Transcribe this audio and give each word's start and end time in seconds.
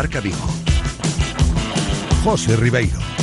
Marca 0.00 0.18
Vigo. 0.18 0.38
José 2.24 2.56
Ribeiro. 2.56 3.19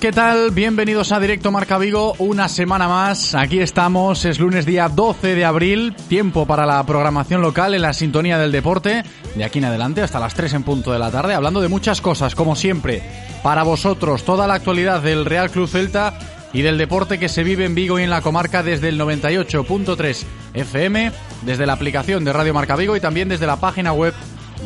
¿Qué 0.00 0.12
tal? 0.12 0.52
Bienvenidos 0.52 1.10
a 1.10 1.18
Directo 1.18 1.50
Marca 1.50 1.76
Vigo, 1.76 2.14
una 2.18 2.48
semana 2.48 2.86
más. 2.86 3.34
Aquí 3.34 3.58
estamos, 3.58 4.24
es 4.24 4.38
lunes 4.38 4.64
día 4.64 4.88
12 4.88 5.34
de 5.34 5.44
abril, 5.44 5.94
tiempo 6.08 6.46
para 6.46 6.66
la 6.66 6.84
programación 6.84 7.42
local 7.42 7.74
en 7.74 7.82
la 7.82 7.92
sintonía 7.92 8.38
del 8.38 8.52
deporte, 8.52 9.02
de 9.34 9.44
aquí 9.44 9.58
en 9.58 9.64
adelante 9.64 10.02
hasta 10.02 10.20
las 10.20 10.34
3 10.34 10.54
en 10.54 10.62
punto 10.62 10.92
de 10.92 11.00
la 11.00 11.10
tarde, 11.10 11.34
hablando 11.34 11.60
de 11.60 11.68
muchas 11.68 12.00
cosas, 12.00 12.34
como 12.34 12.54
siempre, 12.54 13.02
para 13.42 13.64
vosotros, 13.64 14.24
toda 14.24 14.46
la 14.46 14.54
actualidad 14.54 15.02
del 15.02 15.24
Real 15.24 15.50
Club 15.50 15.68
Celta 15.68 16.18
y 16.52 16.62
del 16.62 16.78
deporte 16.78 17.18
que 17.18 17.28
se 17.28 17.42
vive 17.42 17.64
en 17.64 17.74
Vigo 17.74 17.98
y 17.98 18.04
en 18.04 18.10
la 18.10 18.22
comarca 18.22 18.62
desde 18.62 18.90
el 18.90 19.00
98.3 19.00 20.24
FM, 20.54 21.12
desde 21.42 21.66
la 21.66 21.72
aplicación 21.72 22.24
de 22.24 22.32
Radio 22.32 22.54
Marca 22.54 22.76
Vigo 22.76 22.96
y 22.96 23.00
también 23.00 23.28
desde 23.28 23.46
la 23.46 23.56
página 23.56 23.92
web 23.92 24.14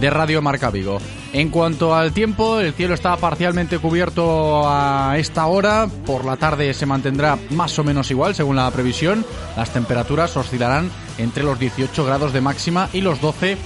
de 0.00 0.10
Radio 0.10 0.42
Marca 0.42 0.70
Vigo. 0.70 0.98
En 1.32 1.48
cuanto 1.48 1.94
al 1.94 2.12
tiempo, 2.12 2.60
el 2.60 2.74
cielo 2.74 2.94
está 2.94 3.16
parcialmente 3.16 3.78
cubierto 3.78 4.68
a 4.68 5.14
esta 5.18 5.46
hora. 5.46 5.88
Por 6.04 6.24
la 6.24 6.36
tarde 6.36 6.74
se 6.74 6.86
mantendrá 6.86 7.38
más 7.50 7.78
o 7.78 7.84
menos 7.84 8.10
igual, 8.10 8.34
según 8.34 8.56
la 8.56 8.70
previsión. 8.70 9.24
Las 9.56 9.72
temperaturas 9.72 10.36
oscilarán 10.36 10.90
entre 11.18 11.44
los 11.44 11.58
18 11.58 12.04
grados 12.04 12.32
de 12.32 12.40
máxima 12.40 12.88
y 12.92 13.00
los 13.00 13.20
12 13.20 13.56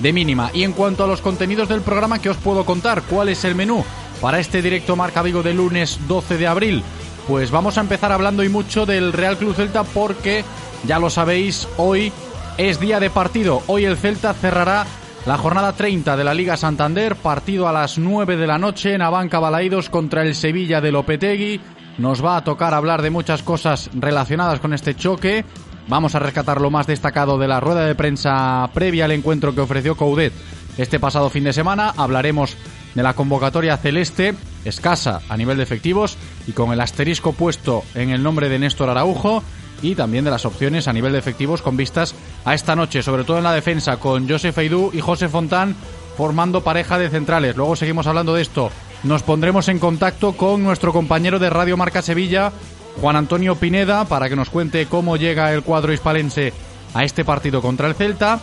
de 0.00 0.12
mínima. 0.12 0.50
Y 0.54 0.62
en 0.62 0.72
cuanto 0.72 1.04
a 1.04 1.06
los 1.06 1.20
contenidos 1.20 1.68
del 1.68 1.80
programa, 1.80 2.20
¿qué 2.20 2.30
os 2.30 2.36
puedo 2.36 2.64
contar? 2.64 3.02
¿Cuál 3.02 3.28
es 3.28 3.44
el 3.44 3.54
menú 3.54 3.84
para 4.20 4.38
este 4.38 4.62
directo 4.62 4.96
Marca 4.96 5.22
Vigo 5.22 5.42
de 5.42 5.54
lunes 5.54 5.98
12 6.06 6.38
de 6.38 6.46
abril? 6.46 6.82
Pues 7.26 7.50
vamos 7.50 7.76
a 7.76 7.80
empezar 7.80 8.12
hablando 8.12 8.44
y 8.44 8.48
mucho 8.48 8.86
del 8.86 9.12
Real 9.12 9.36
Club 9.36 9.56
Celta 9.56 9.82
porque, 9.82 10.44
ya 10.86 10.98
lo 11.00 11.10
sabéis, 11.10 11.66
hoy 11.76 12.12
es 12.56 12.78
día 12.78 13.00
de 13.00 13.10
partido. 13.10 13.62
Hoy 13.66 13.84
el 13.84 13.96
Celta 13.96 14.32
cerrará 14.32 14.86
la 15.26 15.36
jornada 15.36 15.72
30 15.72 16.16
de 16.16 16.22
la 16.22 16.34
Liga 16.34 16.56
Santander, 16.56 17.16
partido 17.16 17.66
a 17.66 17.72
las 17.72 17.98
9 17.98 18.36
de 18.36 18.46
la 18.46 18.58
noche 18.58 18.94
en 18.94 19.02
Abanca 19.02 19.40
Balaidos 19.40 19.90
contra 19.90 20.22
el 20.22 20.36
Sevilla 20.36 20.80
de 20.80 20.92
Lopetegui. 20.92 21.60
Nos 21.98 22.24
va 22.24 22.36
a 22.36 22.44
tocar 22.44 22.72
hablar 22.74 23.02
de 23.02 23.10
muchas 23.10 23.42
cosas 23.42 23.90
relacionadas 23.92 24.60
con 24.60 24.72
este 24.72 24.94
choque. 24.94 25.44
Vamos 25.88 26.14
a 26.14 26.20
rescatar 26.20 26.60
lo 26.60 26.70
más 26.70 26.86
destacado 26.86 27.38
de 27.38 27.48
la 27.48 27.58
rueda 27.58 27.84
de 27.84 27.96
prensa 27.96 28.70
previa 28.72 29.06
al 29.06 29.12
encuentro 29.12 29.52
que 29.52 29.62
ofreció 29.62 29.96
Coudet 29.96 30.32
este 30.78 31.00
pasado 31.00 31.28
fin 31.28 31.42
de 31.42 31.52
semana. 31.52 31.92
Hablaremos 31.96 32.56
de 32.94 33.02
la 33.02 33.14
convocatoria 33.14 33.76
celeste, 33.78 34.34
escasa 34.64 35.22
a 35.28 35.36
nivel 35.36 35.56
de 35.56 35.64
efectivos 35.64 36.16
y 36.46 36.52
con 36.52 36.72
el 36.72 36.80
asterisco 36.80 37.32
puesto 37.32 37.82
en 37.96 38.10
el 38.10 38.22
nombre 38.22 38.48
de 38.48 38.60
Néstor 38.60 38.90
Araujo 38.90 39.42
y 39.82 39.94
también 39.94 40.24
de 40.24 40.30
las 40.30 40.44
opciones 40.44 40.88
a 40.88 40.92
nivel 40.92 41.12
de 41.12 41.18
efectivos 41.18 41.62
con 41.62 41.76
vistas 41.76 42.14
a 42.44 42.54
esta 42.54 42.76
noche, 42.76 43.02
sobre 43.02 43.24
todo 43.24 43.38
en 43.38 43.44
la 43.44 43.52
defensa 43.52 43.98
con 43.98 44.28
Josef 44.28 44.56
Aidú 44.58 44.90
y 44.92 45.00
José 45.00 45.28
Fontán 45.28 45.76
formando 46.16 46.62
pareja 46.62 46.98
de 46.98 47.10
centrales. 47.10 47.56
Luego 47.56 47.76
seguimos 47.76 48.06
hablando 48.06 48.34
de 48.34 48.42
esto. 48.42 48.70
Nos 49.02 49.22
pondremos 49.22 49.68
en 49.68 49.78
contacto 49.78 50.32
con 50.32 50.62
nuestro 50.62 50.92
compañero 50.92 51.38
de 51.38 51.50
Radio 51.50 51.76
Marca 51.76 52.02
Sevilla, 52.02 52.52
Juan 53.00 53.16
Antonio 53.16 53.56
Pineda, 53.56 54.06
para 54.06 54.28
que 54.28 54.36
nos 54.36 54.50
cuente 54.50 54.86
cómo 54.86 55.16
llega 55.16 55.52
el 55.52 55.62
cuadro 55.62 55.92
hispalense 55.92 56.52
a 56.94 57.04
este 57.04 57.24
partido 57.24 57.60
contra 57.60 57.88
el 57.88 57.94
Celta. 57.94 58.40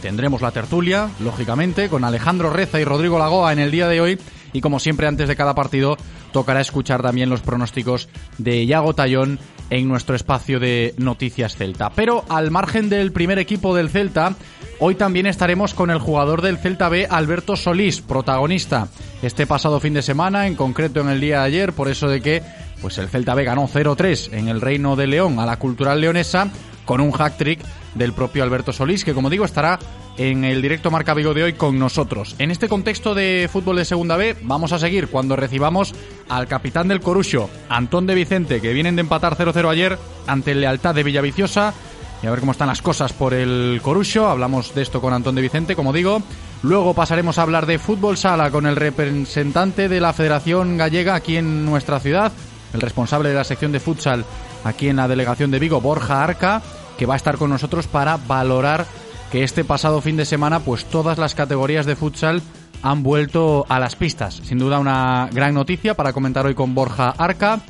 Tendremos 0.00 0.40
la 0.40 0.50
tertulia, 0.50 1.10
lógicamente, 1.20 1.88
con 1.88 2.04
Alejandro 2.04 2.50
Reza 2.50 2.80
y 2.80 2.84
Rodrigo 2.84 3.18
Lagoa 3.18 3.52
en 3.52 3.58
el 3.58 3.70
día 3.70 3.88
de 3.88 4.00
hoy. 4.00 4.18
Y 4.52 4.60
como 4.60 4.78
siempre, 4.78 5.06
antes 5.06 5.28
de 5.28 5.36
cada 5.36 5.54
partido, 5.54 5.96
tocará 6.32 6.60
escuchar 6.60 7.02
también 7.02 7.30
los 7.30 7.40
pronósticos 7.40 8.08
de 8.38 8.64
Iago 8.64 8.94
Tallón 8.94 9.38
en 9.70 9.88
nuestro 9.88 10.14
espacio 10.14 10.60
de 10.60 10.94
Noticias 10.98 11.56
Celta. 11.56 11.90
Pero 11.90 12.24
al 12.28 12.50
margen 12.50 12.88
del 12.88 13.12
primer 13.12 13.38
equipo 13.38 13.74
del 13.74 13.90
Celta, 13.90 14.34
hoy 14.78 14.94
también 14.94 15.26
estaremos 15.26 15.74
con 15.74 15.90
el 15.90 15.98
jugador 15.98 16.42
del 16.42 16.58
Celta 16.58 16.88
B, 16.88 17.06
Alberto 17.08 17.56
Solís, 17.56 18.00
protagonista 18.00 18.88
este 19.22 19.46
pasado 19.46 19.80
fin 19.80 19.94
de 19.94 20.02
semana, 20.02 20.46
en 20.46 20.54
concreto 20.54 21.00
en 21.00 21.08
el 21.08 21.20
día 21.20 21.40
de 21.40 21.46
ayer, 21.46 21.72
por 21.72 21.88
eso 21.88 22.08
de 22.08 22.20
que 22.20 22.42
pues 22.80 22.98
el 22.98 23.08
Celta 23.08 23.34
B 23.34 23.44
ganó 23.44 23.66
0-3 23.66 24.32
en 24.32 24.48
el 24.48 24.60
Reino 24.60 24.96
de 24.96 25.06
León 25.06 25.38
a 25.38 25.46
la 25.46 25.58
Cultural 25.58 26.00
Leonesa 26.00 26.50
con 26.84 27.00
un 27.00 27.12
hack-trick 27.12 27.60
del 27.94 28.12
propio 28.12 28.42
Alberto 28.42 28.72
Solís, 28.72 29.04
que 29.04 29.14
como 29.14 29.30
digo 29.30 29.44
estará 29.44 29.78
en 30.16 30.44
el 30.44 30.62
directo 30.62 30.90
Marca 30.90 31.14
Vigo 31.14 31.34
de 31.34 31.42
hoy 31.42 31.52
con 31.54 31.78
nosotros. 31.78 32.36
En 32.38 32.50
este 32.50 32.68
contexto 32.68 33.14
de 33.14 33.48
fútbol 33.52 33.76
de 33.76 33.84
Segunda 33.84 34.16
B, 34.16 34.36
vamos 34.42 34.72
a 34.72 34.78
seguir 34.78 35.08
cuando 35.08 35.36
recibamos 35.36 35.94
al 36.28 36.46
capitán 36.46 36.88
del 36.88 37.00
Corucho, 37.00 37.50
Antón 37.68 38.06
de 38.06 38.14
Vicente, 38.14 38.60
que 38.60 38.72
vienen 38.72 38.96
de 38.96 39.00
empatar 39.00 39.36
0-0 39.36 39.68
ayer 39.68 39.98
ante 40.26 40.54
Lealtad 40.54 40.94
de 40.94 41.02
Villaviciosa. 41.02 41.74
Y 42.22 42.26
a 42.26 42.30
ver 42.30 42.40
cómo 42.40 42.52
están 42.52 42.68
las 42.68 42.80
cosas 42.80 43.12
por 43.12 43.34
el 43.34 43.80
Corucho. 43.82 44.28
Hablamos 44.28 44.74
de 44.74 44.82
esto 44.82 45.00
con 45.00 45.12
Antón 45.12 45.34
de 45.34 45.42
Vicente, 45.42 45.76
como 45.76 45.92
digo. 45.92 46.22
Luego 46.62 46.94
pasaremos 46.94 47.36
a 47.38 47.42
hablar 47.42 47.66
de 47.66 47.78
fútbol 47.78 48.16
sala 48.16 48.50
con 48.50 48.64
el 48.64 48.76
representante 48.76 49.90
de 49.90 50.00
la 50.00 50.14
Federación 50.14 50.78
Gallega 50.78 51.14
aquí 51.14 51.36
en 51.36 51.66
nuestra 51.66 52.00
ciudad, 52.00 52.32
el 52.72 52.80
responsable 52.80 53.28
de 53.28 53.34
la 53.34 53.44
sección 53.44 53.72
de 53.72 53.80
futsal 53.80 54.24
aquí 54.64 54.88
en 54.88 54.96
la 54.96 55.08
delegación 55.08 55.50
de 55.50 55.58
Vigo, 55.58 55.82
Borja 55.82 56.24
Arca, 56.24 56.62
que 56.98 57.06
va 57.06 57.14
a 57.14 57.16
estar 57.16 57.36
con 57.36 57.50
nosotros 57.50 57.86
para 57.86 58.16
valorar 58.16 58.86
que 59.30 59.42
este 59.42 59.64
pasado 59.64 60.00
fin 60.00 60.16
de 60.16 60.24
semana 60.24 60.60
pues 60.60 60.84
todas 60.84 61.18
las 61.18 61.34
categorías 61.34 61.86
de 61.86 61.96
futsal 61.96 62.42
han 62.82 63.02
vuelto 63.02 63.64
a 63.68 63.80
las 63.80 63.96
pistas. 63.96 64.40
Sin 64.44 64.58
duda 64.58 64.78
una 64.78 65.28
gran 65.32 65.54
noticia 65.54 65.94
para 65.94 66.12
comentar 66.12 66.46
hoy 66.46 66.54
con 66.54 66.74
Borja 66.74 67.10
Arca. 67.16 67.60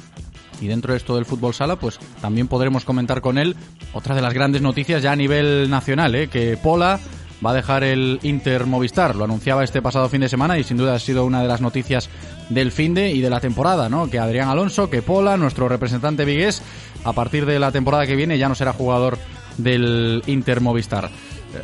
Y 0.60 0.66
dentro 0.66 0.92
de 0.92 0.98
esto 0.98 1.14
del 1.16 1.24
fútbol 1.24 1.54
sala, 1.54 1.76
pues 1.76 1.98
también 2.20 2.48
podremos 2.48 2.84
comentar 2.84 3.20
con 3.20 3.38
él 3.38 3.56
otra 3.92 4.14
de 4.14 4.22
las 4.22 4.34
grandes 4.34 4.62
noticias 4.62 5.02
ya 5.02 5.12
a 5.12 5.16
nivel 5.16 5.68
nacional, 5.70 6.14
¿eh? 6.14 6.28
que 6.28 6.56
Pola 6.56 7.00
va 7.44 7.50
a 7.50 7.54
dejar 7.54 7.84
el 7.84 8.18
Inter 8.22 8.66
Movistar. 8.66 9.16
Lo 9.16 9.24
anunciaba 9.24 9.64
este 9.64 9.82
pasado 9.82 10.08
fin 10.08 10.20
de 10.20 10.28
semana 10.28 10.58
y 10.58 10.64
sin 10.64 10.76
duda 10.76 10.94
ha 10.94 10.98
sido 10.98 11.24
una 11.24 11.42
de 11.42 11.48
las 11.48 11.60
noticias 11.60 12.08
del 12.48 12.72
fin 12.72 12.94
de 12.94 13.10
y 13.10 13.20
de 13.20 13.30
la 13.30 13.40
temporada, 13.40 13.88
¿no? 13.88 14.08
Que 14.08 14.18
Adrián 14.18 14.48
Alonso, 14.48 14.90
que 14.90 15.02
Pola, 15.02 15.36
nuestro 15.36 15.68
representante 15.68 16.24
vigués, 16.24 16.62
a 17.04 17.12
partir 17.12 17.46
de 17.46 17.58
la 17.58 17.70
temporada 17.70 18.06
que 18.06 18.16
viene 18.16 18.38
ya 18.38 18.48
no 18.48 18.54
será 18.54 18.72
jugador 18.72 19.18
del 19.58 20.22
Inter 20.26 20.60
Movistar. 20.60 21.10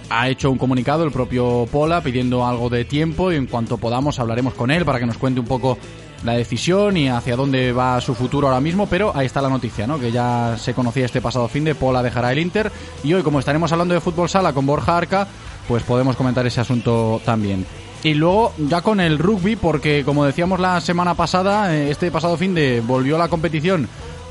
Ha 0.08 0.28
hecho 0.28 0.50
un 0.50 0.58
comunicado 0.58 1.02
el 1.02 1.10
propio 1.10 1.66
Pola 1.70 2.00
pidiendo 2.00 2.46
algo 2.46 2.69
de 2.69 2.84
tiempo 2.84 3.32
y 3.32 3.37
en 3.37 3.46
cuanto 3.46 3.78
podamos 3.78 4.20
hablaremos 4.20 4.54
con 4.54 4.70
él 4.70 4.84
para 4.84 5.00
que 5.00 5.06
nos 5.06 5.19
cuente 5.19 5.40
un 5.40 5.46
poco 5.46 5.78
la 6.25 6.34
decisión 6.34 6.96
y 6.96 7.08
hacia 7.08 7.34
dónde 7.34 7.72
va 7.72 8.00
su 8.00 8.14
futuro 8.14 8.46
ahora 8.46 8.60
mismo, 8.60 8.87
pero 8.87 9.10
ahí 9.16 9.26
está 9.26 9.40
la 9.40 9.48
noticia, 9.48 9.87
¿no? 9.87 9.98
Que 9.98 10.12
ya 10.12 10.56
se 10.58 10.75
conocía 10.75 11.06
este 11.06 11.20
pasado 11.20 11.48
fin 11.48 11.64
de 11.64 11.75
Pola 11.75 12.02
dejará 12.02 12.31
el 12.31 12.38
Inter 12.38 12.70
y 13.02 13.14
hoy 13.14 13.22
como 13.22 13.40
estaremos 13.40 13.72
hablando 13.72 13.94
de 13.94 14.00
fútbol 14.00 14.28
sala 14.28 14.52
con 14.52 14.66
Borja 14.66 14.96
Arca, 14.96 15.26
pues 15.66 15.82
podemos 15.82 16.16
comentar 16.16 16.46
ese 16.46 16.60
asunto 16.60 17.20
también. 17.25 17.66
Y 18.02 18.14
luego 18.14 18.52
ya 18.58 18.81
con 18.81 19.00
el 19.00 19.19
rugby, 19.19 19.56
porque 19.56 20.04
como 20.04 20.25
decíamos 20.25 20.58
la 20.58 20.81
semana 20.81 21.14
pasada, 21.14 21.76
este 21.76 22.10
pasado 22.10 22.37
fin 22.37 22.54
de 22.54 22.81
volvió 22.81 23.19
la 23.19 23.28
competición 23.28 23.88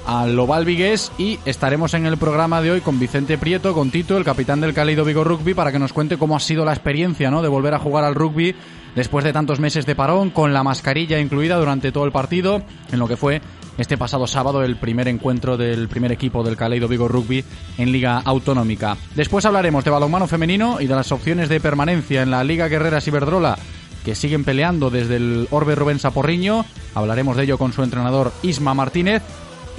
al 0.09 0.65
Vigués 0.65 1.11
y 1.19 1.38
estaremos 1.45 1.94
en 1.94 2.07
el 2.07 2.17
programa 2.17 2.63
de 2.63 2.71
hoy 2.71 2.81
con 2.81 3.00
Vicente 3.00 3.38
Prieto, 3.38 3.75
con 3.75 3.91
Tito, 3.91 4.17
el 4.17 4.23
capitán 4.23 4.59
del 4.59 4.73
Caleido 4.73 5.06
Vigo 5.06 5.23
Rugby, 5.23 5.53
para 5.53 5.71
que 5.71 5.77
nos 5.77 5.94
cuente 5.94 6.17
cómo 6.17 6.35
ha 6.35 6.39
sido 6.39 6.65
la 6.65 6.73
experiencia 6.73 7.29
¿no? 7.29 7.44
de 7.44 7.47
volver 7.47 7.75
a 7.75 7.79
jugar 7.79 8.03
al 8.03 8.15
rugby 8.15 8.56
después 8.95 9.23
de 9.23 9.33
tantos 9.33 9.59
meses 9.59 9.85
de 9.85 9.94
parón, 9.94 10.31
con 10.31 10.51
la 10.51 10.63
mascarilla 10.63 11.19
incluida 11.19 11.57
durante 11.57 11.91
todo 11.91 12.06
el 12.06 12.11
partido, 12.11 12.63
en 12.91 12.97
lo 12.97 13.07
que 13.07 13.17
fue 13.17 13.39
este 13.77 14.00
pasado 14.00 14.25
sábado 14.25 14.63
el 14.63 14.77
primer 14.77 15.07
encuentro 15.07 15.57
del 15.57 15.88
primer 15.88 16.11
equipo 16.11 16.44
del 16.44 16.57
Caleido 16.57 16.88
Vigo 16.88 17.07
Rugby 17.07 17.45
en 17.77 17.91
Liga 17.91 18.19
Autonómica. 18.25 18.97
Después 19.13 19.45
hablaremos 19.45 19.83
de 19.83 19.91
balonmano 19.91 20.25
femenino 20.25 20.81
y 20.81 20.88
de 20.88 20.95
las 20.95 21.11
opciones 21.11 21.50
de 21.50 21.59
permanencia 21.59 22.23
en 22.23 22.31
la 22.31 22.44
Liga 22.44 22.67
Guerreras 22.67 23.07
Iberdrola 23.07 23.59
que 24.03 24.15
siguen 24.15 24.44
peleando 24.44 24.89
desde 24.89 25.17
el 25.17 25.47
Orbe 25.51 25.75
Rubén 25.75 26.00
Saporriño. 26.00 26.65
Hablaremos 26.95 27.38
de 27.38 27.44
ello 27.44 27.59
con 27.59 27.73
su 27.73 27.83
entrenador 27.83 28.31
Isma 28.41 28.73
Martínez. 28.73 29.21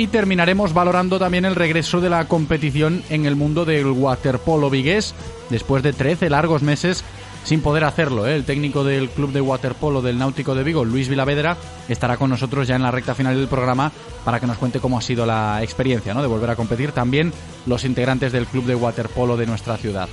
Y 0.01 0.07
terminaremos 0.07 0.73
valorando 0.73 1.19
también 1.19 1.45
el 1.45 1.55
regreso 1.55 2.01
de 2.01 2.09
la 2.09 2.27
competición 2.27 3.03
en 3.11 3.27
el 3.27 3.37
mundo 3.37 3.67
del 3.67 3.85
waterpolo 3.85 4.71
vigués, 4.71 5.15
después 5.51 5.83
de 5.83 5.93
13 5.93 6.31
largos 6.31 6.63
meses 6.63 7.05
sin 7.45 7.61
poder 7.61 7.85
hacerlo. 7.85 8.27
¿eh? 8.27 8.35
El 8.35 8.47
técnico 8.47 8.83
del 8.83 9.11
club 9.11 9.31
de 9.31 9.43
waterpolo 9.43 10.01
del 10.01 10.17
Náutico 10.17 10.55
de 10.55 10.65
Vigo, 10.65 10.87
Luis 10.87 11.11
Vilavedra, 11.11 11.59
estará 11.87 12.17
con 12.17 12.31
nosotros 12.31 12.67
ya 12.67 12.77
en 12.77 12.83
la 12.83 12.91
recta 12.91 13.15
final 13.15 13.37
del 13.37 13.47
programa 13.47 13.93
para 14.25 14.41
que 14.41 14.47
nos 14.47 14.57
cuente 14.57 14.81
cómo 14.81 14.97
ha 14.97 15.03
sido 15.03 15.27
la 15.27 15.63
experiencia 15.63 16.15
¿no? 16.15 16.23
de 16.23 16.29
volver 16.29 16.49
a 16.49 16.57
competir. 16.57 16.93
También 16.93 17.31
los 17.67 17.85
integrantes 17.85 18.33
del 18.33 18.47
club 18.47 18.65
de 18.65 18.77
waterpolo 18.77 19.37
de 19.37 19.45
nuestra 19.45 19.77
ciudad. 19.77 20.09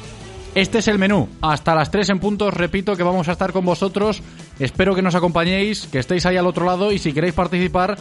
Este 0.58 0.80
es 0.80 0.88
el 0.88 0.98
menú. 0.98 1.30
Hasta 1.40 1.76
las 1.76 1.92
3 1.92 2.10
en 2.10 2.20
puntos, 2.20 2.54
repito 2.54 2.96
que 2.96 3.04
vamos 3.04 3.30
a 3.30 3.34
estar 3.34 3.54
con 3.54 3.64
vosotros. 3.64 4.24
Espero 4.60 4.96
que 4.96 5.04
nos 5.04 5.14
acompañéis, 5.14 5.86
que 5.86 6.00
estéis 6.00 6.26
ahí 6.26 6.36
al 6.36 6.48
otro 6.48 6.66
lado 6.66 6.92
y 6.92 6.98
si 6.98 7.14
queréis 7.14 7.36
participar, 7.36 7.96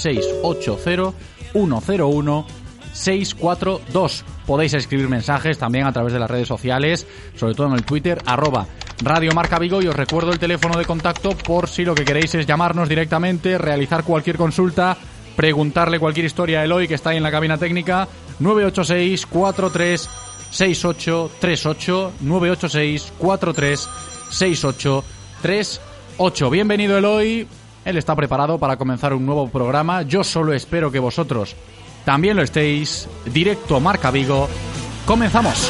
680-101-642. 2.98 4.24
Podéis 4.46 4.74
escribir 4.74 5.10
mensajes 5.10 5.58
también 5.58 5.86
a 5.86 5.92
través 5.92 6.14
de 6.14 6.20
las 6.20 6.30
redes 6.30 6.48
sociales, 6.48 7.06
sobre 7.36 7.54
todo 7.54 7.68
en 7.68 7.74
el 7.74 7.84
Twitter, 7.84 8.22
arroba 8.26 8.68
Radio 9.02 9.32
Marca 9.34 9.60
Vigo 9.60 9.82
y 9.82 9.88
os 9.88 9.96
recuerdo 9.96 10.32
el 10.32 10.40
teléfono 10.40 10.78
de 10.78 10.86
contacto 10.86 11.30
por 11.32 11.70
si 11.70 11.86
lo 11.86 11.94
que 11.94 12.06
queréis 12.06 12.34
es 12.36 12.48
llamarnos 12.48 12.90
directamente, 12.90 13.58
realizar 13.58 14.04
cualquier 14.04 14.38
consulta, 14.38 14.98
preguntarle 15.36 16.00
cualquier 16.00 16.26
historia 16.26 16.62
a 16.62 16.64
Eloy 16.64 16.88
que 16.88 16.96
está 16.96 17.12
ahí 17.12 17.18
en 17.18 17.24
la 17.24 17.32
cabina 17.32 17.58
técnica 17.58 18.08
986 18.40 19.26
43 19.28 20.10
68 20.50 21.32
38 21.40 22.14
986 22.22 23.14
43 23.20 23.90
68 24.32 25.04
38. 25.42 26.50
Bienvenido 26.50 26.98
Eloy. 26.98 27.48
Él 27.86 27.98
está 27.98 28.16
preparado 28.16 28.58
para 28.58 28.78
comenzar 28.78 29.14
un 29.14 29.26
nuevo 29.26 29.48
programa. 29.48 30.02
Yo 30.02 30.24
solo 30.24 30.54
espero 30.54 30.92
que 30.92 31.00
vosotros 31.00 31.56
también 32.08 32.38
lo 32.38 32.44
estéis. 32.44 33.06
Directo 33.26 33.82
Marca 33.82 34.12
Vigo. 34.12 34.48
Comenzamos. 35.06 35.70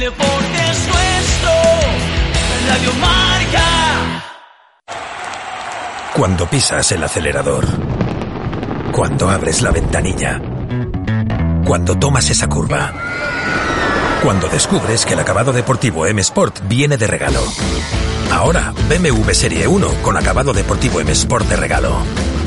deporte 0.00 0.58
es 0.70 0.88
nuestro. 0.88 1.50
Radio 2.68 2.92
Marca. 2.94 4.22
Cuando 6.14 6.46
pisas 6.48 6.90
el 6.92 7.04
acelerador. 7.04 7.66
Cuando 8.92 9.28
abres 9.28 9.60
la 9.60 9.72
ventanilla. 9.72 10.49
Cuando 11.70 11.96
tomas 11.96 12.28
esa 12.28 12.48
curva. 12.48 12.92
Cuando 14.24 14.48
descubres 14.48 15.06
que 15.06 15.14
el 15.14 15.20
acabado 15.20 15.52
deportivo 15.52 16.04
M 16.04 16.20
Sport 16.20 16.66
viene 16.66 16.96
de 16.96 17.06
regalo. 17.06 17.38
Ahora, 18.32 18.74
BMW 18.88 19.30
Serie 19.30 19.68
1 19.68 19.88
con 20.02 20.16
acabado 20.16 20.52
deportivo 20.52 20.98
M 20.98 21.12
Sport 21.12 21.46
de 21.46 21.54
regalo. 21.54 21.92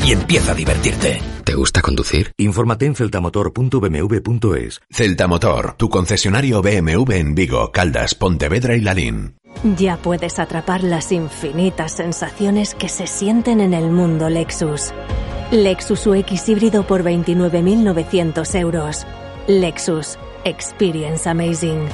Y 0.06 0.12
empieza 0.12 0.52
a 0.52 0.56
divertirte. 0.56 1.22
¿Te 1.46 1.56
gusta 1.56 1.82
conducir? 1.82 2.34
Infórmate 2.38 2.86
en 2.86 2.96
celtamotor.bmw.es. 2.96 4.82
Celtamotor, 4.92 5.76
tu 5.78 5.88
concesionario 5.88 6.62
BMW 6.62 7.14
en 7.14 7.34
Vigo, 7.34 7.72
Caldas, 7.72 8.16
Pontevedra 8.16 8.76
y 8.76 8.82
Lalín. 8.82 9.38
Ya 9.78 9.96
puedes 9.96 10.38
atrapar 10.38 10.84
las 10.84 11.14
infinitas 11.14 11.94
sensaciones 11.94 12.76
que 12.76 12.90
se 12.90 13.08
sienten 13.08 13.62
en 13.62 13.74
el 13.74 13.90
mundo 13.90 14.30
Lexus. 14.30 14.92
Lexus 15.54 16.08
UX 16.08 16.50
híbrido 16.50 16.82
por 16.82 17.04
29.900 17.04 18.56
euros. 18.60 19.06
Lexus. 19.46 20.18
Experience 20.46 21.30
Amazing. 21.30 21.86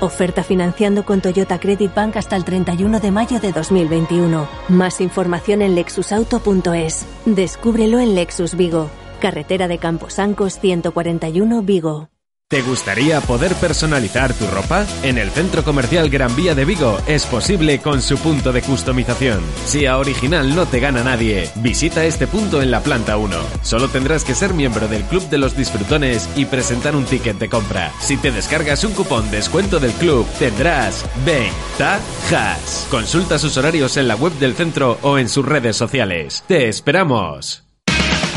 Oferta 0.00 0.42
financiando 0.42 1.04
con 1.04 1.20
Toyota 1.20 1.60
Credit 1.60 1.94
Bank 1.94 2.16
hasta 2.16 2.34
el 2.34 2.46
31 2.46 3.00
de 3.00 3.10
mayo 3.10 3.40
de 3.40 3.52
2021. 3.52 4.48
Más 4.70 5.02
información 5.02 5.60
en 5.60 5.74
lexusauto.es. 5.74 7.04
Descúbrelo 7.26 7.98
en 7.98 8.14
Lexus 8.14 8.54
Vigo. 8.54 8.88
Carretera 9.20 9.68
de 9.68 9.76
Camposancos 9.76 10.58
141 10.58 11.60
Vigo. 11.60 12.08
¿Te 12.46 12.60
gustaría 12.60 13.22
poder 13.22 13.54
personalizar 13.54 14.34
tu 14.34 14.46
ropa? 14.46 14.86
En 15.02 15.16
el 15.16 15.30
Centro 15.30 15.64
Comercial 15.64 16.10
Gran 16.10 16.36
Vía 16.36 16.54
de 16.54 16.66
Vigo 16.66 16.98
es 17.06 17.24
posible 17.24 17.78
con 17.78 18.02
su 18.02 18.18
punto 18.18 18.52
de 18.52 18.60
customización. 18.60 19.40
Si 19.64 19.86
a 19.86 19.96
original 19.96 20.54
no 20.54 20.66
te 20.66 20.78
gana 20.78 21.02
nadie, 21.02 21.48
visita 21.56 22.04
este 22.04 22.26
punto 22.26 22.60
en 22.60 22.70
la 22.70 22.82
planta 22.82 23.16
1. 23.16 23.34
Solo 23.62 23.88
tendrás 23.88 24.24
que 24.24 24.34
ser 24.34 24.52
miembro 24.52 24.88
del 24.88 25.04
Club 25.04 25.26
de 25.30 25.38
los 25.38 25.56
Disfrutones 25.56 26.28
y 26.36 26.44
presentar 26.44 26.94
un 26.94 27.06
ticket 27.06 27.38
de 27.38 27.48
compra. 27.48 27.90
Si 27.98 28.18
te 28.18 28.30
descargas 28.30 28.84
un 28.84 28.92
cupón 28.92 29.30
descuento 29.30 29.80
del 29.80 29.92
club, 29.92 30.26
tendrás 30.38 31.06
ventajas. 31.24 32.86
Consulta 32.90 33.38
sus 33.38 33.56
horarios 33.56 33.96
en 33.96 34.06
la 34.06 34.16
web 34.16 34.34
del 34.34 34.54
centro 34.54 34.98
o 35.00 35.16
en 35.16 35.30
sus 35.30 35.46
redes 35.46 35.76
sociales. 35.76 36.44
¡Te 36.46 36.68
esperamos! 36.68 37.64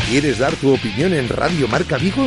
¿Quieres 0.08 0.38
dar 0.38 0.54
tu 0.54 0.72
opinión 0.72 1.12
en 1.12 1.28
Radio 1.28 1.68
Marca 1.68 1.98
Vigo? 1.98 2.26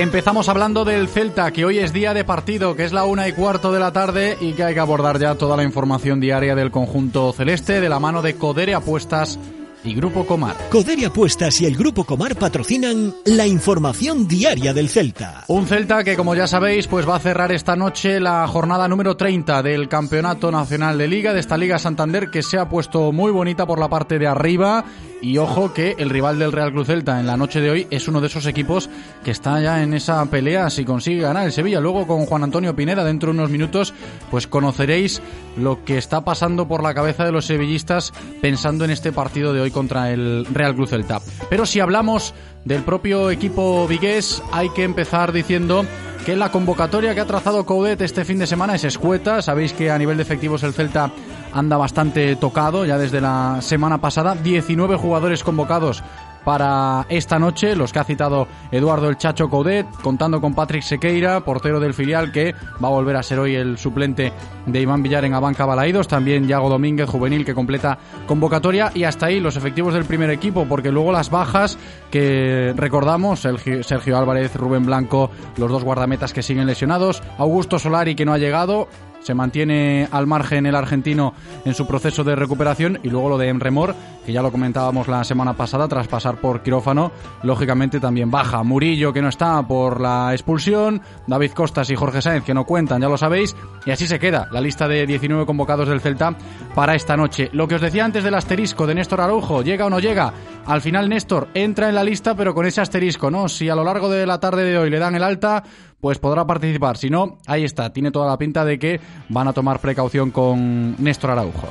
Que 0.00 0.04
empezamos 0.04 0.48
hablando 0.48 0.86
del 0.86 1.08
Celta, 1.08 1.50
que 1.50 1.66
hoy 1.66 1.78
es 1.78 1.92
día 1.92 2.14
de 2.14 2.24
partido, 2.24 2.74
que 2.74 2.84
es 2.84 2.92
la 2.94 3.04
una 3.04 3.28
y 3.28 3.34
cuarto 3.34 3.70
de 3.70 3.80
la 3.80 3.92
tarde 3.92 4.38
y 4.40 4.54
que 4.54 4.64
hay 4.64 4.72
que 4.72 4.80
abordar 4.80 5.20
ya 5.20 5.34
toda 5.34 5.58
la 5.58 5.62
información 5.62 6.20
diaria 6.20 6.54
del 6.54 6.70
conjunto 6.70 7.34
celeste 7.34 7.82
de 7.82 7.88
la 7.90 8.00
mano 8.00 8.22
de 8.22 8.34
Codere 8.36 8.72
Apuestas 8.72 9.38
y 9.84 9.94
Grupo 9.94 10.24
Comar. 10.24 10.56
Codere 10.70 11.04
Apuestas 11.04 11.60
y 11.60 11.66
el 11.66 11.76
Grupo 11.76 12.04
Comar 12.04 12.34
patrocinan 12.36 13.12
la 13.26 13.46
información 13.46 14.26
diaria 14.26 14.72
del 14.72 14.88
Celta. 14.88 15.44
Un 15.48 15.66
Celta 15.66 16.02
que, 16.02 16.16
como 16.16 16.34
ya 16.34 16.46
sabéis, 16.46 16.86
pues 16.86 17.06
va 17.06 17.16
a 17.16 17.20
cerrar 17.20 17.52
esta 17.52 17.76
noche 17.76 18.20
la 18.20 18.48
jornada 18.48 18.88
número 18.88 19.18
30 19.18 19.62
del 19.62 19.86
Campeonato 19.86 20.50
Nacional 20.50 20.96
de 20.96 21.08
Liga, 21.08 21.34
de 21.34 21.40
esta 21.40 21.58
Liga 21.58 21.78
Santander, 21.78 22.30
que 22.30 22.42
se 22.42 22.58
ha 22.58 22.70
puesto 22.70 23.12
muy 23.12 23.32
bonita 23.32 23.66
por 23.66 23.78
la 23.78 23.90
parte 23.90 24.18
de 24.18 24.26
arriba 24.26 24.82
Y 25.22 25.36
ojo 25.38 25.74
que 25.74 25.96
el 25.98 26.08
rival 26.08 26.38
del 26.38 26.52
Real 26.52 26.72
Cruz 26.72 26.86
Celta 26.86 27.20
en 27.20 27.26
la 27.26 27.36
noche 27.36 27.60
de 27.60 27.70
hoy 27.70 27.86
es 27.90 28.08
uno 28.08 28.20
de 28.20 28.28
esos 28.28 28.46
equipos 28.46 28.88
que 29.22 29.30
está 29.30 29.60
ya 29.60 29.82
en 29.82 29.92
esa 29.92 30.24
pelea 30.26 30.70
si 30.70 30.84
consigue 30.84 31.20
ganar 31.20 31.44
el 31.44 31.52
Sevilla. 31.52 31.80
Luego 31.80 32.06
con 32.06 32.24
Juan 32.24 32.44
Antonio 32.44 32.74
Pineda 32.74 33.04
dentro 33.04 33.30
de 33.30 33.38
unos 33.38 33.50
minutos 33.50 33.92
pues 34.30 34.46
conoceréis 34.46 35.20
lo 35.58 35.84
que 35.84 35.98
está 35.98 36.24
pasando 36.24 36.66
por 36.66 36.82
la 36.82 36.94
cabeza 36.94 37.24
de 37.24 37.32
los 37.32 37.44
sevillistas 37.44 38.12
pensando 38.40 38.84
en 38.84 38.90
este 38.90 39.12
partido 39.12 39.52
de 39.52 39.60
hoy 39.60 39.70
contra 39.70 40.10
el 40.10 40.46
Real 40.52 40.74
Cruz 40.74 40.90
Celta. 40.90 41.20
Pero 41.50 41.66
si 41.66 41.80
hablamos 41.80 42.34
del 42.64 42.82
propio 42.82 43.30
equipo 43.30 43.86
vigués 43.86 44.42
hay 44.52 44.70
que 44.70 44.84
empezar 44.84 45.32
diciendo 45.32 45.84
que 46.24 46.36
la 46.36 46.50
convocatoria 46.50 47.14
que 47.14 47.20
ha 47.20 47.26
trazado 47.26 47.64
Coudet 47.64 48.00
este 48.02 48.24
fin 48.24 48.38
de 48.38 48.46
semana 48.46 48.74
es 48.74 48.84
escueta. 48.84 49.42
Sabéis 49.42 49.72
que 49.72 49.90
a 49.90 49.98
nivel 49.98 50.16
de 50.16 50.22
efectivos 50.22 50.62
el 50.62 50.74
Celta 50.74 51.10
anda 51.52 51.76
bastante 51.76 52.36
tocado 52.36 52.84
ya 52.84 52.98
desde 52.98 53.20
la 53.20 53.58
semana 53.60 53.98
pasada. 53.98 54.34
19 54.34 54.96
jugadores 54.96 55.44
convocados 55.44 56.02
para 56.44 57.06
esta 57.08 57.38
noche, 57.38 57.76
los 57.76 57.92
que 57.92 57.98
ha 57.98 58.04
citado 58.04 58.48
Eduardo 58.70 59.08
el 59.08 59.16
Chacho 59.16 59.48
Coudet, 59.48 59.86
contando 60.02 60.40
con 60.40 60.54
Patrick 60.54 60.82
Sequeira, 60.82 61.40
portero 61.40 61.80
del 61.80 61.94
filial, 61.94 62.32
que 62.32 62.54
va 62.82 62.88
a 62.88 62.92
volver 62.92 63.16
a 63.16 63.22
ser 63.22 63.38
hoy 63.38 63.54
el 63.54 63.78
suplente 63.78 64.32
de 64.66 64.80
Iván 64.80 65.02
Villar 65.02 65.24
en 65.24 65.34
Abanca 65.34 65.66
Balaídos, 65.66 66.08
también 66.08 66.46
Yago 66.46 66.68
Domínguez, 66.68 67.08
juvenil, 67.08 67.44
que 67.44 67.54
completa 67.54 67.98
convocatoria, 68.26 68.90
y 68.94 69.04
hasta 69.04 69.26
ahí 69.26 69.40
los 69.40 69.56
efectivos 69.56 69.94
del 69.94 70.04
primer 70.04 70.30
equipo, 70.30 70.66
porque 70.66 70.90
luego 70.90 71.12
las 71.12 71.30
bajas 71.30 71.78
que 72.10 72.72
recordamos, 72.76 73.40
Sergio, 73.40 73.82
Sergio 73.82 74.16
Álvarez, 74.16 74.54
Rubén 74.56 74.86
Blanco, 74.86 75.30
los 75.56 75.70
dos 75.70 75.84
guardametas 75.84 76.32
que 76.32 76.42
siguen 76.42 76.66
lesionados, 76.66 77.22
Augusto 77.38 77.78
Solari 77.78 78.14
que 78.14 78.24
no 78.24 78.32
ha 78.32 78.38
llegado, 78.38 78.88
se 79.20 79.34
mantiene 79.34 80.08
al 80.10 80.26
margen 80.26 80.66
el 80.66 80.74
argentino 80.74 81.34
en 81.64 81.74
su 81.74 81.86
proceso 81.86 82.24
de 82.24 82.36
recuperación 82.36 82.98
y 83.02 83.10
luego 83.10 83.28
lo 83.28 83.38
de 83.38 83.48
Emremor, 83.48 83.94
que 84.24 84.32
ya 84.32 84.42
lo 84.42 84.52
comentábamos 84.52 85.08
la 85.08 85.24
semana 85.24 85.54
pasada 85.54 85.88
tras 85.88 86.08
pasar 86.08 86.40
por 86.40 86.62
quirófano, 86.62 87.12
lógicamente 87.42 88.00
también 88.00 88.30
baja. 88.30 88.62
Murillo 88.62 89.12
que 89.12 89.22
no 89.22 89.28
está 89.28 89.62
por 89.66 90.00
la 90.00 90.32
expulsión, 90.32 91.02
David 91.26 91.52
Costas 91.52 91.90
y 91.90 91.96
Jorge 91.96 92.22
Sáenz 92.22 92.44
que 92.44 92.54
no 92.54 92.64
cuentan, 92.64 93.00
ya 93.00 93.08
lo 93.08 93.16
sabéis, 93.16 93.56
y 93.86 93.90
así 93.90 94.06
se 94.06 94.18
queda 94.18 94.48
la 94.52 94.60
lista 94.60 94.88
de 94.88 95.06
19 95.06 95.46
convocados 95.46 95.88
del 95.88 96.00
Celta 96.00 96.36
para 96.74 96.94
esta 96.94 97.16
noche. 97.16 97.50
Lo 97.52 97.68
que 97.68 97.76
os 97.76 97.80
decía 97.80 98.04
antes 98.04 98.24
del 98.24 98.34
asterisco 98.34 98.86
de 98.86 98.94
Néstor 98.94 99.20
Araujo, 99.20 99.62
llega 99.62 99.86
o 99.86 99.90
no 99.90 100.00
llega, 100.00 100.32
al 100.66 100.80
final 100.80 101.08
Néstor 101.08 101.48
entra 101.54 101.88
en 101.88 101.94
la 101.94 102.04
lista 102.04 102.34
pero 102.34 102.54
con 102.54 102.66
ese 102.66 102.80
asterisco, 102.80 103.30
¿no? 103.30 103.48
Si 103.48 103.68
a 103.68 103.74
lo 103.74 103.84
largo 103.84 104.08
de 104.08 104.26
la 104.26 104.40
tarde 104.40 104.64
de 104.64 104.78
hoy 104.78 104.90
le 104.90 104.98
dan 104.98 105.14
el 105.14 105.22
alta, 105.22 105.62
pues 106.00 106.18
podrá 106.18 106.46
participar. 106.46 106.96
Si 106.96 107.10
no, 107.10 107.38
ahí 107.46 107.64
está, 107.64 107.92
tiene 107.92 108.10
toda 108.10 108.26
la 108.28 108.38
pinta 108.38 108.64
de 108.64 108.78
que 108.78 109.00
van 109.28 109.48
a 109.48 109.52
tomar 109.52 109.80
precaución 109.80 110.30
con 110.30 110.96
Néstor 111.02 111.30
Araujo. 111.30 111.68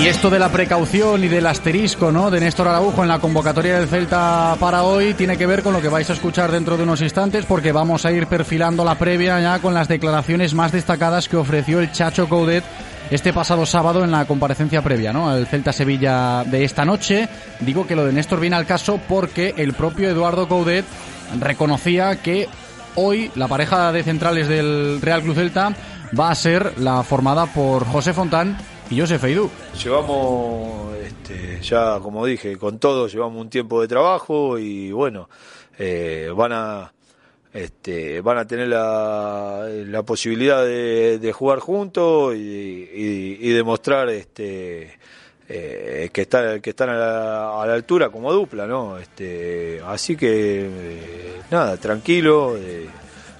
Y 0.00 0.06
esto 0.06 0.30
de 0.30 0.38
la 0.38 0.48
precaución 0.50 1.22
y 1.24 1.28
del 1.28 1.46
asterisco, 1.46 2.10
¿no? 2.10 2.30
De 2.30 2.40
Néstor 2.40 2.68
Araujo 2.68 3.02
en 3.02 3.08
la 3.08 3.18
convocatoria 3.18 3.78
del 3.78 3.86
Celta 3.86 4.56
para 4.58 4.82
hoy 4.82 5.12
tiene 5.12 5.36
que 5.36 5.44
ver 5.44 5.62
con 5.62 5.74
lo 5.74 5.82
que 5.82 5.90
vais 5.90 6.08
a 6.08 6.14
escuchar 6.14 6.50
dentro 6.50 6.78
de 6.78 6.84
unos 6.84 7.02
instantes, 7.02 7.44
porque 7.44 7.70
vamos 7.70 8.06
a 8.06 8.12
ir 8.12 8.26
perfilando 8.26 8.82
la 8.82 8.94
previa 8.94 9.38
ya 9.40 9.58
con 9.58 9.74
las 9.74 9.88
declaraciones 9.88 10.54
más 10.54 10.72
destacadas 10.72 11.28
que 11.28 11.36
ofreció 11.36 11.80
el 11.80 11.92
Chacho 11.92 12.30
Coudet 12.30 12.64
este 13.10 13.34
pasado 13.34 13.66
sábado 13.66 14.02
en 14.02 14.10
la 14.10 14.24
comparecencia 14.24 14.80
previa, 14.80 15.12
¿no? 15.12 15.28
Al 15.28 15.46
Celta 15.46 15.70
Sevilla 15.70 16.44
de 16.44 16.64
esta 16.64 16.86
noche. 16.86 17.28
Digo 17.60 17.86
que 17.86 17.94
lo 17.94 18.06
de 18.06 18.14
Néstor 18.14 18.40
viene 18.40 18.56
al 18.56 18.64
caso 18.64 18.98
porque 19.06 19.52
el 19.58 19.74
propio 19.74 20.08
Eduardo 20.08 20.48
Coudet 20.48 20.86
reconocía 21.38 22.16
que 22.16 22.48
hoy 22.94 23.30
la 23.34 23.48
pareja 23.48 23.92
de 23.92 24.02
centrales 24.02 24.48
del 24.48 24.98
Real 25.02 25.20
Cruz 25.20 25.36
Celta 25.36 25.74
va 26.18 26.30
a 26.30 26.34
ser 26.34 26.78
la 26.78 27.02
formada 27.02 27.44
por 27.44 27.84
José 27.84 28.14
Fontán 28.14 28.56
y 28.90 28.98
Josef 28.98 29.22
Eidú. 29.24 29.48
Llevamos, 29.82 30.96
este, 30.96 31.60
ya 31.62 31.98
como 32.00 32.26
dije, 32.26 32.56
con 32.56 32.78
todo 32.78 33.06
llevamos 33.06 33.40
un 33.40 33.48
tiempo 33.48 33.80
de 33.80 33.88
trabajo 33.88 34.58
y 34.58 34.90
bueno, 34.90 35.28
eh, 35.78 36.30
van 36.34 36.52
a 36.52 36.92
este, 37.52 38.20
van 38.20 38.38
a 38.38 38.46
tener 38.46 38.68
la, 38.68 39.66
la 39.86 40.02
posibilidad 40.02 40.64
de, 40.64 41.32
jugar 41.32 41.60
juntos 41.60 42.34
y, 42.34 43.38
y, 43.40 43.48
demostrar 43.50 44.08
este, 44.08 44.98
eh, 45.48 46.10
que, 46.12 46.22
está, 46.22 46.60
que 46.60 46.70
están 46.70 46.90
a 46.90 46.94
la, 46.94 47.62
a 47.62 47.66
la 47.66 47.74
altura 47.74 48.10
como 48.10 48.32
dupla, 48.32 48.66
¿no? 48.66 48.98
Este, 48.98 49.80
así 49.84 50.16
que 50.16 50.66
eh, 50.66 51.42
nada, 51.50 51.76
tranquilo 51.76 52.56
eh, 52.56 52.88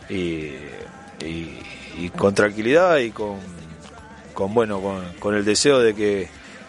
y 0.09 2.09
con 2.17 2.35
tranquilidad 2.35 2.99
y 2.99 3.11
con 3.11 3.60
con 4.41 4.55
bueno 4.55 4.81
con, 4.81 5.03
con, 5.19 5.35
el 5.35 5.45
deseo 5.45 5.81
de 5.81 5.95
que 5.95 6.27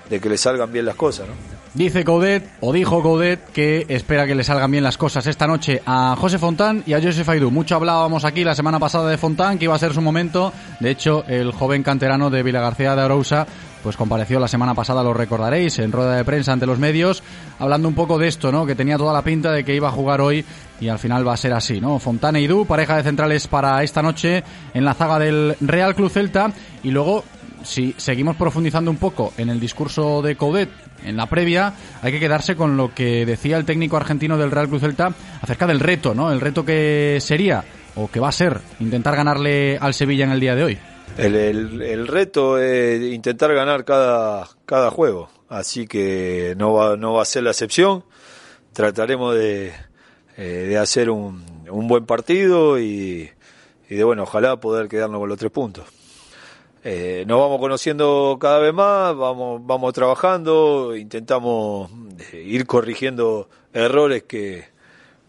de 0.09 0.19
que 0.19 0.27
le 0.27 0.37
salgan 0.37 0.73
bien 0.73 0.85
las 0.85 0.95
cosas 0.95 1.29
¿no? 1.29 1.33
dice 1.73 2.03
Coudet 2.03 2.43
o 2.59 2.73
dijo 2.73 3.01
Coudet 3.01 3.39
que 3.53 3.85
espera 3.87 4.27
que 4.27 4.35
le 4.35 4.43
salgan 4.43 4.69
bien 4.69 4.83
las 4.83 4.97
cosas 4.97 5.25
esta 5.25 5.47
noche 5.47 5.81
a 5.85 6.17
José 6.19 6.37
Fontán 6.37 6.83
y 6.85 6.93
a 6.93 7.01
Josef 7.01 7.29
Aidú 7.29 7.49
mucho 7.49 7.77
hablábamos 7.77 8.25
aquí 8.25 8.43
la 8.43 8.55
semana 8.55 8.77
pasada 8.77 9.09
de 9.09 9.17
Fontán 9.17 9.57
que 9.57 9.65
iba 9.65 9.75
a 9.75 9.79
ser 9.79 9.93
su 9.93 10.01
momento 10.01 10.51
de 10.81 10.91
hecho 10.91 11.23
el 11.29 11.53
joven 11.53 11.81
canterano 11.81 12.29
de 12.29 12.43
Vila 12.43 12.59
García 12.59 12.93
de 12.93 13.03
Arousa 13.03 13.47
pues 13.81 13.97
compareció 13.97 14.39
la 14.39 14.47
semana 14.47 14.73
pasada, 14.73 15.03
lo 15.03 15.13
recordaréis, 15.13 15.79
en 15.79 15.91
rueda 15.91 16.15
de 16.15 16.25
prensa 16.25 16.53
ante 16.53 16.65
los 16.65 16.79
medios, 16.79 17.23
hablando 17.59 17.87
un 17.87 17.95
poco 17.95 18.17
de 18.17 18.27
esto, 18.27 18.51
¿no? 18.51 18.65
Que 18.65 18.75
tenía 18.75 18.97
toda 18.97 19.13
la 19.13 19.23
pinta 19.23 19.51
de 19.51 19.63
que 19.63 19.75
iba 19.75 19.87
a 19.87 19.91
jugar 19.91 20.21
hoy 20.21 20.45
y 20.79 20.87
al 20.87 20.99
final 20.99 21.27
va 21.27 21.33
a 21.33 21.37
ser 21.37 21.53
así, 21.53 21.81
¿no? 21.81 21.99
Fontana 21.99 22.39
y 22.39 22.47
Du, 22.47 22.65
pareja 22.65 22.97
de 22.97 23.03
centrales 23.03 23.47
para 23.47 23.81
esta 23.83 24.01
noche 24.01 24.43
en 24.73 24.85
la 24.85 24.93
zaga 24.93 25.19
del 25.19 25.55
Real 25.61 25.95
Club 25.95 26.09
Celta 26.09 26.51
y 26.83 26.91
luego 26.91 27.23
si 27.63 27.93
seguimos 27.97 28.35
profundizando 28.35 28.91
un 28.91 28.97
poco 28.97 29.33
en 29.37 29.49
el 29.49 29.59
discurso 29.59 30.21
de 30.21 30.35
Coudet 30.35 30.69
en 31.03 31.17
la 31.17 31.27
previa, 31.27 31.73
hay 32.01 32.11
que 32.11 32.19
quedarse 32.19 32.55
con 32.55 32.77
lo 32.77 32.93
que 32.93 33.25
decía 33.25 33.57
el 33.57 33.65
técnico 33.65 33.97
argentino 33.97 34.37
del 34.37 34.51
Real 34.51 34.67
Cruz 34.67 34.81
Celta 34.81 35.13
acerca 35.41 35.67
del 35.67 35.79
reto, 35.79 36.13
¿no? 36.13 36.31
El 36.31 36.41
reto 36.41 36.65
que 36.65 37.17
sería 37.21 37.63
o 37.95 38.09
que 38.09 38.19
va 38.19 38.29
a 38.29 38.33
ser 38.33 38.59
intentar 38.79 39.15
ganarle 39.15 39.77
al 39.77 39.93
Sevilla 39.93 40.25
en 40.25 40.31
el 40.31 40.39
día 40.39 40.55
de 40.55 40.63
hoy. 40.63 40.79
El, 41.17 42.07
reto 42.07 42.57
es 42.57 43.01
intentar 43.01 43.53
ganar 43.53 43.83
cada, 43.83 44.47
cada 44.65 44.89
juego, 44.91 45.29
así 45.49 45.85
que 45.85 46.55
no 46.57 46.73
va, 46.73 46.95
no 46.95 47.13
va 47.13 47.23
a 47.23 47.25
ser 47.25 47.43
la 47.43 47.51
excepción. 47.51 48.05
Trataremos 48.73 49.35
de, 49.35 49.73
eh, 50.37 50.43
de 50.69 50.77
hacer 50.77 51.09
un, 51.09 51.43
un, 51.69 51.87
buen 51.87 52.05
partido 52.05 52.79
y, 52.79 53.29
y 53.89 53.95
de 53.95 54.03
bueno, 54.05 54.23
ojalá 54.23 54.57
poder 54.61 54.87
quedarnos 54.87 55.19
con 55.19 55.27
los 55.27 55.37
tres 55.37 55.51
puntos. 55.51 55.85
Eh, 56.83 57.25
nos 57.27 57.39
vamos 57.39 57.59
conociendo 57.59 58.37
cada 58.41 58.57
vez 58.57 58.73
más, 58.73 59.15
vamos, 59.15 59.61
vamos 59.63 59.93
trabajando, 59.93 60.95
intentamos 60.95 61.91
eh, 62.33 62.41
ir 62.41 62.65
corrigiendo 62.65 63.47
errores 63.71 64.23
que, 64.23 64.65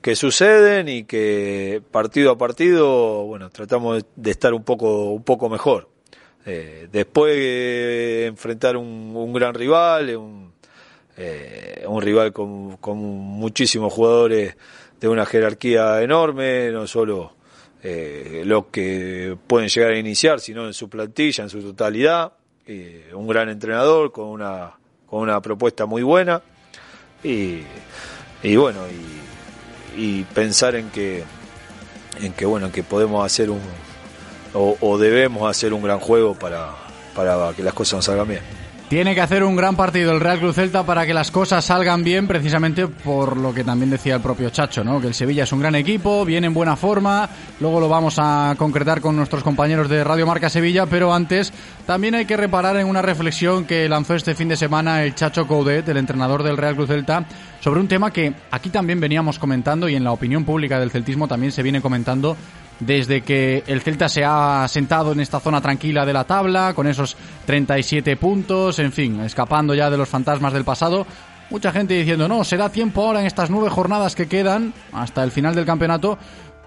que 0.01 0.17
suceden 0.17 0.89
y 0.89 1.05
que 1.05 1.83
partido 1.91 2.33
a 2.33 2.39
partido, 2.39 3.25
bueno, 3.25 3.51
tratamos 3.51 4.03
de 4.17 4.31
estar 4.31 4.55
un 4.55 4.65
poco, 4.65 5.11
un 5.11 5.25
poco 5.25 5.51
mejor. 5.51 5.91
Eh, 6.47 6.89
después 6.91 7.37
de 7.37 8.27
enfrentar 8.27 8.79
un, 8.79 9.13
un, 9.15 9.33
gran 9.35 9.55
rival, 9.55 10.17
un, 10.17 10.53
eh, 11.19 11.85
un 11.87 12.01
rival 12.01 12.33
con, 12.33 12.79
con 12.79 12.99
muchísimos 12.99 13.93
jugadores 13.93 14.57
de 15.01 15.09
una 15.09 15.27
jerarquía 15.27 16.01
enorme, 16.03 16.71
no 16.73 16.87
solo 16.87 17.35
eh, 17.83 18.43
los 18.45 18.67
que 18.67 19.37
pueden 19.47 19.69
llegar 19.69 19.93
a 19.93 19.99
iniciar, 19.99 20.41
sino 20.41 20.67
en 20.67 20.73
su 20.73 20.89
plantilla, 20.89 21.45
en 21.45 21.51
su 21.51 21.61
totalidad. 21.61 22.33
Eh, 22.67 23.11
un 23.12 23.27
gran 23.27 23.49
entrenador 23.49 24.12
con 24.12 24.27
una, 24.27 24.73
con 25.07 25.21
una 25.21 25.41
propuesta 25.41 25.87
muy 25.87 26.03
buena. 26.03 26.43
Y, 27.25 27.62
bueno, 28.57 28.81
y, 29.97 30.23
pensar 30.35 30.75
en 30.75 30.91
que, 30.91 31.23
en 32.21 32.33
que, 32.33 32.45
bueno, 32.45 32.73
que 32.73 32.83
podemos 32.83 33.25
hacer 33.25 33.51
un, 33.51 33.61
o, 34.55 34.77
o 34.81 34.99
debemos 34.99 35.49
hacer 35.49 35.73
un 35.73 35.83
gran 35.83 36.01
juego 36.01 36.35
para, 36.35 36.75
para 37.15 37.53
que 37.55 37.62
las 37.62 37.75
cosas 37.75 37.95
nos 37.95 38.05
salgan 38.05 38.29
bien. 38.29 38.62
Tiene 38.93 39.15
que 39.15 39.23
hacer 39.23 39.43
un 39.43 39.57
gran 39.57 39.75
partido 39.75 40.13
el 40.13 40.21
Real 40.21 40.39
Cruz 40.39 40.57
Celta 40.57 40.85
para 40.85 41.07
que 41.07 41.15
las 41.15 41.31
cosas 41.31 41.65
salgan 41.65 42.05
bien, 42.05 42.29
precisamente 42.29 42.87
por 42.87 43.39
lo 43.39 43.55
que 43.55 43.65
también 43.65 43.89
decía 43.89 44.17
el 44.17 44.21
propio 44.21 44.51
Chacho, 44.51 44.85
¿no? 44.85 45.01
Que 45.01 45.07
el 45.07 45.15
Sevilla 45.15 45.45
es 45.45 45.53
un 45.53 45.61
gran 45.61 45.75
equipo, 45.77 46.27
viene 46.27 46.49
en 46.49 46.53
buena 46.53 46.77
forma. 46.77 47.27
Luego 47.59 47.81
lo 47.81 47.89
vamos 47.89 48.17
a 48.19 48.55
concretar 48.59 49.01
con 49.01 49.17
nuestros 49.17 49.43
compañeros 49.43 49.89
de 49.89 50.05
Radio 50.05 50.27
Marca 50.27 50.51
Sevilla, 50.51 50.85
pero 50.85 51.15
antes 51.15 51.55
también 51.87 52.17
hay 52.17 52.27
que 52.27 52.37
reparar 52.37 52.77
en 52.77 52.87
una 52.87 53.01
reflexión 53.01 53.65
que 53.65 53.89
lanzó 53.89 54.15
este 54.15 54.35
fin 54.35 54.49
de 54.49 54.59
semana 54.59 55.03
el 55.03 55.15
Chacho 55.15 55.47
Coudet, 55.47 55.89
el 55.89 55.97
entrenador 55.97 56.43
del 56.43 56.59
Real 56.59 56.77
Cruz 56.77 56.89
Celta, 56.89 57.25
sobre 57.61 57.81
un 57.81 57.89
tema 57.89 58.11
que 58.11 58.35
aquí 58.51 58.69
también 58.69 59.01
veníamos 59.01 59.39
comentando 59.39 59.89
y 59.89 59.95
en 59.95 60.05
la 60.05 60.13
opinión 60.13 60.45
pública 60.45 60.79
del 60.79 60.91
celtismo 60.91 61.27
también 61.27 61.51
se 61.51 61.63
viene 61.63 61.81
comentando 61.81 62.37
desde 62.87 63.23
que 63.23 63.62
el 63.67 63.81
Celta 63.81 64.09
se 64.09 64.25
ha 64.25 64.67
sentado 64.69 65.12
en 65.12 65.21
esta 65.21 65.41
zona 65.41 65.61
tranquila 65.61 66.05
de 66.05 66.12
la 66.12 66.25
tabla, 66.25 66.75
con 66.75 66.87
esos 66.87 67.17
37 67.47 68.17
puntos, 68.17 68.79
en 68.79 68.93
fin, 68.93 69.21
escapando 69.21 69.75
ya 69.75 69.91
de 69.91 69.97
los 69.97 70.09
fantasmas 70.09 70.53
del 70.53 70.65
pasado. 70.65 71.07
Mucha 71.51 71.71
gente 71.71 71.95
diciendo, 71.95 72.29
no, 72.29 72.45
se 72.45 72.57
da 72.57 72.71
tiempo 72.71 73.05
ahora 73.05 73.21
en 73.21 73.27
estas 73.27 73.51
nueve 73.51 73.69
jornadas 73.69 74.15
que 74.15 74.27
quedan 74.27 74.73
hasta 74.93 75.23
el 75.23 75.31
final 75.31 75.55
del 75.55 75.67
campeonato 75.67 76.19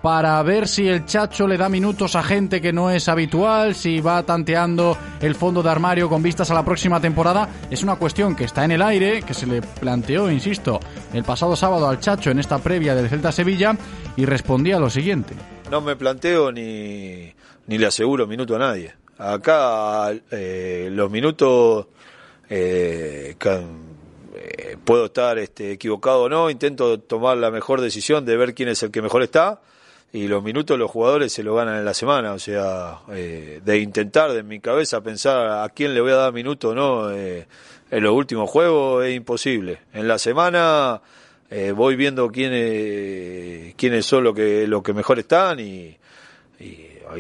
para 0.02 0.42
ver 0.44 0.68
si 0.68 0.88
el 0.88 1.06
Chacho 1.06 1.48
le 1.48 1.58
da 1.58 1.68
minutos 1.68 2.16
a 2.16 2.22
gente 2.22 2.62
que 2.62 2.72
no 2.72 2.92
es 2.92 3.10
habitual, 3.10 3.74
si 3.74 4.00
va 4.00 4.22
tanteando 4.22 4.96
el 5.20 5.34
fondo 5.34 5.64
de 5.64 5.72
armario 5.72 6.08
con 6.08 6.22
vistas 6.22 6.52
a 6.52 6.54
la 6.54 6.64
próxima 6.64 7.00
temporada. 7.00 7.50
Es 7.72 7.82
una 7.82 7.96
cuestión 7.96 8.36
que 8.36 8.44
está 8.44 8.64
en 8.64 8.72
el 8.72 8.84
aire, 8.84 9.24
que 9.24 9.34
se 9.34 9.48
le 9.48 9.64
planteó, 9.64 10.30
insisto, 10.30 10.80
el 11.12 11.24
pasado 11.24 11.56
sábado 11.56 11.90
al 11.90 12.00
Chacho 12.00 12.30
en 12.30 12.38
esta 12.38 12.60
previa 12.60 12.94
del 12.94 13.10
Celta 13.10 13.32
Sevilla 13.32 13.76
y 14.16 14.26
respondía 14.26 14.78
lo 14.78 14.92
siguiente. 14.92 15.34
No 15.70 15.82
me 15.82 15.96
planteo 15.96 16.52
ni, 16.52 17.34
ni 17.68 17.78
le 17.78 17.86
aseguro 17.88 18.28
minuto 18.28 18.56
a 18.56 18.60
nadie. 18.60 18.94
Acá 19.18 20.12
eh, 20.32 20.90
los 20.92 21.10
minutos 21.10 21.88
eh, 22.50 23.36
eh, 23.40 24.78
puedo 24.84 25.06
estar 25.06 25.38
este, 25.40 25.72
equivocado 25.72 26.24
o 26.24 26.30
no, 26.30 26.50
intento 26.50 27.00
tomar 27.00 27.38
la 27.38 27.50
mejor 27.50 27.82
decisión 27.82 28.26
de 28.26 28.38
ver 28.38 28.54
quién 28.54 28.70
es 28.70 28.84
el 28.84 28.92
que 28.92 29.02
mejor 29.02 29.24
está 29.24 29.62
y 30.12 30.28
los 30.28 30.44
minutos 30.44 30.78
los 30.78 30.92
jugadores 30.92 31.34
se 31.34 31.44
lo 31.44 31.56
ganan 31.56 31.78
en 31.78 31.86
la 31.86 31.94
semana, 31.94 32.34
o 32.34 32.40
sea, 32.40 33.00
de 33.08 33.80
intentar 33.80 34.32
de 34.32 34.44
mi 34.44 34.62
cabeza 34.62 35.02
pensar 35.02 35.64
a 35.64 35.70
quién 35.70 35.94
le 35.94 36.00
voy 36.00 36.12
a 36.12 36.16
dar 36.16 36.32
minuto 36.32 36.70
o 36.70 36.76
no 36.76 37.12
en 37.12 37.46
los 37.90 38.14
últimos 38.14 38.50
juegos 38.50 39.06
es 39.06 39.16
imposible. 39.16 39.80
En 39.94 40.08
la 40.08 40.18
semana 40.18 41.02
eh, 41.58 41.72
voy 41.72 41.96
viendo 41.96 42.30
quiénes 42.30 43.76
quiénes 43.76 44.06
son 44.06 44.26
los 44.26 44.36
que 44.36 44.68
los 44.68 44.84
que 44.84 44.94
mejor 44.94 45.20
están 45.20 45.58
y, 45.62 45.98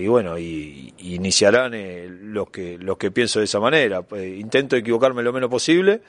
bueno 0.07 0.37
y, 0.37 0.93
iniciarán 0.97 1.73
eh, 1.73 2.09
los 2.09 2.49
que 2.49 2.77
los 2.77 2.97
que 2.97 3.11
pienso 3.11 3.39
de 3.39 3.45
esa 3.45 3.61
manera. 3.61 4.03
Intento 4.11 4.75
equivocarme 4.75 5.23
lo 5.23 5.31
menos 5.31 5.49
posible 5.49 6.01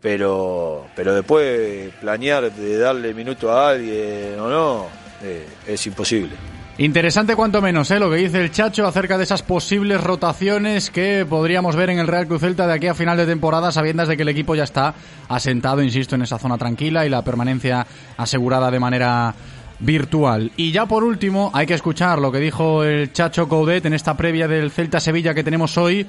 pero 0.00 0.86
pero 0.94 1.16
después 1.16 1.92
planear 2.00 2.52
de 2.52 2.78
darle 2.78 3.12
minuto 3.12 3.50
a 3.50 3.70
alguien 3.70 4.38
o 4.38 4.48
no 4.48 4.86
eh, 5.24 5.44
es 5.66 5.84
imposible. 5.88 6.53
Interesante 6.76 7.36
cuanto 7.36 7.62
menos, 7.62 7.88
¿eh? 7.92 8.00
lo 8.00 8.10
que 8.10 8.16
dice 8.16 8.40
el 8.40 8.50
Chacho 8.50 8.84
acerca 8.84 9.16
de 9.16 9.22
esas 9.22 9.44
posibles 9.44 10.02
rotaciones 10.02 10.90
que 10.90 11.24
podríamos 11.24 11.76
ver 11.76 11.90
en 11.90 12.00
el 12.00 12.08
Real 12.08 12.26
Cruz 12.26 12.40
Celta 12.40 12.66
de 12.66 12.72
aquí 12.72 12.88
a 12.88 12.94
final 12.94 13.16
de 13.16 13.26
temporada, 13.26 13.70
sabiendas 13.70 14.08
de 14.08 14.16
que 14.16 14.22
el 14.22 14.28
equipo 14.28 14.56
ya 14.56 14.64
está 14.64 14.92
asentado, 15.28 15.84
insisto, 15.84 16.16
en 16.16 16.22
esa 16.22 16.36
zona 16.36 16.58
tranquila 16.58 17.06
y 17.06 17.10
la 17.10 17.22
permanencia 17.22 17.86
asegurada 18.16 18.72
de 18.72 18.80
manera 18.80 19.32
virtual. 19.78 20.50
Y 20.56 20.72
ya 20.72 20.86
por 20.86 21.04
último, 21.04 21.52
hay 21.54 21.64
que 21.64 21.74
escuchar 21.74 22.18
lo 22.18 22.32
que 22.32 22.40
dijo 22.40 22.82
el 22.82 23.12
Chacho 23.12 23.48
Coudet 23.48 23.86
en 23.86 23.94
esta 23.94 24.16
previa 24.16 24.48
del 24.48 24.72
Celta 24.72 24.98
Sevilla 24.98 25.32
que 25.32 25.44
tenemos 25.44 25.78
hoy, 25.78 26.04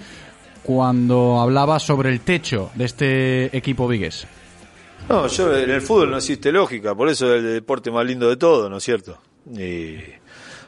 cuando 0.63 1.39
hablaba 1.39 1.77
sobre 1.77 2.09
el 2.09 2.21
techo 2.21 2.71
de 2.73 2.85
este 2.85 3.55
equipo 3.55 3.87
vigués. 3.87 4.25
No, 5.07 5.27
yo 5.27 5.55
en 5.55 5.69
el 5.69 5.81
fútbol 5.81 6.09
no 6.09 6.17
existe 6.17 6.51
lógica, 6.51 6.95
por 6.95 7.07
eso 7.07 7.31
es 7.35 7.43
el 7.43 7.53
deporte 7.53 7.91
más 7.91 8.03
lindo 8.03 8.27
de 8.27 8.37
todo, 8.37 8.67
¿no 8.67 8.77
es 8.77 8.83
cierto? 8.83 9.19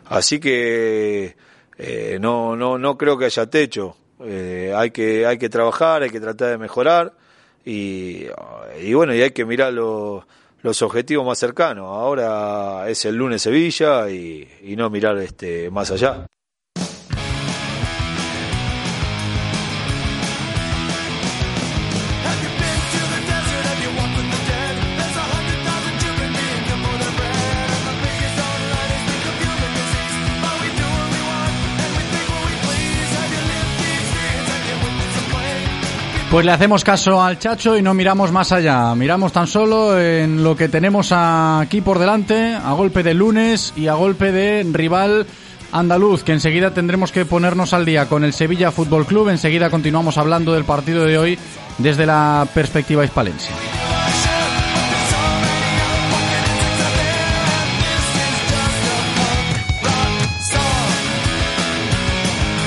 Así 0.10 0.40
que 0.40 1.36
eh, 1.78 2.18
no, 2.20 2.56
no, 2.56 2.78
no 2.78 2.98
creo 2.98 3.18
que 3.18 3.26
haya 3.26 3.50
techo. 3.50 3.96
Eh, 4.24 4.74
hay 4.76 4.92
que, 4.92 5.26
hay 5.26 5.38
que 5.38 5.50
trabajar, 5.50 6.02
hay 6.04 6.10
que 6.10 6.20
tratar 6.20 6.50
de 6.52 6.58
mejorar 6.58 7.14
y, 7.64 8.26
bueno, 8.94 9.14
y 9.14 9.22
hay 9.22 9.32
que 9.32 9.46
mirar 9.46 9.74
los, 9.74 10.24
los 10.62 10.82
objetivos 10.82 11.26
más 11.26 11.38
cercanos. 11.38 11.86
Ahora 11.86 12.90
es 12.90 13.06
el 13.06 13.16
lunes 13.16 13.42
Sevilla 13.42 14.10
y, 14.10 14.48
y 14.64 14.76
no 14.76 14.90
mirar 14.90 15.18
este 15.20 15.70
más 15.70 15.92
allá. 15.92 16.28
Pues 36.38 36.46
le 36.46 36.51
hacemos 36.51 36.84
caso 36.84 37.20
al 37.20 37.39
Chacho 37.39 37.75
y 37.75 37.82
no 37.82 37.96
miramos 37.96 38.32
más 38.32 38.51
allá. 38.51 38.94
Miramos 38.94 39.32
tan 39.32 39.48
solo 39.48 40.00
en 40.00 40.43
lo 40.43 40.56
que 40.56 40.69
tenemos 40.69 41.12
aquí 41.12 41.82
por 41.82 41.97
delante, 41.97 42.54
a 42.54 42.73
golpe 42.73 43.02
de 43.02 43.15
lunes 43.15 43.73
y 43.76 43.88
a 43.88 43.95
golpe 43.95 44.32
de 44.32 44.63
rival 44.71 45.26
andaluz, 45.71 46.23
que 46.23 46.34
enseguida 46.34 46.76
tendremos 46.76 47.12
que 47.12 47.26
ponernos 47.26 47.73
al 47.73 47.86
día 47.86 48.06
con 48.06 48.23
el 48.23 48.34
Sevilla 48.34 48.69
Fútbol 48.69 49.08
Club. 49.08 49.30
Enseguida 49.30 49.71
continuamos 49.71 50.19
hablando 50.19 50.54
del 50.54 50.63
partido 50.63 51.06
de 51.06 51.17
hoy 51.17 51.39
desde 51.80 52.06
la 52.06 52.47
perspectiva 52.54 53.04
hispalense. 53.04 53.50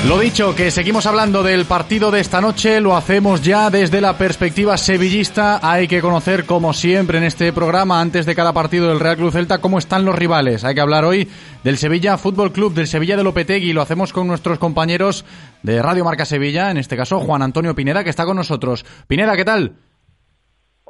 Lo 0.07 0.19
dicho, 0.19 0.55
que 0.55 0.71
seguimos 0.71 1.05
hablando 1.05 1.43
del 1.43 1.67
partido 1.67 2.11
de 2.11 2.21
esta 2.21 2.41
noche, 2.41 2.81
lo 2.81 2.97
hacemos 2.97 3.43
ya 3.43 3.69
desde 3.69 4.01
la 4.01 4.17
perspectiva 4.17 4.79
sevillista. 4.79 5.61
Hay 5.63 5.89
que 5.89 6.01
conocer, 6.01 6.47
como 6.47 6.73
siempre 6.73 7.19
en 7.19 7.25
este 7.25 7.53
programa, 7.53 8.01
antes 8.01 8.25
de 8.25 8.35
cada 8.35 8.55
partido 8.55 8.89
del 8.89 8.99
Real 8.99 9.19
Club 9.19 9.31
Celta, 9.31 9.59
cómo 9.59 9.79
están 9.79 10.07
los 10.07 10.15
rivales. 10.15 10.65
Hay 10.65 10.75
que 10.75 10.81
hablar 10.81 11.05
hoy 11.05 11.29
del 11.63 11.77
Sevilla 11.77 12.17
Fútbol 12.17 12.51
Club, 12.51 12.73
del 12.73 12.87
Sevilla 12.87 13.19
de 13.19 13.25
Lopetegui. 13.25 13.75
Lo 13.75 13.83
hacemos 13.83 14.15
con 14.15 14.27
nuestros 14.27 14.59
compañeros 14.59 15.27
de 15.63 15.83
Radio 15.83 16.07
Marca 16.07 16.25
Sevilla, 16.25 16.71
en 16.71 16.79
este 16.79 16.97
caso 16.97 17.21
Juan 17.21 17.43
Antonio 17.43 17.75
Pineda, 17.75 18.03
que 18.03 18.11
está 18.11 18.25
con 18.25 18.39
nosotros. 18.39 18.87
Pineda, 19.07 19.37
¿qué 19.37 19.45
tal? 19.45 19.75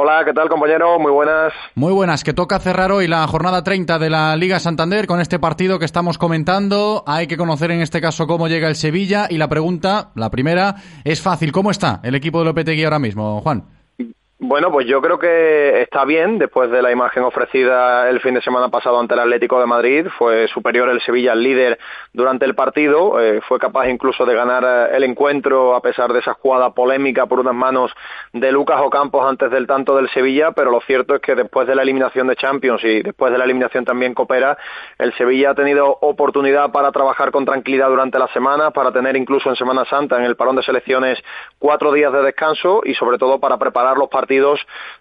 Hola, 0.02 0.24
¿qué 0.24 0.32
tal 0.32 0.48
compañero? 0.48 0.98
Muy 0.98 1.12
buenas. 1.12 1.52
Muy 1.74 1.92
buenas, 1.92 2.24
que 2.24 2.32
toca 2.32 2.58
cerrar 2.58 2.90
hoy 2.90 3.06
la 3.06 3.26
jornada 3.26 3.62
30 3.62 3.98
de 3.98 4.08
la 4.08 4.34
Liga 4.34 4.58
Santander 4.58 5.06
con 5.06 5.20
este 5.20 5.38
partido 5.38 5.78
que 5.78 5.84
estamos 5.84 6.16
comentando. 6.16 7.04
Hay 7.06 7.26
que 7.26 7.36
conocer 7.36 7.70
en 7.70 7.82
este 7.82 8.00
caso 8.00 8.26
cómo 8.26 8.48
llega 8.48 8.66
el 8.68 8.76
Sevilla 8.76 9.26
y 9.28 9.36
la 9.36 9.48
pregunta, 9.48 10.08
la 10.14 10.30
primera, 10.30 10.76
es 11.04 11.20
fácil. 11.20 11.52
¿Cómo 11.52 11.70
está 11.70 12.00
el 12.02 12.14
equipo 12.14 12.38
de 12.38 12.46
Lopetegui 12.46 12.82
ahora 12.82 12.98
mismo, 12.98 13.42
Juan? 13.42 13.66
Bueno, 14.42 14.72
pues 14.72 14.87
yo 14.87 15.03
creo 15.03 15.18
que 15.18 15.83
está 15.83 16.07
bien 16.07 16.38
después 16.38 16.70
de 16.70 16.81
la 16.81 16.90
imagen 16.90 17.24
ofrecida 17.24 18.09
el 18.09 18.20
fin 18.20 18.33
de 18.33 18.40
semana 18.40 18.70
pasado 18.70 18.98
ante 18.98 19.12
el 19.12 19.20
Atlético 19.20 19.61
de 19.61 19.66
Madrid. 19.66 20.07
Fue 20.16 20.48
superior 20.48 20.88
el 20.88 21.03
Sevilla 21.03 21.33
al 21.33 21.42
líder 21.42 21.79
durante 22.14 22.46
el 22.46 22.55
partido. 22.55 23.20
eh, 23.20 23.42
fue 23.46 23.59
capaz 23.59 23.90
incluso 23.90 24.24
de 24.24 24.35
ganar 24.35 24.64
eh, 24.64 24.96
el 24.96 25.05
encuentro 25.05 25.74
a 25.74 25.83
pesar 25.83 26.11
de 26.14 26.20
esa 26.20 26.33
jugada 26.33 26.70
polémica 26.70 27.26
por 27.26 27.38
unas 27.38 27.55
manos 27.55 27.92
de 28.33 28.50
Lucas 28.50 28.81
Ocampos 28.81 29.29
antes 29.29 29.50
del 29.50 29.66
tanto 29.66 29.94
del 29.94 30.09
Sevilla. 30.09 30.53
Pero 30.53 30.70
lo 30.70 30.81
cierto 30.81 31.14
es 31.16 31.20
que 31.20 31.35
después 31.35 31.68
de 31.68 31.74
la 31.74 31.83
eliminación 31.83 32.26
de 32.26 32.37
Champions 32.37 32.83
y 32.83 33.03
después 33.03 33.31
de 33.33 33.37
la 33.37 33.44
eliminación 33.44 33.85
también 33.85 34.14
Copera, 34.14 34.57
el 34.96 35.12
Sevilla 35.18 35.50
ha 35.50 35.55
tenido 35.55 35.98
oportunidad 36.00 36.72
para 36.72 36.92
trabajar 36.92 37.31
con 37.31 37.44
tranquilidad 37.44 37.90
durante 37.90 38.18
la 38.18 38.29
semana, 38.29 38.70
para 38.70 38.90
tener 38.90 39.16
incluso 39.16 39.50
en 39.50 39.57
Semana 39.57 39.85
Santa, 39.85 40.16
en 40.16 40.24
el 40.24 40.37
parón 40.37 40.57
de 40.57 40.62
selecciones, 40.62 41.22
cuatro 41.59 41.92
días 41.92 42.11
de 42.11 42.22
descanso 42.22 42.81
y 42.87 42.94
sobre 42.94 43.18
todo 43.18 43.38
para 43.38 43.59
preparar 43.59 43.98
los 43.98 44.09
partidos 44.09 44.29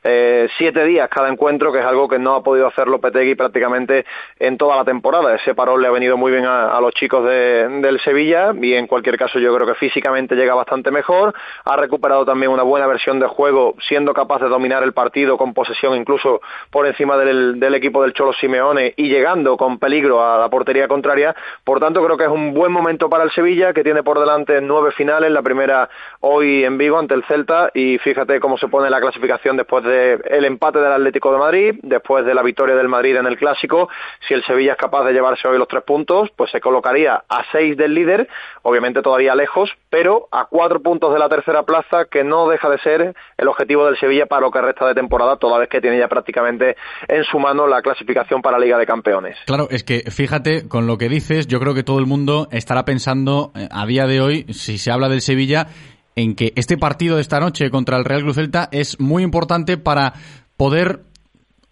eh, 0.04 0.48
siete 0.58 0.84
días 0.86 1.10
cada 1.10 1.30
encuentro, 1.30 1.72
que 1.72 1.80
es 1.80 1.86
algo 1.86 2.08
que 2.08 2.18
no 2.20 2.36
ha 2.36 2.44
podido 2.44 2.68
hacer 2.68 2.88
Lopetegui 2.88 3.36
prácticamente 3.36 4.06
en 4.40 4.58
toda 4.58 4.76
la 4.76 4.84
temporada. 4.86 5.36
Ese 5.36 5.54
parón 5.54 5.82
le 5.82 5.88
ha 5.88 5.92
venido 5.92 6.18
muy 6.18 6.32
bien 6.32 6.46
a, 6.46 6.80
los 6.82 6.94
chicos 6.94 7.24
de- 7.26 7.68
del 7.82 8.00
Sevilla 8.00 8.54
y 8.60 8.74
en 8.74 8.88
cualquier 8.88 9.18
caso 9.18 9.38
yo 9.40 9.54
creo 9.56 9.68
que 9.68 9.76
físicamente 9.76 10.36
llega 10.36 10.56
bastante 10.56 10.92
mejor. 10.92 11.34
Ha 11.66 11.76
recuperado 11.78 12.26
también 12.26 12.52
una 12.52 12.64
buena 12.64 12.88
versión 12.88 13.20
de 13.20 13.28
juego, 13.28 13.76
siendo 13.88 14.14
capaz 14.14 14.40
de 14.40 14.50
dominar 14.50 14.82
el 14.84 14.94
partido 14.94 15.38
con 15.38 15.54
posesión 15.54 15.96
incluso 15.96 16.42
por 16.72 16.88
encima 16.88 17.18
del, 17.18 17.60
del 17.60 17.76
equipo 17.76 18.02
del 18.02 18.14
Cholo 18.14 18.34
Simeone 18.34 18.94
y 18.98 19.10
llegando 19.10 19.58
con 19.58 19.78
peligro 19.78 20.24
a 20.26 20.38
la 20.40 20.50
portería 20.50 20.88
contraria. 20.88 21.36
Por 21.64 21.80
tanto, 21.80 22.04
creo 22.04 22.18
que 22.18 22.24
es 22.24 22.30
un 22.30 22.54
buen 22.54 22.72
momento 22.72 23.10
para 23.10 23.24
el 23.24 23.32
Sevilla, 23.32 23.74
que 23.74 23.84
tiene 23.84 24.04
por 24.04 24.20
delante 24.20 24.62
nueve 24.62 24.92
finales, 24.92 25.32
la 25.32 25.42
primera 25.42 25.90
hoy 26.22 26.64
en 26.64 26.78
Vigo 26.78 26.98
ante 26.98 27.14
el 27.14 27.24
Celta 27.26 27.70
y 27.74 27.98
fíjate 28.00 28.40
cómo 28.40 28.58
se 28.58 28.68
pone 28.68 28.90
la 28.90 29.00
clasificación 29.00 29.19
después 29.20 29.84
del 29.84 30.46
empate 30.46 30.80
del 30.80 30.92
Atlético 30.92 31.32
de 31.32 31.38
Madrid, 31.38 31.76
después 31.84 32.26
de 32.26 32.34
la 32.34 32.44
victoria 32.44 32.76
del 32.76 32.88
Madrid 32.88 33.16
en 33.16 33.26
el 33.26 33.38
Clásico. 33.38 33.90
Si 34.28 34.34
el 34.34 34.44
Sevilla 34.44 34.74
es 34.74 34.78
capaz 34.78 35.06
de 35.06 35.14
llevarse 35.14 35.48
hoy 35.48 35.58
los 35.58 35.68
tres 35.68 35.84
puntos, 35.84 36.30
pues 36.36 36.52
se 36.52 36.60
colocaría 36.60 37.24
a 37.28 37.44
seis 37.52 37.78
del 37.78 37.94
líder, 37.94 38.28
obviamente 38.64 39.02
todavía 39.02 39.36
lejos, 39.36 39.70
pero 39.90 40.28
a 40.32 40.46
cuatro 40.46 40.82
puntos 40.82 41.14
de 41.14 41.20
la 41.20 41.30
tercera 41.30 41.64
plaza, 41.64 42.06
que 42.06 42.24
no 42.24 42.48
deja 42.48 42.70
de 42.70 42.78
ser 42.80 43.16
el 43.38 43.48
objetivo 43.48 43.86
del 43.86 43.98
Sevilla 43.98 44.26
para 44.26 44.42
lo 44.42 44.52
que 44.52 44.62
resta 44.62 44.88
de 44.88 44.96
temporada, 44.96 45.38
toda 45.38 45.60
vez 45.60 45.70
que 45.70 45.82
tiene 45.82 46.00
ya 46.00 46.08
prácticamente 46.08 46.76
en 47.08 47.24
su 47.24 47.40
mano 47.40 47.68
la 47.68 47.82
clasificación 47.82 48.42
para 48.42 48.60
Liga 48.60 48.78
de 48.78 48.86
Campeones. 48.86 49.38
Claro, 49.46 49.68
es 49.70 49.84
que 49.84 50.04
fíjate, 50.12 50.68
con 50.68 50.88
lo 50.88 50.98
que 50.98 51.10
dices, 51.10 51.48
yo 51.48 51.60
creo 51.60 51.74
que 51.74 51.84
todo 51.84 52.00
el 52.00 52.06
mundo 52.06 52.48
estará 52.52 52.86
pensando 52.86 53.52
eh, 53.56 53.68
a 53.72 53.86
día 53.86 54.06
de 54.06 54.22
hoy, 54.22 54.46
si 54.50 54.78
se 54.78 54.92
habla 54.92 55.10
del 55.10 55.22
Sevilla, 55.22 55.68
en 56.16 56.36
que 56.36 56.54
este 56.56 56.78
partido 56.78 57.16
de 57.16 57.22
esta 57.22 57.40
noche 57.40 57.70
contra 57.70 57.98
el 57.98 58.06
Real 58.06 58.22
Cruz 58.22 58.36
Celta 58.36 58.70
es 58.72 59.00
muy 59.00 59.24
importante 59.24 59.78
para 59.78 60.14
poder 60.58 61.04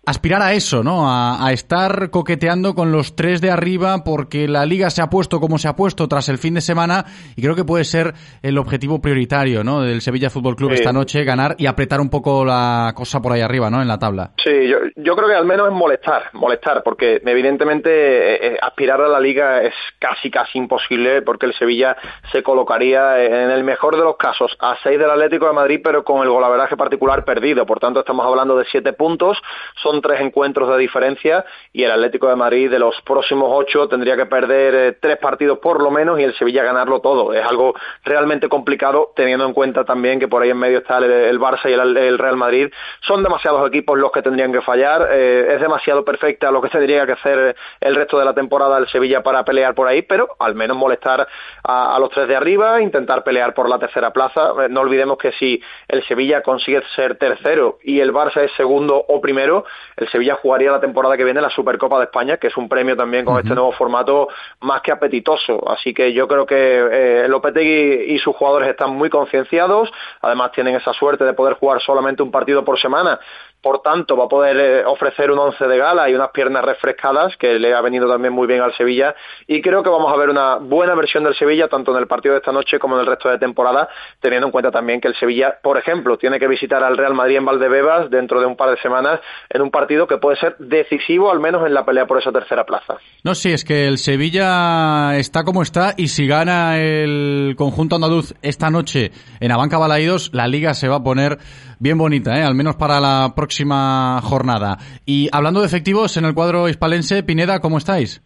aspirar 0.07 0.41
a 0.41 0.53
eso, 0.53 0.83
¿no? 0.83 1.09
A, 1.09 1.45
a, 1.45 1.51
estar 1.51 2.09
coqueteando 2.09 2.73
con 2.73 2.91
los 2.91 3.15
tres 3.15 3.41
de 3.41 3.51
arriba 3.51 4.03
porque 4.05 4.47
la 4.47 4.65
liga 4.65 4.89
se 4.89 5.01
ha 5.01 5.09
puesto 5.09 5.39
como 5.39 5.57
se 5.57 5.67
ha 5.67 5.75
puesto 5.75 6.07
tras 6.07 6.29
el 6.29 6.37
fin 6.37 6.53
de 6.53 6.61
semana 6.61 7.05
y 7.35 7.41
creo 7.41 7.55
que 7.55 7.65
puede 7.65 7.83
ser 7.83 8.13
el 8.41 8.57
objetivo 8.57 9.01
prioritario, 9.01 9.63
¿no? 9.63 9.81
Del 9.81 10.01
Sevilla 10.01 10.29
Fútbol 10.29 10.55
Club 10.55 10.71
Sí. 10.71 10.75
esta 10.75 10.93
noche, 10.93 11.23
ganar 11.23 11.55
y 11.57 11.65
apretar 11.65 11.99
un 11.99 12.09
poco 12.09 12.45
la 12.45 12.93
cosa 12.95 13.21
por 13.21 13.33
ahí 13.33 13.41
arriba, 13.41 13.69
¿no? 13.69 13.81
En 13.81 13.87
la 13.87 13.99
tabla. 13.99 14.31
Sí, 14.43 14.67
yo, 14.69 14.77
yo 14.95 15.15
creo 15.15 15.27
que 15.27 15.35
al 15.35 15.45
menos 15.45 15.67
es 15.67 15.73
molestar, 15.73 16.29
molestar, 16.33 16.83
porque 16.83 17.21
evidentemente 17.25 17.89
eh, 17.89 18.39
eh, 18.53 18.57
aspirar 18.61 19.01
a 19.01 19.07
la 19.07 19.19
liga 19.19 19.61
es 19.61 19.73
casi, 19.99 20.31
casi 20.31 20.57
imposible, 20.57 21.21
porque 21.21 21.45
el 21.45 21.53
Sevilla 21.55 21.97
se 22.31 22.43
colocaría 22.43 23.23
en 23.23 23.51
el 23.51 23.63
mejor 23.63 23.95
de 23.97 24.03
los 24.03 24.17
casos 24.17 24.55
a 24.59 24.77
seis 24.83 24.97
del 24.97 25.09
Atlético 25.09 25.47
de 25.47 25.53
Madrid, 25.53 25.81
pero 25.83 26.03
con 26.03 26.21
el 26.23 26.29
golaveraje 26.29 26.77
particular 26.77 27.25
perdido. 27.25 27.65
Por 27.65 27.79
tanto, 27.79 27.99
estamos 27.99 28.25
hablando 28.25 28.57
de 28.57 28.65
siete 28.71 28.93
puntos, 28.93 29.37
son 29.81 29.96
tres 30.01 30.21
encuentros 30.21 30.69
de 30.69 30.77
diferencia, 30.77 31.45
y 31.73 31.83
el 31.83 31.91
Atlético 31.91 32.27
de 32.27 32.35
Madrid 32.35 32.69
de 32.69 32.79
los 32.79 32.99
próximos 33.01 33.49
ocho 33.51 33.87
tendría 33.87 34.15
que 34.15 34.25
perder 34.25 34.75
eh, 34.75 34.97
tres 34.99 35.17
partidos 35.17 35.59
por 35.59 35.81
lo 35.81 35.91
menos 35.91 36.19
y 36.19 36.23
el 36.23 36.35
Sevilla 36.35 36.63
ganarlo 36.63 37.01
todo. 37.01 37.33
Es 37.33 37.45
algo 37.45 37.75
realmente 38.03 38.49
complicado, 38.49 39.11
teniendo 39.15 39.45
en 39.45 39.53
cuenta 39.53 39.85
también 39.85 40.19
que 40.19 40.27
por 40.27 40.41
ahí 40.41 40.49
en 40.49 40.57
medio 40.57 40.79
está 40.79 40.97
el, 40.97 41.39
Barça 41.39 41.69
y 41.69 41.73
el, 41.73 42.17
Real 42.17 42.37
Madrid. 42.37 42.69
Son 43.01 43.23
demasiados 43.23 43.67
equipos 43.67 43.97
los 43.97 44.11
que 44.11 44.21
tendrían 44.21 44.51
que 44.51 44.61
fallar, 44.61 45.09
eh, 45.11 45.53
es 45.55 45.61
demasiado 45.61 46.03
perfecta 46.03 46.51
lo 46.51 46.61
que 46.61 46.69
tendría 46.77 47.05
que 47.05 47.13
hacer 47.13 47.55
el 47.79 47.95
resto 47.95 48.17
de 48.19 48.25
la 48.25 48.33
temporada 48.33 48.77
el 48.77 48.87
Sevilla 48.87 49.23
para 49.23 49.43
pelear 49.43 49.75
por 49.75 49.87
ahí, 49.87 50.01
pero 50.01 50.29
al 50.39 50.55
menos 50.55 50.77
molestar 50.77 51.27
a, 51.63 51.95
a 51.95 51.99
los 51.99 52.09
tres 52.09 52.27
de 52.27 52.35
arriba, 52.35 52.81
intentar 52.81 53.23
pelear 53.23 53.53
por 53.53 53.69
la 53.69 53.79
tercera 53.79 54.11
plaza. 54.11 54.53
Eh, 54.61 54.69
No 54.69 54.81
olvidemos 54.81 55.17
que 55.17 55.31
si 55.33 55.61
el 55.87 56.03
Sevilla 56.07 56.41
consigue 56.41 56.81
ser 56.95 57.17
tercero 57.17 57.77
y 57.83 57.99
el 57.99 58.13
Barça 58.13 58.43
es 58.43 58.51
segundo 58.53 59.03
o 59.07 59.21
primero, 59.21 59.65
el 59.95 60.09
Sevilla 60.09 60.35
jugaría 60.35 60.71
la 60.71 60.79
temporada 60.79 61.17
que 61.17 61.23
viene 61.23 61.41
la 61.41 61.49
Supercopa 61.49 61.97
de 61.97 62.05
España, 62.05 62.37
que 62.37 62.47
es 62.47 62.57
un 62.57 62.67
premio 62.69 62.95
también 62.95 63.25
con 63.25 63.37
este 63.37 63.53
nuevo 63.53 63.71
formato 63.71 64.27
más 64.61 64.81
que 64.81 64.91
apetitoso. 64.91 65.69
Así 65.69 65.93
que 65.93 66.13
yo 66.13 66.27
creo 66.27 66.45
que 66.45 66.55
eh, 66.55 67.27
Lopetegui 67.27 68.13
y 68.13 68.19
sus 68.19 68.35
jugadores 68.35 68.69
están 68.69 68.91
muy 68.91 69.09
concienciados, 69.09 69.91
además 70.21 70.51
tienen 70.51 70.75
esa 70.75 70.93
suerte 70.93 71.23
de 71.23 71.33
poder 71.33 71.55
jugar 71.55 71.81
solamente 71.81 72.23
un 72.23 72.31
partido 72.31 72.63
por 72.63 72.79
semana. 72.79 73.19
Por 73.61 73.81
tanto, 73.81 74.15
va 74.15 74.25
a 74.25 74.29
poder 74.29 74.57
eh, 74.57 74.85
ofrecer 74.85 75.31
un 75.31 75.39
once 75.39 75.65
de 75.65 75.77
gala 75.77 76.09
y 76.09 76.13
unas 76.13 76.29
piernas 76.29 76.63
refrescadas, 76.63 77.35
que 77.37 77.59
le 77.59 77.73
ha 77.73 77.81
venido 77.81 78.07
también 78.07 78.33
muy 78.33 78.47
bien 78.47 78.61
al 78.61 78.75
Sevilla. 78.75 79.15
Y 79.47 79.61
creo 79.61 79.83
que 79.83 79.89
vamos 79.89 80.13
a 80.13 80.15
ver 80.15 80.29
una 80.29 80.55
buena 80.55 80.95
versión 80.95 81.23
del 81.23 81.35
Sevilla, 81.35 81.67
tanto 81.67 81.91
en 81.91 81.97
el 81.97 82.07
partido 82.07 82.33
de 82.33 82.39
esta 82.39 82.51
noche 82.51 82.79
como 82.79 82.95
en 82.95 83.01
el 83.01 83.07
resto 83.07 83.29
de 83.29 83.37
temporada, 83.37 83.89
teniendo 84.21 84.47
en 84.47 84.51
cuenta 84.51 84.71
también 84.71 85.01
que 85.01 85.07
el 85.07 85.15
Sevilla, 85.15 85.57
por 85.61 85.77
ejemplo, 85.77 86.17
tiene 86.17 86.39
que 86.39 86.47
visitar 86.47 86.83
al 86.83 86.97
Real 86.97 87.13
Madrid 87.13 87.37
en 87.37 87.45
Valdebebas 87.45 88.09
dentro 88.09 88.39
de 88.39 88.45
un 88.45 88.55
par 88.55 88.69
de 88.69 88.77
semanas, 88.77 89.19
en 89.49 89.61
un 89.61 89.71
partido 89.71 90.07
que 90.07 90.17
puede 90.17 90.37
ser 90.37 90.55
decisivo, 90.59 91.31
al 91.31 91.39
menos 91.39 91.65
en 91.65 91.73
la 91.73 91.85
pelea 91.85 92.05
por 92.05 92.19
esa 92.19 92.31
tercera 92.31 92.65
plaza. 92.65 92.97
No, 93.23 93.35
sí, 93.35 93.51
es 93.51 93.65
que 93.65 93.87
el 93.87 93.97
Sevilla 93.97 95.17
está 95.17 95.43
como 95.43 95.61
está 95.61 95.93
y 95.97 96.09
si 96.09 96.27
gana 96.27 96.77
el 96.79 97.55
conjunto 97.57 97.95
andaluz 97.95 98.33
esta 98.41 98.69
noche 98.69 99.11
en 99.39 99.51
Abanca 99.51 99.77
Balaídos, 99.77 100.31
la 100.33 100.47
liga 100.47 100.73
se 100.73 100.87
va 100.87 100.97
a 100.97 101.03
poner 101.03 101.37
bien 101.79 101.97
bonita, 101.97 102.37
¿eh? 102.37 102.43
al 102.43 102.55
menos 102.55 102.75
para 102.75 102.99
la 102.99 103.33
próxima 103.35 104.19
jornada. 104.23 104.77
Y 105.05 105.29
hablando 105.31 105.61
de 105.61 105.67
efectivos 105.67 106.17
en 106.17 106.25
el 106.25 106.33
cuadro 106.33 106.69
hispalense, 106.69 107.23
Pineda, 107.23 107.59
¿cómo 107.59 107.77
estáis? 107.77 108.21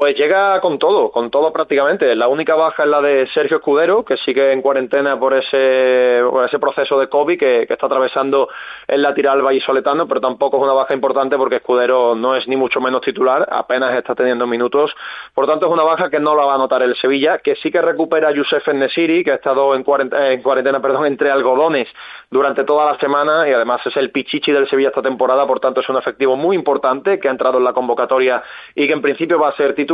Pues 0.00 0.16
llega 0.16 0.58
con 0.62 0.78
todo, 0.78 1.10
con 1.10 1.30
todo 1.30 1.52
prácticamente. 1.52 2.16
La 2.16 2.26
única 2.26 2.54
baja 2.54 2.84
es 2.84 2.88
la 2.88 3.02
de 3.02 3.26
Sergio 3.34 3.58
Escudero, 3.58 4.02
que 4.02 4.16
sigue 4.16 4.50
en 4.50 4.62
cuarentena 4.62 5.20
por 5.20 5.34
ese, 5.34 6.22
por 6.30 6.46
ese 6.46 6.58
proceso 6.58 6.98
de 6.98 7.10
COVID 7.10 7.38
que, 7.38 7.66
está 7.68 7.84
atravesando 7.84 8.48
el 8.88 9.02
lateral 9.02 9.42
vallisoletano, 9.42 10.08
pero 10.08 10.22
tampoco 10.22 10.56
es 10.56 10.62
una 10.62 10.72
baja 10.72 10.94
importante 10.94 11.36
porque 11.36 11.56
Escudero 11.56 12.14
no 12.14 12.34
es 12.34 12.48
ni 12.48 12.56
mucho 12.56 12.80
menos 12.80 13.02
titular, 13.02 13.46
apenas 13.52 13.94
está 13.94 14.14
teniendo 14.14 14.46
minutos. 14.46 14.90
Por 15.34 15.46
tanto, 15.46 15.66
es 15.66 15.72
una 15.72 15.82
baja 15.82 16.08
que 16.08 16.18
no 16.18 16.34
la 16.34 16.46
va 16.46 16.54
a 16.54 16.58
notar 16.58 16.82
el 16.82 16.96
Sevilla, 16.96 17.36
que 17.36 17.56
sí 17.56 17.70
que 17.70 17.82
recupera 17.82 18.28
a 18.28 18.32
Youssef 18.32 18.64
que 18.64 19.30
ha 19.30 19.34
estado 19.34 19.74
en 19.74 19.84
cuarentena, 19.84 20.30
en 20.30 20.40
cuarentena 20.40 20.80
perdón, 20.80 21.04
entre 21.04 21.30
algodones 21.30 21.88
durante 22.30 22.64
toda 22.64 22.90
la 22.90 22.98
semana 22.98 23.46
y 23.46 23.52
además 23.52 23.82
es 23.84 23.94
el 23.98 24.10
pichichi 24.10 24.50
del 24.50 24.66
Sevilla 24.66 24.88
esta 24.88 25.02
temporada, 25.02 25.46
por 25.46 25.60
tanto 25.60 25.82
es 25.82 25.88
un 25.90 25.98
efectivo 25.98 26.36
muy 26.36 26.56
importante 26.56 27.18
que 27.18 27.28
ha 27.28 27.32
entrado 27.32 27.58
en 27.58 27.64
la 27.64 27.74
convocatoria 27.74 28.42
y 28.74 28.86
que 28.86 28.94
en 28.94 29.02
principio 29.02 29.38
va 29.38 29.48
a 29.48 29.56
ser 29.56 29.74
titular 29.74 29.89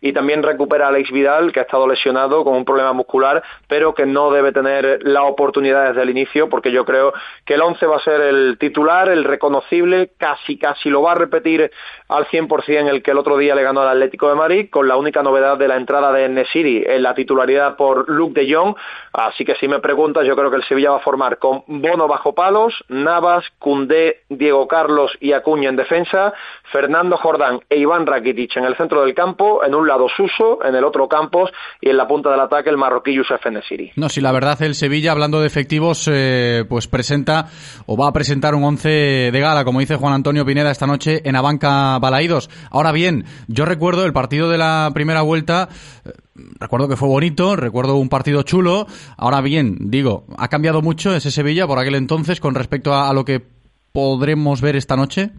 y 0.00 0.12
también 0.12 0.42
recupera 0.42 0.86
a 0.86 0.88
Alex 0.88 1.10
Vidal 1.10 1.52
que 1.52 1.60
ha 1.60 1.62
estado 1.62 1.86
lesionado 1.86 2.44
con 2.44 2.54
un 2.54 2.64
problema 2.64 2.92
muscular 2.92 3.42
pero 3.68 3.94
que 3.94 4.06
no 4.06 4.30
debe 4.30 4.52
tener 4.52 5.00
la 5.02 5.24
oportunidad 5.24 5.88
desde 5.88 6.02
el 6.02 6.10
inicio 6.10 6.48
porque 6.48 6.70
yo 6.70 6.84
creo 6.84 7.12
que 7.44 7.54
el 7.54 7.62
11 7.62 7.86
va 7.86 7.96
a 7.96 8.00
ser 8.00 8.20
el 8.20 8.56
titular, 8.58 9.08
el 9.08 9.24
reconocible, 9.24 10.10
casi 10.18 10.58
casi 10.58 10.90
lo 10.90 11.02
va 11.02 11.12
a 11.12 11.16
repetir 11.16 11.70
al 12.08 12.26
100% 12.26 12.88
el 12.88 13.02
que 13.02 13.10
el 13.10 13.18
otro 13.18 13.36
día 13.36 13.54
le 13.54 13.62
ganó 13.62 13.80
al 13.80 13.88
Atlético 13.88 14.28
de 14.28 14.34
Madrid 14.34 14.68
con 14.70 14.88
la 14.88 14.96
única 14.96 15.22
novedad 15.22 15.56
de 15.58 15.68
la 15.68 15.76
entrada 15.76 16.12
de 16.12 16.28
Nesiri 16.28 16.84
en 16.86 17.02
la 17.02 17.14
titularidad 17.14 17.76
por 17.76 18.08
Luke 18.08 18.40
de 18.40 18.52
Jong, 18.52 18.76
así 19.12 19.44
que 19.44 19.54
si 19.56 19.68
me 19.68 19.80
preguntas 19.80 20.26
yo 20.26 20.36
creo 20.36 20.50
que 20.50 20.56
el 20.56 20.64
Sevilla 20.64 20.90
va 20.90 20.96
a 20.96 21.00
formar 21.00 21.38
con 21.38 21.64
Bono 21.66 22.08
bajo 22.08 22.34
palos, 22.34 22.84
Navas, 22.88 23.44
Cundé, 23.58 24.22
Diego 24.28 24.68
Carlos 24.68 25.16
y 25.20 25.32
Acuña 25.32 25.68
en 25.68 25.76
defensa, 25.76 26.32
Fernando 26.70 27.16
Jordán 27.16 27.60
e 27.68 27.76
Iván 27.76 28.06
Rakitic 28.06 28.56
en 28.56 28.64
el 28.64 28.76
centro 28.76 29.04
del 29.04 29.14
campo 29.14 29.31
en 29.64 29.74
un 29.74 29.86
lado 29.86 30.06
Suso, 30.08 30.64
en 30.64 30.74
el 30.74 30.84
otro 30.84 31.08
Campos 31.08 31.50
y 31.80 31.90
en 31.90 31.96
la 31.96 32.06
punta 32.06 32.30
del 32.30 32.40
ataque 32.40 32.70
el 32.70 32.76
marroquí 32.76 33.14
Youssef 33.14 33.44
Nesiri. 33.46 33.92
No, 33.96 34.08
si 34.08 34.20
la 34.20 34.32
verdad 34.32 34.60
el 34.62 34.74
Sevilla, 34.74 35.12
hablando 35.12 35.40
de 35.40 35.46
efectivos, 35.46 36.08
eh, 36.10 36.64
pues 36.68 36.86
presenta 36.86 37.48
o 37.86 37.96
va 37.96 38.08
a 38.08 38.12
presentar 38.12 38.54
un 38.54 38.64
once 38.64 38.88
de 38.88 39.40
gala, 39.40 39.64
como 39.64 39.80
dice 39.80 39.96
Juan 39.96 40.14
Antonio 40.14 40.44
Pineda 40.44 40.70
esta 40.70 40.86
noche 40.86 41.22
en 41.24 41.36
Abanca 41.36 41.98
Balaídos. 41.98 42.50
Ahora 42.70 42.92
bien, 42.92 43.24
yo 43.48 43.64
recuerdo 43.64 44.04
el 44.04 44.12
partido 44.12 44.48
de 44.48 44.58
la 44.58 44.90
primera 44.94 45.22
vuelta, 45.22 45.68
eh, 46.04 46.10
recuerdo 46.58 46.88
que 46.88 46.96
fue 46.96 47.08
bonito, 47.08 47.56
recuerdo 47.56 47.96
un 47.96 48.08
partido 48.08 48.42
chulo. 48.42 48.86
Ahora 49.16 49.40
bien, 49.40 49.76
digo, 49.90 50.24
¿ha 50.36 50.48
cambiado 50.48 50.82
mucho 50.82 51.14
ese 51.14 51.30
Sevilla 51.30 51.66
por 51.66 51.78
aquel 51.78 51.94
entonces 51.94 52.40
con 52.40 52.54
respecto 52.54 52.94
a 52.94 53.12
lo 53.12 53.24
que 53.24 53.42
podremos 53.92 54.60
ver 54.60 54.76
esta 54.76 54.96
noche? 54.96 55.30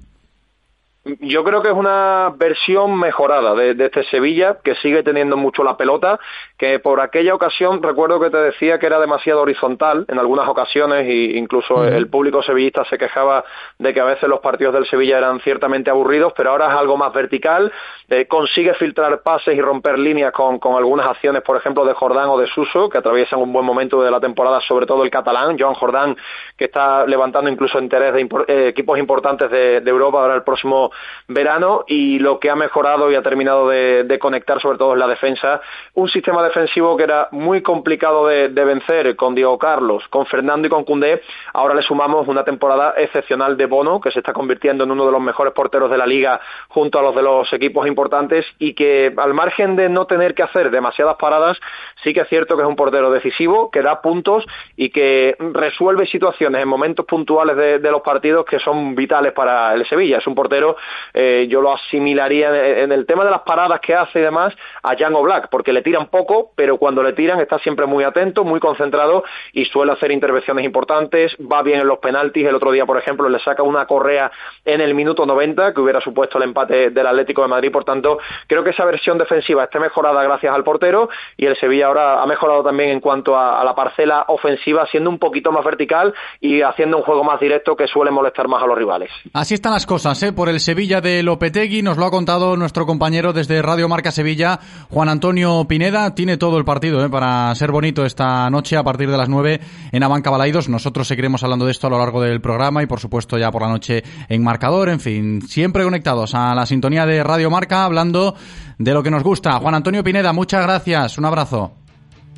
Yo 1.06 1.44
creo 1.44 1.62
que 1.62 1.68
es 1.68 1.74
una 1.74 2.34
versión 2.38 2.98
mejorada 2.98 3.54
de, 3.56 3.74
de, 3.74 3.86
este 3.88 4.06
Sevilla, 4.06 4.60
que 4.64 4.74
sigue 4.76 5.04
teniendo 5.04 5.36
mucho 5.36 5.62
la 5.62 5.76
pelota, 5.76 6.18
que 6.58 6.80
por 6.80 7.02
aquella 7.02 7.36
ocasión 7.36 7.84
recuerdo 7.84 8.22
que 8.22 8.30
te 8.30 8.38
decía 8.38 8.80
que 8.80 8.86
era 8.86 9.02
demasiado 9.02 9.42
horizontal 9.42 10.06
en 10.08 10.18
algunas 10.18 10.48
ocasiones 10.48 11.06
e 11.06 11.38
incluso 11.38 11.84
el 11.84 12.08
público 12.08 12.42
sevillista 12.42 12.86
se 12.86 12.98
quejaba 12.98 13.44
de 13.80 13.94
que 13.94 14.00
a 14.00 14.06
veces 14.06 14.30
los 14.30 14.40
partidos 14.40 14.76
del 14.76 14.86
Sevilla 14.86 15.18
eran 15.18 15.42
ciertamente 15.42 15.90
aburridos, 15.90 16.32
pero 16.38 16.52
ahora 16.52 16.68
es 16.70 16.74
algo 16.74 16.96
más 16.96 17.12
vertical, 17.12 17.70
eh, 18.08 18.26
consigue 18.26 18.74
filtrar 18.76 19.24
pases 19.24 19.58
y 19.58 19.62
romper 19.62 20.00
líneas 20.00 20.32
con, 20.32 20.58
con, 20.58 20.78
algunas 20.78 21.08
acciones, 21.08 21.42
por 21.42 21.58
ejemplo, 21.58 21.84
de 21.84 21.94
Jordán 21.96 22.30
o 22.30 22.38
de 22.38 22.48
Suso, 22.48 22.88
que 22.88 23.00
atraviesan 23.00 23.42
un 23.42 23.52
buen 23.52 23.66
momento 23.66 24.02
de 24.02 24.10
la 24.10 24.22
temporada, 24.22 24.62
sobre 24.62 24.86
todo 24.86 25.04
el 25.04 25.12
catalán, 25.12 25.58
Joan 25.60 25.74
Jordán, 25.74 26.16
que 26.56 26.66
está 26.66 27.06
levantando 27.06 27.50
incluso 27.50 27.78
interés 27.78 28.14
de 28.14 28.22
impor 28.22 28.46
eh, 28.48 28.70
equipos 28.70 28.98
importantes 28.98 29.52
de, 29.52 29.82
de 29.82 29.92
Europa 29.92 30.22
ahora 30.22 30.36
el 30.36 30.44
próximo 30.44 30.93
verano 31.28 31.84
y 31.88 32.20
lo 32.20 32.40
que 32.40 32.50
ha 32.50 32.56
mejorado 32.56 33.12
y 33.12 33.16
ha 33.16 33.22
terminado 33.22 33.70
de, 33.70 34.18
conectar 34.20 34.62
sobre 34.62 34.78
todo 34.78 34.94
es 34.94 35.00
la 35.00 35.08
defensa. 35.08 35.62
Un 35.96 36.08
sistema 36.08 36.44
defensivo 36.44 36.96
que 36.96 37.04
era 37.04 37.28
muy 37.32 37.62
complicado 37.62 38.28
de, 38.28 38.50
de, 38.50 38.64
vencer 38.66 39.16
con 39.16 39.36
Diego 39.36 39.58
Carlos, 39.58 40.04
con 40.10 40.26
Fernando 40.26 40.68
y 40.68 40.70
con 40.70 40.84
Cundé. 40.84 41.22
Ahora 41.54 41.74
le 41.74 41.82
sumamos 41.82 42.28
una 42.28 42.44
temporada 42.44 42.94
excepcional 42.98 43.58
de 43.58 43.66
Bono, 43.66 44.00
que 44.00 44.12
se 44.12 44.20
está 44.20 44.34
convirtiendo 44.34 44.84
en 44.84 44.92
uno 44.92 45.06
de 45.06 45.12
los 45.12 45.22
mejores 45.22 45.54
porteros 45.54 45.90
de 45.90 45.98
la 45.98 46.06
liga 46.06 46.40
junto 46.70 47.00
a 47.00 47.02
los 47.02 47.16
de 47.16 47.22
los 47.22 47.52
equipos 47.54 47.88
importantes 47.88 48.46
y 48.60 48.74
que 48.74 49.14
al 49.18 49.34
margen 49.34 49.76
de 49.76 49.90
no 49.90 50.06
tener 50.06 50.34
que 50.34 50.44
hacer 50.44 50.72
demasiadas 50.72 51.16
paradas, 51.18 51.58
sí 52.04 52.14
que 52.14 52.22
es 52.22 52.30
cierto 52.30 52.56
que 52.56 52.64
es 52.64 52.68
un 52.68 52.76
portero 52.76 53.12
decisivo, 53.12 53.72
que 53.72 53.82
da 53.82 54.02
puntos 54.02 54.46
y 54.76 54.90
que 54.90 55.36
resuelve 55.40 56.06
situaciones 56.08 56.62
en 56.62 56.68
momentos 56.68 57.06
puntuales 57.06 57.56
de, 57.56 57.92
los 57.94 58.02
partidos 58.02 58.46
que 58.46 58.60
son 58.60 58.96
vitales 58.96 59.34
para 59.34 59.74
el 59.74 59.86
Sevilla. 59.86 60.18
Es 60.18 60.28
un 60.28 60.36
portero 60.36 60.76
eh, 61.14 61.48
yo 61.50 61.62
lo 61.62 61.74
asimilaría 61.74 62.82
en, 62.82 62.92
el 62.92 63.06
tema 63.06 63.24
de 63.24 63.32
las 63.32 63.42
paradas 63.42 63.80
que 63.80 63.94
hace 63.94 64.20
y 64.20 64.22
demás 64.22 64.54
a 64.82 64.96
Jan 64.98 65.14
Black, 65.22 65.50
porque 65.50 65.72
le 65.72 65.82
tiran 65.82 66.08
poco, 66.08 66.52
pero 66.56 66.78
cuando 66.78 67.04
le 67.04 67.14
tiran 67.14 67.40
está 67.40 67.60
siempre 67.60 67.86
muy 67.86 68.04
atento, 68.04 68.44
muy 68.44 68.60
concentrado 68.60 69.24
y 69.52 69.66
suele 69.66 69.92
hacer 69.92 70.12
intervenciones 70.12 70.66
importantes, 70.66 71.36
va 71.40 71.62
bien 71.62 71.82
en 71.82 71.88
los 71.88 72.00
penaltis, 72.00 72.48
el 72.48 72.56
otro 72.56 72.72
día, 72.72 72.86
por 72.86 72.98
ejemplo, 72.98 73.30
le 73.30 73.40
saca 73.40 73.64
una 73.64 73.86
correa 73.86 74.32
en 74.66 74.82
el 74.82 74.94
minuto 74.96 75.26
90, 75.26 75.74
que 75.74 75.82
hubiera 75.82 76.02
supuesto 76.02 76.38
el 76.38 76.46
empate 76.46 76.90
del 76.90 77.08
Atlético 77.08 77.44
de 77.44 77.48
Madrid, 77.48 77.72
por 77.72 77.84
tanto, 77.84 78.20
creo 78.48 78.64
que 78.64 78.72
esa 78.72 78.86
versión 78.86 79.18
defensiva 79.18 79.64
está 79.66 79.80
mejorada 79.80 80.24
gracias 80.24 80.54
al 80.54 80.64
portero 80.64 81.10
y 81.38 81.46
el 81.46 81.56
Sevilla 81.58 81.90
ahora 81.98 82.22
ha 82.22 82.26
mejorado 82.28 82.64
también 82.64 82.90
en 82.90 83.00
cuanto 83.00 83.38
a, 83.38 83.64
la 83.64 83.74
parcela 83.74 84.26
ofensiva, 84.28 84.86
siendo 84.92 85.10
un 85.10 85.18
poquito 85.18 85.52
más 85.52 85.64
vertical 85.64 86.14
y 86.42 86.62
haciendo 86.62 86.98
un 86.98 87.04
juego 87.04 87.24
más 87.24 87.40
directo 87.40 87.76
que 87.76 87.88
suele 87.88 88.12
molestar 88.12 88.48
más 88.48 88.62
a 88.62 88.68
los 88.68 88.78
rivales. 88.78 89.10
Así 89.34 89.54
están 89.54 89.74
las 89.74 89.86
cosas, 89.86 90.22
¿eh? 90.24 90.34
Por 90.34 90.50
el 90.50 90.60
Sevilla 90.60 90.74
Sevilla 90.74 91.02
de 91.02 91.22
Lopetegui. 91.22 91.84
Nos 91.84 91.98
lo 91.98 92.06
ha 92.06 92.12
contado 92.12 92.58
nuestro 92.58 92.88
compañero 92.88 93.32
desde 93.32 93.62
Radio 93.62 93.88
Marca 93.88 94.12
Sevilla, 94.12 94.60
Juan 94.90 95.08
Antonio 95.08 95.66
Pineda. 95.66 96.16
Tiene 96.16 96.36
todo 96.36 96.58
el 96.58 96.66
partido 96.66 97.06
¿eh? 97.06 97.10
para 97.10 97.54
ser 97.54 97.72
bonito 97.72 98.04
esta 98.04 98.50
noche 98.50 98.76
a 98.76 98.84
partir 98.84 99.10
de 99.10 99.18
las 99.18 99.30
9 99.30 99.62
en 99.92 100.04
Abanca 100.04 100.32
Balaidos. 100.32 100.68
Nosotros 100.68 101.08
seguiremos 101.08 101.44
hablando 101.44 101.66
de 101.66 101.72
esto 101.72 101.86
a 101.86 101.90
lo 101.92 102.00
largo 102.00 102.22
del 102.22 102.42
programa 102.42 102.82
y, 102.82 102.88
por 102.88 103.00
supuesto, 103.00 103.38
ya 103.38 103.52
por 103.52 103.62
la 103.62 103.70
noche 103.70 104.04
en 104.30 104.44
marcador. 104.44 104.90
En 104.90 105.00
fin, 105.00 105.44
siempre 105.44 105.84
conectados 105.84 106.34
a 106.34 106.56
la 106.56 106.66
sintonía 106.66 107.06
de 107.06 107.24
Radio 107.24 107.52
Marca, 107.52 107.86
hablando 107.86 108.36
de 108.80 108.94
lo 108.94 109.04
que 109.04 109.12
nos 109.12 109.22
gusta. 109.22 109.60
Juan 109.60 109.76
Antonio 109.76 110.04
Pineda, 110.04 110.34
muchas 110.34 110.64
gracias. 110.64 111.20
Un 111.20 111.26
abrazo. 111.26 111.83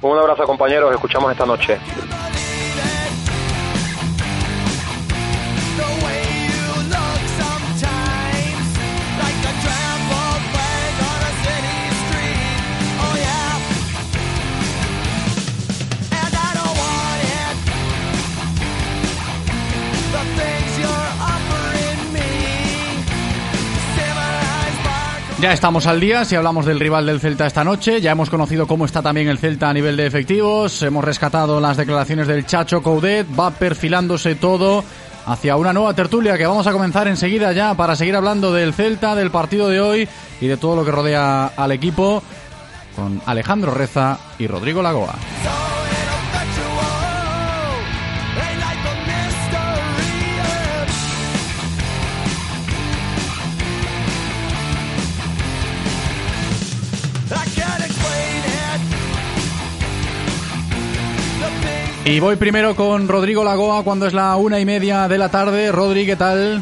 Un 0.05 0.19
abrazo 0.19 0.43
compañeros, 0.45 0.93
escuchamos 0.93 1.31
esta 1.31 1.47
noche. 1.47 1.79
Ya 25.39 25.51
estamos 25.51 25.85
al 25.85 25.99
día, 25.99 26.23
si 26.23 26.35
hablamos 26.35 26.65
del 26.65 26.79
rival 26.79 27.05
del 27.05 27.19
Celta 27.19 27.45
esta 27.45 27.65
noche, 27.65 27.99
ya 27.99 28.11
hemos 28.11 28.29
conocido 28.29 28.67
cómo 28.67 28.85
está 28.85 29.01
también 29.01 29.27
el 29.27 29.37
Celta 29.37 29.69
a 29.69 29.73
nivel 29.73 29.97
de 29.97 30.07
efectivos, 30.07 30.81
hemos 30.81 31.03
rescatado 31.03 31.59
las 31.59 31.75
declaraciones 31.75 32.27
del 32.27 32.45
Chacho 32.45 32.81
Coudet, 32.81 33.27
va 33.37 33.51
perfilándose 33.51 34.35
todo 34.35 34.83
hacia 35.25 35.57
una 35.57 35.73
nueva 35.73 35.93
tertulia 35.93 36.37
que 36.37 36.47
vamos 36.47 36.67
a 36.67 36.71
comenzar 36.71 37.09
enseguida 37.09 37.51
ya 37.51 37.73
para 37.73 37.97
seguir 37.97 38.15
hablando 38.15 38.53
del 38.53 38.73
Celta, 38.73 39.13
del 39.13 39.29
partido 39.29 39.67
de 39.67 39.81
hoy 39.81 40.07
y 40.39 40.47
de 40.47 40.55
todo 40.55 40.77
lo 40.77 40.85
que 40.85 40.91
rodea 40.91 41.47
al 41.47 41.71
equipo 41.73 42.23
con 42.95 43.21
Alejandro 43.25 43.71
Reza 43.71 44.17
y 44.39 44.47
Rodrigo 44.47 44.81
Lagoa. 44.81 45.15
Y 62.05 62.19
voy 62.19 62.35
primero 62.35 62.75
con 62.75 63.07
Rodrigo 63.07 63.43
Lagoa 63.43 63.83
cuando 63.83 64.05
es 64.05 64.13
la 64.13 64.35
una 64.35 64.59
y 64.59 64.65
media 64.65 65.07
de 65.07 65.17
la 65.17 65.29
tarde. 65.29 65.71
Rodri, 65.71 66.05
¿qué 66.05 66.15
tal? 66.15 66.61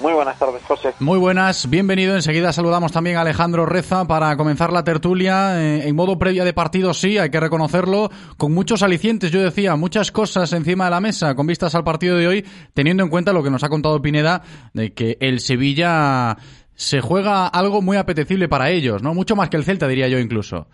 Muy 0.00 0.14
buenas 0.14 0.38
tardes, 0.38 0.62
José. 0.66 0.94
Muy 1.00 1.18
buenas, 1.18 1.68
bienvenido. 1.68 2.14
Enseguida 2.14 2.50
saludamos 2.50 2.90
también 2.90 3.18
a 3.18 3.20
Alejandro 3.20 3.66
Reza 3.66 4.06
para 4.06 4.34
comenzar 4.38 4.72
la 4.72 4.82
tertulia 4.82 5.60
eh, 5.60 5.86
en 5.86 5.94
modo 5.94 6.18
previa 6.18 6.46
de 6.46 6.54
partido, 6.54 6.94
sí, 6.94 7.18
hay 7.18 7.28
que 7.28 7.38
reconocerlo, 7.38 8.10
con 8.38 8.54
muchos 8.54 8.82
alicientes, 8.82 9.30
yo 9.30 9.42
decía, 9.42 9.76
muchas 9.76 10.10
cosas 10.10 10.50
encima 10.54 10.86
de 10.86 10.92
la 10.92 11.00
mesa 11.02 11.34
con 11.34 11.46
vistas 11.46 11.74
al 11.74 11.84
partido 11.84 12.16
de 12.16 12.26
hoy, 12.26 12.46
teniendo 12.72 13.02
en 13.02 13.10
cuenta 13.10 13.34
lo 13.34 13.42
que 13.42 13.50
nos 13.50 13.62
ha 13.62 13.68
contado 13.68 14.00
Pineda 14.00 14.40
de 14.72 14.94
que 14.94 15.18
el 15.20 15.40
Sevilla 15.40 16.38
se 16.74 17.02
juega 17.02 17.46
algo 17.46 17.82
muy 17.82 17.98
apetecible 17.98 18.48
para 18.48 18.70
ellos, 18.70 19.02
¿no? 19.02 19.12
Mucho 19.12 19.36
más 19.36 19.50
que 19.50 19.58
el 19.58 19.64
Celta, 19.64 19.86
diría 19.86 20.08
yo 20.08 20.18
incluso. 20.18 20.68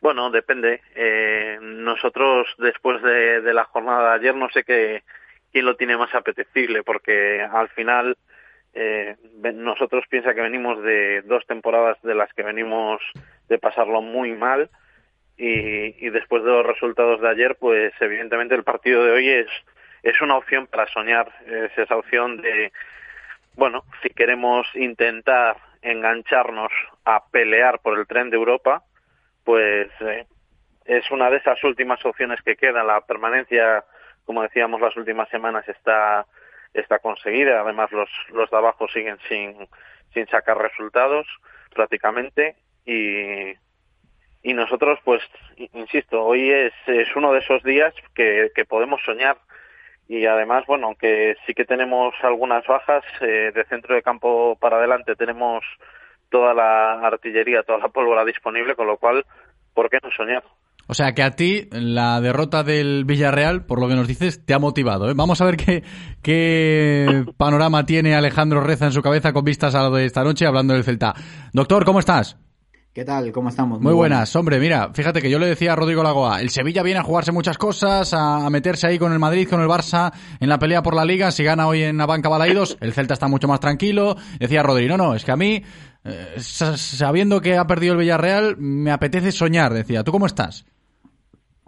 Bueno, 0.00 0.30
depende. 0.30 0.80
Eh, 0.94 1.58
nosotros, 1.60 2.46
después 2.58 3.02
de, 3.02 3.52
la 3.52 3.64
jornada 3.64 4.10
de 4.10 4.14
ayer, 4.16 4.34
no 4.34 4.48
sé 4.50 4.64
qué, 4.64 5.02
quién 5.52 5.64
lo 5.64 5.76
tiene 5.76 5.96
más 5.96 6.14
apetecible, 6.14 6.82
porque 6.82 7.42
al 7.42 7.68
final 7.70 8.16
eh, 8.74 9.16
nosotros 9.54 10.04
piensa 10.08 10.34
que 10.34 10.40
venimos 10.40 10.82
de 10.82 11.22
dos 11.22 11.44
temporadas 11.46 12.00
de 12.02 12.14
las 12.14 12.32
que 12.34 12.42
venimos 12.42 13.00
de 13.48 13.58
pasarlo 13.58 14.00
muy 14.00 14.32
mal 14.32 14.70
y, 15.36 16.06
y 16.06 16.10
después 16.10 16.44
de 16.44 16.50
los 16.50 16.66
resultados 16.66 17.20
de 17.20 17.28
ayer, 17.28 17.56
pues 17.58 17.92
evidentemente 18.00 18.54
el 18.54 18.64
partido 18.64 19.04
de 19.04 19.12
hoy 19.12 19.28
es, 19.28 19.48
es 20.02 20.20
una 20.20 20.36
opción 20.36 20.66
para 20.66 20.86
soñar. 20.86 21.32
Es 21.46 21.76
esa 21.76 21.96
opción 21.96 22.40
de, 22.40 22.72
bueno, 23.56 23.84
si 24.02 24.10
queremos 24.10 24.66
intentar 24.74 25.56
engancharnos 25.82 26.72
a 27.04 27.24
pelear 27.30 27.80
por 27.80 27.98
el 27.98 28.06
tren 28.06 28.30
de 28.30 28.36
Europa, 28.36 28.82
pues 29.48 29.88
eh, 30.00 30.26
es 30.84 31.10
una 31.10 31.30
de 31.30 31.38
esas 31.38 31.64
últimas 31.64 32.04
opciones 32.04 32.38
que 32.42 32.54
queda. 32.54 32.84
La 32.84 33.00
permanencia, 33.00 33.82
como 34.26 34.42
decíamos 34.42 34.78
las 34.78 34.94
últimas 34.94 35.26
semanas, 35.30 35.66
está 35.66 36.26
está 36.74 36.98
conseguida. 36.98 37.62
Además, 37.62 37.90
los, 37.90 38.10
los 38.28 38.50
de 38.50 38.56
abajo 38.58 38.88
siguen 38.88 39.16
sin, 39.26 39.56
sin 40.12 40.26
sacar 40.26 40.58
resultados 40.58 41.26
prácticamente 41.74 42.56
y, 42.84 43.54
y 44.42 44.52
nosotros, 44.52 44.98
pues, 45.02 45.22
insisto, 45.72 46.22
hoy 46.22 46.50
es, 46.50 46.74
es 46.86 47.16
uno 47.16 47.32
de 47.32 47.38
esos 47.38 47.62
días 47.62 47.94
que, 48.14 48.50
que 48.54 48.66
podemos 48.66 49.00
soñar 49.02 49.38
y 50.08 50.26
además, 50.26 50.66
bueno, 50.66 50.88
aunque 50.88 51.36
sí 51.46 51.54
que 51.54 51.64
tenemos 51.64 52.14
algunas 52.20 52.66
bajas, 52.66 53.02
eh, 53.22 53.50
de 53.54 53.64
centro 53.64 53.94
de 53.94 54.02
campo 54.02 54.58
para 54.60 54.76
adelante 54.76 55.16
tenemos 55.16 55.64
toda 56.30 56.54
la 56.54 57.06
artillería, 57.06 57.62
toda 57.62 57.78
la 57.78 57.88
pólvora 57.88 58.24
disponible, 58.24 58.74
con 58.74 58.86
lo 58.86 58.96
cual, 58.96 59.24
¿por 59.74 59.88
qué 59.90 59.98
no 60.02 60.10
soñar? 60.16 60.44
O 60.90 60.94
sea 60.94 61.12
que 61.12 61.22
a 61.22 61.32
ti 61.32 61.68
la 61.70 62.18
derrota 62.22 62.62
del 62.62 63.04
Villarreal, 63.04 63.66
por 63.66 63.78
lo 63.78 63.88
que 63.88 63.94
nos 63.94 64.08
dices, 64.08 64.44
te 64.46 64.54
ha 64.54 64.58
motivado. 64.58 65.10
¿eh? 65.10 65.12
Vamos 65.14 65.40
a 65.42 65.44
ver 65.44 65.58
qué, 65.58 65.82
qué 66.22 67.24
panorama 67.36 67.84
tiene 67.84 68.14
Alejandro 68.14 68.62
Reza 68.62 68.86
en 68.86 68.92
su 68.92 69.02
cabeza 69.02 69.34
con 69.34 69.44
vistas 69.44 69.74
a 69.74 69.82
lo 69.82 69.96
de 69.96 70.06
esta 70.06 70.24
noche 70.24 70.46
hablando 70.46 70.72
del 70.72 70.84
Celta. 70.84 71.14
Doctor, 71.52 71.84
¿cómo 71.84 71.98
estás? 71.98 72.38
¿Qué 72.94 73.04
tal? 73.04 73.30
¿Cómo 73.32 73.50
estamos? 73.50 73.78
Muy, 73.78 73.90
Muy 73.90 73.94
buenas. 73.94 74.18
buenas. 74.18 74.36
Hombre, 74.36 74.58
mira, 74.58 74.90
fíjate 74.92 75.20
que 75.20 75.30
yo 75.30 75.38
le 75.38 75.46
decía 75.46 75.74
a 75.74 75.76
Rodrigo 75.76 76.02
Lagoa, 76.02 76.40
el 76.40 76.50
Sevilla 76.50 76.82
viene 76.82 76.98
a 76.98 77.04
jugarse 77.04 77.30
muchas 77.32 77.56
cosas, 77.58 78.12
a, 78.14 78.44
a, 78.44 78.50
meterse 78.50 78.88
ahí 78.88 78.98
con 78.98 79.12
el 79.12 79.18
Madrid, 79.20 79.46
con 79.48 79.60
el 79.60 79.68
Barça, 79.68 80.10
en 80.40 80.48
la 80.48 80.58
pelea 80.58 80.82
por 80.82 80.96
la 80.96 81.04
Liga. 81.04 81.30
Si 81.30 81.44
gana 81.44 81.68
hoy 81.68 81.82
en 81.82 81.98
la 81.98 82.06
banca 82.06 82.28
Balaidos, 82.28 82.76
el 82.80 82.92
Celta 82.94 83.14
está 83.14 83.28
mucho 83.28 83.46
más 83.46 83.60
tranquilo. 83.60 84.16
Decía 84.40 84.62
Rodrigo, 84.64 84.96
no, 84.96 85.04
no, 85.08 85.14
es 85.14 85.24
que 85.24 85.30
a 85.30 85.36
mí, 85.36 85.62
eh, 86.08 86.40
sabiendo 86.40 87.40
que 87.40 87.56
ha 87.56 87.66
perdido 87.66 87.94
el 87.94 88.00
Villarreal, 88.00 88.56
me 88.58 88.90
apetece 88.90 89.32
soñar, 89.32 89.72
decía. 89.72 90.04
¿Tú 90.04 90.12
cómo 90.12 90.26
estás? 90.26 90.64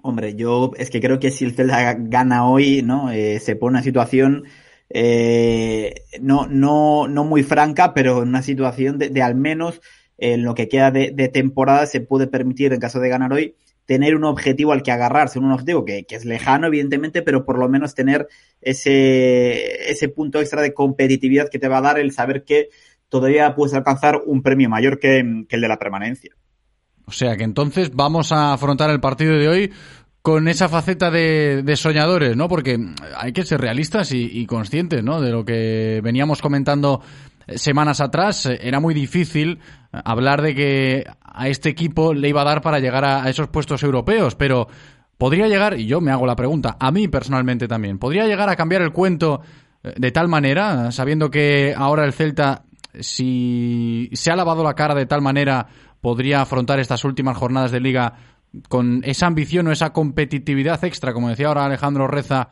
Hombre, 0.02 0.34
yo 0.34 0.72
es 0.76 0.90
que 0.90 1.00
creo 1.00 1.20
que 1.20 1.30
si 1.30 1.44
el 1.44 1.54
Celta 1.54 1.94
gana 1.94 2.46
hoy, 2.46 2.82
¿no? 2.82 3.10
Eh, 3.10 3.38
se 3.40 3.56
pone 3.56 3.74
una 3.74 3.82
situación 3.82 4.44
eh, 4.92 6.02
no, 6.20 6.46
no, 6.48 7.06
no 7.06 7.24
muy 7.24 7.44
franca, 7.44 7.94
pero 7.94 8.22
en 8.22 8.28
una 8.28 8.42
situación 8.42 8.98
de, 8.98 9.22
al 9.22 9.36
menos 9.36 9.80
en 10.18 10.42
lo 10.42 10.54
que 10.54 10.68
queda 10.68 10.90
de, 10.90 11.12
de, 11.12 11.28
temporada 11.28 11.86
se 11.86 12.00
puede 12.00 12.26
permitir, 12.26 12.72
en 12.72 12.80
caso 12.80 12.98
de 12.98 13.08
ganar 13.08 13.32
hoy, 13.32 13.54
tener 13.86 14.14
un 14.16 14.24
objetivo 14.24 14.72
al 14.72 14.82
que 14.82 14.92
agarrarse, 14.92 15.38
un 15.38 15.50
objetivo 15.52 15.84
que, 15.84 16.04
que 16.04 16.16
es 16.16 16.24
lejano, 16.24 16.66
evidentemente, 16.66 17.22
pero 17.22 17.44
por 17.44 17.58
lo 17.58 17.68
menos 17.68 17.94
tener 17.94 18.28
ese, 18.60 19.90
ese 19.90 20.08
punto 20.08 20.40
extra 20.40 20.60
de 20.60 20.74
competitividad 20.74 21.48
que 21.48 21.58
te 21.58 21.68
va 21.68 21.78
a 21.78 21.82
dar 21.82 21.98
el 21.98 22.12
saber 22.12 22.44
que 22.44 22.68
todavía 23.10 23.54
puedes 23.54 23.74
alcanzar 23.74 24.22
un 24.24 24.42
premio 24.42 24.70
mayor 24.70 24.98
que, 24.98 25.18
el 25.18 25.60
de 25.60 25.68
la 25.68 25.78
permanencia. 25.78 26.34
O 27.04 27.12
sea 27.12 27.36
que 27.36 27.44
entonces 27.44 27.90
vamos 27.94 28.32
a 28.32 28.54
afrontar 28.54 28.88
el 28.90 29.00
partido 29.00 29.34
de 29.36 29.48
hoy 29.48 29.72
con 30.22 30.48
esa 30.48 30.68
faceta 30.68 31.10
de, 31.10 31.62
de, 31.62 31.76
soñadores, 31.76 32.36
¿no? 32.36 32.48
Porque 32.48 32.78
hay 33.16 33.32
que 33.32 33.44
ser 33.44 33.60
realistas 33.60 34.12
y, 34.12 34.46
conscientes, 34.46 35.02
¿no? 35.02 35.20
De 35.20 35.30
lo 35.30 35.44
que 35.44 36.00
veníamos 36.04 36.40
comentando 36.40 37.00
semanas 37.48 38.00
atrás. 38.00 38.46
Era 38.46 38.80
muy 38.80 38.94
difícil 38.94 39.58
hablar 39.92 40.40
de 40.42 40.54
que 40.54 41.04
a 41.22 41.48
este 41.48 41.70
equipo 41.70 42.14
le 42.14 42.28
iba 42.28 42.42
a 42.42 42.44
dar 42.44 42.62
para 42.62 42.78
llegar 42.78 43.04
a, 43.04 43.24
a 43.24 43.30
esos 43.30 43.48
puestos 43.48 43.82
europeos, 43.82 44.36
pero 44.36 44.68
podría 45.18 45.48
llegar, 45.48 45.80
y 45.80 45.86
yo 45.86 46.00
me 46.00 46.12
hago 46.12 46.26
la 46.26 46.36
pregunta, 46.36 46.76
a 46.78 46.92
mí 46.92 47.08
personalmente 47.08 47.66
también, 47.66 47.98
podría 47.98 48.26
llegar 48.26 48.48
a 48.50 48.56
cambiar 48.56 48.82
el 48.82 48.92
cuento 48.92 49.40
de 49.82 50.12
tal 50.12 50.28
manera, 50.28 50.92
sabiendo 50.92 51.30
que 51.30 51.74
ahora 51.76 52.04
el 52.04 52.12
Celta, 52.12 52.64
si 52.98 54.10
se 54.12 54.30
ha 54.30 54.36
lavado 54.36 54.64
la 54.64 54.74
cara 54.74 54.94
de 54.94 55.06
tal 55.06 55.22
manera, 55.22 55.66
podría 56.00 56.40
afrontar 56.40 56.80
estas 56.80 57.04
últimas 57.04 57.36
jornadas 57.36 57.70
de 57.70 57.80
liga 57.80 58.14
con 58.68 59.02
esa 59.04 59.26
ambición 59.26 59.68
o 59.68 59.72
esa 59.72 59.92
competitividad 59.92 60.82
extra, 60.84 61.12
como 61.12 61.28
decía 61.28 61.48
ahora 61.48 61.64
Alejandro 61.64 62.08
Reza, 62.08 62.50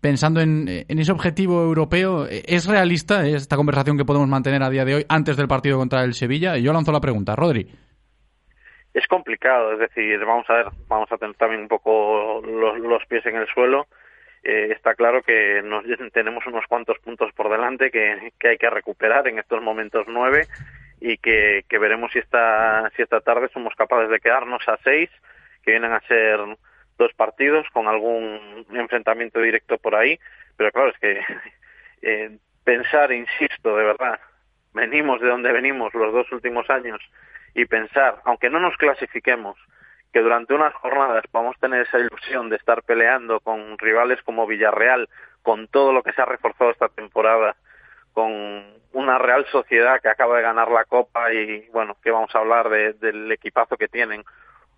pensando 0.00 0.40
en, 0.40 0.68
ese 0.88 1.12
objetivo 1.12 1.62
europeo, 1.62 2.26
¿es 2.28 2.66
realista 2.66 3.26
esta 3.26 3.56
conversación 3.56 3.96
que 3.96 4.04
podemos 4.04 4.28
mantener 4.28 4.62
a 4.62 4.70
día 4.70 4.84
de 4.84 4.96
hoy 4.96 5.06
antes 5.08 5.36
del 5.36 5.48
partido 5.48 5.78
contra 5.78 6.02
el 6.02 6.14
Sevilla? 6.14 6.56
Y 6.56 6.62
yo 6.62 6.72
lanzo 6.72 6.92
la 6.92 7.00
pregunta, 7.00 7.36
Rodri. 7.36 7.68
Es 8.92 9.06
complicado, 9.06 9.72
es 9.72 9.78
decir, 9.78 10.18
vamos 10.24 10.44
a 10.50 10.54
ver, 10.54 10.66
vamos 10.88 11.10
a 11.12 11.16
tener 11.16 11.34
también 11.36 11.62
un 11.62 11.68
poco 11.68 12.42
los 12.42 13.06
pies 13.06 13.24
en 13.26 13.36
el 13.36 13.46
suelo. 13.54 13.86
Eh, 14.44 14.72
está 14.72 14.94
claro 14.94 15.22
que 15.22 15.62
nos, 15.62 15.84
tenemos 16.12 16.46
unos 16.46 16.66
cuantos 16.66 16.98
puntos 16.98 17.32
por 17.32 17.50
delante 17.50 17.90
que, 17.90 18.32
hay 18.42 18.58
que 18.58 18.70
recuperar 18.70 19.28
en 19.28 19.38
estos 19.38 19.62
momentos 19.62 20.06
nueve 20.08 20.46
y 21.00 21.16
que, 21.18 21.64
que 21.68 21.78
veremos 21.78 22.12
si 22.12 22.18
esta, 22.18 22.90
si 22.96 23.02
esta 23.02 23.20
tarde 23.20 23.48
somos 23.52 23.74
capaces 23.74 24.10
de 24.10 24.20
quedarnos 24.20 24.66
a 24.68 24.78
seis, 24.84 25.10
que 25.62 25.72
vienen 25.72 25.92
a 25.92 26.00
ser 26.02 26.38
dos 26.98 27.12
partidos 27.14 27.66
con 27.72 27.88
algún 27.88 28.66
enfrentamiento 28.72 29.40
directo 29.40 29.78
por 29.78 29.94
ahí, 29.94 30.18
pero 30.56 30.70
claro, 30.70 30.90
es 30.90 30.98
que 30.98 31.20
eh, 32.02 32.38
pensar, 32.64 33.12
insisto, 33.12 33.76
de 33.76 33.84
verdad, 33.84 34.20
venimos 34.74 35.20
de 35.20 35.28
donde 35.28 35.52
venimos 35.52 35.92
los 35.94 36.12
dos 36.12 36.30
últimos 36.32 36.68
años 36.70 37.00
y 37.54 37.64
pensar, 37.66 38.20
aunque 38.24 38.50
no 38.50 38.60
nos 38.60 38.76
clasifiquemos, 38.76 39.58
que 40.12 40.20
durante 40.20 40.54
unas 40.54 40.74
jornadas 40.74 41.24
podamos 41.30 41.58
tener 41.58 41.82
esa 41.86 41.98
ilusión 41.98 42.48
de 42.50 42.56
estar 42.56 42.82
peleando 42.82 43.40
con 43.40 43.78
rivales 43.78 44.20
como 44.22 44.46
Villarreal, 44.46 45.08
con 45.42 45.68
todo 45.68 45.92
lo 45.92 46.02
que 46.02 46.12
se 46.12 46.22
ha 46.22 46.26
reforzado 46.26 46.70
esta 46.70 46.88
temporada, 46.88 47.56
con 48.12 48.30
una 48.92 49.18
Real 49.18 49.46
Sociedad 49.50 50.00
que 50.02 50.08
acaba 50.08 50.36
de 50.36 50.42
ganar 50.42 50.70
la 50.70 50.84
Copa 50.84 51.32
y, 51.32 51.66
bueno, 51.70 51.96
que 52.02 52.10
vamos 52.10 52.34
a 52.34 52.38
hablar 52.40 52.68
de- 52.68 52.92
del 52.94 53.32
equipazo 53.32 53.76
que 53.76 53.88
tienen, 53.88 54.22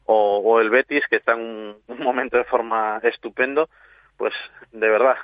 o, 0.07 0.61
el 0.61 0.71
Betis, 0.71 1.07
que 1.09 1.17
está 1.17 1.33
en 1.33 1.41
un, 1.41 1.77
un 1.89 1.99
momento 2.01 2.37
de 2.37 2.45
forma 2.45 3.01
estupendo, 3.03 3.69
pues 4.19 4.35
de 4.71 4.89
verdad, 4.89 5.17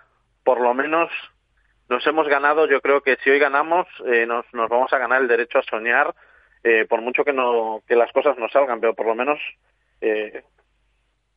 por 0.43 0.59
lo 0.61 0.73
menos 0.75 1.11
nos 1.89 2.05
hemos 2.07 2.27
ganado, 2.29 2.67
yo 2.67 2.81
creo 2.81 3.03
que 3.03 3.17
si 3.23 3.31
hoy 3.31 3.39
ganamos, 3.39 3.87
eh, 4.07 4.25
nos, 4.27 4.45
nos 4.55 4.69
vamos 4.71 4.93
a 4.93 4.99
ganar 4.99 5.21
el 5.21 5.29
derecho 5.29 5.59
a 5.59 5.63
soñar, 5.63 6.15
eh, 6.65 6.87
por 6.89 7.01
mucho 7.03 7.25
que, 7.25 7.33
no, 7.33 7.83
que 7.87 7.95
las 7.95 8.11
cosas 8.13 8.39
no 8.39 8.49
salgan, 8.49 8.81
pero 8.81 8.95
por 8.95 9.07
lo 9.07 9.15
menos 9.15 9.39
eh, 10.01 10.43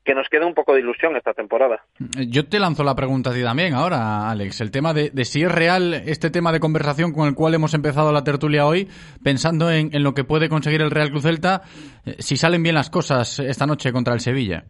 que 0.04 0.14
nos 0.14 0.28
quede 0.30 0.46
un 0.46 0.54
poco 0.54 0.74
de 0.74 0.82
ilusión 0.82 1.16
esta 1.16 1.34
temporada. 1.34 1.86
Yo 2.28 2.46
te 2.48 2.60
lanzo 2.60 2.84
la 2.84 2.94
pregunta 2.94 3.30
a 3.30 3.34
ti 3.34 3.42
también 3.42 3.74
ahora, 3.74 4.30
Alex. 4.30 4.60
El 4.60 4.70
tema 4.70 4.94
de, 4.94 5.12
de 5.12 5.24
si 5.24 5.44
es 5.44 5.52
real 5.52 5.94
este 5.94 6.30
tema 6.30 6.52
de 6.52 6.60
conversación 6.60 7.14
con 7.14 7.28
el 7.28 7.36
cual 7.36 7.54
hemos 7.54 7.74
empezado 7.74 8.12
la 8.12 8.24
tertulia 8.24 8.66
hoy, 8.66 8.90
pensando 9.24 9.72
en, 9.72 9.96
en 9.96 10.04
lo 10.04 10.14
que 10.14 10.26
puede 10.26 10.50
conseguir 10.50 10.82
el 10.82 10.92
Real 10.92 11.10
Cruz 11.10 11.24
Celta, 11.24 11.62
eh, 12.06 12.16
si 12.20 12.36
salen 12.36 12.64
bien 12.64 12.76
las 12.76 12.90
cosas 12.90 13.40
esta 13.40 13.66
noche 13.66 13.94
contra 13.94 14.14
el 14.14 14.20
Sevilla. 14.20 14.66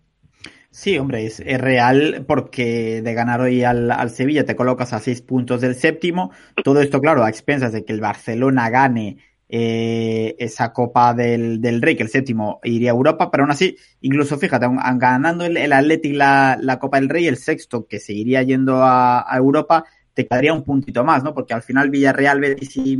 Sí, 0.70 0.98
hombre, 0.98 1.26
es, 1.26 1.40
es 1.40 1.62
real 1.62 2.26
porque 2.28 3.04
de 3.04 3.14
ganar 3.14 3.42
hoy 3.42 3.64
al, 3.64 3.92
al 3.92 4.10
Sevilla 4.10 4.44
te 4.44 4.56
colocas 4.56 4.92
a 4.94 5.00
seis 5.00 5.22
puntos 5.22 5.62
del 5.62 5.76
séptimo. 5.76 6.32
Todo 6.64 6.82
esto, 6.82 7.00
claro, 7.00 7.24
a 7.24 7.30
expensas 7.30 7.74
de 7.74 7.86
que 7.86 7.94
el 7.94 8.02
Barcelona 8.02 8.72
gane 8.72 9.18
eh, 9.50 10.36
esa 10.40 10.74
Copa 10.74 11.14
del, 11.14 11.62
del 11.62 11.82
Rey, 11.82 11.96
que 11.96 12.04
el 12.04 12.10
séptimo 12.10 12.60
iría 12.64 12.92
a 12.92 12.96
Europa, 12.96 13.30
pero 13.30 13.44
aún 13.44 13.52
así, 13.52 13.76
incluso 14.02 14.38
fíjate, 14.38 14.66
ganando 14.96 15.46
el, 15.46 15.58
el 15.58 15.74
Athletic 15.74 16.16
la, 16.16 16.58
la 16.62 16.80
Copa 16.80 17.00
del 17.00 17.10
Rey, 17.10 17.28
el 17.28 17.38
sexto 17.38 17.86
que 17.88 18.00
seguiría 18.00 18.42
yendo 18.44 18.84
a, 18.84 19.32
a 19.32 19.38
Europa, 19.38 19.86
te 20.14 20.26
quedaría 20.28 20.54
un 20.54 20.64
puntito 20.64 21.04
más, 21.04 21.24
¿no? 21.24 21.34
Porque 21.34 21.54
al 21.54 21.62
final 21.64 21.90
Villarreal, 21.90 22.40
Betis 22.40 22.78
y, 22.78 22.98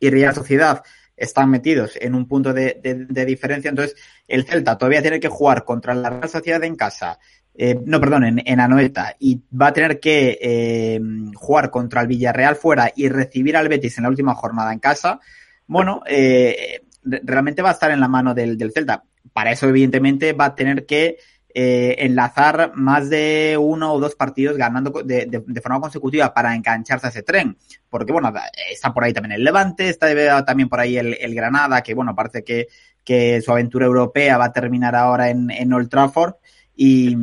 y 0.00 0.10
Real 0.10 0.34
Sociedad 0.34 0.82
están 1.16 1.50
metidos 1.50 1.96
en 2.00 2.14
un 2.14 2.28
punto 2.28 2.52
de, 2.54 2.78
de- 2.82 3.06
de 3.06 3.24
diferencia. 3.24 3.68
Entonces, 3.68 3.96
el 4.28 4.44
Celta 4.44 4.78
todavía 4.78 5.02
tiene 5.02 5.18
que 5.18 5.28
jugar 5.28 5.64
contra 5.64 5.94
la 5.94 6.10
Real 6.10 6.28
Sociedad 6.28 6.62
en 6.62 6.76
casa. 6.76 7.18
Eh, 7.60 7.76
no, 7.84 7.98
perdón, 7.98 8.40
en, 8.44 8.60
Anoeta. 8.60 9.16
Y 9.18 9.42
va 9.50 9.66
a 9.66 9.72
tener 9.72 9.98
que 9.98 10.38
eh, 10.40 11.00
jugar 11.34 11.70
contra 11.70 12.00
el 12.02 12.06
Villarreal 12.06 12.54
fuera 12.54 12.92
y 12.94 13.08
recibir 13.08 13.56
al 13.56 13.68
Betis 13.68 13.98
en 13.98 14.04
la 14.04 14.10
última 14.10 14.32
jornada 14.36 14.72
en 14.72 14.78
casa. 14.78 15.18
Bueno, 15.66 16.02
eh, 16.06 16.82
re- 17.02 17.20
realmente 17.24 17.60
va 17.60 17.70
a 17.70 17.72
estar 17.72 17.90
en 17.90 17.98
la 17.98 18.06
mano 18.06 18.32
del, 18.32 18.70
Celta. 18.72 19.02
Para 19.32 19.50
eso, 19.50 19.68
evidentemente, 19.68 20.34
va 20.34 20.46
a 20.46 20.54
tener 20.54 20.86
que 20.86 21.18
enlazar 21.60 22.70
más 22.76 23.10
de 23.10 23.56
uno 23.60 23.92
o 23.92 23.98
dos 23.98 24.14
partidos 24.14 24.56
ganando 24.56 25.02
de, 25.02 25.42
forma 25.60 25.80
consecutiva 25.80 26.32
para 26.32 26.54
engancharse 26.54 27.08
a 27.08 27.10
ese 27.10 27.24
tren. 27.24 27.56
Porque, 27.90 28.12
bueno, 28.12 28.32
está 28.70 28.94
por 28.94 29.02
ahí 29.02 29.12
también 29.12 29.32
el 29.32 29.42
Levante, 29.42 29.88
está 29.88 30.44
también 30.44 30.68
por 30.68 30.78
ahí 30.78 30.96
el, 30.96 31.14
el 31.20 31.34
Granada, 31.34 31.82
que, 31.82 31.94
bueno, 31.94 32.14
parece 32.14 32.44
que, 32.44 32.68
que 33.02 33.42
su 33.42 33.50
aventura 33.50 33.86
europea 33.86 34.38
va 34.38 34.44
a 34.44 34.52
terminar 34.52 34.94
ahora 34.94 35.30
en, 35.30 35.50
en 35.50 35.72
Old 35.72 35.88
Trafford 35.88 36.34
y, 36.80 37.16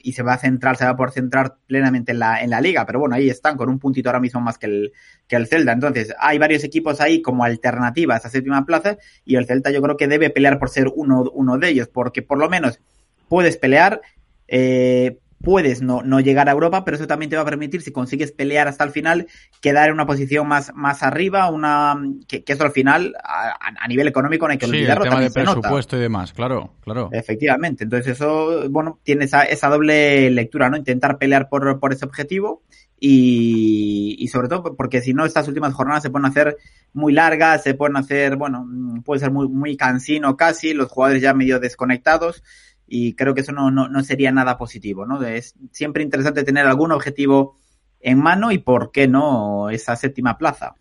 y 0.00 0.14
se 0.14 0.24
va 0.24 0.32
a 0.32 0.38
centrar, 0.38 0.76
se 0.76 0.84
va 0.84 0.90
a 0.90 0.96
poder 0.96 1.12
centrar 1.12 1.58
plenamente 1.68 2.10
en 2.10 2.18
la, 2.18 2.42
en 2.42 2.50
la 2.50 2.60
liga. 2.60 2.84
Pero 2.84 2.98
bueno, 2.98 3.14
ahí 3.14 3.30
están 3.30 3.56
con 3.56 3.68
un 3.68 3.78
puntito 3.78 4.08
ahora 4.08 4.18
mismo 4.18 4.40
más 4.40 4.58
que 4.58 4.66
el, 4.66 4.92
que 5.28 5.36
el 5.36 5.46
Celta. 5.46 5.70
Entonces, 5.70 6.12
hay 6.18 6.38
varios 6.38 6.64
equipos 6.64 7.00
ahí 7.00 7.22
como 7.22 7.44
alternativa 7.44 8.16
a 8.16 8.18
séptima 8.18 8.66
plaza 8.66 8.98
y 9.24 9.36
el 9.36 9.46
Celta 9.46 9.70
yo 9.70 9.80
creo 9.80 9.96
que 9.96 10.08
debe 10.08 10.30
pelear 10.30 10.58
por 10.58 10.70
ser 10.70 10.90
uno, 10.92 11.30
uno 11.32 11.56
de 11.56 11.68
ellos, 11.68 11.86
porque 11.86 12.22
por 12.22 12.38
lo 12.38 12.48
menos 12.48 12.80
puedes 13.28 13.56
pelear, 13.56 14.00
eh, 14.48 15.18
puedes 15.42 15.82
no, 15.82 16.02
no 16.02 16.20
llegar 16.20 16.48
a 16.48 16.52
Europa, 16.52 16.84
pero 16.84 16.96
eso 16.96 17.06
también 17.06 17.30
te 17.30 17.36
va 17.36 17.42
a 17.42 17.46
permitir, 17.46 17.82
si 17.82 17.92
consigues 17.92 18.32
pelear 18.32 18.68
hasta 18.68 18.84
el 18.84 18.90
final, 18.90 19.26
quedar 19.60 19.88
en 19.88 19.94
una 19.94 20.06
posición 20.06 20.48
más, 20.48 20.72
más 20.74 21.02
arriba, 21.02 21.50
una 21.50 21.96
que, 22.26 22.42
que 22.42 22.52
eso 22.52 22.64
al 22.64 22.72
final, 22.72 23.14
a, 23.22 23.56
a 23.60 23.88
nivel 23.88 24.08
económico 24.08 24.46
no 24.46 24.52
hay 24.52 24.58
que 24.58 24.66
Sí, 24.66 24.72
el 24.72 24.78
olvidarlo, 24.78 25.04
tema 25.04 25.20
de 25.20 25.30
presupuesto 25.30 25.96
y 25.96 26.00
demás, 26.00 26.32
claro, 26.32 26.72
claro. 26.80 27.10
Efectivamente, 27.12 27.84
entonces 27.84 28.12
eso, 28.12 28.68
bueno, 28.70 28.98
tiene 29.02 29.26
esa, 29.26 29.42
esa 29.44 29.68
doble 29.68 30.30
lectura, 30.30 30.70
¿no? 30.70 30.76
Intentar 30.76 31.18
pelear 31.18 31.48
por, 31.48 31.78
por 31.78 31.92
ese 31.92 32.04
objetivo 32.04 32.62
y, 32.98 34.16
y 34.18 34.28
sobre 34.28 34.48
todo 34.48 34.74
porque 34.74 35.00
si 35.00 35.12
no 35.12 35.26
estas 35.26 35.46
últimas 35.48 35.74
jornadas 35.74 36.02
se 36.02 36.10
pueden 36.10 36.26
hacer 36.26 36.56
muy 36.92 37.12
largas, 37.12 37.62
se 37.62 37.74
pueden 37.74 37.96
hacer, 37.96 38.36
bueno, 38.36 38.64
mm, 38.66 39.02
puede 39.02 39.20
ser 39.20 39.30
muy, 39.30 39.48
muy 39.48 39.76
cansino 39.76 40.36
casi, 40.36 40.72
los 40.72 40.90
jugadores 40.90 41.22
ya 41.22 41.34
medio 41.34 41.60
desconectados 41.60 42.42
y 42.86 43.14
creo 43.14 43.34
que 43.34 43.40
eso 43.42 43.52
no, 43.52 43.70
no, 43.70 43.88
no 43.88 44.02
sería 44.02 44.32
nada 44.32 44.56
positivo, 44.58 45.06
¿no? 45.06 45.22
Es 45.22 45.54
siempre 45.72 46.02
interesante 46.02 46.44
tener 46.44 46.66
algún 46.66 46.92
objetivo 46.92 47.56
en 48.00 48.18
mano 48.18 48.52
y 48.52 48.58
por 48.58 48.92
qué 48.92 49.08
no 49.08 49.70
esa 49.70 49.96
séptima 49.96 50.38
plaza. 50.38 50.74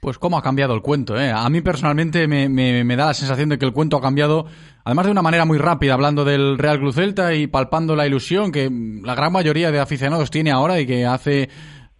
Pues 0.00 0.18
cómo 0.18 0.36
ha 0.36 0.42
cambiado 0.42 0.74
el 0.74 0.82
cuento, 0.82 1.16
¿eh? 1.16 1.30
A 1.30 1.48
mí 1.48 1.60
personalmente 1.60 2.26
me, 2.26 2.48
me- 2.48 2.82
me 2.82 2.96
da 2.96 3.06
la 3.06 3.14
sensación 3.14 3.50
de 3.50 3.58
que 3.58 3.66
el 3.66 3.72
cuento 3.72 3.96
ha 3.96 4.00
cambiado, 4.00 4.46
además 4.84 5.06
de 5.06 5.12
una 5.12 5.22
manera 5.22 5.44
muy 5.44 5.58
rápida, 5.58 5.94
hablando 5.94 6.24
del 6.24 6.58
Real 6.58 6.80
Cruz 6.80 6.96
Celta 6.96 7.34
y 7.34 7.46
palpando 7.46 7.94
la 7.94 8.04
ilusión 8.06 8.50
que 8.50 8.68
la 9.04 9.14
gran 9.14 9.32
mayoría 9.32 9.70
de 9.70 9.78
aficionados 9.78 10.30
tiene 10.32 10.50
ahora 10.50 10.80
y 10.80 10.86
que 10.88 11.06
hace 11.06 11.50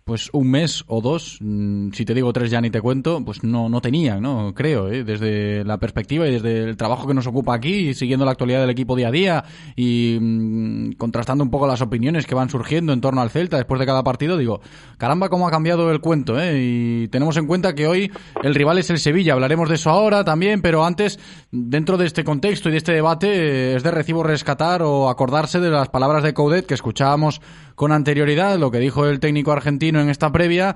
pues 0.04 0.30
un 0.32 0.50
mes 0.50 0.84
o 0.88 1.00
dos, 1.00 1.38
mm, 1.40 1.92
si 1.92 2.04
te 2.04 2.14
digo 2.14 2.32
tres 2.32 2.50
ya 2.50 2.60
ni 2.60 2.70
te 2.70 2.80
cuento, 2.80 3.24
pues 3.24 3.44
no, 3.44 3.68
no 3.68 3.80
tenían, 3.80 4.20
¿no? 4.20 4.52
Creo, 4.54 4.90
¿eh? 4.90 5.04
desde 5.04 5.64
la 5.64 5.78
perspectiva 5.78 6.26
y 6.26 6.32
desde 6.32 6.64
el 6.64 6.76
trabajo 6.76 7.06
que 7.06 7.14
nos 7.14 7.26
ocupa 7.26 7.54
aquí, 7.54 7.94
siguiendo 7.94 8.24
la 8.24 8.32
actualidad 8.32 8.60
del 8.60 8.70
equipo 8.70 8.96
día 8.96 9.08
a 9.08 9.12
día 9.12 9.44
y 9.76 10.18
mm, 10.20 10.92
contrastando 10.92 11.44
un 11.44 11.50
poco 11.50 11.66
las 11.66 11.80
opiniones 11.80 12.26
que 12.26 12.34
van 12.34 12.50
surgiendo 12.50 12.92
en 12.92 13.00
torno 13.00 13.20
al 13.20 13.30
Celta 13.30 13.56
después 13.56 13.78
de 13.78 13.86
cada 13.86 14.02
partido, 14.02 14.36
digo, 14.36 14.60
caramba, 14.98 15.28
cómo 15.28 15.46
ha 15.46 15.50
cambiado 15.50 15.90
el 15.92 16.00
cuento, 16.00 16.38
¿eh? 16.40 16.58
Y 16.60 17.08
tenemos 17.08 17.36
en 17.36 17.46
cuenta 17.46 17.74
que 17.74 17.86
hoy 17.86 18.10
el 18.42 18.54
rival 18.54 18.78
es 18.78 18.90
el 18.90 18.98
Sevilla, 18.98 19.34
hablaremos 19.34 19.68
de 19.68 19.76
eso 19.76 19.90
ahora 19.90 20.24
también, 20.24 20.62
pero 20.62 20.84
antes, 20.84 21.20
dentro 21.52 21.96
de 21.96 22.06
este 22.06 22.24
contexto 22.24 22.68
y 22.68 22.72
de 22.72 22.78
este 22.78 22.92
debate, 22.92 23.28
eh, 23.28 23.76
es 23.76 23.82
de 23.84 23.90
recibo 23.92 24.24
rescatar 24.24 24.82
o 24.82 25.08
acordarse 25.08 25.60
de 25.60 25.70
las 25.70 25.88
palabras 25.88 26.24
de 26.24 26.34
Coudet 26.34 26.66
que 26.66 26.74
escuchábamos 26.74 27.40
con 27.74 27.92
anterioridad, 27.92 28.58
lo 28.58 28.70
que 28.70 28.78
dijo 28.78 29.06
el 29.06 29.18
técnico 29.18 29.52
argentino 29.52 30.00
en 30.02 30.10
esta 30.10 30.30
previa, 30.30 30.74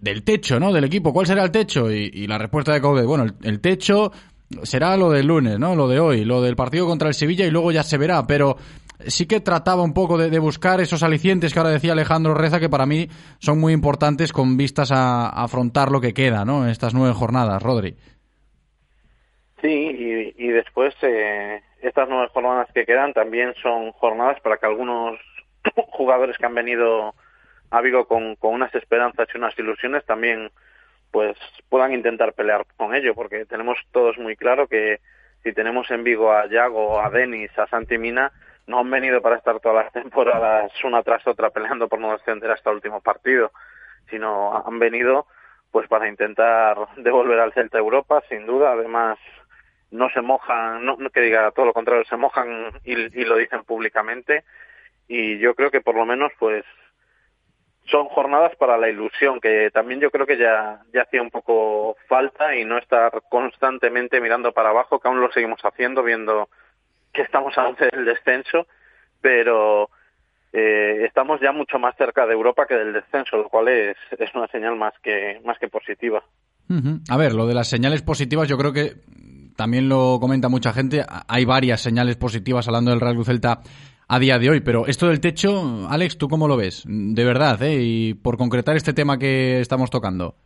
del 0.00 0.22
techo, 0.22 0.60
¿no? 0.60 0.72
Del 0.72 0.84
equipo. 0.84 1.12
¿Cuál 1.12 1.26
será 1.26 1.42
el 1.42 1.50
techo? 1.50 1.90
Y, 1.90 2.26
la 2.26 2.38
respuesta 2.38 2.72
de 2.72 2.80
Coudet, 2.80 3.06
bueno, 3.06 3.26
el, 3.42 3.60
techo 3.60 4.12
será 4.62 4.96
lo 4.96 5.10
del 5.10 5.26
lunes, 5.26 5.58
¿no? 5.58 5.74
Lo 5.74 5.88
de 5.88 6.00
hoy, 6.00 6.24
lo 6.24 6.42
del 6.42 6.56
partido 6.56 6.86
contra 6.86 7.08
el 7.08 7.14
Sevilla 7.14 7.46
y 7.46 7.50
luego 7.50 7.72
ya 7.72 7.82
se 7.82 7.98
verá, 7.98 8.26
pero 8.26 8.56
sí 9.06 9.26
que 9.26 9.40
trataba 9.40 9.82
un 9.82 9.94
poco 9.94 10.18
de, 10.18 10.38
buscar 10.38 10.80
esos 10.80 11.02
alicientes 11.02 11.52
que 11.52 11.58
ahora 11.58 11.70
decía 11.70 11.92
Alejandro 11.92 12.34
Reza, 12.34 12.60
que 12.60 12.68
para 12.68 12.86
mí 12.86 13.08
son 13.38 13.58
muy 13.58 13.72
importantes 13.72 14.32
con 14.32 14.56
vistas 14.56 14.92
a, 14.92 15.28
afrontar 15.28 15.90
lo 15.90 16.00
que 16.00 16.14
queda, 16.14 16.44
¿no? 16.44 16.64
En 16.64 16.70
estas 16.70 16.94
nueve 16.94 17.14
jornadas, 17.14 17.62
Rodri. 17.62 17.96
Sí, 19.62 19.68
y, 19.68 20.34
y 20.36 20.48
después 20.48 20.94
eh, 21.02 21.62
estas 21.80 22.08
nueve 22.08 22.28
jornadas 22.32 22.68
que 22.74 22.84
quedan 22.84 23.12
también 23.12 23.54
son 23.62 23.92
jornadas 23.92 24.40
para 24.40 24.58
que 24.58 24.66
algunos 24.66 25.18
jugadores 25.92 26.36
que 26.36 26.46
han 26.46 26.54
venido 26.54 27.14
a 27.74 27.80
Vigo 27.80 28.06
con, 28.06 28.36
con 28.36 28.54
unas 28.54 28.74
esperanzas 28.74 29.28
y 29.34 29.38
unas 29.38 29.58
ilusiones 29.58 30.04
también 30.04 30.50
pues 31.10 31.36
puedan 31.68 31.92
intentar 31.92 32.32
pelear 32.32 32.64
con 32.76 32.94
ello, 32.94 33.14
porque 33.14 33.46
tenemos 33.46 33.78
todos 33.92 34.16
muy 34.18 34.36
claro 34.36 34.66
que 34.68 35.00
si 35.42 35.52
tenemos 35.52 35.90
en 35.90 36.04
Vigo 36.04 36.32
a 36.32 36.46
Yago, 36.46 37.00
a 37.00 37.10
Denis, 37.10 37.56
a 37.58 37.66
Santi 37.66 37.98
Mina, 37.98 38.32
no 38.66 38.78
han 38.78 38.90
venido 38.90 39.20
para 39.20 39.36
estar 39.36 39.58
todas 39.60 39.84
las 39.84 39.92
temporadas 40.02 40.72
una 40.84 41.02
tras 41.02 41.26
otra 41.26 41.50
peleando 41.50 41.88
por 41.88 41.98
no 41.98 42.12
descender 42.12 42.50
hasta 42.50 42.70
el 42.70 42.76
último 42.76 43.00
partido, 43.00 43.52
sino 44.08 44.64
han 44.66 44.78
venido 44.78 45.26
pues 45.72 45.88
para 45.88 46.08
intentar 46.08 46.76
devolver 46.96 47.40
al 47.40 47.52
Celta 47.52 47.78
Europa, 47.78 48.22
sin 48.28 48.46
duda, 48.46 48.72
además 48.72 49.18
no 49.90 50.10
se 50.10 50.20
mojan, 50.20 50.84
no 50.84 50.96
que 51.10 51.20
diga 51.20 51.50
todo 51.50 51.66
lo 51.66 51.72
contrario, 51.72 52.04
se 52.04 52.16
mojan 52.16 52.70
y, 52.84 52.92
y 53.20 53.24
lo 53.24 53.36
dicen 53.36 53.64
públicamente. 53.64 54.44
Y 55.06 55.38
yo 55.38 55.54
creo 55.54 55.70
que 55.70 55.80
por 55.80 55.94
lo 55.94 56.06
menos 56.06 56.32
pues 56.38 56.64
son 57.86 58.06
jornadas 58.06 58.56
para 58.56 58.78
la 58.78 58.88
ilusión 58.88 59.40
que 59.40 59.70
también 59.72 60.00
yo 60.00 60.10
creo 60.10 60.26
que 60.26 60.38
ya 60.38 60.80
ya 60.92 61.02
hacía 61.02 61.22
un 61.22 61.30
poco 61.30 61.96
falta 62.08 62.56
y 62.56 62.64
no 62.64 62.78
estar 62.78 63.10
constantemente 63.28 64.20
mirando 64.20 64.52
para 64.52 64.70
abajo 64.70 64.98
que 64.98 65.08
aún 65.08 65.20
lo 65.20 65.30
seguimos 65.32 65.60
haciendo 65.62 66.02
viendo 66.02 66.48
que 67.12 67.22
estamos 67.22 67.56
antes 67.58 67.90
del 67.90 68.04
descenso 68.04 68.66
pero 69.20 69.90
eh, 70.52 71.04
estamos 71.06 71.40
ya 71.40 71.52
mucho 71.52 71.78
más 71.78 71.94
cerca 71.96 72.26
de 72.26 72.32
Europa 72.32 72.66
que 72.66 72.74
del 72.74 72.92
descenso 72.92 73.36
lo 73.36 73.48
cual 73.48 73.68
es, 73.68 73.96
es 74.18 74.34
una 74.34 74.46
señal 74.48 74.76
más 74.76 74.94
que 75.02 75.40
más 75.44 75.58
que 75.58 75.68
positiva. 75.68 76.22
A 77.10 77.16
ver, 77.16 77.34
lo 77.34 77.46
de 77.46 77.54
las 77.54 77.68
señales 77.68 78.02
positivas, 78.02 78.48
yo 78.48 78.56
creo 78.56 78.72
que 78.72 78.94
también 79.56 79.88
lo 79.88 80.18
comenta 80.20 80.48
mucha 80.48 80.72
gente. 80.72 81.04
Hay 81.28 81.44
varias 81.44 81.80
señales 81.80 82.16
positivas 82.16 82.66
hablando 82.66 82.90
del 82.90 83.00
Real 83.00 83.22
Celta 83.24 83.60
a 84.08 84.18
día 84.18 84.38
de 84.38 84.50
hoy. 84.50 84.60
Pero 84.60 84.86
esto 84.86 85.08
del 85.08 85.20
techo, 85.20 85.88
Alex, 85.88 86.18
¿tú 86.18 86.28
cómo 86.28 86.48
lo 86.48 86.56
ves? 86.56 86.84
De 86.86 87.24
verdad, 87.24 87.62
¿eh? 87.62 87.78
Y 87.80 88.14
por 88.14 88.36
concretar 88.36 88.76
este 88.76 88.92
tema 88.92 89.18
que 89.18 89.60
estamos 89.60 89.90
tocando. 89.90 90.36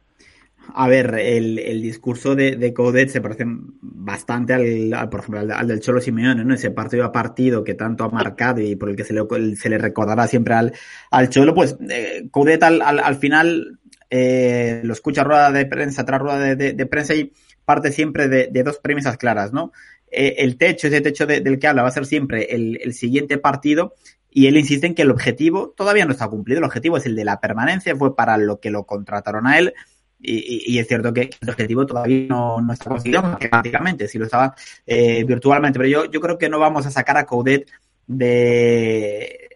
A 0.75 0.87
ver, 0.87 1.15
el, 1.15 1.81
discurso 1.81 2.35
de, 2.35 2.57
de 2.57 2.75
Coudet 2.75 3.09
se 3.09 3.23
parece 3.23 3.45
bastante 3.81 4.53
al, 4.53 5.09
por 5.09 5.21
ejemplo, 5.21 5.55
al, 5.57 5.67
del 5.67 5.81
Cholo 5.81 6.01
Simeone, 6.01 6.45
¿no? 6.45 6.55
Ese 6.55 6.71
partido 6.71 7.05
a 7.05 7.13
partido 7.13 7.65
que 7.65 7.75
tanto 7.75 8.05
ha 8.05 8.11
marcado 8.11 8.61
y 8.61 8.77
por 8.77 8.91
el 8.91 8.97
que 8.97 9.05
se 9.05 9.15
le, 9.15 9.25
se 9.57 9.71
le 9.71 9.79
recordará 9.79 10.27
siempre 10.27 10.55
al, 10.55 10.75
al 11.11 11.31
Cholo, 11.31 11.55
pues 11.55 11.77
eh, 11.89 12.29
Coudet 12.31 12.63
al, 12.63 12.83
al, 12.83 12.99
al 12.99 13.17
final 13.17 13.79
eh, 14.11 14.83
lo 14.85 14.93
escucha 14.93 15.25
rueda 15.25 15.51
de 15.53 15.65
prensa 15.65 16.05
tras 16.05 16.21
rueda 16.21 16.55
de 16.55 16.87
prensa 16.87 17.15
y 17.15 17.33
parte 17.69 17.93
siempre 17.93 18.29
de, 18.29 18.63
dos 18.63 18.79
premisas 18.79 19.19
claras, 19.19 19.53
¿no? 19.53 19.73
Eh, 20.11 20.37
el 20.39 20.57
techo, 20.57 20.87
ese 20.87 21.03
techo 21.03 21.27
de, 21.27 21.43
del 21.43 21.59
que 21.59 21.67
habla, 21.67 21.83
va 21.83 21.89
a 21.89 21.93
ser 21.93 22.07
siempre 22.07 22.47
el, 22.55 22.95
siguiente 22.95 23.37
partido 23.37 23.95
y 24.31 24.47
él 24.47 24.57
insiste 24.57 24.87
en 24.87 24.95
que 24.95 25.03
el 25.03 25.11
objetivo 25.11 25.75
todavía 25.77 26.07
no 26.07 26.13
está 26.13 26.29
cumplido. 26.29 26.61
El 26.61 26.65
objetivo 26.65 26.97
es 26.97 27.05
el 27.05 27.15
de 27.15 27.27
la 27.27 27.41
permanencia, 27.41 27.95
fue 27.95 28.17
para 28.17 28.39
lo 28.39 28.59
que 28.59 28.71
lo 28.71 28.85
contrataron 28.85 29.47
a 29.47 29.59
él. 29.59 29.75
Y, 30.19 30.79
es 30.79 30.89
cierto 30.89 31.13
que 31.13 31.29
el 31.43 31.51
objetivo 31.51 31.85
todavía 31.85 32.27
no, 32.27 32.63
no 32.63 32.73
está 32.73 32.89
conseguido 32.89 33.23
matemáticamente, 33.23 34.09
si 34.09 34.19
lo 34.19 34.25
estaba 34.25 34.55
eh, 34.87 35.25
virtualmente, 35.25 35.79
pero 35.79 35.91
yo, 35.91 36.11
yo 36.11 36.21
creo 36.23 36.39
que 36.39 36.49
no 36.49 36.59
vamos 36.59 36.87
a 36.87 36.91
sacar 36.91 37.19
a 37.19 37.27
Coudet 37.27 37.71
de, 38.07 39.48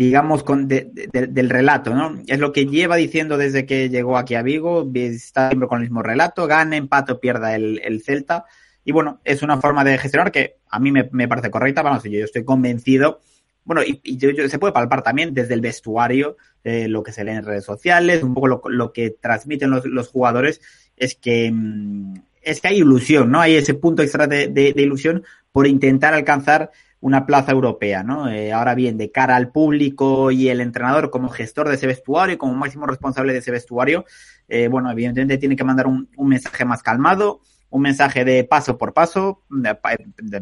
digamos, 0.00 0.42
con, 0.44 0.66
de, 0.66 0.90
de, 1.12 1.26
del 1.26 1.50
relato, 1.50 1.94
¿no? 1.94 2.22
Es 2.26 2.38
lo 2.38 2.52
que 2.52 2.64
lleva 2.64 2.96
diciendo 2.96 3.36
desde 3.36 3.66
que 3.66 3.90
llegó 3.90 4.16
aquí 4.16 4.34
a 4.34 4.40
Vigo, 4.40 4.90
está 4.94 5.48
siempre 5.48 5.68
con 5.68 5.76
el 5.76 5.82
mismo 5.82 6.02
relato, 6.02 6.46
gane, 6.46 6.78
empate 6.78 7.12
o 7.12 7.20
pierda 7.20 7.54
el, 7.54 7.82
el 7.84 8.02
Celta, 8.02 8.46
y 8.82 8.92
bueno, 8.92 9.20
es 9.24 9.42
una 9.42 9.60
forma 9.60 9.84
de 9.84 9.98
gestionar 9.98 10.32
que 10.32 10.56
a 10.70 10.78
mí 10.78 10.90
me, 10.90 11.10
me 11.12 11.28
parece 11.28 11.50
correcta, 11.50 11.82
vamos, 11.82 12.02
yo, 12.04 12.24
estoy 12.24 12.46
convencido 12.46 13.20
bueno, 13.62 13.82
y, 13.82 14.16
yo, 14.16 14.30
se 14.48 14.58
puede 14.58 14.72
palpar 14.72 15.02
también 15.02 15.34
desde 15.34 15.52
el 15.52 15.60
vestuario, 15.60 16.38
eh, 16.64 16.88
lo 16.88 17.02
que 17.02 17.12
se 17.12 17.22
lee 17.22 17.32
en 17.32 17.44
redes 17.44 17.66
sociales, 17.66 18.22
un 18.22 18.32
poco 18.32 18.48
lo, 18.48 18.62
lo 18.64 18.90
que 18.94 19.10
transmiten 19.10 19.70
los, 19.70 19.84
los, 19.84 20.08
jugadores, 20.08 20.62
es 20.96 21.14
que, 21.14 21.52
mm, 21.52 22.14
es 22.40 22.62
que 22.62 22.68
hay 22.68 22.78
ilusión, 22.78 23.30
¿no? 23.30 23.38
Hay 23.38 23.56
ese 23.56 23.74
punto 23.74 24.02
extra 24.02 24.26
de, 24.26 24.48
de 24.48 24.72
ilusión 24.76 25.24
por 25.52 25.66
intentar 25.66 26.14
alcanzar 26.14 26.70
una 27.00 27.24
plaza 27.24 27.52
europea, 27.52 28.02
¿no? 28.02 28.28
Eh, 28.28 28.52
ahora 28.52 28.74
bien, 28.74 28.98
de 28.98 29.10
cara 29.10 29.36
al 29.36 29.50
público 29.50 30.30
y 30.30 30.48
el 30.48 30.60
entrenador 30.60 31.10
como 31.10 31.30
gestor 31.30 31.68
de 31.68 31.76
ese 31.76 31.86
vestuario, 31.86 32.36
como 32.36 32.54
máximo 32.54 32.86
responsable 32.86 33.32
de 33.32 33.38
ese 33.38 33.50
vestuario, 33.50 34.04
eh, 34.48 34.68
bueno, 34.68 34.90
evidentemente 34.90 35.38
tiene 35.38 35.56
que 35.56 35.64
mandar 35.64 35.86
un, 35.86 36.08
mensaje 36.18 36.64
más 36.64 36.82
calmado, 36.82 37.40
un 37.70 37.82
mensaje 37.82 38.24
de 38.24 38.44
paso 38.44 38.76
por 38.76 38.92
paso, 38.92 39.44
de, 39.48 39.74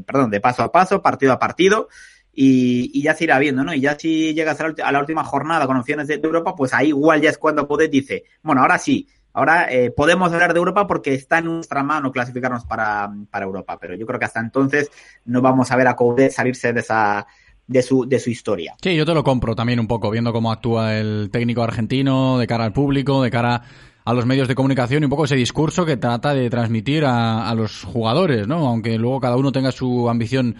perdón, 0.00 0.30
de 0.30 0.40
paso 0.40 0.62
a 0.62 0.72
paso, 0.72 1.00
partido 1.00 1.32
a 1.32 1.38
partido, 1.38 1.88
y, 2.32 3.02
ya 3.02 3.14
se 3.14 3.24
irá 3.24 3.38
viendo, 3.38 3.64
¿no? 3.64 3.74
Y 3.74 3.80
ya 3.80 3.98
si 3.98 4.34
llegas 4.34 4.60
a 4.60 4.68
la, 4.68 4.74
a 4.84 4.92
la 4.92 5.00
última 5.00 5.24
jornada 5.24 5.66
con 5.66 5.76
opciones 5.76 6.08
de, 6.08 6.18
de, 6.18 6.26
Europa, 6.26 6.54
pues 6.56 6.74
ahí 6.74 6.88
igual 6.88 7.20
ya 7.20 7.30
es 7.30 7.38
cuando 7.38 7.68
Podet 7.68 7.90
dice, 7.90 8.24
bueno, 8.42 8.62
ahora 8.62 8.78
sí, 8.78 9.08
ahora 9.38 9.72
eh, 9.72 9.90
podemos 9.92 10.32
hablar 10.32 10.52
de 10.52 10.58
Europa 10.58 10.86
porque 10.86 11.14
está 11.14 11.38
en 11.38 11.44
nuestra 11.44 11.84
mano 11.84 12.10
clasificarnos 12.10 12.64
para, 12.64 13.08
para 13.30 13.44
Europa, 13.44 13.78
pero 13.80 13.94
yo 13.94 14.04
creo 14.04 14.18
que 14.18 14.24
hasta 14.24 14.40
entonces 14.40 14.90
no 15.24 15.40
vamos 15.40 15.70
a 15.70 15.76
ver 15.76 15.86
a 15.86 15.94
Coudet 15.94 16.32
salirse 16.32 16.72
de 16.72 16.80
esa 16.80 17.26
de 17.66 17.82
su, 17.82 18.08
de 18.08 18.18
su 18.18 18.30
historia. 18.30 18.74
Sí, 18.82 18.96
yo 18.96 19.06
te 19.06 19.14
lo 19.14 19.22
compro 19.22 19.54
también 19.54 19.78
un 19.78 19.86
poco, 19.86 20.10
viendo 20.10 20.32
cómo 20.32 20.50
actúa 20.50 20.96
el 20.96 21.28
técnico 21.30 21.62
argentino 21.62 22.38
de 22.38 22.46
cara 22.46 22.64
al 22.64 22.72
público, 22.72 23.22
de 23.22 23.30
cara 23.30 23.62
a 24.04 24.12
los 24.14 24.26
medios 24.26 24.48
de 24.48 24.54
comunicación 24.54 25.02
y 25.02 25.04
un 25.04 25.10
poco 25.10 25.26
ese 25.26 25.36
discurso 25.36 25.84
que 25.84 25.98
trata 25.98 26.34
de 26.34 26.48
transmitir 26.50 27.04
a, 27.04 27.48
a 27.48 27.54
los 27.54 27.84
jugadores, 27.84 28.48
¿no? 28.48 28.66
Aunque 28.66 28.98
luego 28.98 29.20
cada 29.20 29.36
uno 29.36 29.52
tenga 29.52 29.70
su 29.70 30.08
ambición 30.08 30.56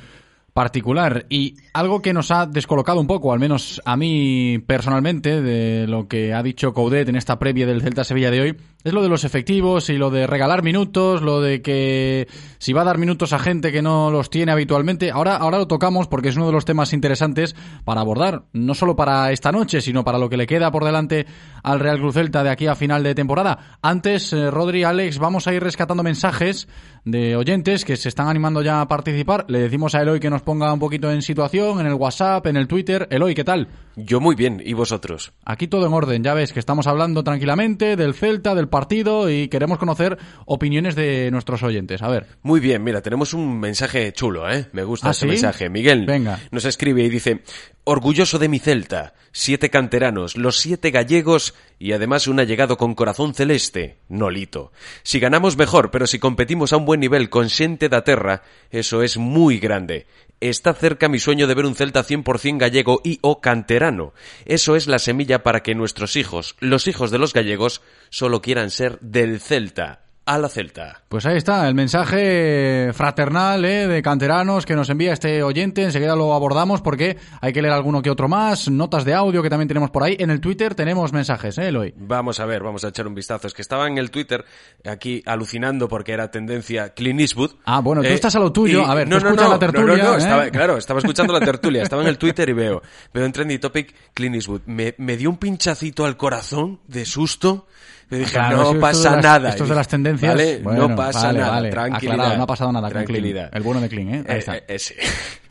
particular. 0.58 1.24
Y 1.28 1.54
algo 1.72 2.02
que 2.02 2.12
nos 2.12 2.32
ha 2.32 2.44
descolocado 2.44 2.98
un 2.98 3.06
poco, 3.06 3.32
al 3.32 3.38
menos 3.38 3.80
a 3.84 3.96
mí 3.96 4.58
personalmente, 4.66 5.40
de 5.40 5.86
lo 5.86 6.08
que 6.08 6.34
ha 6.34 6.42
dicho 6.42 6.74
Coudet 6.74 7.08
en 7.08 7.14
esta 7.14 7.38
previa 7.38 7.64
del 7.64 7.80
Celta 7.80 8.02
Sevilla 8.02 8.32
de 8.32 8.40
hoy, 8.40 8.56
es 8.84 8.92
lo 8.92 9.02
de 9.02 9.08
los 9.08 9.24
efectivos 9.24 9.90
y 9.90 9.98
lo 9.98 10.10
de 10.10 10.26
regalar 10.26 10.62
minutos, 10.62 11.20
lo 11.20 11.40
de 11.40 11.62
que 11.62 12.28
si 12.58 12.72
va 12.72 12.82
a 12.82 12.84
dar 12.84 12.98
minutos 12.98 13.32
a 13.32 13.40
gente 13.40 13.72
que 13.72 13.82
no 13.82 14.10
los 14.10 14.30
tiene 14.30 14.52
habitualmente. 14.52 15.10
Ahora, 15.10 15.36
ahora 15.36 15.58
lo 15.58 15.66
tocamos 15.66 16.06
porque 16.06 16.28
es 16.28 16.36
uno 16.36 16.46
de 16.46 16.52
los 16.52 16.64
temas 16.64 16.92
interesantes 16.92 17.56
para 17.84 18.00
abordar, 18.00 18.44
no 18.52 18.74
solo 18.74 18.94
para 18.94 19.32
esta 19.32 19.50
noche, 19.50 19.80
sino 19.80 20.04
para 20.04 20.18
lo 20.18 20.28
que 20.28 20.36
le 20.36 20.46
queda 20.46 20.70
por 20.70 20.84
delante 20.84 21.26
al 21.64 21.80
Real 21.80 21.98
Cruz 21.98 22.14
Celta 22.14 22.44
de 22.44 22.50
aquí 22.50 22.68
a 22.68 22.76
final 22.76 23.02
de 23.02 23.16
temporada. 23.16 23.78
Antes, 23.82 24.32
eh, 24.32 24.50
Rodri, 24.50 24.84
Alex, 24.84 25.18
vamos 25.18 25.48
a 25.48 25.54
ir 25.54 25.62
rescatando 25.62 26.04
mensajes 26.04 26.68
de 27.04 27.36
oyentes 27.36 27.84
que 27.84 27.96
se 27.96 28.08
están 28.08 28.28
animando 28.28 28.62
ya 28.62 28.80
a 28.80 28.88
participar. 28.88 29.44
Le 29.48 29.60
decimos 29.60 29.94
a 29.94 30.02
Eloy 30.02 30.20
que 30.20 30.30
nos 30.30 30.42
ponga 30.42 30.72
un 30.72 30.78
poquito 30.78 31.10
en 31.10 31.22
situación, 31.22 31.80
en 31.80 31.86
el 31.86 31.94
WhatsApp, 31.94 32.46
en 32.46 32.56
el 32.56 32.68
Twitter. 32.68 33.08
Eloy, 33.10 33.34
¿qué 33.34 33.44
tal? 33.44 33.68
Yo 33.96 34.20
muy 34.20 34.36
bien, 34.36 34.62
¿y 34.64 34.74
vosotros? 34.74 35.32
Aquí 35.44 35.66
todo 35.66 35.86
en 35.86 35.92
orden, 35.92 36.22
ya 36.22 36.34
ves 36.34 36.52
que 36.52 36.60
estamos 36.60 36.86
hablando 36.86 37.24
tranquilamente 37.24 37.96
del 37.96 38.14
Celta, 38.14 38.54
del 38.54 38.67
partido 38.68 39.30
y 39.30 39.48
queremos 39.48 39.78
conocer 39.78 40.18
opiniones 40.46 40.94
de 40.94 41.30
nuestros 41.30 41.62
oyentes. 41.62 42.02
A 42.02 42.08
ver. 42.08 42.26
Muy 42.42 42.60
bien, 42.60 42.82
mira, 42.82 43.02
tenemos 43.02 43.34
un 43.34 43.58
mensaje 43.60 44.12
chulo, 44.12 44.50
¿eh? 44.50 44.66
Me 44.72 44.84
gusta 44.84 45.10
¿Ah, 45.10 45.14
¿sí? 45.14 45.26
mensaje. 45.26 45.68
Miguel 45.68 46.06
Venga. 46.06 46.40
nos 46.50 46.64
escribe 46.64 47.02
y 47.02 47.08
dice, 47.08 47.42
orgulloso 47.84 48.38
de 48.38 48.48
mi 48.48 48.58
Celta, 48.58 49.14
siete 49.32 49.70
canteranos, 49.70 50.36
los 50.36 50.58
siete 50.58 50.90
gallegos 50.90 51.54
y 51.78 51.92
además 51.92 52.26
un 52.28 52.40
allegado 52.40 52.76
con 52.76 52.94
corazón 52.94 53.34
celeste, 53.34 53.98
Nolito. 54.08 54.72
Si 55.02 55.20
ganamos 55.20 55.56
mejor, 55.56 55.90
pero 55.90 56.06
si 56.06 56.18
competimos 56.18 56.72
a 56.72 56.76
un 56.76 56.84
buen 56.84 57.00
nivel 57.00 57.30
con 57.30 57.48
xente 57.48 57.88
da 57.88 58.02
terra, 58.02 58.42
eso 58.70 59.02
es 59.02 59.16
muy 59.16 59.58
grande. 59.58 60.06
Está 60.40 60.72
cerca 60.74 61.08
mi 61.08 61.18
sueño 61.18 61.46
de 61.46 61.54
ver 61.54 61.66
un 61.66 61.74
Celta 61.74 62.04
100% 62.04 62.58
gallego 62.58 63.00
y 63.02 63.18
o 63.22 63.40
canterano. 63.40 64.12
Eso 64.44 64.76
es 64.76 64.86
la 64.86 64.98
semilla 64.98 65.42
para 65.42 65.62
que 65.62 65.74
nuestros 65.74 66.16
hijos, 66.16 66.56
los 66.60 66.86
hijos 66.86 67.10
de 67.10 67.18
los 67.18 67.32
gallegos, 67.32 67.82
solo 68.10 68.40
quieran 68.40 68.70
ser 68.70 68.98
del 69.00 69.40
Celta 69.40 70.07
a 70.28 70.36
la 70.38 70.48
Celta. 70.50 71.02
Pues 71.08 71.24
ahí 71.24 71.38
está, 71.38 71.66
el 71.68 71.74
mensaje 71.74 72.90
fraternal 72.92 73.64
¿eh? 73.64 73.86
de 73.88 74.02
canteranos 74.02 74.66
que 74.66 74.76
nos 74.76 74.90
envía 74.90 75.14
este 75.14 75.42
oyente. 75.42 75.82
Enseguida 75.84 76.14
lo 76.16 76.34
abordamos 76.34 76.82
porque 76.82 77.16
hay 77.40 77.52
que 77.54 77.62
leer 77.62 77.72
alguno 77.72 78.02
que 78.02 78.10
otro 78.10 78.28
más. 78.28 78.70
Notas 78.70 79.06
de 79.06 79.14
audio 79.14 79.42
que 79.42 79.48
también 79.48 79.68
tenemos 79.68 79.90
por 79.90 80.02
ahí. 80.02 80.16
En 80.18 80.28
el 80.30 80.40
Twitter 80.40 80.74
tenemos 80.74 81.14
mensajes, 81.14 81.56
¿eh, 81.56 81.68
Eloy? 81.68 81.94
Vamos 81.96 82.40
a 82.40 82.44
ver, 82.46 82.62
vamos 82.62 82.84
a 82.84 82.88
echar 82.88 83.06
un 83.06 83.14
vistazo. 83.14 83.46
Es 83.46 83.54
que 83.54 83.62
estaba 83.62 83.86
en 83.86 83.96
el 83.96 84.10
Twitter 84.10 84.44
aquí 84.84 85.22
alucinando 85.24 85.88
porque 85.88 86.12
era 86.12 86.30
tendencia 86.30 86.90
Clint 86.92 87.20
Eastwood. 87.20 87.52
Ah, 87.64 87.80
bueno, 87.80 88.02
tú 88.02 88.08
Eh, 88.08 88.12
estás 88.14 88.36
a 88.36 88.38
lo 88.38 88.52
tuyo. 88.52 88.82
y- 88.82 88.84
A 88.84 88.94
ver, 88.94 89.08
no, 89.08 89.16
tú 89.18 89.24
no, 89.24 89.30
escuchas 89.30 89.46
no, 89.48 89.52
la 89.54 89.58
tertulia. 89.58 89.86
No, 89.96 89.96
no, 89.96 90.08
no, 90.10 90.14
¿eh? 90.14 90.18
estaba, 90.18 90.50
claro, 90.50 90.76
estaba 90.76 91.00
escuchando 91.00 91.32
la 91.32 91.40
tertulia. 91.40 91.82
Estaba 91.82 92.02
en 92.02 92.08
el 92.08 92.18
Twitter 92.18 92.48
y 92.50 92.52
veo, 92.52 92.82
veo 93.14 93.24
en 93.24 93.32
Trendy 93.32 93.58
Topic 93.58 93.94
Clint 94.12 94.34
Eastwood. 94.34 94.60
Me, 94.66 94.94
me 94.98 95.16
dio 95.16 95.30
un 95.30 95.38
pinchacito 95.38 96.04
al 96.04 96.18
corazón 96.18 96.80
de 96.86 97.06
susto. 97.06 97.66
Dije, 98.10 98.32
Claro, 98.32 98.56
no 98.56 98.62
esto 98.68 98.80
pasa 98.80 99.10
las- 99.16 99.24
nada. 99.24 99.48
Esto 99.50 99.64
Y 99.66 99.68
de 99.68 99.74
las 99.74 99.88
tendencias. 99.88 100.34
Vale, 100.34 100.58
bueno, 100.62 100.88
no 100.88 100.96
pasa 100.96 101.26
vale, 101.26 101.38
nada. 101.40 101.50
vale, 101.52 101.70
Tranquilidad. 101.70 102.12
aclarado, 102.14 102.36
no 102.38 102.42
ha 102.42 102.46
pasado 102.46 102.72
nada 102.72 102.88
Tranquilidad. 102.88 103.50
El 103.52 103.62
bueno 103.62 103.80
de 103.82 103.88
Clean, 103.90 104.08
¿eh? 104.14 104.24
Ahí 104.26 104.34
Eh, 104.36 104.38
está. 104.38 104.56
eh, 104.56 104.64
eh, 104.68 104.78
sí. 104.78 104.94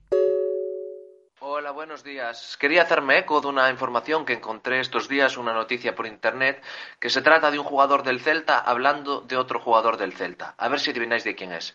Hola, 1.60 1.72
buenos 1.72 2.02
días. 2.02 2.56
Quería 2.56 2.80
hacerme 2.80 3.18
eco 3.18 3.42
de 3.42 3.48
una 3.48 3.68
información 3.68 4.24
que 4.24 4.32
encontré 4.32 4.80
estos 4.80 5.10
días, 5.10 5.36
una 5.36 5.52
noticia 5.52 5.94
por 5.94 6.06
internet, 6.06 6.64
que 6.98 7.10
se 7.10 7.20
trata 7.20 7.50
de 7.50 7.58
un 7.58 7.66
jugador 7.66 8.02
del 8.02 8.18
Celta 8.18 8.58
hablando 8.60 9.20
de 9.20 9.36
otro 9.36 9.60
jugador 9.60 9.98
del 9.98 10.14
Celta. 10.14 10.54
A 10.56 10.68
ver 10.70 10.80
si 10.80 10.90
adivináis 10.90 11.22
de 11.22 11.34
quién 11.34 11.52
es. 11.52 11.74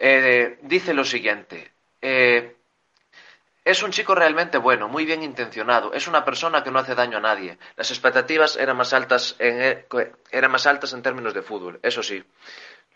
Eh, 0.00 0.58
dice 0.62 0.94
lo 0.94 1.04
siguiente. 1.04 1.70
eh, 2.02 2.56
es 3.64 3.82
un 3.82 3.90
chico 3.90 4.14
realmente 4.14 4.56
bueno, 4.56 4.88
muy 4.88 5.04
bien 5.04 5.22
intencionado. 5.22 5.92
Es 5.92 6.08
una 6.08 6.24
persona 6.24 6.64
que 6.64 6.70
no 6.70 6.78
hace 6.78 6.94
daño 6.94 7.18
a 7.18 7.20
nadie. 7.20 7.58
Las 7.76 7.90
expectativas 7.90 8.56
eran 8.56 8.78
más 8.78 8.94
altas 8.94 9.36
en, 9.38 9.84
eran 10.30 10.50
más 10.50 10.66
altas 10.66 10.94
en 10.94 11.02
términos 11.02 11.34
de 11.34 11.42
fútbol, 11.42 11.78
eso 11.82 12.02
sí. 12.02 12.24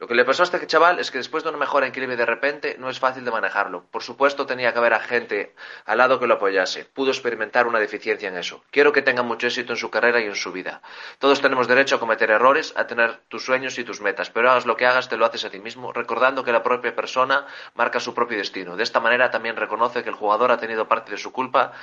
Lo 0.03 0.09
que 0.09 0.17
le 0.17 0.25
pasó 0.25 0.43
a 0.43 0.47
este 0.47 0.67
chaval 0.67 0.99
es 0.99 1.13
que 1.13 1.19
después 1.19 1.45
de 1.45 1.51
una 1.51 1.59
mejora 1.59 1.87
increíble 1.87 2.17
de 2.17 2.27
repente 2.27 2.75
no 2.77 2.91
es 2.91 2.99
fácil 2.99 3.25
de 3.25 3.31
manejarlo. 3.31 3.85
Por 3.85 4.03
supuesto 4.03 4.47
tenía 4.47 4.73
que 4.73 4.81
haber 4.81 4.95
a 4.95 4.99
gente 4.99 5.55
al 5.87 5.99
lado 5.99 6.19
que 6.19 6.27
lo 6.27 6.35
apoyase. 6.35 6.87
Pudo 6.87 7.13
experimentar 7.13 7.69
una 7.69 7.79
deficiencia 7.79 8.29
en 8.29 8.37
eso. 8.37 8.65
Quiero 8.73 8.93
que 8.93 9.03
tenga 9.03 9.23
mucho 9.23 9.47
éxito 9.47 9.75
en 9.75 9.77
su 9.77 9.91
carrera 9.91 10.21
y 10.21 10.25
en 10.25 10.35
su 10.35 10.51
vida. 10.51 10.83
Todos 11.21 11.41
tenemos 11.41 11.69
derecho 11.69 11.95
a 11.95 12.01
cometer 12.01 12.33
errores, 12.33 12.75
a 12.77 12.89
tener 12.89 13.21
tus 13.29 13.45
sueños 13.45 13.79
y 13.79 13.85
tus 13.85 14.01
metas, 14.01 14.29
pero 14.29 14.51
hagas 14.51 14.67
lo 14.67 14.77
que 14.77 14.87
hagas 14.87 15.09
te 15.09 15.17
lo 15.17 15.25
haces 15.25 15.45
a 15.45 15.51
ti 15.51 15.61
mismo, 15.61 15.93
recordando 15.93 16.43
que 16.43 16.51
la 16.51 16.65
propia 16.65 16.97
persona 16.97 17.47
marca 17.77 18.01
su 18.01 18.13
propio 18.13 18.39
destino. 18.39 18.77
De 18.77 18.83
esta 18.83 18.99
manera 18.99 19.31
también 19.31 19.55
reconoce 19.55 20.03
que 20.03 20.09
el 20.09 20.17
jugador 20.17 20.51
ha 20.51 20.59
tenido 20.59 20.89
parte 20.89 21.13
de 21.13 21.19
su 21.19 21.31
culpa 21.31 21.75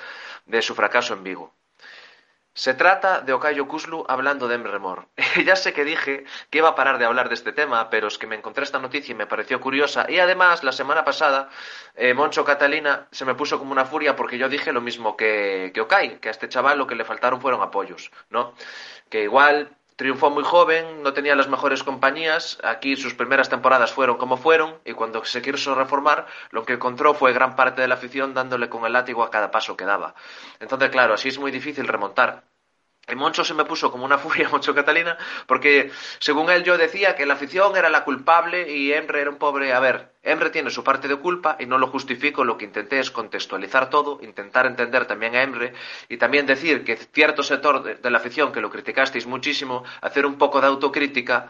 de 0.45 0.61
su 0.61 0.75
fracaso 0.75 1.13
en 1.13 1.23
Vigo. 1.23 1.53
Se 2.53 2.73
trata 2.73 3.21
de 3.21 3.31
Okayo 3.31 3.67
Kuslu 3.67 4.05
hablando 4.07 4.47
de 4.47 4.55
Emre 4.55 4.79
Mor. 4.79 5.07
ya 5.45 5.55
sé 5.55 5.71
que 5.71 5.85
dije 5.85 6.25
que 6.49 6.57
iba 6.57 6.69
a 6.69 6.75
parar 6.75 6.97
de 6.97 7.05
hablar 7.05 7.29
de 7.29 7.35
este 7.35 7.53
tema, 7.53 7.89
pero 7.89 8.07
es 8.07 8.17
que 8.17 8.27
me 8.27 8.35
encontré 8.35 8.63
esta 8.63 8.79
noticia 8.79 9.13
y 9.13 9.15
me 9.15 9.27
pareció 9.27 9.61
curiosa. 9.61 10.05
Y 10.09 10.19
además, 10.19 10.63
la 10.63 10.71
semana 10.71 11.05
pasada, 11.05 11.49
eh, 11.95 12.13
Moncho 12.13 12.43
Catalina 12.43 13.07
se 13.11 13.25
me 13.25 13.35
puso 13.35 13.59
como 13.59 13.71
una 13.71 13.85
furia 13.85 14.15
porque 14.15 14.37
yo 14.37 14.49
dije 14.49 14.73
lo 14.73 14.81
mismo 14.81 15.15
que, 15.15 15.71
que 15.73 15.81
Okay, 15.81 16.17
que 16.19 16.27
a 16.27 16.31
este 16.31 16.49
chaval 16.49 16.77
lo 16.77 16.87
que 16.87 16.95
le 16.95 17.05
faltaron 17.05 17.39
fueron 17.41 17.61
apoyos, 17.61 18.11
¿no? 18.29 18.53
Que 19.09 19.23
igual 19.23 19.75
triunfó 19.99 20.29
muy 20.29 20.45
joven, 20.45 21.03
no 21.03 21.11
tenía 21.11 21.35
las 21.35 21.49
mejores 21.49 21.83
compañías, 21.83 22.57
aquí 22.63 22.95
sus 22.95 23.15
primeras 23.15 23.49
temporadas 23.49 23.91
fueron 23.91 24.15
como 24.15 24.37
fueron, 24.37 24.79
y 24.85 24.93
cuando 24.93 25.25
se 25.25 25.41
quiso 25.41 25.75
reformar, 25.75 26.25
lo 26.51 26.63
que 26.63 26.71
encontró 26.71 27.13
fue 27.13 27.33
gran 27.33 27.57
parte 27.57 27.81
de 27.81 27.89
la 27.89 27.95
afición 27.95 28.33
dándole 28.33 28.69
con 28.69 28.85
el 28.85 28.93
látigo 28.93 29.23
a 29.23 29.29
cada 29.29 29.51
paso 29.51 29.75
que 29.75 29.83
daba. 29.83 30.15
Entonces, 30.61 30.89
claro, 30.89 31.15
así 31.15 31.27
es 31.27 31.37
muy 31.37 31.51
difícil 31.51 31.85
remontar. 31.85 32.48
Y 33.11 33.15
Moncho 33.15 33.43
se 33.43 33.53
me 33.53 33.65
puso 33.65 33.91
como 33.91 34.05
una 34.05 34.17
furia, 34.19 34.49
Moncho 34.49 34.73
Catalina, 34.75 35.17
porque 35.47 35.91
según 36.19 36.49
él 36.49 36.63
yo 36.63 36.77
decía 36.77 37.15
que 37.15 37.25
la 37.25 37.35
afición 37.35 37.75
era 37.75 37.89
la 37.89 38.03
culpable 38.03 38.71
y 38.71 38.93
Emre 38.93 39.21
era 39.21 39.29
un 39.29 39.37
pobre. 39.37 39.73
A 39.73 39.79
ver, 39.79 40.13
Emre 40.23 40.49
tiene 40.49 40.69
su 40.69 40.83
parte 40.83 41.07
de 41.07 41.15
culpa 41.15 41.55
y 41.59 41.65
no 41.65 41.77
lo 41.77 41.87
justifico, 41.87 42.43
lo 42.43 42.57
que 42.57 42.65
intenté 42.65 42.99
es 42.99 43.11
contextualizar 43.11 43.89
todo, 43.89 44.19
intentar 44.21 44.65
entender 44.65 45.05
también 45.05 45.35
a 45.35 45.43
Emre 45.43 45.73
y 46.07 46.17
también 46.17 46.45
decir 46.45 46.83
que 46.83 46.97
cierto 46.97 47.43
sector 47.43 47.99
de 47.99 48.09
la 48.09 48.17
afición 48.17 48.51
que 48.51 48.61
lo 48.61 48.69
criticasteis 48.69 49.25
muchísimo, 49.25 49.83
hacer 50.01 50.25
un 50.25 50.37
poco 50.37 50.61
de 50.61 50.67
autocrítica 50.67 51.49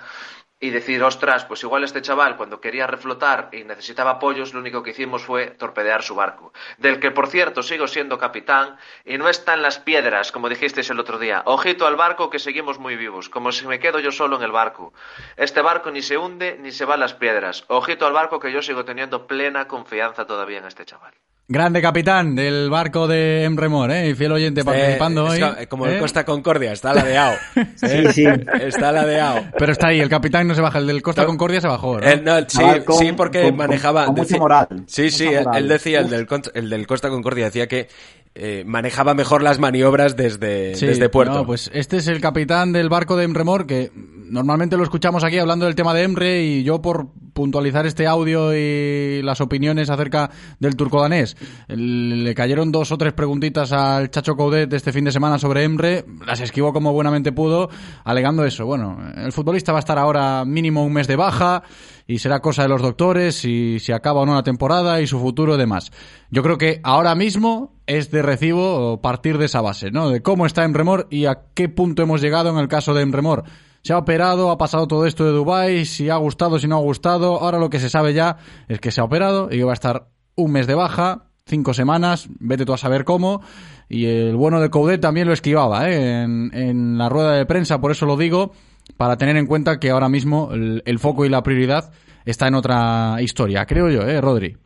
y 0.60 0.72
decir, 0.72 1.02
ostras, 1.04 1.46
pues 1.46 1.64
igual 1.64 1.84
este 1.84 2.02
chaval 2.02 2.36
cuando 2.36 2.60
quería 2.60 2.86
reflotar 2.86 3.50
y 3.54 3.64
necesitaba 3.64 4.12
apoyos, 4.12 4.54
lo 4.54 4.60
único 4.60 4.84
que 4.84 4.92
hicimos 4.92 5.24
fue 5.24 5.48
torpedear 5.52 6.04
su 6.04 6.16
barco, 6.16 6.54
del 6.78 7.00
que 7.00 7.12
por 7.12 7.28
cierto 7.28 7.64
sigo 7.64 7.88
siendo 7.88 8.18
capitán 8.18 8.78
y 9.06 9.18
no 9.18 9.30
está 9.30 9.54
en 9.54 9.62
las 9.62 9.80
piedras, 9.80 10.32
como 10.32 10.50
dijisteis 10.50 10.90
el 10.90 11.00
otro 11.00 11.18
día. 11.18 11.44
Ojito 11.46 11.88
al 11.88 11.96
barco 11.96 12.30
que 12.30 12.40
seguimos 12.40 12.78
muy 12.78 12.96
vivos, 12.98 13.30
como 13.30 13.52
si 13.52 13.66
me 13.68 13.80
quedo 13.80 14.00
yo 14.00 14.12
solo 14.12 14.36
en 14.38 14.44
el 14.44 14.52
barco. 14.52 14.94
Este 15.38 15.62
barco 15.62 15.92
ni 15.92 16.02
se 16.02 16.18
hunde 16.18 16.58
ni 16.60 16.72
se 16.72 16.86
va 16.86 16.96
a 16.96 16.98
las 16.98 17.14
piedras. 17.14 17.64
Ojito 17.68 18.06
al 18.06 18.14
barco 18.14 18.40
que 18.40 18.52
yo 18.52 18.62
sigo 18.62 18.84
teniendo 18.84 19.28
plena 19.28 19.68
confianza 19.68 20.26
todavía 20.26 20.60
en 20.60 20.66
este 20.66 20.86
chaval. 20.86 21.14
Grande 21.52 21.82
capitán 21.82 22.36
del 22.36 22.70
barco 22.70 23.08
de 23.08 23.44
Emremor, 23.44 23.90
¿eh? 23.90 24.10
Y 24.10 24.14
fiel 24.14 24.32
oyente 24.34 24.64
participando 24.64 25.26
es 25.34 25.34
hoy. 25.34 25.40
co- 25.40 25.56
como 25.68 25.88
¿eh? 25.88 25.96
el 25.96 26.00
Costa 26.00 26.24
Concordia, 26.24 26.72
está 26.74 26.94
ladeado. 26.94 27.36
Sí, 27.76 28.14
sí. 28.14 28.26
Está 28.62 28.92
ladeado. 28.92 29.42
Pero 29.58 29.72
está 29.72 29.88
ahí, 29.88 30.00
el 30.00 30.10
capitán 30.10 30.48
no 30.48 30.54
se 30.54 30.62
baja, 30.62 30.78
el 30.78 30.86
del 30.86 31.02
Costa 31.02 31.26
Concordia 31.26 31.60
se 31.60 31.68
bajó, 31.68 32.00
¿no? 32.00 32.08
Eh, 32.08 32.22
no, 32.24 32.38
sí, 32.48 32.62
con- 32.86 32.98
sí, 33.00 33.14
porque 33.14 33.42
con- 33.46 33.58
manejaba. 33.58 34.06
con 34.06 34.16
moral, 34.38 34.68
Sí, 34.86 35.10
sí, 35.10 35.26
él, 35.26 35.46
él 35.56 35.68
decía, 35.68 36.02
el 36.02 36.10
del, 36.12 36.28
el 36.54 36.70
del 36.70 36.86
Costa 36.86 37.10
Concordia 37.10 37.46
decía 37.46 37.66
que 37.68 37.88
eh, 38.36 38.64
manejaba 38.66 39.14
mejor 39.14 39.42
las 39.44 39.60
maniobras 39.60 40.16
desde, 40.16 40.76
Sí, 40.76 40.86
desde 40.86 41.10
puerto. 41.10 41.34
no, 41.34 41.46
pues 41.46 41.70
este 41.74 41.98
es 41.98 42.08
el 42.08 42.22
capitán 42.22 42.72
del 42.72 42.90
barco 42.90 43.18
de 43.18 43.26
Emremor, 43.26 43.66
que 43.66 43.92
normalmente 43.96 44.78
lo 44.78 44.84
escuchamos 44.84 45.24
aquí 45.24 45.40
hablando 45.40 45.66
del 45.66 45.76
tema 45.76 45.94
de 45.94 46.04
Emre 46.04 46.44
y 46.44 46.64
yo 46.64 46.82
por 46.82 47.08
puntualizar 47.34 47.86
este 47.86 48.06
audio 48.06 48.54
y 48.56 49.22
las 49.24 49.42
opiniones 49.42 49.90
acerca 49.90 50.30
del 50.60 50.76
turco 50.76 51.02
danés, 51.02 51.38
le 51.68 52.36
cayeron 52.36 52.72
dos 52.72 52.92
o 52.92 52.98
tres 52.98 53.14
preguntitas 53.14 53.72
al 53.72 54.12
Chacho 54.12 54.36
Coudet 54.36 54.70
de 54.70 54.78
este 54.78 54.92
fin 54.92 55.06
de 55.06 55.12
semana 55.12 55.40
sobre 55.40 55.64
Emre, 55.64 56.06
las 56.26 56.42
esquivó 56.42 56.74
como 56.74 56.94
buenamente 56.94 57.32
pudo, 57.32 57.70
alegando 58.04 58.46
eso. 58.46 58.66
Bueno, 58.66 59.00
el 59.16 59.32
futbolista 59.32 59.72
va 59.72 59.80
a 59.80 59.82
estar 59.82 59.98
ahora 59.98 60.44
mínimo 60.46 60.84
un 60.86 60.94
mes 60.94 61.08
de 61.08 61.16
baja 61.16 61.64
y 62.10 62.18
será 62.18 62.40
cosa 62.40 62.64
de 62.64 62.70
los 62.70 62.82
doctores 62.82 63.36
si, 63.36 63.78
si 63.80 63.92
acaba 63.92 64.22
o 64.22 64.26
no 64.26 64.34
la 64.34 64.42
temporada 64.42 65.00
y 65.00 65.06
su 65.06 65.20
futuro 65.20 65.54
y 65.54 65.58
demás. 65.60 65.92
Yo 66.32 66.42
creo 66.42 66.58
que 66.58 66.80
ahora 66.84 67.14
mismo 67.14 67.76
es 67.86 68.10
de 68.10 68.24
recibo 68.24 69.00
partir 69.00 69.38
de 69.38 69.46
esa 69.46 69.62
base, 69.62 69.92
¿no? 69.92 70.10
De 70.10 70.24
cómo 70.24 70.48
está 70.48 70.64
Emremor 70.64 71.06
y 71.12 71.26
a 71.26 71.44
qué 71.54 71.70
punto 71.70 72.02
hemos 72.02 72.20
llegado 72.20 72.50
en 72.50 72.58
el 72.58 72.68
caso 72.68 72.96
de 72.96 73.04
Emremor. 73.04 73.44
Se 73.84 73.94
ha 73.94 74.00
operado, 74.00 74.50
ha 74.50 74.58
pasado 74.58 74.88
todo 74.88 75.06
esto 75.06 75.24
de 75.24 75.34
Dubai, 75.34 75.86
si 75.86 76.10
ha 76.10 76.16
gustado, 76.16 76.58
si 76.58 76.68
no 76.68 76.78
ha 76.78 76.82
gustado. 76.82 77.40
Ahora 77.40 77.60
lo 77.60 77.70
que 77.70 77.80
se 77.80 77.92
sabe 77.92 78.16
ya 78.16 78.38
es 78.68 78.80
que 78.80 78.90
se 78.90 79.02
ha 79.02 79.04
operado 79.04 79.48
y 79.52 79.58
que 79.58 79.64
va 79.64 79.74
a 79.74 79.76
estar 79.76 80.08
un 80.34 80.52
mes 80.52 80.66
de 80.66 80.74
baja, 80.74 81.28
cinco 81.46 81.76
semanas, 81.76 82.28
vete 82.40 82.66
tú 82.66 82.74
a 82.74 82.78
saber 82.80 83.06
cómo. 83.06 83.42
Y 83.88 84.06
el 84.06 84.36
bueno 84.36 84.60
de 84.62 84.72
Coudet 84.72 85.00
también 85.00 85.28
lo 85.28 85.34
esquivaba 85.34 85.88
¿eh? 85.88 86.24
en, 86.24 86.50
en 86.56 86.98
la 86.98 87.08
rueda 87.08 87.34
de 87.34 87.46
prensa, 87.46 87.80
por 87.80 87.92
eso 87.92 88.08
lo 88.08 88.18
digo, 88.18 88.54
para 89.00 89.16
tener 89.16 89.38
en 89.38 89.48
cuenta 89.48 89.80
que 89.80 89.92
ahora 89.92 90.10
mismo 90.10 90.50
el, 90.52 90.84
el 90.86 91.00
foco 91.00 91.24
y 91.24 91.30
la 91.30 91.42
prioridad 91.42 91.94
está 92.26 92.50
en 92.50 92.56
otra 92.56 93.16
historia, 93.22 93.66
creo 93.66 93.88
yo, 93.88 94.02
¿eh, 94.02 94.20
Rodri? 94.20 94.58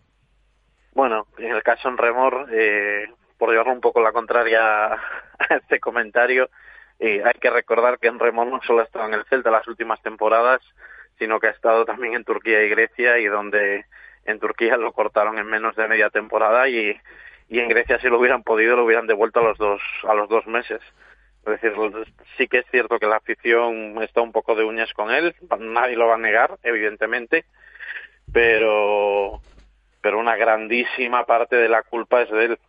Bueno, 0.95 1.27
en 1.37 1.51
el 1.51 1.61
caso 1.61 1.87
en 1.87 1.99
Remor, 1.99 2.47
eh, 2.51 3.05
por 3.37 3.51
llevarle 3.51 3.73
un 3.73 3.79
poco 3.79 4.01
la 4.01 4.11
contraria 4.11 4.87
a 4.87 4.97
este 5.51 5.79
comentario, 5.79 6.49
eh, 6.97 7.21
hay 7.23 7.39
que 7.39 7.51
recordar 7.51 7.99
que 7.99 8.07
en 8.07 8.17
Remor 8.17 8.47
no 8.47 8.59
solo 8.65 8.81
ha 8.81 8.85
estado 8.85 9.05
en 9.05 9.13
el 9.13 9.25
Celta 9.25 9.51
las 9.51 9.67
últimas 9.67 10.01
temporadas, 10.01 10.61
sino 11.19 11.39
que 11.39 11.45
ha 11.45 11.51
estado 11.51 11.85
también 11.85 12.15
en 12.15 12.23
Turquía 12.23 12.63
y 12.63 12.69
Grecia, 12.69 13.19
y 13.19 13.27
donde 13.27 13.85
en 14.25 14.39
Turquía 14.39 14.77
lo 14.77 14.93
cortaron 14.93 15.37
en 15.37 15.45
menos 15.45 15.75
de 15.75 15.87
media 15.87 16.09
temporada 16.09 16.67
y, 16.67 16.99
y 17.49 17.59
en 17.59 17.69
Grecia 17.69 17.99
si 17.99 18.07
lo 18.07 18.17
hubieran 18.17 18.41
podido 18.41 18.75
lo 18.77 18.85
hubieran 18.85 19.05
devuelto 19.05 19.41
a 19.41 19.43
los 19.43 19.59
dos 19.59 19.81
a 20.07 20.15
los 20.15 20.27
dos 20.27 20.47
meses. 20.47 20.81
Es 21.45 21.61
decir, 21.61 21.73
sí 22.37 22.47
que 22.47 22.59
es 22.59 22.65
cierto 22.71 22.99
que 22.99 23.07
la 23.07 23.17
afición 23.17 24.01
está 24.01 24.21
un 24.21 24.31
poco 24.31 24.55
de 24.55 24.63
uñas 24.63 24.93
con 24.93 25.11
él, 25.11 25.35
nadie 25.59 25.97
lo 25.97 26.07
va 26.07 26.15
a 26.15 26.17
negar, 26.17 26.57
evidentemente, 26.63 27.45
pero 28.31 29.41
pero 30.01 30.19
una 30.19 30.35
grandísima 30.35 31.25
parte 31.25 31.55
de 31.55 31.69
la 31.69 31.81
culpa 31.83 32.21
es 32.21 32.29
de 32.29 32.45
él 32.45 32.59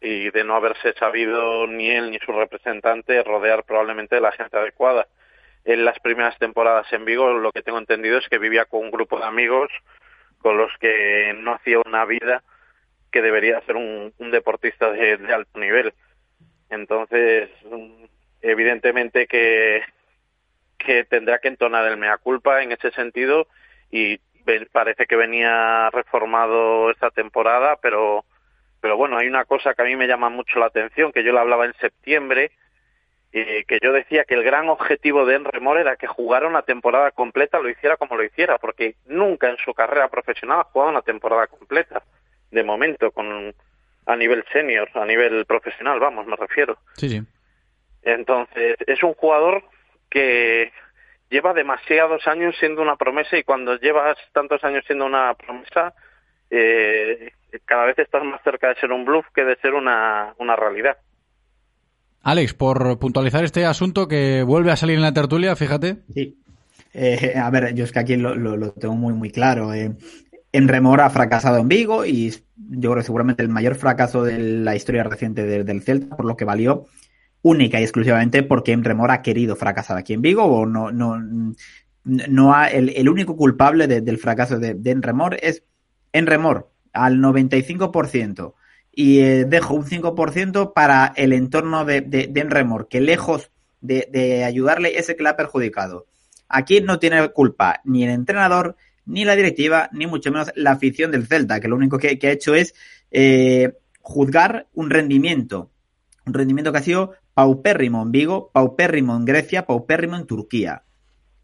y 0.00 0.30
de 0.30 0.42
no 0.42 0.54
haberse 0.54 0.94
sabido 0.94 1.66
ni 1.66 1.90
él 1.90 2.10
ni 2.10 2.18
su 2.18 2.32
representante 2.32 3.22
rodear 3.22 3.64
probablemente 3.64 4.20
la 4.20 4.32
gente 4.32 4.56
adecuada. 4.56 5.06
En 5.64 5.84
las 5.84 5.98
primeras 6.00 6.38
temporadas 6.38 6.90
en 6.92 7.04
Vigo 7.04 7.30
lo 7.34 7.52
que 7.52 7.62
tengo 7.62 7.78
entendido 7.78 8.16
es 8.16 8.28
que 8.28 8.38
vivía 8.38 8.64
con 8.64 8.80
un 8.80 8.90
grupo 8.90 9.18
de 9.18 9.26
amigos 9.26 9.70
con 10.38 10.56
los 10.56 10.70
que 10.80 11.34
no 11.38 11.54
hacía 11.54 11.78
una 11.84 12.06
vida 12.06 12.42
que 13.10 13.22
debería 13.22 13.60
ser 13.62 13.76
un, 13.76 14.12
un 14.18 14.30
deportista 14.30 14.90
de, 14.90 15.18
alto 15.32 15.58
nivel. 15.58 15.92
Entonces, 16.70 17.50
evidentemente 18.42 19.26
que, 19.26 19.82
tendrá 21.08 21.38
que 21.38 21.48
entonar 21.48 21.86
el 21.86 21.96
mea 21.96 22.16
culpa 22.18 22.62
en 22.62 22.72
ese 22.72 22.90
sentido 22.92 23.46
y 23.90 24.20
parece 24.72 25.06
que 25.06 25.16
venía 25.16 25.90
reformado 25.90 26.90
esta 26.90 27.10
temporada, 27.10 27.76
pero 27.82 28.24
pero 28.80 28.96
bueno, 28.96 29.18
hay 29.18 29.26
una 29.26 29.44
cosa 29.44 29.74
que 29.74 29.82
a 29.82 29.84
mí 29.84 29.96
me 29.96 30.06
llama 30.06 30.28
mucho 30.28 30.58
la 30.60 30.66
atención, 30.66 31.12
que 31.12 31.24
yo 31.24 31.32
le 31.32 31.40
hablaba 31.40 31.66
en 31.66 31.74
septiembre, 31.74 32.52
eh, 33.32 33.64
que 33.66 33.78
yo 33.82 33.92
decía 33.92 34.24
que 34.24 34.34
el 34.34 34.44
gran 34.44 34.68
objetivo 34.68 35.26
de 35.26 35.34
Enre 35.34 35.60
Mor 35.60 35.78
era 35.78 35.96
que 35.96 36.06
jugara 36.06 36.46
una 36.46 36.62
temporada 36.62 37.10
completa, 37.10 37.58
lo 37.58 37.68
hiciera 37.68 37.96
como 37.96 38.16
lo 38.16 38.24
hiciera, 38.24 38.58
porque 38.58 38.94
nunca 39.06 39.50
en 39.50 39.56
su 39.58 39.74
carrera 39.74 40.08
profesional 40.08 40.60
ha 40.60 40.64
jugado 40.64 40.92
una 40.92 41.02
temporada 41.02 41.48
completa, 41.48 42.02
de 42.50 42.62
momento, 42.62 43.10
con 43.10 43.52
a 44.06 44.16
nivel 44.16 44.44
senior, 44.50 44.88
a 44.94 45.04
nivel 45.04 45.44
profesional, 45.44 46.00
vamos, 46.00 46.26
me 46.26 46.36
refiero. 46.36 46.78
Sí. 46.94 47.20
Entonces, 48.02 48.76
es 48.86 49.02
un 49.02 49.14
jugador 49.14 49.62
que 50.10 50.72
lleva 51.30 51.52
demasiados 51.52 52.26
años 52.26 52.54
siendo 52.58 52.80
una 52.82 52.96
promesa 52.96 53.36
y 53.36 53.44
cuando 53.44 53.76
llevas 53.76 54.16
tantos 54.32 54.62
años 54.64 54.84
siendo 54.86 55.04
una 55.06 55.34
promesa, 55.34 55.92
eh, 56.50 57.32
cada 57.66 57.84
vez 57.86 57.98
estás 57.98 58.24
más 58.24 58.40
cerca 58.42 58.68
de 58.68 58.76
ser 58.76 58.92
un 58.92 59.04
bluff 59.04 59.26
que 59.34 59.44
de 59.44 59.56
ser 59.56 59.74
una, 59.74 60.34
una 60.38 60.56
realidad. 60.56 60.96
Alex, 62.22 62.54
por 62.54 62.98
puntualizar 62.98 63.44
este 63.44 63.64
asunto 63.64 64.08
que 64.08 64.42
vuelve 64.42 64.70
a 64.70 64.76
salir 64.76 64.96
en 64.96 65.02
la 65.02 65.12
tertulia, 65.12 65.54
fíjate. 65.56 65.98
Sí. 66.14 66.36
Eh, 66.94 67.34
a 67.36 67.48
ver, 67.50 67.74
yo 67.74 67.84
es 67.84 67.92
que 67.92 67.98
aquí 68.00 68.16
lo, 68.16 68.34
lo- 68.34 68.56
lo 68.56 68.72
tengo 68.72 68.94
muy, 68.94 69.12
muy 69.12 69.30
claro. 69.30 69.72
Eh, 69.72 69.92
Enremor 70.52 71.00
ha 71.00 71.10
fracasado 71.10 71.58
en 71.58 71.68
Vigo 71.68 72.04
y 72.06 72.30
yo 72.56 72.90
creo 72.90 72.96
que 72.96 73.02
seguramente 73.02 73.42
el 73.42 73.50
mayor 73.50 73.74
fracaso 73.76 74.24
de 74.24 74.38
la 74.38 74.74
historia 74.74 75.04
reciente 75.04 75.44
de- 75.44 75.64
del 75.64 75.82
Celta, 75.82 76.16
por 76.16 76.26
lo 76.26 76.36
que 76.36 76.44
valió 76.46 76.86
única 77.42 77.80
y 77.80 77.82
exclusivamente 77.84 78.42
porque 78.42 78.72
Enremor 78.72 79.10
ha 79.10 79.22
querido 79.22 79.56
fracasar 79.56 79.96
aquí 79.96 80.12
en 80.14 80.22
Vigo 80.22 80.44
o 80.44 80.66
no, 80.66 80.90
no, 80.90 81.18
no 82.04 82.54
ha, 82.54 82.68
el, 82.68 82.90
el 82.90 83.08
único 83.08 83.36
culpable 83.36 83.86
de- 83.86 84.00
del 84.00 84.18
fracaso 84.18 84.58
de, 84.58 84.74
de 84.74 84.90
Enremor 84.90 85.36
es 85.40 85.62
Enremor 86.12 86.70
al 86.92 87.18
95% 87.18 88.54
y 88.92 89.20
eh, 89.20 89.44
dejo 89.44 89.74
un 89.74 89.84
5% 89.84 90.72
para 90.74 91.12
el 91.16 91.32
entorno 91.32 91.84
de, 91.84 92.00
de, 92.00 92.30
Enremor, 92.34 92.88
que 92.88 93.00
lejos 93.00 93.50
de, 93.80 94.42
ayudarle 94.44 94.98
es 94.98 95.08
el 95.08 95.16
que 95.16 95.22
le 95.22 95.28
ha 95.28 95.36
perjudicado. 95.36 96.06
Aquí 96.48 96.80
no 96.80 96.98
tiene 96.98 97.28
culpa 97.28 97.80
ni 97.84 98.02
el 98.04 98.10
entrenador, 98.10 98.74
ni 99.06 99.24
la 99.24 99.36
directiva, 99.36 99.88
ni 99.92 100.06
mucho 100.06 100.32
menos 100.32 100.50
la 100.56 100.72
afición 100.72 101.12
del 101.12 101.26
Celta, 101.26 101.60
que 101.60 101.68
lo 101.68 101.76
único 101.76 101.98
que, 101.98 102.18
que 102.18 102.26
ha 102.26 102.32
hecho 102.32 102.54
es 102.56 102.74
eh, 103.12 103.74
juzgar 104.00 104.66
un 104.74 104.90
rendimiento, 104.90 105.70
un 106.26 106.34
rendimiento 106.34 106.72
que 106.72 106.78
ha 106.78 106.82
sido 106.82 107.12
paupérrimo 107.38 108.02
en 108.02 108.10
Vigo, 108.10 108.50
paupérrimo 108.52 109.16
en 109.16 109.24
Grecia, 109.24 109.64
paupérrimo 109.64 110.16
en 110.16 110.26
Turquía. 110.26 110.82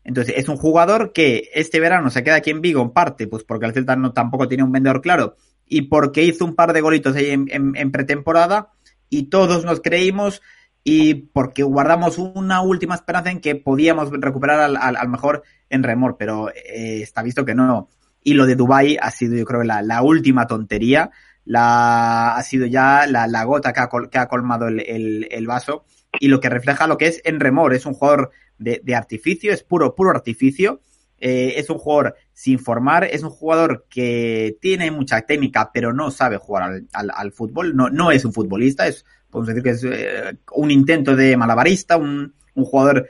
Entonces, 0.03 0.35
es 0.37 0.49
un 0.49 0.57
jugador 0.57 1.13
que 1.13 1.51
este 1.55 1.79
verano 1.79 2.11
se 2.11 2.25
queda 2.25 2.35
aquí 2.35 2.51
en 2.51 2.61
Vigo 2.61 2.83
en 2.83 2.91
parte, 2.91 3.29
pues 3.29 3.45
porque 3.45 3.67
el 3.67 3.75
Celta 3.75 3.95
no 3.95 4.13
tampoco 4.13 4.49
tiene 4.49 4.65
un 4.65 4.73
vendedor 4.73 5.01
claro 5.01 5.37
y 5.69 5.83
porque 5.83 6.25
hizo 6.25 6.45
un 6.45 6.57
par 6.57 6.73
de 6.73 6.81
golitos 6.81 7.15
ahí 7.15 7.31
en, 7.31 7.93
pretemporada 7.93 8.73
y 9.09 9.27
todos 9.27 9.65
nos 9.65 9.81
creímos 9.83 10.43
y 10.83 11.15
porque 11.15 11.63
guardamos 11.63 12.19
una 12.19 12.61
última 12.61 12.97
esperanza 12.97 13.31
en 13.31 13.41
que 13.41 13.55
podíamos 13.55 14.11
recuperar 14.11 14.77
al, 14.77 15.09
mejor 15.09 15.45
en 15.71 15.85
remor, 15.85 16.17
pero 16.19 16.51
eh, 16.51 17.03
está 17.03 17.23
visto 17.23 17.45
que 17.45 17.55
no. 17.55 17.89
Y 18.21 18.35
lo 18.35 18.47
de 18.47 18.57
Dubai 18.57 18.99
ha 19.01 19.13
sido, 19.13 19.37
yo 19.37 19.45
creo, 19.45 19.63
la 19.63 20.03
última 20.03 20.49
tontería. 20.49 21.13
La, 21.45 22.37
ha 22.37 22.43
sido 22.43 22.67
ya 22.67 23.07
la, 23.07 23.45
gota 23.45 23.73
que 23.73 23.81
ha, 23.81 23.89
col- 23.89 24.09
que 24.11 24.19
ha 24.19 24.29
colmado 24.29 24.69
el, 24.69 25.47
vaso 25.47 25.85
y 26.19 26.29
lo 26.29 26.41
que 26.41 26.49
refleja 26.49 26.87
lo 26.87 26.97
que 26.97 27.07
es 27.09 27.21
en 27.25 27.41
remor. 27.41 27.75
Es 27.75 27.87
un 27.87 27.95
jugador 27.95 28.31
de, 28.59 28.95
artificio, 28.95 29.53
es 29.53 29.63
puro, 29.63 29.95
puro 29.95 30.11
artificio. 30.11 30.81
Eh, 31.19 31.55
es 31.57 31.71
un 31.71 31.79
jugador 31.79 32.17
sin 32.33 32.59
formar, 32.59 33.05
es 33.05 33.23
un 33.23 33.31
jugador 33.31 33.87
que 33.89 34.59
tiene 34.61 34.91
mucha 34.91 35.23
técnica, 35.23 35.71
pero 35.73 35.93
no 35.93 36.11
sabe 36.11 36.37
jugar 36.39 36.83
al, 36.93 37.33
fútbol. 37.33 37.75
No, 37.77 37.89
no 37.89 38.11
es 38.11 38.25
un 38.25 38.33
futbolista, 38.33 38.87
es, 38.87 39.05
podemos 39.31 39.49
decir 39.49 39.63
que 39.63 39.71
es 39.71 39.85
eh, 39.85 40.37
un 40.53 40.71
intento 40.71 41.15
de 41.17 41.37
malabarista, 41.37 41.97
un, 41.97 42.35
jugador 42.55 43.09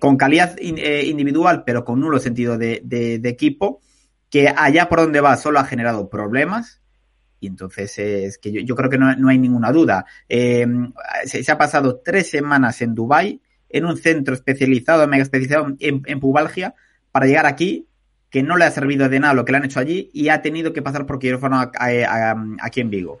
con 0.00 0.16
calidad 0.16 0.56
eh, 0.58 1.04
individual, 1.06 1.62
pero 1.64 1.84
con 1.84 2.00
nulo 2.00 2.18
sentido 2.18 2.58
de- 2.58 2.80
de 2.84 3.28
equipo, 3.28 3.80
que 4.30 4.48
allá 4.48 4.88
por 4.88 5.00
donde 5.00 5.20
va 5.20 5.36
solo 5.36 5.58
ha 5.60 5.64
generado 5.64 6.08
problemas. 6.10 6.80
Entonces 7.46 7.98
es 7.98 8.38
que 8.38 8.64
yo, 8.64 8.74
creo 8.74 8.90
que 8.90 8.98
no, 8.98 9.14
no 9.16 9.28
hay 9.28 9.38
ninguna 9.38 9.72
duda. 9.72 10.04
Eh, 10.28 10.66
se, 11.24 11.50
ha 11.50 11.58
pasado 11.58 12.00
tres 12.04 12.30
semanas 12.30 12.80
en 12.82 12.94
Dubai 12.94 13.40
en 13.68 13.84
un 13.84 13.96
centro 13.96 14.34
especializado, 14.34 15.06
mega 15.08 15.22
especializado 15.22 15.74
en, 15.78 16.20
pubalgia, 16.20 16.74
para 17.10 17.26
llegar 17.26 17.46
aquí, 17.46 17.86
que 18.30 18.42
no 18.42 18.56
le 18.56 18.64
ha 18.64 18.70
servido 18.70 19.08
de 19.08 19.20
nada 19.20 19.34
lo 19.34 19.44
que 19.44 19.52
le 19.52 19.58
han 19.58 19.64
hecho 19.64 19.80
allí 19.80 20.10
y 20.12 20.28
ha 20.28 20.42
tenido 20.42 20.72
que 20.72 20.82
pasar 20.82 21.06
por 21.06 21.18
quirófano 21.18 21.60
a- 21.60 22.36
aquí 22.60 22.80
en 22.80 22.90
Vigo. 22.90 23.20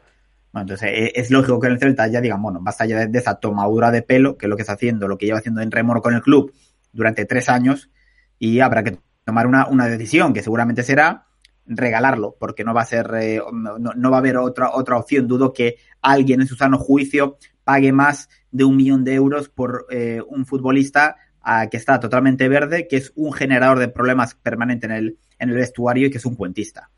Bueno, 0.52 0.62
entonces 0.62 0.90
eh, 0.92 1.12
es 1.16 1.32
lógico 1.32 1.58
que 1.58 1.66
en 1.66 1.72
el 1.72 1.78
Celta 1.80 2.06
ya 2.06 2.20
digan, 2.20 2.40
bueno, 2.40 2.60
basta 2.62 2.86
ya 2.86 3.00
de, 3.00 3.06
de 3.08 3.18
esa 3.18 3.34
tomadura 3.34 3.90
de 3.90 4.02
pelo, 4.02 4.36
que 4.36 4.46
es 4.46 4.50
lo 4.50 4.54
que 4.54 4.62
está 4.62 4.74
haciendo, 4.74 5.08
lo 5.08 5.18
que 5.18 5.26
lleva 5.26 5.38
haciendo 5.38 5.60
en 5.60 5.70
remoro 5.72 6.00
con 6.00 6.14
el 6.14 6.22
club 6.22 6.52
durante 6.92 7.24
tres 7.24 7.48
años, 7.48 7.90
y 8.38 8.60
habrá 8.60 8.84
que 8.84 8.98
tomar 9.24 9.48
una, 9.48 9.66
una 9.66 9.88
decisión, 9.88 10.32
que 10.32 10.42
seguramente 10.42 10.84
será 10.84 11.26
regalarlo, 11.66 12.36
porque 12.38 12.64
no 12.64 12.74
va 12.74 12.82
a 12.82 12.86
ser, 12.86 13.10
eh, 13.20 13.40
no, 13.52 13.78
no 13.78 14.10
va 14.10 14.16
a 14.16 14.20
haber 14.20 14.36
otra, 14.36 14.70
otra 14.74 14.96
opción. 14.96 15.26
Dudo 15.26 15.52
que 15.52 15.76
alguien 16.02 16.40
en 16.40 16.46
su 16.46 16.56
sano 16.56 16.78
juicio 16.78 17.38
pague 17.64 17.92
más 17.92 18.28
de 18.50 18.64
un 18.64 18.76
millón 18.76 19.04
de 19.04 19.14
euros 19.14 19.48
por 19.48 19.86
eh, 19.90 20.20
un 20.28 20.46
futbolista 20.46 21.16
ah, 21.40 21.68
que 21.70 21.76
está 21.76 21.98
totalmente 21.98 22.48
verde, 22.48 22.86
que 22.88 22.96
es 22.96 23.12
un 23.16 23.32
generador 23.32 23.78
de 23.78 23.88
problemas 23.88 24.34
permanente 24.34 24.86
en 24.86 24.92
el, 24.92 25.18
en 25.38 25.48
el 25.50 25.56
vestuario 25.56 26.06
y 26.06 26.10
que 26.10 26.18
es 26.18 26.26
un 26.26 26.36
cuentista. 26.36 26.90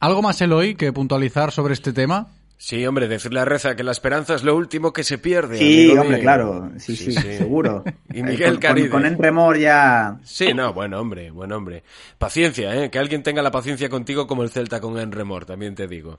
¿Algo 0.00 0.22
más, 0.22 0.40
Eloy, 0.40 0.74
que 0.74 0.92
puntualizar 0.92 1.52
sobre 1.52 1.74
este 1.74 1.92
tema? 1.92 2.28
Sí, 2.58 2.86
hombre, 2.86 3.06
decirle 3.06 3.40
a 3.40 3.44
Reza 3.44 3.76
que 3.76 3.82
la 3.84 3.92
esperanza 3.92 4.34
es 4.34 4.42
lo 4.42 4.56
último 4.56 4.92
que 4.92 5.04
se 5.04 5.18
pierde. 5.18 5.58
Sí, 5.58 5.84
amigo 5.88 6.00
hombre, 6.00 6.16
mío. 6.16 6.22
claro. 6.24 6.70
Sí, 6.78 6.96
sí, 6.96 7.12
seguro. 7.12 7.84
Y 8.14 8.22
Miguel 8.22 8.52
con- 8.52 8.60
Caride. 8.60 8.88
Con, 8.88 9.02
con 9.02 9.12
Enremor 9.12 9.58
ya... 9.58 10.16
Sí, 10.24 10.54
no, 10.54 10.72
buen 10.72 10.94
hombre, 10.94 11.30
buen 11.30 11.52
hombre. 11.52 11.82
Paciencia, 12.16 12.74
¿eh? 12.74 12.90
Que 12.90 12.98
alguien 12.98 13.22
tenga 13.22 13.42
la 13.42 13.50
paciencia 13.50 13.90
contigo 13.90 14.26
como 14.26 14.42
el 14.42 14.48
Celta 14.48 14.80
con 14.80 14.98
Enremor, 14.98 15.44
también 15.44 15.74
te 15.74 15.86
digo. 15.86 16.18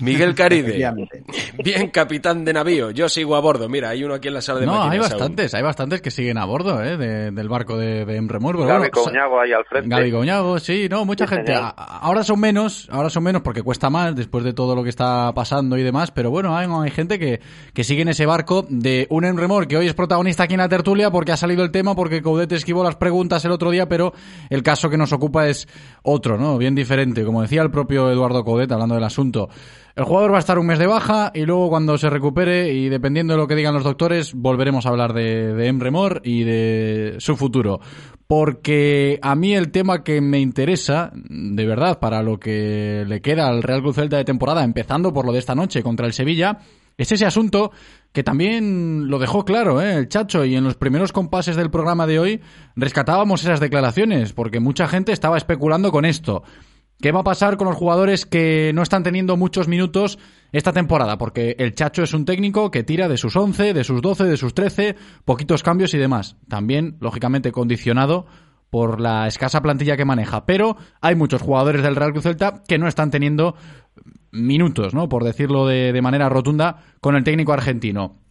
Miguel 0.00 0.34
Caride, 0.34 0.92
bien 1.62 1.90
capitán 1.90 2.44
de 2.44 2.52
navío. 2.52 2.90
Yo 2.90 3.08
sigo 3.08 3.36
a 3.36 3.40
bordo. 3.40 3.68
Mira, 3.68 3.90
hay 3.90 4.02
uno 4.02 4.14
aquí 4.14 4.26
en 4.26 4.34
la 4.34 4.40
sala 4.40 4.58
de 4.60 4.66
No, 4.66 4.72
máquinas. 4.72 4.90
hay 4.92 4.98
aún. 4.98 5.08
bastantes, 5.10 5.54
hay 5.54 5.62
bastantes 5.62 6.00
que 6.02 6.10
siguen 6.10 6.38
a 6.38 6.44
bordo 6.46 6.82
¿eh? 6.82 6.96
de- 6.96 7.30
del 7.30 7.48
barco 7.48 7.76
de, 7.76 8.04
de 8.04 8.26
pero 8.26 8.40
Gaby 8.40 8.64
bueno, 8.64 8.90
Coñago 8.90 9.40
ahí 9.40 9.52
al 9.52 9.64
frente. 9.66 9.88
Gaby 9.88 10.10
Goñago, 10.10 10.58
sí, 10.58 10.88
no, 10.90 11.04
mucha 11.04 11.26
Sí, 11.28 11.34
gente. 11.36 11.54
señor. 11.54 11.74
Ahora 11.76 12.24
son 12.24 12.40
menos, 12.40 12.88
ahora 12.90 13.08
son 13.08 13.22
menos 13.22 13.42
porque 13.42 13.62
cuesta 13.62 13.88
más 13.88 14.16
después 14.16 14.42
de 14.42 14.52
todo 14.52 14.74
lo 14.74 14.82
que 14.82 14.88
está 14.90 15.32
pasando 15.32 15.75
y 15.78 15.82
demás, 15.82 16.10
pero 16.10 16.30
bueno, 16.30 16.56
hay, 16.56 16.90
gente 16.90 17.18
que, 17.18 17.40
que 17.72 17.84
sigue 17.84 18.02
en 18.02 18.08
ese 18.08 18.26
barco 18.26 18.66
de 18.68 19.06
un 19.10 19.24
Enremor 19.24 19.66
que 19.66 19.76
hoy 19.76 19.86
es 19.86 19.94
protagonista 19.94 20.44
aquí 20.44 20.54
en 20.54 20.60
la 20.60 20.68
tertulia 20.68 21.10
porque 21.10 21.32
ha 21.32 21.36
salido 21.36 21.62
el 21.62 21.70
tema, 21.70 21.94
porque 21.94 22.22
Coudet 22.22 22.52
esquivó 22.52 22.82
las 22.84 22.96
preguntas 22.96 23.44
el 23.44 23.50
otro 23.50 23.70
día, 23.70 23.88
pero 23.88 24.12
el 24.50 24.62
caso 24.62 24.90
que 24.90 24.96
nos 24.96 25.12
ocupa 25.12 25.48
es 25.48 25.68
otro, 26.02 26.38
¿no? 26.38 26.58
Bien 26.58 26.74
diferente, 26.74 27.24
como 27.24 27.42
decía 27.42 27.62
el 27.62 27.70
propio 27.70 28.10
Eduardo 28.10 28.44
Coudet 28.44 28.70
hablando 28.72 28.94
del 28.94 29.04
asunto. 29.04 29.48
El 29.96 30.04
jugador 30.04 30.32
va 30.32 30.36
a 30.36 30.40
estar 30.40 30.58
un 30.58 30.66
mes 30.66 30.78
de 30.78 30.86
baja 30.86 31.32
y 31.34 31.46
luego 31.46 31.70
cuando 31.70 31.96
se 31.96 32.10
recupere 32.10 32.70
y 32.70 32.90
dependiendo 32.90 33.32
de 33.32 33.38
lo 33.38 33.48
que 33.48 33.54
digan 33.54 33.72
los 33.72 33.82
doctores 33.82 34.34
volveremos 34.34 34.84
a 34.84 34.90
hablar 34.90 35.14
de, 35.14 35.54
de 35.54 35.68
Emremor 35.68 36.20
y 36.22 36.44
de 36.44 37.16
su 37.18 37.34
futuro. 37.34 37.80
Porque 38.26 39.18
a 39.22 39.34
mí 39.34 39.54
el 39.54 39.70
tema 39.70 40.04
que 40.04 40.20
me 40.20 40.38
interesa, 40.38 41.12
de 41.14 41.64
verdad, 41.64 41.98
para 41.98 42.22
lo 42.22 42.38
que 42.38 43.06
le 43.08 43.22
queda 43.22 43.48
al 43.48 43.62
Real 43.62 43.80
Cruz 43.80 43.96
Celta 43.96 44.18
de 44.18 44.24
temporada, 44.26 44.64
empezando 44.64 45.14
por 45.14 45.24
lo 45.24 45.32
de 45.32 45.38
esta 45.38 45.54
noche 45.54 45.82
contra 45.82 46.06
el 46.06 46.12
Sevilla, 46.12 46.58
es 46.98 47.12
ese 47.12 47.24
asunto 47.24 47.72
que 48.12 48.22
también 48.22 49.08
lo 49.08 49.18
dejó 49.18 49.46
claro 49.46 49.80
¿eh? 49.80 49.94
el 49.94 50.08
Chacho 50.08 50.44
y 50.44 50.56
en 50.56 50.64
los 50.64 50.76
primeros 50.76 51.12
compases 51.12 51.56
del 51.56 51.70
programa 51.70 52.06
de 52.06 52.18
hoy 52.18 52.40
rescatábamos 52.74 53.42
esas 53.44 53.60
declaraciones 53.60 54.34
porque 54.34 54.60
mucha 54.60 54.88
gente 54.88 55.12
estaba 55.12 55.38
especulando 55.38 55.90
con 55.90 56.04
esto. 56.04 56.42
¿Qué 57.00 57.12
va 57.12 57.20
a 57.20 57.24
pasar 57.24 57.58
con 57.58 57.68
los 57.68 57.76
jugadores 57.76 58.24
que 58.24 58.72
no 58.74 58.82
están 58.82 59.02
teniendo 59.02 59.36
muchos 59.36 59.68
minutos 59.68 60.18
esta 60.52 60.72
temporada? 60.72 61.18
Porque 61.18 61.54
el 61.58 61.74
Chacho 61.74 62.02
es 62.02 62.14
un 62.14 62.24
técnico 62.24 62.70
que 62.70 62.84
tira 62.84 63.08
de 63.08 63.18
sus 63.18 63.36
11, 63.36 63.74
de 63.74 63.84
sus 63.84 64.00
12, 64.00 64.24
de 64.24 64.36
sus 64.38 64.54
13, 64.54 64.96
poquitos 65.26 65.62
cambios 65.62 65.92
y 65.92 65.98
demás. 65.98 66.36
También, 66.48 66.96
lógicamente, 67.00 67.52
condicionado 67.52 68.26
por 68.70 69.00
la 69.00 69.26
escasa 69.26 69.60
plantilla 69.60 69.98
que 69.98 70.06
maneja. 70.06 70.46
Pero 70.46 70.76
hay 71.02 71.14
muchos 71.14 71.42
jugadores 71.42 71.82
del 71.82 71.96
Real 71.96 72.12
Cruz 72.12 72.24
Celta 72.24 72.62
que 72.66 72.78
no 72.78 72.88
están 72.88 73.10
teniendo 73.10 73.56
minutos, 74.32 74.94
¿no? 74.94 75.08
Por 75.08 75.22
decirlo 75.22 75.66
de, 75.66 75.92
de 75.92 76.02
manera 76.02 76.30
rotunda, 76.30 76.82
con 77.00 77.14
el 77.14 77.24
técnico 77.24 77.52
argentino. 77.52 78.25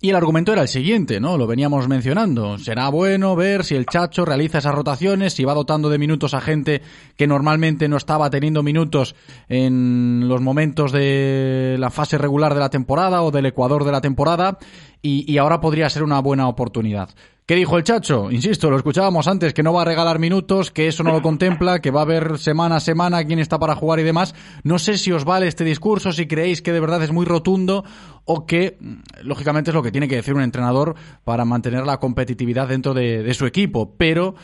Y 0.00 0.10
el 0.10 0.16
argumento 0.16 0.52
era 0.52 0.60
el 0.60 0.68
siguiente, 0.68 1.18
¿no? 1.18 1.38
Lo 1.38 1.46
veníamos 1.46 1.88
mencionando. 1.88 2.58
Será 2.58 2.90
bueno 2.90 3.34
ver 3.36 3.64
si 3.64 3.74
el 3.74 3.86
Chacho 3.86 4.26
realiza 4.26 4.58
esas 4.58 4.74
rotaciones, 4.74 5.32
si 5.32 5.44
va 5.44 5.54
dotando 5.54 5.88
de 5.88 5.98
minutos 5.98 6.34
a 6.34 6.42
gente 6.42 6.82
que 7.16 7.26
normalmente 7.26 7.88
no 7.88 7.96
estaba 7.96 8.28
teniendo 8.28 8.62
minutos 8.62 9.14
en 9.48 10.28
los 10.28 10.42
momentos 10.42 10.92
de 10.92 11.76
la 11.78 11.90
fase 11.90 12.18
regular 12.18 12.52
de 12.52 12.60
la 12.60 12.68
temporada 12.68 13.22
o 13.22 13.30
del 13.30 13.46
Ecuador 13.46 13.84
de 13.84 13.92
la 13.92 14.02
temporada, 14.02 14.58
y, 15.00 15.30
y 15.30 15.38
ahora 15.38 15.60
podría 15.60 15.88
ser 15.88 16.02
una 16.02 16.20
buena 16.20 16.48
oportunidad. 16.48 17.08
¿Qué 17.46 17.56
dijo 17.56 17.76
el 17.76 17.84
Chacho? 17.84 18.30
Insisto, 18.30 18.70
lo 18.70 18.78
escuchábamos 18.78 19.28
antes, 19.28 19.52
que 19.52 19.62
no 19.62 19.74
va 19.74 19.82
a 19.82 19.84
regalar 19.84 20.18
minutos, 20.18 20.70
que 20.70 20.88
eso 20.88 21.02
no 21.02 21.12
lo 21.12 21.20
contempla, 21.20 21.80
que 21.80 21.90
va 21.90 22.00
a 22.00 22.06
ver 22.06 22.38
semana 22.38 22.76
a 22.76 22.80
semana 22.80 23.22
quién 23.26 23.38
está 23.38 23.58
para 23.58 23.74
jugar 23.74 24.00
y 24.00 24.02
demás. 24.02 24.34
No 24.62 24.78
sé 24.78 24.96
si 24.96 25.12
os 25.12 25.26
vale 25.26 25.46
este 25.46 25.62
discurso, 25.62 26.10
si 26.10 26.26
creéis 26.26 26.62
que 26.62 26.72
de 26.72 26.80
verdad 26.80 27.02
es 27.02 27.12
muy 27.12 27.26
rotundo 27.26 27.84
o 28.24 28.46
que, 28.46 28.78
mm, 28.80 28.94
lógicamente, 29.24 29.72
es 29.72 29.74
lo 29.74 29.82
que 29.82 29.92
tiene 29.92 30.08
que 30.08 30.16
decir 30.16 30.32
un 30.32 30.40
entrenador 30.40 30.94
para 31.22 31.44
mantener 31.44 31.84
la 31.84 31.98
competitividad 32.00 32.66
dentro 32.66 32.94
de, 32.94 33.22
de 33.22 33.34
su 33.34 33.44
equipo. 33.44 33.94
Pero, 33.98 34.36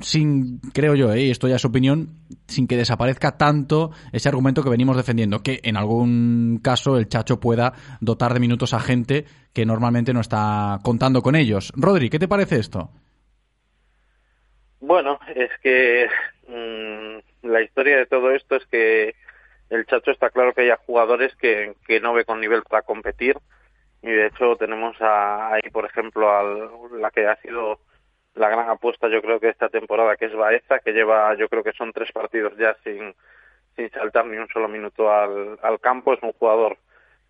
sin, 0.00 0.60
creo 0.72 0.94
yo, 0.94 1.12
eh, 1.12 1.22
y 1.22 1.30
esto 1.30 1.48
ya 1.48 1.56
es 1.56 1.64
opinión, 1.64 2.08
sin 2.48 2.66
que 2.66 2.76
desaparezca 2.76 3.36
tanto 3.38 3.90
ese 4.12 4.28
argumento 4.28 4.62
que 4.62 4.70
venimos 4.70 4.96
defendiendo, 4.96 5.42
que 5.42 5.60
en 5.62 5.76
algún 5.76 6.60
caso 6.62 6.96
el 6.98 7.08
Chacho 7.08 7.40
pueda 7.40 7.72
dotar 8.00 8.34
de 8.34 8.40
minutos 8.40 8.74
a 8.74 8.80
gente 8.80 9.24
que 9.52 9.66
normalmente 9.66 10.12
no 10.12 10.20
está 10.20 10.78
contando 10.82 11.22
con 11.22 11.36
ellos. 11.36 11.72
Rodri, 11.76 12.10
¿qué 12.10 12.18
te 12.18 12.28
parece 12.28 12.56
esto? 12.58 12.90
Bueno, 14.80 15.18
es 15.34 15.50
que 15.62 16.08
mm, 16.48 17.46
la 17.48 17.62
historia 17.62 17.96
de 17.96 18.06
todo 18.06 18.30
esto 18.32 18.56
es 18.56 18.66
que 18.66 19.14
el 19.70 19.86
Chacho 19.86 20.10
está 20.10 20.30
claro 20.30 20.52
que 20.52 20.62
hay 20.62 20.70
jugadores 20.86 21.34
que, 21.36 21.74
no 22.00 22.12
ve 22.12 22.24
con 22.24 22.40
nivel 22.40 22.62
para 22.62 22.82
competir 22.82 23.36
y 24.02 24.08
de 24.10 24.26
hecho 24.26 24.56
tenemos 24.56 25.00
a- 25.00 25.54
ahí, 25.54 25.70
por 25.72 25.84
ejemplo, 25.86 26.28
al, 26.36 27.00
la 27.00 27.10
que 27.10 27.26
ha 27.26 27.36
sido 27.36 27.78
la 28.34 28.48
gran 28.48 28.68
apuesta 28.68 29.08
yo 29.08 29.20
creo 29.20 29.40
que 29.40 29.48
esta 29.48 29.68
temporada, 29.68 30.16
que 30.16 30.26
es 30.26 30.34
Baeza, 30.34 30.78
que 30.80 30.92
lleva, 30.92 31.34
yo 31.36 31.48
creo 31.48 31.62
que 31.62 31.72
son 31.72 31.92
tres 31.92 32.10
partidos 32.12 32.56
ya 32.56 32.74
sin, 32.82 33.14
sin 33.76 33.90
saltar 33.90 34.26
ni 34.26 34.38
un 34.38 34.48
solo 34.48 34.68
minuto 34.68 35.12
al, 35.12 35.58
al 35.62 35.80
campo. 35.80 36.14
Es 36.14 36.22
un 36.22 36.32
jugador 36.32 36.78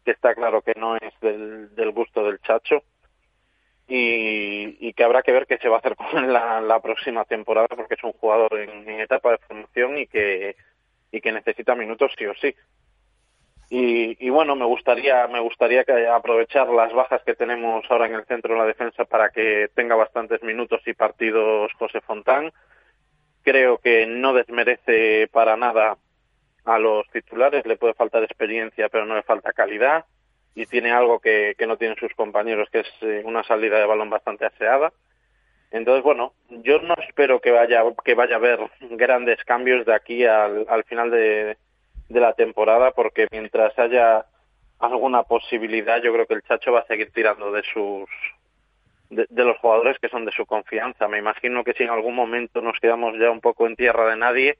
que 0.04 0.12
está 0.12 0.34
claro 0.34 0.62
que 0.62 0.74
no 0.76 0.96
es 0.96 1.18
del, 1.20 1.74
del 1.74 1.90
gusto 1.90 2.24
del 2.24 2.40
Chacho 2.40 2.82
y, 3.88 4.76
y 4.80 4.92
que 4.94 5.04
habrá 5.04 5.22
que 5.22 5.32
ver 5.32 5.46
qué 5.46 5.58
se 5.58 5.68
va 5.68 5.76
a 5.76 5.78
hacer 5.80 5.96
con 6.10 6.32
la, 6.32 6.60
la 6.60 6.80
próxima 6.80 7.24
temporada 7.24 7.68
porque 7.68 7.94
es 7.94 8.04
un 8.04 8.12
jugador 8.12 8.58
en, 8.58 8.88
en 8.88 9.00
etapa 9.00 9.32
de 9.32 9.38
formación 9.38 9.98
y 9.98 10.06
que, 10.06 10.56
y 11.10 11.20
que 11.20 11.32
necesita 11.32 11.74
minutos 11.74 12.12
sí 12.16 12.26
o 12.26 12.34
sí. 12.34 12.54
Y, 13.74 14.18
y 14.20 14.28
bueno, 14.28 14.54
me 14.54 14.66
gustaría, 14.66 15.26
me 15.28 15.40
gustaría 15.40 15.82
que 15.84 16.06
aprovechar 16.06 16.68
las 16.68 16.92
bajas 16.92 17.22
que 17.24 17.34
tenemos 17.34 17.82
ahora 17.88 18.04
en 18.04 18.12
el 18.12 18.26
centro 18.26 18.52
de 18.52 18.60
la 18.60 18.66
defensa 18.66 19.06
para 19.06 19.30
que 19.30 19.70
tenga 19.74 19.94
bastantes 19.94 20.42
minutos 20.42 20.82
y 20.84 20.92
partidos 20.92 21.72
José 21.78 22.02
Fontán. 22.02 22.52
Creo 23.42 23.78
que 23.78 24.04
no 24.06 24.34
desmerece 24.34 25.26
para 25.32 25.56
nada 25.56 25.96
a 26.66 26.78
los 26.78 27.08
titulares, 27.12 27.64
le 27.64 27.78
puede 27.78 27.94
faltar 27.94 28.22
experiencia, 28.22 28.90
pero 28.90 29.06
no 29.06 29.14
le 29.14 29.22
falta 29.22 29.54
calidad 29.54 30.04
y 30.54 30.66
tiene 30.66 30.92
algo 30.92 31.18
que, 31.18 31.54
que 31.56 31.66
no 31.66 31.78
tienen 31.78 31.96
sus 31.96 32.12
compañeros, 32.12 32.68
que 32.70 32.80
es 32.80 32.92
eh, 33.00 33.22
una 33.24 33.42
salida 33.42 33.78
de 33.78 33.86
balón 33.86 34.10
bastante 34.10 34.44
aseada. 34.44 34.92
Entonces, 35.70 36.04
bueno, 36.04 36.34
yo 36.50 36.78
no 36.80 36.94
espero 37.08 37.40
que 37.40 37.52
vaya 37.52 37.82
que 38.04 38.14
vaya 38.14 38.34
a 38.34 38.38
haber 38.38 38.58
grandes 38.90 39.42
cambios 39.44 39.86
de 39.86 39.94
aquí 39.94 40.26
al, 40.26 40.66
al 40.68 40.84
final 40.84 41.10
de, 41.10 41.56
de 42.12 42.20
la 42.20 42.32
temporada, 42.34 42.92
porque 42.92 43.26
mientras 43.30 43.76
haya 43.78 44.26
alguna 44.78 45.22
posibilidad, 45.22 46.02
yo 46.02 46.12
creo 46.12 46.26
que 46.26 46.34
el 46.34 46.42
Chacho 46.42 46.72
va 46.72 46.80
a 46.80 46.86
seguir 46.86 47.10
tirando 47.12 47.52
de 47.52 47.62
sus 47.72 48.08
de, 49.10 49.26
de 49.28 49.44
los 49.44 49.56
jugadores 49.58 49.96
que 50.00 50.08
son 50.08 50.24
de 50.24 50.32
su 50.32 50.44
confianza. 50.46 51.06
Me 51.08 51.18
imagino 51.18 51.62
que 51.64 51.72
si 51.74 51.82
en 51.84 51.90
algún 51.90 52.14
momento 52.14 52.60
nos 52.60 52.78
quedamos 52.80 53.14
ya 53.20 53.30
un 53.30 53.40
poco 53.40 53.66
en 53.66 53.76
tierra 53.76 54.08
de 54.10 54.16
nadie, 54.16 54.58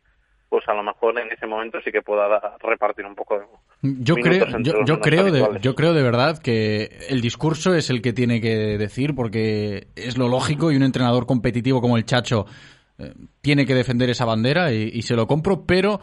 pues 0.48 0.68
a 0.68 0.74
lo 0.74 0.82
mejor 0.82 1.18
en 1.18 1.32
ese 1.32 1.46
momento 1.46 1.78
sí 1.82 1.90
que 1.90 2.02
pueda 2.02 2.28
dar- 2.28 2.56
repartir 2.60 3.06
un 3.06 3.14
poco 3.14 3.38
de 3.38 3.46
Yo 3.80 4.14
creo, 4.16 4.44
yo, 4.84 5.00
creo 5.00 5.24
de, 5.32 5.58
yo 5.62 5.74
creo 5.74 5.94
de 5.94 6.02
verdad 6.02 6.38
que 6.38 6.90
el 7.08 7.22
discurso 7.22 7.74
es 7.74 7.88
el 7.88 8.02
que 8.02 8.12
tiene 8.12 8.40
que 8.42 8.76
decir 8.76 9.14
porque 9.14 9.86
es 9.96 10.18
lo 10.18 10.28
lógico 10.28 10.70
y 10.70 10.76
un 10.76 10.82
entrenador 10.82 11.26
competitivo 11.26 11.80
como 11.80 11.96
el 11.96 12.04
Chacho 12.04 12.44
eh, 12.98 13.14
tiene 13.40 13.64
que 13.64 13.74
defender 13.74 14.10
esa 14.10 14.26
bandera 14.26 14.72
y, 14.72 14.90
y 14.92 15.02
se 15.02 15.16
lo 15.16 15.26
compro, 15.26 15.64
pero 15.66 16.00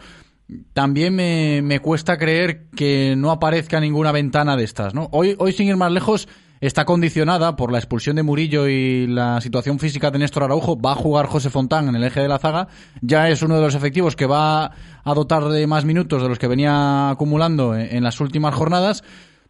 también 0.73 1.15
me, 1.15 1.61
me 1.61 1.79
cuesta 1.79 2.17
creer 2.17 2.67
que 2.75 3.15
no 3.17 3.31
aparezca 3.31 3.79
ninguna 3.79 4.11
ventana 4.11 4.55
de 4.55 4.63
estas, 4.63 4.93
¿no? 4.93 5.09
Hoy, 5.11 5.35
hoy 5.39 5.53
sin 5.53 5.67
ir 5.67 5.77
más 5.77 5.91
lejos 5.91 6.27
está 6.61 6.85
condicionada 6.85 7.55
por 7.55 7.71
la 7.71 7.77
expulsión 7.77 8.15
de 8.15 8.23
Murillo 8.23 8.67
y 8.67 9.07
la 9.07 9.39
situación 9.41 9.79
física 9.79 10.11
de 10.11 10.19
Néstor 10.19 10.43
Araujo. 10.43 10.79
Va 10.79 10.91
a 10.91 10.95
jugar 10.95 11.27
José 11.27 11.49
Fontán 11.49 11.87
en 11.87 11.95
el 11.95 12.03
eje 12.03 12.21
de 12.21 12.27
la 12.27 12.39
zaga. 12.39 12.67
Ya 13.01 13.29
es 13.29 13.41
uno 13.41 13.55
de 13.55 13.61
los 13.61 13.75
efectivos 13.75 14.15
que 14.15 14.25
va 14.25 14.71
a 15.03 15.13
dotar 15.13 15.45
de 15.45 15.67
más 15.67 15.85
minutos 15.85 16.21
de 16.21 16.29
los 16.29 16.39
que 16.39 16.47
venía 16.47 17.11
acumulando 17.11 17.75
en, 17.75 17.95
en 17.95 18.03
las 18.03 18.19
últimas 18.19 18.53
jornadas. 18.55 19.03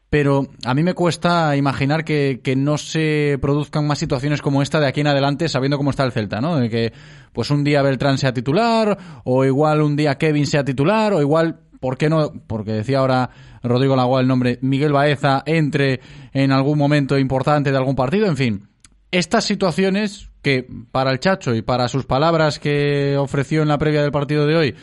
Pero 0.09 0.47
a 0.65 0.73
mí 0.73 0.81
me 0.81 0.95
cuesta 0.95 1.55
imaginar 1.55 2.03
que, 2.03 2.41
que 2.43 2.55
no 2.55 2.79
se 2.79 3.37
produzcan 3.41 3.85
más 3.85 3.99
situaciones 3.99 4.41
como 4.41 4.63
esta 4.63 4.79
de 4.79 4.87
aquí 4.87 5.01
en 5.01 5.07
adelante, 5.07 5.47
sabiendo 5.47 5.77
cómo 5.77 5.91
está 5.91 6.03
el 6.03 6.11
Celta, 6.11 6.41
¿no? 6.41 6.57
De 6.57 6.69
que 6.69 6.93
pues 7.31 7.51
un 7.51 7.63
día 7.63 7.83
Beltrán 7.83 8.17
sea 8.17 8.33
titular, 8.33 8.97
o 9.23 9.45
igual 9.45 9.81
un 9.81 9.95
día 9.95 10.17
Kevin 10.17 10.47
sea 10.47 10.63
titular, 10.63 11.13
o 11.13 11.21
igual, 11.21 11.59
¿por 11.79 11.97
qué 11.97 12.09
no? 12.09 12.33
Porque 12.47 12.71
decía 12.71 12.99
ahora 12.99 13.29
Rodrigo 13.61 13.95
Lagua 13.95 14.21
el 14.21 14.27
nombre, 14.27 14.57
Miguel 14.61 14.93
Baeza 14.93 15.43
entre 15.45 15.99
en 16.33 16.51
algún 16.51 16.79
momento 16.79 17.17
importante 17.19 17.71
de 17.71 17.77
algún 17.77 17.95
partido, 17.95 18.25
en 18.25 18.37
fin. 18.37 18.67
Estas 19.11 19.45
situaciones 19.45 20.29
que 20.41 20.67
para 20.91 21.11
el 21.11 21.19
Chacho 21.19 21.53
y 21.53 21.61
para 21.61 21.87
sus 21.87 22.05
palabras 22.05 22.59
que 22.59 23.15
ofreció 23.17 23.61
en 23.61 23.67
la 23.67 23.77
previa 23.77 24.01
del 24.01 24.11
partido 24.11 24.45
de 24.47 24.55
hoy, 24.55 24.75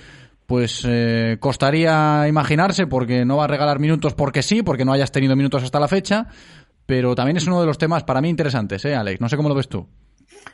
pues 0.46 0.84
eh, 0.86 1.36
costaría 1.40 2.26
imaginarse 2.28 2.86
porque 2.86 3.24
no 3.24 3.36
va 3.36 3.44
a 3.44 3.48
regalar 3.48 3.78
minutos 3.78 4.14
porque 4.14 4.42
sí, 4.42 4.62
porque 4.62 4.84
no 4.84 4.92
hayas 4.92 5.12
tenido 5.12 5.36
minutos 5.36 5.62
hasta 5.62 5.80
la 5.80 5.88
fecha, 5.88 6.28
pero 6.86 7.14
también 7.14 7.36
es 7.36 7.46
uno 7.46 7.60
de 7.60 7.66
los 7.66 7.78
temas 7.78 8.04
para 8.04 8.20
mí 8.20 8.28
interesantes, 8.28 8.84
¿eh, 8.84 8.94
Alex? 8.94 9.20
No 9.20 9.28
sé 9.28 9.36
cómo 9.36 9.48
lo 9.48 9.54
ves 9.54 9.68
tú. 9.68 9.88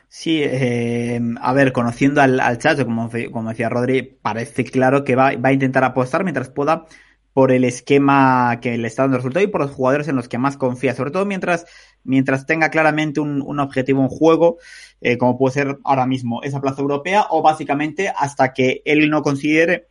Sí, 0.07 0.41
eh, 0.43 1.19
a 1.41 1.53
ver, 1.53 1.71
conociendo 1.71 2.21
al, 2.21 2.57
Chacho, 2.57 2.85
como, 2.85 3.09
como 3.31 3.49
decía 3.49 3.69
Rodri, 3.69 4.01
parece 4.01 4.63
claro 4.63 5.03
que 5.03 5.15
va, 5.15 5.35
va 5.35 5.49
a 5.49 5.53
intentar 5.53 5.83
apostar 5.83 6.23
mientras 6.23 6.49
pueda 6.49 6.85
por 7.33 7.51
el 7.51 7.63
esquema 7.65 8.59
que 8.61 8.77
le 8.77 8.87
está 8.87 9.03
dando 9.03 9.17
resultado 9.17 9.43
y 9.43 9.47
por 9.49 9.61
los 9.61 9.71
jugadores 9.71 10.07
en 10.07 10.15
los 10.15 10.27
que 10.27 10.37
más 10.37 10.55
confía, 10.55 10.93
sobre 10.93 11.11
todo 11.11 11.25
mientras, 11.25 11.65
mientras 12.03 12.45
tenga 12.45 12.69
claramente 12.69 13.19
un, 13.19 13.59
objetivo 13.59 14.01
en 14.03 14.09
juego, 14.09 14.57
eh, 15.01 15.17
como 15.17 15.37
puede 15.37 15.53
ser 15.53 15.79
ahora 15.83 16.05
mismo 16.05 16.43
esa 16.43 16.61
plaza 16.61 16.81
europea, 16.81 17.25
o 17.31 17.41
básicamente 17.41 18.09
hasta 18.15 18.53
que 18.53 18.81
él 18.85 19.09
no 19.09 19.23
considere 19.23 19.87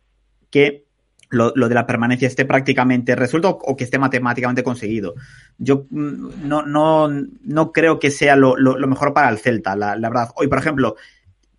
que 0.49 0.85
lo, 1.29 1.51
lo 1.55 1.67
de 1.67 1.75
la 1.75 1.87
permanencia 1.87 2.27
esté 2.27 2.45
prácticamente 2.45 3.15
resuelto 3.15 3.49
o 3.49 3.75
que 3.75 3.83
esté 3.83 3.99
matemáticamente 3.99 4.63
conseguido. 4.63 5.15
Yo 5.57 5.85
mm, 5.89 6.47
no, 6.47 6.61
no, 6.63 7.09
no 7.09 7.71
creo 7.71 7.99
que 7.99 8.11
sea 8.11 8.35
lo, 8.35 8.55
lo- 8.55 8.87
mejor 8.87 9.13
para 9.13 9.29
el 9.29 9.39
Celta, 9.39 9.75
la 9.75 9.95
verdad. 9.95 10.29
Hoy, 10.35 10.47
por 10.47 10.59
ejemplo, 10.59 10.95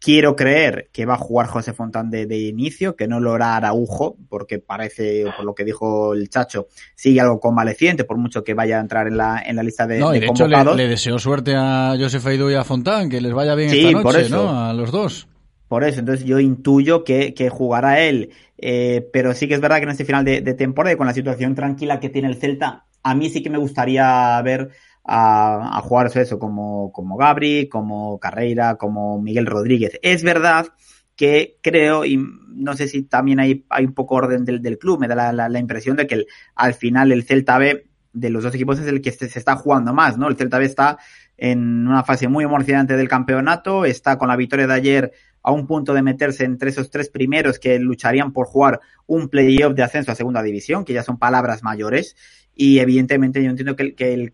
quiero 0.05 0.37
creer 0.37 0.91
que 0.93 1.07
va 1.07 1.15
a 1.15 1.19
jugar 1.19 1.47
José 1.47 1.73
Fontán 1.73 2.11
de, 2.11 2.27
de 2.27 2.37
inicio, 2.37 2.95
que 2.95 3.09
no 3.09 3.21
lo 3.21 3.33
hará 3.33 3.57
Araujo, 3.57 4.19
porque 4.29 4.59
parece, 4.59 5.25
por 5.35 5.47
lo 5.47 5.55
que 5.55 5.65
dijo 5.65 6.13
el 6.13 6.29
Chacho, 6.29 6.69
sigue 6.95 7.23
algo 7.23 7.41
convaleciente, 7.41 8.05
por 8.05 8.19
mucho 8.19 8.45
que 8.45 8.53
vaya 8.53 8.77
a 8.77 8.81
entrar 8.81 9.07
en 9.07 9.17
la, 9.17 9.43
en 9.47 9.57
la 9.57 9.63
lista 9.63 9.87
de, 9.87 10.01
no, 10.01 10.15
y 10.15 10.21
de 10.21 10.27
de 10.27 10.33
hecho 10.33 10.47
le, 10.47 10.89
deseo 10.89 11.19
suerte 11.19 11.55
a 11.57 11.97
Josef 11.99 12.27
Aidu 12.27 12.51
y 12.51 12.55
a 12.55 12.65
Fontán, 12.65 13.09
que 13.09 13.19
les 13.23 13.33
vaya 13.33 13.55
bien 13.55 13.71
Sí, 13.71 13.87
esta 13.87 14.03
por 14.03 14.13
noche, 14.13 14.27
eso. 14.27 14.37
¿no? 14.37 14.67
A 14.67 14.75
los 14.75 14.93
dos. 14.93 15.27
Por 15.69 15.85
eso, 15.85 16.01
entonces 16.01 16.27
yo 16.27 16.39
intuyo 16.39 17.03
que, 17.03 17.33
que 17.33 17.49
jugará 17.49 18.01
él. 18.01 18.31
Eh, 18.59 19.09
pero 19.11 19.33
sí 19.33 19.49
que 19.49 19.55
es 19.55 19.61
verdad 19.63 19.79
que 19.79 19.85
en 19.85 19.89
este 19.89 20.05
final 20.05 20.23
de, 20.23 20.43
de 20.43 20.53
temporada 20.53 20.93
y 20.93 20.99
con 20.99 21.07
la 21.07 21.15
situación 21.15 21.55
tranquila 21.55 21.99
que 21.99 22.11
tiene 22.11 22.29
el 22.29 22.37
Celta, 22.37 22.85
a 23.03 23.15
mí 23.15 23.31
sí 23.31 23.43
que 23.43 23.49
me 23.49 23.59
gustaría 23.59 24.41
ver 24.43 24.69
a, 25.05 25.79
a 25.79 25.81
jugar 25.83 26.11
eso, 26.15 26.39
como, 26.39 26.93
como 26.93 27.17
Gabri, 27.17 27.69
como 27.69 28.19
Carreira, 28.19 28.77
como 28.77 29.21
Miguel 29.21 29.47
Rodríguez. 29.47 29.99
Es 30.03 30.23
verdad 30.23 30.69
que 31.17 31.59
creo, 31.63 32.05
y 32.05 32.19
no 32.49 32.75
sé 32.77 32.89
si 32.89 33.03
también 33.05 33.39
hay, 33.41 33.65
hay 33.69 33.85
un 33.85 33.93
poco 33.95 34.17
orden 34.17 34.45
del, 34.45 34.61
del 34.63 34.79
club, 34.79 34.99
me 35.01 35.09
da 35.09 35.15
la, 35.15 35.33
la- 35.33 35.49
la 35.49 35.59
impresión 35.59 35.97
de 35.97 36.07
que 36.07 36.15
el- 36.17 36.27
al 36.55 36.75
final 36.75 37.13
el 37.13 37.23
Celta 37.25 37.59
B 37.59 37.87
de 38.13 38.31
los 38.31 38.43
dos 38.45 38.55
equipos 38.55 38.79
es 38.81 38.87
el 38.87 39.01
que 39.01 39.13
se, 39.13 39.29
se 39.29 39.39
está 39.39 39.57
jugando 39.57 39.93
más, 39.93 40.19
¿no? 40.19 40.29
El 40.29 40.37
Celta 40.37 40.59
B 40.59 40.65
está 40.65 40.99
en 41.37 41.87
una 41.89 42.05
fase 42.05 42.29
muy 42.29 42.45
emocionante 42.45 42.97
del 42.97 43.09
campeonato, 43.09 43.85
está 43.85 44.19
con 44.19 44.29
la 44.29 44.37
victoria 44.37 44.67
de 44.67 44.75
ayer 44.75 45.13
a 45.43 45.51
un 45.53 45.67
punto 45.67 45.93
de 45.95 46.03
meterse 46.03 46.45
entre 46.45 46.71
esos 46.71 46.91
tres 46.91 47.11
primeros 47.11 47.59
que 47.59 47.79
lucharían 47.79 48.33
por 48.33 48.47
jugar 48.47 48.81
un 49.07 49.29
playoff 49.29 49.75
de 49.75 49.83
ascenso 49.83 50.13
a 50.13 50.15
segunda 50.15 50.43
división, 50.43 50.85
que 50.85 50.95
ya 50.95 51.03
son 51.03 51.19
palabras 51.19 51.63
mayores, 51.63 52.17
y 52.55 52.79
evidentemente 52.79 53.43
yo 53.43 53.51
entiendo 53.51 53.77
que, 53.77 53.83
el- 53.83 53.95
que 53.95 54.15
el- 54.15 54.33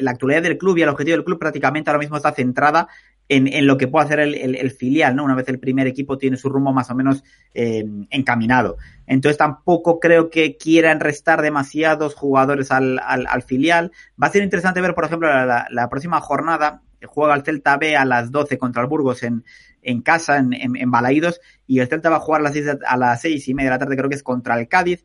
la 0.00 0.10
actualidad 0.12 0.42
del 0.42 0.58
club 0.58 0.78
y 0.78 0.82
el 0.82 0.88
objetivo 0.88 1.16
del 1.16 1.24
club 1.24 1.38
prácticamente 1.38 1.90
ahora 1.90 1.98
mismo 2.00 2.16
está 2.16 2.32
centrada 2.32 2.88
en, 3.28 3.46
en 3.46 3.66
lo 3.66 3.78
que 3.78 3.88
puede 3.88 4.04
hacer 4.04 4.20
el, 4.20 4.34
el- 4.56 4.70
filial, 4.72 5.16
¿no? 5.16 5.24
Una 5.24 5.34
vez 5.34 5.48
el 5.48 5.58
primer 5.58 5.86
equipo 5.86 6.18
tiene 6.18 6.36
su 6.36 6.48
rumbo 6.50 6.72
más 6.72 6.90
o 6.90 6.94
menos 6.94 7.22
eh, 7.54 7.84
encaminado. 8.10 8.76
Entonces 9.06 9.38
tampoco 9.38 10.00
creo 10.00 10.28
que 10.28 10.56
quieran 10.56 11.00
restar 11.00 11.40
demasiados 11.40 12.14
jugadores 12.14 12.70
al, 12.70 12.98
al- 12.98 13.26
al 13.26 13.42
filial. 13.42 13.92
Va 14.22 14.26
a 14.26 14.30
ser 14.30 14.42
interesante 14.42 14.80
ver, 14.80 14.94
por 14.94 15.04
ejemplo, 15.04 15.28
la, 15.28 15.66
la- 15.70 15.88
próxima 15.88 16.20
jornada, 16.20 16.82
juega 17.06 17.34
el 17.34 17.42
Celta 17.42 17.76
B 17.78 17.96
a 17.96 18.04
las 18.04 18.30
12 18.30 18.58
contra 18.58 18.82
el 18.82 18.88
Burgos 18.88 19.22
en, 19.22 19.44
en 19.82 20.02
casa, 20.02 20.36
en, 20.38 20.52
en, 20.52 20.76
en 20.76 20.90
Balaídos, 20.90 21.40
y 21.66 21.78
el 21.78 21.88
Celta 21.88 22.10
va 22.10 22.16
a 22.16 22.20
jugar 22.20 22.40
a 22.40 22.44
las, 22.44 22.52
seis, 22.52 22.66
de- 22.66 22.78
a 22.86 22.96
las 22.96 23.20
seis 23.20 23.48
y 23.48 23.54
media 23.54 23.70
de 23.70 23.74
la 23.76 23.78
tarde, 23.78 23.96
creo 23.96 24.08
que 24.10 24.16
es 24.16 24.22
contra 24.22 24.58
el 24.58 24.68
Cádiz. 24.68 25.04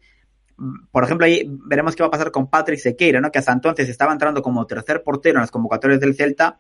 Por 0.92 1.04
ejemplo, 1.04 1.26
ahí 1.26 1.44
veremos 1.66 1.96
qué 1.96 2.04
va 2.04 2.08
a 2.08 2.12
pasar 2.12 2.32
con 2.32 2.50
Patrick 2.50 2.80
Sequeira, 2.80 3.22
¿no? 3.22 3.32
Que 3.32 3.40
hasta 3.40 3.52
entonces 3.52 3.90
estaba 3.90 4.12
entrando 4.12 4.42
como 4.42 4.66
tercer 4.66 5.04
portero 5.04 5.38
en 5.38 5.42
las 5.42 5.52
convocatorias 5.52 6.00
del 6.00 6.16
Celta, 6.16 6.60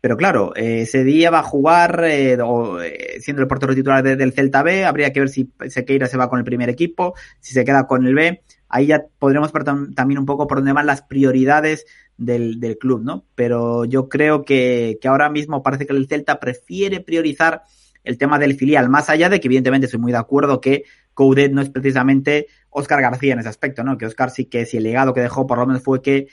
pero 0.00 0.16
claro, 0.16 0.54
eh, 0.56 0.82
ese 0.82 1.04
día 1.04 1.30
va 1.30 1.40
a 1.40 1.42
jugar, 1.44 2.04
eh, 2.04 2.36
o, 2.42 2.80
eh, 2.80 3.18
siendo 3.20 3.42
el 3.42 3.48
portero 3.48 3.74
titular 3.74 4.02
de- 4.02 4.16
del 4.16 4.32
Celta 4.32 4.62
B, 4.62 4.84
habría 4.84 5.12
que 5.12 5.20
ver 5.20 5.28
si 5.28 5.50
Sequeira 5.68 6.06
se 6.06 6.16
va 6.16 6.28
con 6.28 6.38
el 6.38 6.44
primer 6.44 6.68
equipo, 6.68 7.14
si 7.40 7.52
se 7.54 7.64
queda 7.64 7.86
con 7.86 8.06
el 8.06 8.14
B. 8.14 8.42
Ahí 8.68 8.86
ya 8.86 9.04
podremos 9.18 9.52
ver 9.52 9.64
tam- 9.64 9.94
también 9.94 10.18
un 10.18 10.26
poco 10.26 10.46
por 10.46 10.58
dónde 10.58 10.72
van 10.72 10.86
las 10.86 11.02
prioridades 11.02 11.86
del, 12.16 12.58
club, 12.80 13.02
¿no? 13.04 13.24
Pero 13.34 13.84
yo 13.84 14.08
creo 14.08 14.44
que 14.44 14.98
ahora 15.04 15.30
mismo 15.30 15.62
parece 15.62 15.86
que 15.86 15.92
el 15.94 16.06
Celta 16.08 16.38
prefiere 16.40 17.00
priorizar 17.00 17.62
el 18.08 18.16
tema 18.16 18.38
del 18.38 18.54
filial, 18.54 18.88
más 18.88 19.10
allá 19.10 19.28
de 19.28 19.38
que 19.38 19.48
evidentemente 19.48 19.84
estoy 19.84 20.00
muy 20.00 20.12
de 20.12 20.18
acuerdo 20.18 20.62
que 20.62 20.84
Coudet 21.12 21.52
no 21.52 21.60
es 21.60 21.68
precisamente 21.68 22.46
Oscar 22.70 23.02
García 23.02 23.34
en 23.34 23.40
ese 23.40 23.50
aspecto, 23.50 23.84
¿no? 23.84 23.98
Que 23.98 24.06
Oscar 24.06 24.30
sí 24.30 24.46
que 24.46 24.64
si 24.64 24.78
el 24.78 24.84
legado 24.84 25.12
que 25.12 25.20
dejó 25.20 25.46
por 25.46 25.58
lo 25.58 25.66
menos 25.66 25.82
fue 25.82 26.00
que 26.00 26.26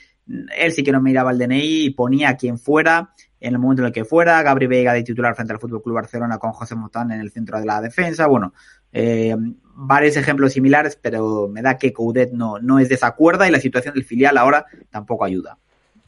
él 0.56 0.72
sí 0.72 0.82
que 0.82 0.90
no 0.90 1.02
miraba 1.02 1.32
el 1.32 1.38
DNI 1.38 1.84
y 1.84 1.90
ponía 1.90 2.30
a 2.30 2.36
quien 2.38 2.58
fuera 2.58 3.10
en 3.38 3.52
el 3.52 3.58
momento 3.58 3.82
en 3.82 3.88
el 3.88 3.92
que 3.92 4.06
fuera, 4.06 4.42
Gabri 4.42 4.66
Vega 4.66 4.94
de 4.94 5.02
titular 5.02 5.34
frente 5.34 5.52
al 5.52 5.58
Fútbol 5.58 5.82
Club 5.82 5.96
Barcelona 5.96 6.38
con 6.38 6.52
José 6.52 6.74
Motán 6.74 7.12
en 7.12 7.20
el 7.20 7.30
centro 7.30 7.60
de 7.60 7.66
la 7.66 7.82
defensa, 7.82 8.26
bueno, 8.26 8.54
eh, 8.90 9.36
varios 9.74 10.16
ejemplos 10.16 10.54
similares, 10.54 10.98
pero 11.00 11.46
me 11.46 11.60
da 11.60 11.76
que 11.76 11.92
Coudet 11.92 12.32
no, 12.32 12.58
no 12.58 12.78
es 12.78 12.88
de 12.88 12.94
esa 12.94 13.10
cuerda 13.10 13.46
y 13.46 13.50
la 13.50 13.60
situación 13.60 13.92
del 13.92 14.04
filial 14.04 14.38
ahora 14.38 14.64
tampoco 14.88 15.26
ayuda. 15.26 15.58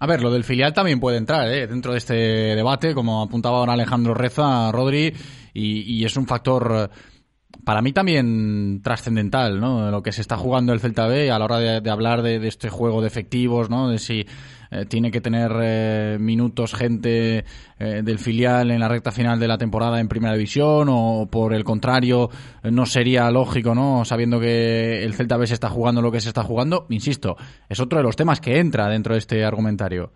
A 0.01 0.07
ver, 0.07 0.23
lo 0.23 0.31
del 0.31 0.45
filial 0.45 0.73
también 0.73 1.01
puede 1.01 1.19
entrar 1.19 1.49
¿eh? 1.49 1.67
dentro 1.67 1.93
de 1.93 1.99
este 1.99 2.15
debate, 2.15 2.95
como 2.95 3.23
apuntaba 3.23 3.59
ahora 3.59 3.73
Alejandro 3.73 4.15
Reza, 4.15 4.71
Rodri, 4.71 5.13
y, 5.55 5.81
y 5.83 6.05
es 6.05 6.17
un 6.17 6.27
factor 6.27 6.73
eh, 6.75 6.89
para 7.65 7.83
mí 7.83 7.93
también 7.93 8.83
trascendental, 8.83 9.61
¿no? 9.61 9.91
Lo 9.91 10.03
que 10.03 10.13
se 10.13 10.21
está 10.21 10.37
jugando 10.37 10.73
el 10.73 10.81
Celta 10.81 11.07
B 11.07 11.31
a 11.31 11.39
la 11.39 11.45
hora 11.47 11.59
de, 11.59 11.81
de 11.81 11.91
hablar 11.91 12.23
de, 12.23 12.39
de 12.39 12.49
este 12.49 12.69
juego 12.69 13.01
de 13.01 13.09
efectivos, 13.09 13.71
¿no? 13.71 13.89
De 13.89 13.99
si 13.99 14.27
eh, 14.71 14.85
tiene 14.87 15.11
que 15.11 15.21
tener 15.21 15.51
eh, 15.61 16.19
minutos 16.21 16.75
gente 16.75 17.45
del 17.79 18.19
filial 18.19 18.71
en 18.73 18.81
la 18.81 18.89
recta 18.89 19.13
final 19.13 19.39
de 19.39 19.47
la 19.47 19.57
temporada 19.57 20.01
en 20.01 20.09
primera 20.09 20.35
división 20.35 20.89
o 20.91 21.29
por 21.31 21.55
el 21.55 21.63
contrario 21.63 22.29
no 22.65 22.87
sería 22.87 23.31
lógico, 23.31 23.75
¿no? 23.75 24.05
Sabiendo 24.05 24.41
que 24.41 25.05
el 25.05 25.15
Celta 25.15 25.37
B 25.37 25.47
se 25.47 25.55
está 25.55 25.69
jugando 25.71 26.03
lo 26.03 26.11
que 26.11 26.21
se 26.21 26.29
está 26.29 26.43
jugando, 26.43 26.87
insisto, 26.91 27.37
es 27.69 27.79
otro 27.79 27.99
de 27.99 28.05
los 28.05 28.17
temas 28.17 28.41
que 28.41 28.59
entra 28.59 28.89
dentro 28.89 29.15
de 29.15 29.21
este 29.21 29.45
argumentario. 29.45 30.11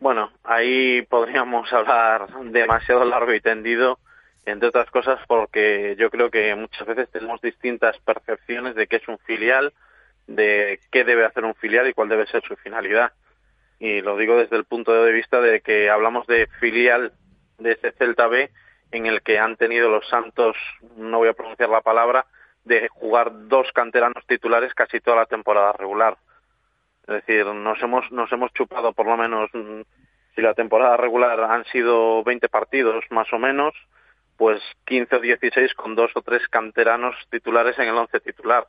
Bueno, 0.00 0.28
ahí 0.48 1.02
podríamos 1.02 1.72
hablar 1.72 2.28
demasiado 2.44 3.04
largo 3.04 3.32
y 3.32 3.40
tendido, 3.40 3.98
entre 4.46 4.68
otras 4.68 4.90
cosas 4.90 5.20
porque 5.28 5.94
yo 5.98 6.10
creo 6.10 6.30
que 6.30 6.54
muchas 6.54 6.86
veces 6.86 7.10
tenemos 7.10 7.40
distintas 7.40 7.98
percepciones 7.98 8.74
de 8.74 8.86
qué 8.86 8.96
es 8.96 9.08
un 9.08 9.18
filial, 9.18 9.72
de 10.26 10.80
qué 10.90 11.04
debe 11.04 11.24
hacer 11.24 11.44
un 11.44 11.54
filial 11.54 11.88
y 11.88 11.94
cuál 11.94 12.08
debe 12.08 12.26
ser 12.26 12.42
su 12.42 12.56
finalidad. 12.56 13.12
Y 13.78 14.00
lo 14.00 14.16
digo 14.16 14.36
desde 14.36 14.56
el 14.56 14.64
punto 14.64 14.92
de 15.04 15.12
vista 15.12 15.40
de 15.40 15.60
que 15.60 15.88
hablamos 15.90 16.26
de 16.26 16.48
filial 16.60 17.12
de 17.58 17.72
ese 17.72 17.92
Celta 17.92 18.26
B 18.26 18.50
en 18.90 19.06
el 19.06 19.22
que 19.22 19.38
han 19.38 19.56
tenido 19.56 19.90
los 19.90 20.08
Santos, 20.08 20.56
no 20.96 21.18
voy 21.18 21.28
a 21.28 21.34
pronunciar 21.34 21.68
la 21.68 21.82
palabra, 21.82 22.26
de 22.64 22.88
jugar 22.88 23.48
dos 23.48 23.70
canteranos 23.72 24.24
titulares 24.26 24.74
casi 24.74 25.00
toda 25.00 25.18
la 25.18 25.26
temporada 25.26 25.72
regular. 25.72 26.16
Es 27.06 27.14
decir, 27.26 27.46
nos 27.46 27.82
hemos, 27.82 28.10
nos 28.12 28.30
hemos 28.32 28.52
chupado 28.52 28.92
por 28.92 29.06
lo 29.06 29.16
menos, 29.16 29.50
mm, 29.52 29.80
si 30.38 30.42
la 30.42 30.54
temporada 30.54 30.96
regular 30.96 31.40
han 31.50 31.64
sido 31.64 32.22
20 32.22 32.48
partidos 32.48 33.04
más 33.10 33.26
o 33.32 33.40
menos, 33.40 33.74
pues 34.36 34.62
15 34.84 35.16
o 35.16 35.18
16 35.18 35.74
con 35.74 35.96
dos 35.96 36.12
o 36.14 36.22
tres 36.22 36.46
canteranos 36.46 37.16
titulares 37.28 37.76
en 37.80 37.88
el 37.88 37.96
11 37.96 38.20
titular. 38.20 38.64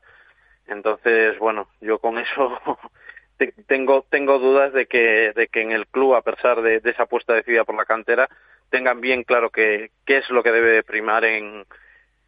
Entonces, 0.65 1.37
bueno, 1.37 1.67
yo 1.79 1.99
con 1.99 2.17
eso 2.17 2.59
te- 3.37 3.53
tengo, 3.67 4.03
tengo 4.09 4.39
dudas 4.39 4.73
de 4.73 4.87
que, 4.87 5.31
de 5.35 5.47
que 5.47 5.61
en 5.61 5.71
el 5.71 5.85
club, 5.85 6.15
a 6.15 6.23
pesar 6.23 6.63
de, 6.63 6.79
de 6.79 6.89
esa 6.89 7.03
apuesta 7.03 7.35
decidida 7.35 7.65
por 7.65 7.75
la 7.75 7.85
cantera, 7.85 8.27
tengan 8.71 8.99
bien 8.99 9.23
claro 9.23 9.51
qué 9.51 9.91
es 10.07 10.27
lo 10.31 10.41
que 10.41 10.51
debe 10.51 10.81
primar 10.81 11.23
en, 11.23 11.67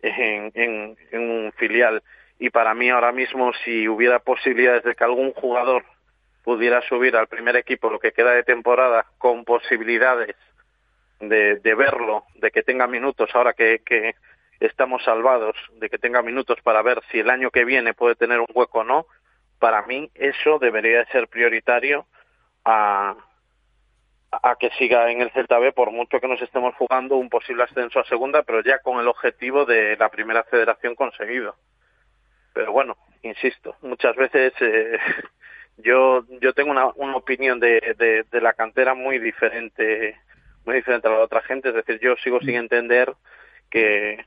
en, 0.03 0.51
en 1.11 1.19
un 1.19 1.51
filial. 1.53 2.03
Y 2.37 2.51
para 2.51 2.75
mí 2.75 2.91
ahora 2.91 3.11
mismo, 3.11 3.53
si 3.65 3.87
hubiera 3.87 4.19
posibilidades 4.19 4.83
de 4.83 4.93
que 4.93 5.03
algún 5.03 5.33
jugador 5.33 5.83
pudiera 6.43 6.81
subir 6.81 7.15
al 7.15 7.27
primer 7.27 7.55
equipo 7.55 7.89
lo 7.89 7.99
que 7.99 8.11
queda 8.11 8.31
de 8.31 8.43
temporada 8.43 9.05
con 9.17 9.45
posibilidades 9.45 10.35
de, 11.19 11.57
de 11.57 11.75
verlo, 11.75 12.25
de 12.35 12.51
que 12.51 12.63
tenga 12.63 12.87
minutos 12.87 13.29
ahora 13.33 13.53
que, 13.53 13.81
estamos 14.59 15.03
salvados, 15.03 15.55
de 15.73 15.89
que 15.89 15.97
tenga 15.97 16.21
minutos 16.21 16.59
para 16.61 16.81
ver 16.83 17.01
si 17.11 17.19
el 17.19 17.29
año 17.29 17.49
que 17.49 17.65
viene 17.65 17.95
puede 17.95 18.15
tener 18.15 18.39
un 18.39 18.47
hueco 18.53 18.79
o 18.79 18.83
no, 18.83 19.07
para 19.57 19.81
mí 19.83 20.11
eso 20.13 20.59
debería 20.59 20.99
de 20.99 21.05
ser 21.07 21.27
prioritario 21.27 22.05
a, 22.63 23.15
a 24.31 24.55
que 24.55 24.69
siga 24.71 25.11
en 25.11 25.21
el 25.21 25.31
Celta 25.31 25.57
B 25.59 25.71
por 25.71 25.91
mucho 25.91 26.19
que 26.19 26.27
nos 26.27 26.41
estemos 26.41 26.75
jugando 26.75 27.15
un 27.17 27.29
posible 27.29 27.63
ascenso 27.63 27.99
a 27.99 28.05
segunda, 28.05 28.43
pero 28.43 28.61
ya 28.63 28.79
con 28.79 28.99
el 28.99 29.07
objetivo 29.07 29.65
de 29.65 29.97
la 29.97 30.09
primera 30.09 30.43
federación 30.43 30.95
conseguido. 30.95 31.55
Pero 32.53 32.71
bueno, 32.71 32.97
insisto, 33.23 33.75
muchas 33.81 34.15
veces 34.15 34.53
eh, 34.59 34.97
yo 35.77 36.25
yo 36.41 36.53
tengo 36.53 36.71
una, 36.71 36.87
una 36.95 37.15
opinión 37.15 37.59
de, 37.59 37.95
de, 37.97 38.25
de 38.29 38.41
la 38.41 38.53
cantera 38.53 38.93
muy 38.93 39.19
diferente 39.19 40.17
muy 40.65 40.75
diferente 40.75 41.07
a 41.07 41.11
la 41.11 41.17
de 41.17 41.23
otra 41.23 41.41
gente, 41.41 41.69
es 41.69 41.75
decir, 41.75 41.99
yo 42.01 42.15
sigo 42.23 42.39
sin 42.39 42.55
entender 42.55 43.13
que 43.69 44.25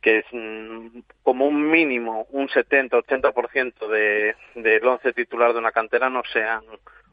que 0.00 0.18
es 0.18 0.24
mm, 0.32 1.00
como 1.22 1.46
un 1.46 1.70
mínimo 1.70 2.26
un 2.30 2.48
70-80% 2.48 3.88
de 3.88 4.34
del 4.54 4.86
once 4.86 5.12
titular 5.12 5.52
de 5.52 5.58
una 5.58 5.72
cantera 5.72 6.08
no 6.08 6.22
sean 6.32 6.62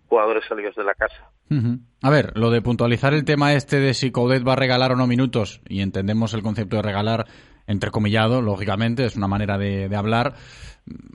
jugadores 0.07 0.45
salidos 0.47 0.75
de 0.75 0.83
la 0.83 0.93
casa. 0.93 1.29
A 2.01 2.09
ver, 2.09 2.31
lo 2.35 2.49
de 2.49 2.61
puntualizar 2.61 3.13
el 3.13 3.25
tema 3.25 3.53
este 3.53 3.79
de 3.79 3.93
si 3.93 4.11
Coudet 4.11 4.47
va 4.47 4.53
a 4.53 4.57
regalar 4.57 4.91
o 4.91 4.95
no 4.95 5.07
minutos, 5.07 5.61
y 5.67 5.81
entendemos 5.81 6.33
el 6.33 6.41
concepto 6.41 6.77
de 6.77 6.81
regalar 6.81 7.25
entrecomillado, 7.67 8.41
lógicamente, 8.41 9.05
es 9.05 9.15
una 9.15 9.27
manera 9.27 9.57
de, 9.57 9.89
de 9.89 9.95
hablar, 9.95 10.33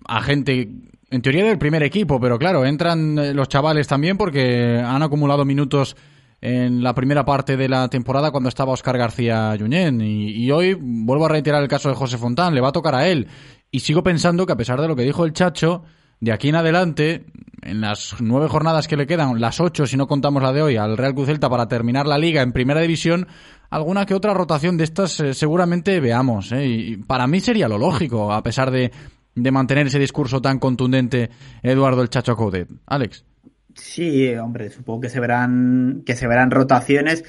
a 0.06 0.22
gente, 0.22 0.68
en 1.10 1.22
teoría 1.22 1.44
del 1.44 1.58
primer 1.58 1.82
equipo, 1.82 2.20
pero 2.20 2.38
claro, 2.38 2.64
entran 2.64 3.18
eh, 3.18 3.34
los 3.34 3.48
chavales 3.48 3.88
también 3.88 4.16
porque 4.16 4.80
han 4.84 5.02
acumulado 5.02 5.44
minutos 5.44 5.96
en 6.40 6.82
la 6.82 6.94
primera 6.94 7.24
parte 7.24 7.56
de 7.56 7.68
la 7.68 7.88
temporada 7.88 8.30
cuando 8.30 8.48
estaba 8.48 8.72
Oscar 8.72 8.96
García 8.96 9.54
Junyent. 9.58 10.00
Y, 10.02 10.50
hoy 10.50 10.74
vuelvo 10.74 11.26
a 11.26 11.28
reiterar 11.28 11.62
el 11.62 11.68
caso 11.68 11.88
de 11.88 11.94
José 11.94 12.16
Fontán, 12.16 12.54
le 12.54 12.60
va 12.60 12.68
a 12.68 12.72
tocar 12.72 12.94
a 12.94 13.08
él. 13.08 13.28
Y 13.70 13.80
sigo 13.80 14.02
pensando 14.02 14.46
que 14.46 14.52
a 14.52 14.56
pesar 14.56 14.80
de 14.80 14.88
lo 14.88 14.96
que 14.96 15.02
dijo 15.02 15.24
el 15.24 15.32
Chacho, 15.32 15.82
de 16.20 16.32
aquí 16.32 16.48
en 16.48 16.54
adelante, 16.54 17.26
en 17.62 17.80
las 17.80 18.16
nueve 18.20 18.48
jornadas 18.48 18.88
que 18.88 18.96
le 18.96 19.06
quedan, 19.06 19.40
las 19.40 19.60
ocho 19.60 19.86
si 19.86 19.96
no 19.96 20.06
contamos 20.06 20.42
la 20.42 20.52
de 20.52 20.62
hoy, 20.62 20.76
al 20.76 20.96
Real 20.96 21.14
Cruz 21.14 21.26
Celta 21.26 21.50
para 21.50 21.68
terminar 21.68 22.06
la 22.06 22.18
liga 22.18 22.40
en 22.40 22.52
primera 22.52 22.80
división, 22.80 23.26
alguna 23.68 24.06
que 24.06 24.14
otra 24.14 24.32
rotación 24.32 24.76
de 24.78 24.84
estas 24.84 25.20
eh, 25.20 25.34
seguramente 25.34 26.00
veamos. 26.00 26.52
¿eh? 26.52 26.66
Y 26.66 26.96
para 26.96 27.26
mí 27.26 27.40
sería 27.40 27.68
lo 27.68 27.78
lógico, 27.78 28.32
a 28.32 28.42
pesar 28.42 28.70
de, 28.70 28.90
de 29.34 29.50
mantener 29.50 29.86
ese 29.86 29.98
discurso 29.98 30.40
tan 30.42 30.58
contundente 30.58 31.30
Eduardo 31.62 32.02
el 32.02 32.08
Chacho 32.10 32.36
Coudet. 32.36 32.68
Alex. 32.86 33.24
Sí, 33.74 34.34
hombre, 34.34 34.70
supongo 34.70 35.02
que 35.02 35.08
se 35.08 35.20
verán, 35.20 36.02
que 36.04 36.16
se 36.16 36.26
verán 36.26 36.50
rotaciones. 36.50 37.24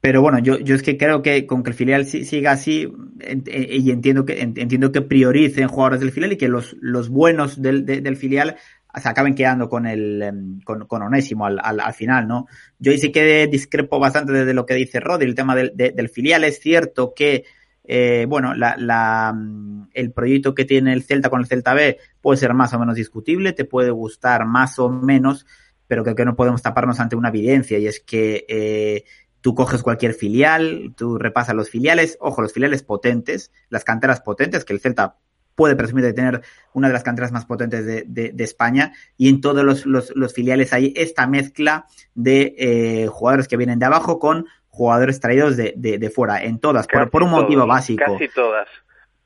Pero 0.00 0.22
bueno, 0.22 0.38
yo, 0.38 0.58
yo 0.58 0.74
es 0.74 0.82
que 0.82 0.96
creo 0.96 1.20
que 1.20 1.46
con 1.46 1.62
que 1.62 1.70
el 1.70 1.76
filial 1.76 2.06
si- 2.06 2.24
siga 2.24 2.52
así, 2.52 2.90
eh, 3.20 3.76
y 3.78 3.90
entiendo 3.90 4.24
que, 4.24 4.40
en- 4.40 4.54
entiendo 4.56 4.92
que 4.92 5.02
prioricen 5.02 5.68
jugadores 5.68 6.00
del 6.00 6.10
filial 6.10 6.32
y 6.32 6.38
que 6.38 6.48
los, 6.48 6.74
los 6.80 7.10
buenos 7.10 7.60
del, 7.60 7.84
de- 7.84 8.00
del 8.00 8.16
filial 8.16 8.56
se 8.94 9.08
acaben 9.10 9.34
quedando 9.34 9.68
con 9.68 9.86
el, 9.86 10.22
em, 10.22 10.60
con, 10.62 10.86
con 10.86 11.02
Onésimo 11.02 11.44
al, 11.44 11.60
al, 11.62 11.80
al 11.80 11.92
final, 11.92 12.26
¿no? 12.26 12.46
Yo 12.78 12.92
ahí 12.92 12.98
sí 12.98 13.12
que 13.12 13.46
discrepo 13.46 13.98
bastante 14.00 14.32
desde 14.32 14.54
lo 14.54 14.64
que 14.64 14.74
dice 14.74 15.00
Rodri, 15.00 15.26
el 15.28 15.34
tema 15.34 15.54
del, 15.54 15.72
de- 15.74 15.90
del 15.90 16.08
filial. 16.08 16.44
Es 16.44 16.60
cierto 16.60 17.12
que, 17.14 17.44
eh, 17.92 18.26
bueno, 18.28 18.54
la, 18.54 18.76
la, 18.78 19.32
mm, 19.36 19.88
el 19.92 20.12
proyecto 20.12 20.54
que 20.54 20.64
tiene 20.64 20.92
el 20.92 21.02
Celta 21.02 21.28
con 21.28 21.40
el 21.40 21.46
Celta 21.46 21.74
B 21.74 21.98
puede 22.20 22.38
ser 22.38 22.54
más 22.54 22.72
o 22.72 22.78
menos 22.78 22.94
discutible, 22.94 23.52
te 23.52 23.64
puede 23.64 23.90
gustar 23.90 24.46
más 24.46 24.78
o 24.78 24.88
menos, 24.88 25.44
pero 25.88 26.04
creo 26.04 26.14
que 26.14 26.24
no 26.24 26.36
podemos 26.36 26.62
taparnos 26.62 27.00
ante 27.00 27.16
una 27.16 27.30
evidencia 27.30 27.78
y 27.78 27.88
es 27.88 27.98
que 27.98 28.44
eh, 28.48 29.04
tú 29.40 29.54
coges 29.56 29.82
cualquier 29.82 30.14
filial, 30.14 30.94
tú 30.96 31.18
repasas 31.18 31.56
los 31.56 31.68
filiales, 31.68 32.16
ojo, 32.20 32.42
los 32.42 32.52
filiales 32.52 32.84
potentes, 32.84 33.50
las 33.70 33.82
canteras 33.82 34.20
potentes, 34.20 34.64
que 34.64 34.72
el 34.72 34.80
Celta 34.80 35.16
puede 35.56 35.76
presumir 35.76 36.04
de 36.04 36.12
tener 36.14 36.40
una 36.72 36.86
de 36.86 36.92
las 36.94 37.02
canteras 37.02 37.32
más 37.32 37.44
potentes 37.44 37.84
de, 37.84 38.04
de- 38.06 38.30
de 38.32 38.44
España 38.44 38.92
y 39.18 39.28
en 39.28 39.40
todos 39.40 39.84
los, 39.84 40.32
filiales 40.32 40.72
hay 40.72 40.94
esta 40.96 41.26
mezcla 41.26 41.86
de 42.14 42.54
eh, 42.56 43.06
jugadores 43.08 43.46
que 43.48 43.56
vienen 43.58 43.78
de 43.78 43.86
abajo 43.86 44.18
con 44.18 44.46
jugadores 44.70 45.20
traídos 45.20 45.56
de, 45.56 45.74
de- 45.76 45.98
de 45.98 46.10
fuera, 46.10 46.42
en 46.42 46.58
todas, 46.58 46.86
por, 46.86 47.10
por 47.10 47.22
un 47.22 47.30
motivo 47.30 47.66
básico. 47.66 48.04
Casi 48.12 48.28
todas. 48.28 48.68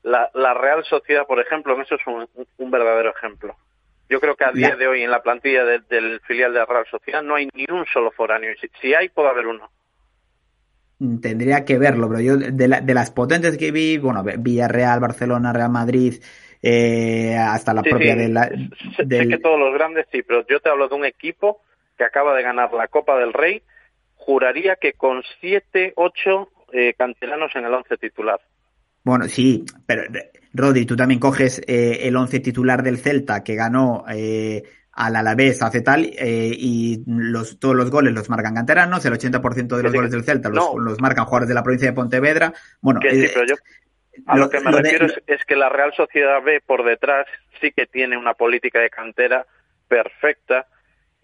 La, 0.03 0.29
la 0.33 0.53
Real 0.53 0.83
Sociedad, 0.83 1.25
por 1.25 1.39
ejemplo, 1.39 1.73
en 1.75 1.81
eso 1.81 1.95
es 1.95 2.01
un, 2.07 2.27
un 2.57 2.71
verdadero 2.71 3.11
ejemplo. 3.15 3.55
Yo 4.09 4.19
creo 4.19 4.35
que 4.35 4.43
a 4.43 4.51
día 4.51 4.69
La- 4.69 4.75
de 4.75 4.87
hoy 4.87 5.01
en 5.03 5.09
la 5.09 5.23
plantilla 5.23 5.63
de- 5.63 5.79
del 5.79 6.19
filial 6.21 6.53
de 6.53 6.59
la 6.59 6.65
Real 6.65 6.85
Sociedad 6.91 7.23
no 7.23 7.35
hay 7.35 7.49
ni 7.55 7.65
un 7.71 7.85
solo 7.91 8.11
foráneo. 8.11 8.53
Si, 8.61 8.69
si 8.81 8.93
hay, 8.93 9.09
puede 9.09 9.29
haber 9.29 9.47
uno. 9.47 9.69
Mm, 10.99 11.19
Tendría 11.19 11.65
que 11.65 11.77
verlo, 11.77 12.07
pero 12.07 12.21
yo 12.21 12.37
de, 12.37 12.67
la- 12.67 12.81
de 12.81 12.93
las 12.93 13.11
potentes 13.11 13.57
que 13.57 13.71
vi, 13.71 13.97
bueno, 13.97 14.23
Villarreal, 14.23 14.99
Barcelona, 14.99 15.51
Real 15.53 15.71
Madrid, 15.71 16.21
eh, 16.61 17.35
hasta 17.37 17.73
la 17.73 17.81
Sí, 17.83 17.89
propia 17.89 18.13
sí, 18.13 18.19
de 18.19 18.29
la, 18.29 18.43
sé, 18.47 18.55
sé 18.95 19.05
del- 19.05 19.29
que 19.29 19.37
todos 19.39 19.59
los 19.59 19.73
grandes 19.73 20.05
sí, 20.11 20.21
pero 20.23 20.45
yo 20.47 20.59
te 20.59 20.69
hablo 20.69 20.87
de 20.87 20.95
un 20.95 21.05
equipo 21.05 21.61
que 21.97 22.03
acaba 22.03 22.35
de 22.35 22.43
ganar 22.43 22.71
la 22.73 22.87
Copa 22.87 23.17
del 23.17 23.33
Rey. 23.33 23.61
Juraría 24.25 24.75
que 24.77 24.93
con 24.93 25.21
siete, 25.39 25.93
ocho 25.95 26.49
eh, 26.73 26.95
canteranos 26.97 27.55
en 27.55 27.65
el 27.65 27.73
once 27.73 27.95
titular. 27.97 28.39
Bueno, 29.03 29.27
sí, 29.29 29.63
pero 29.85 30.01
Rodri, 30.51 30.87
tú 30.87 30.95
también 30.95 31.19
coges 31.19 31.61
eh, 31.67 31.99
el 32.07 32.15
once 32.15 32.39
titular 32.39 32.81
del 32.81 32.97
Celta 32.97 33.43
que 33.43 33.53
ganó 33.53 34.03
eh, 34.09 34.63
al 34.93 35.15
Alavés 35.15 35.61
hace 35.61 35.81
tal 35.81 36.05
eh, 36.17 36.49
y 36.51 37.03
los, 37.05 37.59
todos 37.59 37.75
los 37.75 37.91
goles 37.91 38.13
los 38.13 38.27
marcan 38.31 38.55
canteranos, 38.55 39.05
el 39.05 39.13
80% 39.13 39.77
de 39.77 39.83
los 39.83 39.91
sí, 39.91 39.97
goles 39.97 40.11
del 40.11 40.23
Celta 40.23 40.49
los, 40.49 40.73
no. 40.73 40.79
los 40.79 40.99
marcan 40.99 41.25
jugadores 41.25 41.49
de 41.49 41.53
la 41.53 41.61
provincia 41.63 41.87
de 41.89 41.93
Pontevedra. 41.93 42.51
Bueno, 42.81 42.99
sí, 43.07 43.25
eh, 43.25 43.31
pero 43.31 43.45
yo 43.45 43.55
a 44.25 44.37
lo- 44.37 44.45
lo 44.45 44.49
que 44.49 44.59
me 44.59 44.71
lo 44.71 44.77
de- 44.77 44.83
refiero 44.83 45.05
es, 45.05 45.21
es 45.27 45.45
que 45.45 45.55
la 45.55 45.69
Real 45.69 45.93
Sociedad 45.95 46.41
B 46.41 46.61
por 46.65 46.83
detrás 46.83 47.27
sí 47.61 47.71
que 47.71 47.85
tiene 47.85 48.17
una 48.17 48.33
política 48.33 48.79
de 48.79 48.89
cantera 48.89 49.45
perfecta. 49.87 50.65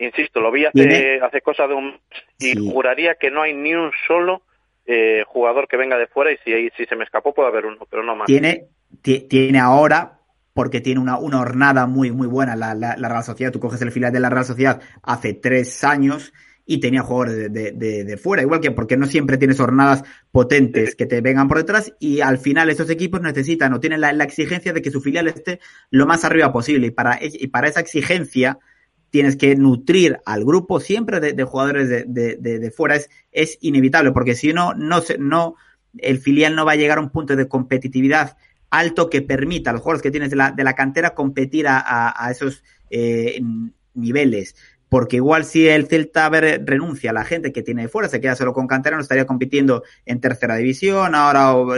Insisto, 0.05 0.39
lo 0.41 0.51
vi 0.51 0.65
hace, 0.65 1.19
hace 1.21 1.41
cosa 1.41 1.67
de 1.67 1.73
un 1.75 1.99
y 2.39 2.53
Sí. 2.53 2.71
juraría 2.73 3.15
que 3.15 3.29
no 3.31 3.41
hay 3.43 3.53
ni 3.53 3.73
un 3.73 3.91
solo 4.07 4.41
eh, 4.85 5.23
jugador 5.27 5.67
que 5.67 5.77
venga 5.77 5.97
de 5.97 6.07
fuera 6.07 6.31
y 6.31 6.37
si, 6.43 6.69
si 6.75 6.85
se 6.85 6.95
me 6.95 7.03
escapó 7.03 7.33
puede 7.33 7.49
haber 7.49 7.65
uno, 7.65 7.85
pero 7.89 8.03
no 8.03 8.15
más. 8.15 8.25
tiene, 8.25 8.65
ti- 9.01 9.27
tiene 9.29 9.59
ahora, 9.59 10.19
porque 10.53 10.81
tiene 10.81 10.99
una, 10.99 11.17
una 11.19 11.39
hornada 11.39 11.85
muy, 11.85 12.11
muy 12.11 12.27
buena 12.27 12.55
la, 12.55 12.73
la, 12.73 12.97
la 12.97 13.07
Real 13.09 13.23
Sociedad. 13.23 13.51
Tú 13.51 13.59
coges 13.59 13.81
el 13.83 13.91
filial 13.91 14.11
de 14.11 14.19
la 14.19 14.29
Real 14.29 14.43
Sociedad 14.45 14.81
hace 15.03 15.33
tres 15.35 15.83
años 15.83 16.33
y 16.65 16.79
tenía 16.79 17.01
jugadores 17.03 17.35
de, 17.37 17.49
de, 17.49 17.71
de- 17.73 18.03
de 18.03 18.17
fuera, 18.17 18.41
igual 18.43 18.59
que 18.61 18.71
porque 18.71 18.97
no 18.97 19.05
siempre 19.05 19.37
tienes 19.37 19.59
hornadas 19.59 20.03
potentes 20.31 20.95
que 20.95 21.05
te 21.05 21.21
vengan 21.21 21.47
por 21.47 21.57
detrás 21.57 21.93
y 21.99 22.21
al 22.21 22.37
final 22.37 22.69
esos 22.69 22.89
equipos 22.89 23.21
necesitan 23.21 23.73
o 23.73 23.79
tienen 23.79 24.01
la, 24.01 24.13
la 24.13 24.23
exigencia 24.23 24.73
de 24.73 24.81
que 24.81 24.91
su 24.91 25.01
filial 25.01 25.27
esté 25.27 25.59
lo 25.89 26.05
más 26.05 26.23
arriba 26.25 26.51
posible 26.51 26.87
y 26.87 26.91
para, 26.91 27.19
y 27.21 27.47
para 27.47 27.67
esa 27.67 27.81
exigencia 27.81 28.57
tienes 29.11 29.35
que 29.35 29.55
nutrir 29.55 30.19
al 30.25 30.43
grupo 30.43 30.79
siempre 30.79 31.19
de, 31.19 31.43
jugadores 31.43 31.87
de, 31.89 32.05
de, 32.07 32.37
de, 32.37 32.71
fuera, 32.71 32.95
es, 32.95 33.09
es 33.31 33.57
inevitable, 33.61 34.11
porque 34.11 34.33
si 34.33 34.53
no, 34.53 34.73
no, 34.73 35.01
se- 35.01 35.19
no, 35.19 35.55
el 35.97 36.17
filial 36.19 36.55
no 36.55 36.65
va 36.65 36.71
a 36.71 36.77
llegar 36.77 36.97
a 36.97 37.01
un 37.01 37.11
punto 37.11 37.35
de 37.35 37.47
competitividad 37.47 38.37
alto 38.69 39.09
que 39.09 39.21
permita 39.21 39.69
a 39.69 39.73
los 39.73 39.81
jugadores 39.81 40.01
que 40.01 40.11
tienes 40.11 40.29
de 40.31 40.37
la, 40.37 40.51
de 40.51 40.63
la 40.63 40.73
cantera 40.73 41.13
competir 41.13 41.67
a, 41.67 41.77
a- 41.77 42.25
a 42.25 42.31
esos 42.31 42.63
eh, 42.89 43.39
niveles. 43.93 44.55
Porque 44.87 45.17
igual 45.17 45.45
si 45.45 45.67
el 45.69 45.87
Celta 45.87 46.29
renuncia 46.29 47.11
a 47.11 47.13
la 47.13 47.23
gente 47.23 47.53
que 47.53 47.63
tiene 47.63 47.83
de 47.83 47.87
fuera, 47.87 48.09
se 48.09 48.19
queda 48.19 48.35
solo 48.35 48.51
con 48.53 48.67
cantera, 48.67 48.97
no 48.97 49.01
estaría 49.01 49.25
compitiendo 49.25 49.83
en 50.05 50.19
tercera 50.19 50.55
división, 50.57 51.15
ahora 51.15 51.55
o, 51.55 51.73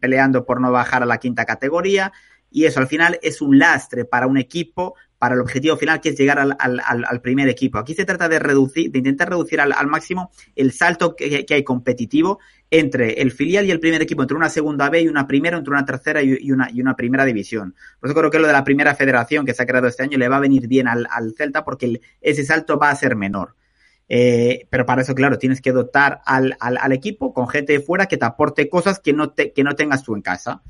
peleando 0.00 0.44
por 0.44 0.60
no 0.60 0.72
bajar 0.72 1.04
a 1.04 1.06
la 1.06 1.18
quinta 1.18 1.44
categoría. 1.44 2.12
Y 2.50 2.64
eso 2.64 2.80
al 2.80 2.88
final 2.88 3.18
es 3.22 3.40
un 3.42 3.58
lastre 3.58 4.04
para 4.04 4.26
un 4.26 4.38
equipo, 4.38 4.94
para 5.18 5.34
el 5.34 5.40
objetivo 5.40 5.76
final 5.76 6.00
que 6.00 6.10
es 6.10 6.18
llegar 6.18 6.38
al, 6.38 6.56
al- 6.58 6.80
al- 6.84 7.20
primer 7.20 7.48
equipo. 7.48 7.78
Aquí 7.78 7.94
se 7.94 8.04
trata 8.04 8.28
de 8.28 8.38
reducir, 8.38 8.90
de 8.92 8.98
intentar 8.98 9.28
reducir 9.28 9.60
al, 9.60 9.72
al 9.72 9.86
máximo 9.88 10.30
el 10.54 10.72
salto 10.72 11.16
que, 11.16 11.44
que 11.44 11.54
hay 11.54 11.64
competitivo 11.64 12.38
entre 12.70 13.20
el 13.20 13.32
filial 13.32 13.66
y 13.66 13.70
el 13.70 13.80
primer 13.80 14.02
equipo, 14.02 14.22
entre 14.22 14.36
una 14.36 14.48
segunda 14.48 14.90
B 14.90 15.02
y 15.02 15.08
una 15.08 15.26
primera, 15.26 15.56
entre 15.56 15.72
una 15.72 15.84
tercera 15.84 16.22
y 16.22 16.52
una, 16.52 16.70
y 16.70 16.80
una 16.80 16.94
primera 16.94 17.24
división. 17.24 17.74
Por 17.98 18.08
eso 18.10 18.18
creo 18.18 18.30
que 18.30 18.38
lo 18.38 18.46
de 18.46 18.52
la 18.52 18.62
primera 18.62 18.94
federación 18.94 19.44
que 19.44 19.54
se 19.54 19.62
ha 19.62 19.66
creado 19.66 19.88
este 19.88 20.02
año 20.04 20.18
le 20.18 20.28
va 20.28 20.36
a 20.36 20.40
venir 20.40 20.68
bien 20.68 20.86
al, 20.86 21.08
Celta 21.36 21.64
porque 21.64 22.00
ese 22.20 22.44
salto 22.44 22.78
va 22.78 22.90
a 22.90 22.94
ser 22.96 23.16
menor. 23.16 23.56
Eh, 24.10 24.66
pero 24.70 24.86
para 24.86 25.02
eso, 25.02 25.14
claro, 25.14 25.36
tienes 25.38 25.60
que 25.60 25.72
dotar 25.72 26.20
al, 26.24 26.56
al, 26.60 26.78
al 26.78 26.92
equipo 26.92 27.34
con 27.34 27.48
gente 27.48 27.72
de 27.74 27.80
fuera 27.80 28.06
que 28.06 28.16
te 28.16 28.24
aporte 28.24 28.68
cosas 28.68 29.00
que 29.00 29.12
no, 29.12 29.30
te, 29.30 29.52
que 29.52 29.64
no 29.64 29.74
tengas 29.74 30.02
tú 30.02 30.14
en 30.14 30.22
casa. 30.22 30.62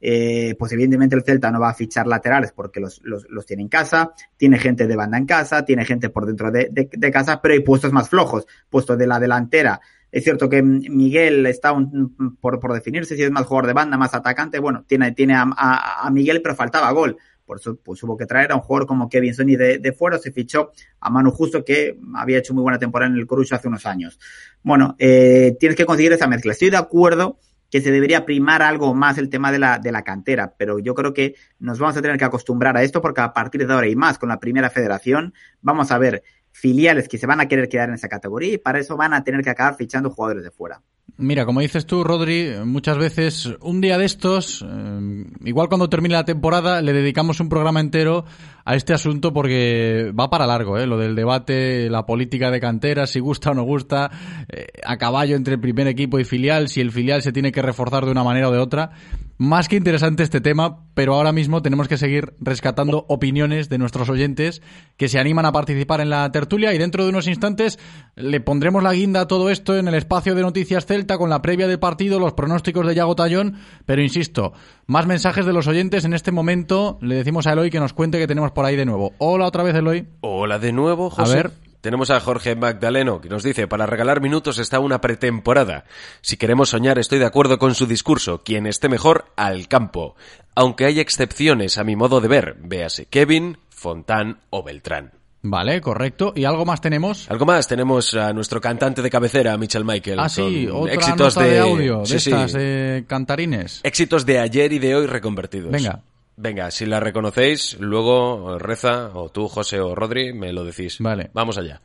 Eh, 0.00 0.54
pues 0.58 0.72
evidentemente 0.72 1.16
el 1.16 1.22
Celta 1.24 1.50
no 1.50 1.58
va 1.60 1.70
a 1.70 1.74
fichar 1.74 2.06
laterales 2.06 2.52
porque 2.52 2.80
los, 2.80 3.00
los, 3.02 3.26
los 3.30 3.46
tiene 3.46 3.62
en 3.62 3.68
casa, 3.68 4.12
tiene 4.36 4.58
gente 4.58 4.86
de 4.86 4.94
banda 4.96 5.16
en 5.18 5.24
casa, 5.26 5.64
tiene 5.64 5.84
gente 5.84 6.10
por 6.10 6.26
dentro 6.26 6.50
de, 6.50 6.68
de, 6.70 6.88
de 6.92 7.10
casa, 7.10 7.40
pero 7.40 7.54
hay 7.54 7.60
puestos 7.60 7.92
más 7.92 8.08
flojos, 8.08 8.46
puestos 8.68 8.98
de 8.98 9.06
la 9.06 9.18
delantera. 9.18 9.80
Es 10.12 10.24
cierto 10.24 10.48
que 10.48 10.62
Miguel 10.62 11.44
está 11.46 11.72
un- 11.72 12.36
por, 12.40 12.60
por 12.60 12.72
definirse 12.72 13.16
si 13.16 13.22
es 13.22 13.30
más 13.30 13.46
jugador 13.46 13.66
de 13.66 13.72
banda, 13.72 13.96
más 13.96 14.14
atacante. 14.14 14.58
Bueno, 14.58 14.84
tiene, 14.86 15.12
tiene 15.12 15.34
a, 15.34 15.44
a- 15.56 16.10
Miguel, 16.10 16.40
pero 16.42 16.54
faltaba 16.54 16.90
gol. 16.92 17.16
Por 17.44 17.58
eso 17.58 17.76
pues, 17.76 18.02
hubo 18.02 18.16
que 18.16 18.26
traer 18.26 18.52
a 18.52 18.56
un 18.56 18.60
jugador 18.60 18.86
como 18.88 19.08
Kevin 19.08 19.34
Sony 19.34 19.56
de, 19.56 19.78
de 19.78 19.92
fuera. 19.92 20.18
Se 20.18 20.32
fichó 20.32 20.72
a 21.00 21.10
Manu 21.10 21.30
Justo, 21.30 21.64
que 21.64 21.98
había 22.14 22.38
hecho 22.38 22.54
muy 22.54 22.62
buena 22.62 22.78
temporada 22.78 23.10
en 23.10 23.18
el 23.18 23.26
Corucho 23.26 23.54
hace 23.56 23.68
unos 23.68 23.84
años. 23.86 24.18
Bueno, 24.62 24.94
eh, 24.98 25.56
tienes 25.58 25.76
que 25.76 25.86
conseguir 25.86 26.12
esa 26.12 26.26
mezcla. 26.26 26.52
Estoy 26.52 26.70
de 26.70 26.76
acuerdo 26.76 27.38
que 27.76 27.82
se 27.82 27.90
debería 27.90 28.24
primar 28.24 28.62
algo 28.62 28.94
más 28.94 29.18
el 29.18 29.28
tema 29.28 29.52
de 29.52 29.58
la, 29.58 29.78
de 29.78 29.92
la 29.92 30.02
cantera, 30.02 30.54
pero 30.56 30.78
yo 30.78 30.94
creo 30.94 31.12
que 31.12 31.34
nos 31.58 31.78
vamos 31.78 31.94
a 31.94 32.00
tener 32.00 32.16
que 32.16 32.24
acostumbrar 32.24 32.74
a 32.74 32.82
esto 32.82 33.02
porque 33.02 33.20
a 33.20 33.34
partir 33.34 33.66
de 33.66 33.70
ahora 33.70 33.86
y 33.86 33.94
más 33.94 34.16
con 34.16 34.30
la 34.30 34.40
primera 34.40 34.70
federación 34.70 35.34
vamos 35.60 35.90
a 35.90 35.98
ver 35.98 36.22
filiales 36.52 37.06
que 37.06 37.18
se 37.18 37.26
van 37.26 37.38
a 37.38 37.48
querer 37.48 37.68
quedar 37.68 37.90
en 37.90 37.96
esa 37.96 38.08
categoría 38.08 38.54
y 38.54 38.56
para 38.56 38.78
eso 38.78 38.96
van 38.96 39.12
a 39.12 39.24
tener 39.24 39.42
que 39.42 39.50
acabar 39.50 39.76
fichando 39.76 40.08
jugadores 40.08 40.42
de 40.42 40.50
fuera. 40.50 40.80
Mira, 41.18 41.46
como 41.46 41.60
dices 41.60 41.86
tú, 41.86 42.04
Rodri, 42.04 42.50
muchas 42.64 42.98
veces 42.98 43.50
un 43.62 43.80
día 43.80 43.96
de 43.96 44.04
estos, 44.04 44.62
eh, 44.62 45.24
igual 45.44 45.68
cuando 45.68 45.88
termine 45.88 46.14
la 46.14 46.26
temporada, 46.26 46.82
le 46.82 46.92
dedicamos 46.92 47.40
un 47.40 47.48
programa 47.48 47.80
entero 47.80 48.26
a 48.66 48.74
este 48.74 48.92
asunto 48.92 49.32
porque 49.32 50.12
va 50.18 50.28
para 50.28 50.46
largo, 50.46 50.76
¿eh? 50.76 50.86
lo 50.86 50.98
del 50.98 51.14
debate, 51.14 51.88
la 51.88 52.04
política 52.04 52.50
de 52.50 52.60
cantera, 52.60 53.06
si 53.06 53.20
gusta 53.20 53.52
o 53.52 53.54
no 53.54 53.62
gusta, 53.62 54.10
eh, 54.48 54.66
a 54.84 54.98
caballo 54.98 55.36
entre 55.36 55.54
el 55.54 55.60
primer 55.60 55.86
equipo 55.86 56.18
y 56.18 56.24
filial, 56.24 56.68
si 56.68 56.80
el 56.80 56.90
filial 56.90 57.22
se 57.22 57.32
tiene 57.32 57.52
que 57.52 57.62
reforzar 57.62 58.04
de 58.04 58.10
una 58.10 58.24
manera 58.24 58.48
o 58.48 58.52
de 58.52 58.58
otra. 58.58 58.90
Más 59.38 59.68
que 59.68 59.76
interesante 59.76 60.22
este 60.22 60.40
tema, 60.40 60.84
pero 60.94 61.14
ahora 61.14 61.30
mismo 61.30 61.60
tenemos 61.60 61.88
que 61.88 61.98
seguir 61.98 62.34
rescatando 62.40 63.04
opiniones 63.08 63.68
de 63.68 63.76
nuestros 63.76 64.08
oyentes 64.08 64.62
que 64.96 65.08
se 65.08 65.18
animan 65.18 65.44
a 65.44 65.52
participar 65.52 66.00
en 66.00 66.10
la 66.10 66.32
tertulia 66.32 66.72
y 66.72 66.78
dentro 66.78 67.04
de 67.04 67.10
unos 67.10 67.28
instantes 67.28 67.78
le 68.16 68.40
pondremos 68.40 68.82
la 68.82 68.94
guinda 68.94 69.20
a 69.20 69.28
todo 69.28 69.50
esto 69.50 69.76
en 69.76 69.88
el 69.88 69.94
espacio 69.94 70.34
de 70.34 70.40
Noticias 70.40 70.86
Celta 70.96 71.18
con 71.18 71.28
la 71.28 71.42
previa 71.42 71.68
del 71.68 71.78
partido, 71.78 72.18
los 72.18 72.32
pronósticos 72.32 72.86
de 72.86 72.94
Yago 72.94 73.14
Tallón, 73.14 73.58
pero 73.84 74.00
insisto, 74.00 74.54
más 74.86 75.06
mensajes 75.06 75.44
de 75.44 75.52
los 75.52 75.66
oyentes 75.66 76.06
en 76.06 76.14
este 76.14 76.32
momento. 76.32 76.96
Le 77.02 77.16
decimos 77.16 77.46
a 77.46 77.52
Eloy 77.52 77.68
que 77.68 77.78
nos 77.80 77.92
cuente 77.92 78.16
que 78.18 78.26
tenemos 78.26 78.52
por 78.52 78.64
ahí 78.64 78.76
de 78.76 78.86
nuevo. 78.86 79.12
Hola 79.18 79.44
otra 79.44 79.62
vez, 79.62 79.74
Eloy. 79.74 80.06
Hola 80.22 80.58
de 80.58 80.72
nuevo, 80.72 81.08
A 81.08 81.10
José. 81.10 81.34
ver. 81.36 81.50
Tenemos 81.82 82.08
a 82.10 82.18
Jorge 82.18 82.56
Magdaleno, 82.56 83.20
que 83.20 83.28
nos 83.28 83.42
dice, 83.42 83.68
para 83.68 83.84
regalar 83.84 84.22
minutos 84.22 84.58
está 84.58 84.80
una 84.80 85.02
pretemporada. 85.02 85.84
Si 86.22 86.38
queremos 86.38 86.70
soñar, 86.70 86.98
estoy 86.98 87.18
de 87.18 87.26
acuerdo 87.26 87.58
con 87.58 87.74
su 87.74 87.86
discurso. 87.86 88.42
Quien 88.42 88.66
esté 88.66 88.88
mejor, 88.88 89.26
al 89.36 89.68
campo. 89.68 90.16
Aunque 90.54 90.86
hay 90.86 90.98
excepciones 90.98 91.76
a 91.76 91.84
mi 91.84 91.94
modo 91.94 92.22
de 92.22 92.28
ver, 92.28 92.56
véase 92.58 93.04
Kevin, 93.04 93.58
Fontán 93.68 94.38
o 94.48 94.62
Beltrán. 94.62 95.12
Vale, 95.48 95.80
correcto. 95.80 96.32
¿Y 96.34 96.44
algo 96.44 96.64
más 96.64 96.80
tenemos? 96.80 97.30
Algo 97.30 97.46
más, 97.46 97.68
tenemos 97.68 98.14
a 98.14 98.32
nuestro 98.32 98.60
cantante 98.60 99.02
de 99.02 99.10
cabecera, 99.10 99.56
Michel 99.56 99.84
Michael. 99.84 100.18
Ah, 100.20 100.28
sí, 100.28 100.68
otra 100.70 100.94
éxitos 100.94 101.36
nota 101.36 101.48
de, 101.48 101.58
audio 101.58 102.00
de 102.00 102.06
Sí, 102.06 102.18
sí. 102.20 102.30
estas 102.30 102.54
eh, 102.58 103.04
cantarines. 103.06 103.80
Éxitos 103.82 104.26
de 104.26 104.40
ayer 104.40 104.72
y 104.72 104.78
de 104.78 104.94
hoy 104.96 105.06
reconvertidos. 105.06 105.70
Venga. 105.70 106.02
Venga, 106.38 106.70
si 106.70 106.84
la 106.84 107.00
reconocéis, 107.00 107.78
luego 107.80 108.58
Reza, 108.58 109.10
o 109.14 109.30
tú, 109.30 109.48
José 109.48 109.80
o 109.80 109.94
Rodri, 109.94 110.34
me 110.34 110.52
lo 110.52 110.64
decís. 110.64 110.98
Vale. 111.00 111.30
Vamos 111.32 111.56
allá. 111.56 111.80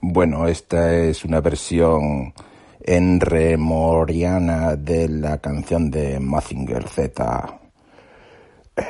Bueno, 0.00 0.46
esta 0.46 0.94
es 0.94 1.24
una 1.24 1.40
versión 1.40 2.34
en 2.80 3.20
remoriana 3.20 4.76
de 4.76 5.08
la 5.08 5.38
canción 5.38 5.90
de 5.90 6.20
Mazinger 6.20 6.88
Z. 6.88 7.60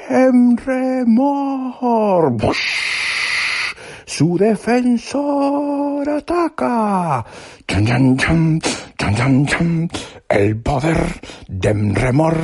En 0.09 0.57
remor. 0.57 2.31
Bush. 2.33 3.75
Su 4.05 4.37
defensor 4.37 6.09
ataca. 6.09 7.25
Chan, 7.67 7.87
chan, 7.87 8.17
chan, 8.17 8.61
chan, 8.97 9.15
chan, 9.15 9.47
chan. 9.47 9.91
El 10.29 10.57
poder 10.61 10.99
de 11.47 11.73
Remor 11.73 12.37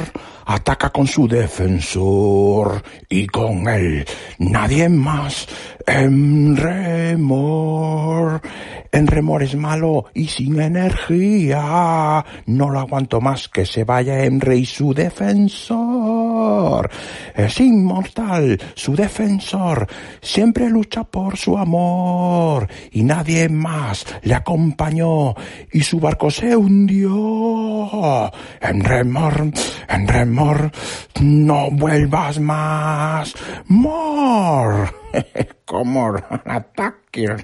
ataca 0.47 0.91
con 0.91 1.07
su 1.07 1.29
defensor 1.29 2.83
y 3.09 3.27
con 3.27 3.69
él 3.69 4.07
nadie 4.39 4.89
más. 4.89 5.47
En 5.87 6.57
Remor. 6.57 8.41
En 8.93 9.07
Remor 9.07 9.43
es 9.43 9.55
malo 9.55 10.07
y 10.15 10.29
sin 10.29 10.61
energía. 10.61 12.25
No 12.47 12.71
lo 12.71 12.81
aguanto 12.81 13.21
más 13.21 13.49
que 13.49 13.67
se 13.67 13.85
vaya 13.85 14.25
Emre 14.25 14.57
y 14.57 14.65
su 14.65 14.95
defensor. 14.95 16.14
Es 17.35 17.61
inmortal, 17.61 18.61
su 18.75 18.95
defensor. 18.95 19.87
Siempre 20.21 20.69
lucha 20.69 21.05
por 21.05 21.37
su 21.37 21.59
amor. 21.59 22.69
Y 22.93 23.03
nadie 23.03 23.49
más 23.49 24.07
le 24.23 24.35
acompañó. 24.35 25.35
Y 25.73 25.83
su 25.83 26.01
barco 26.01 26.31
se 26.31 26.57
hundió. 26.57 28.31
En 28.61 28.85
Remor, 28.85 29.51
en 29.89 30.09
Remor, 30.09 30.71
no 31.21 31.71
vuelvas 31.71 32.39
más. 32.41 33.35
More. 33.67 34.91
Como 35.65 36.15
ataque. 36.45 37.37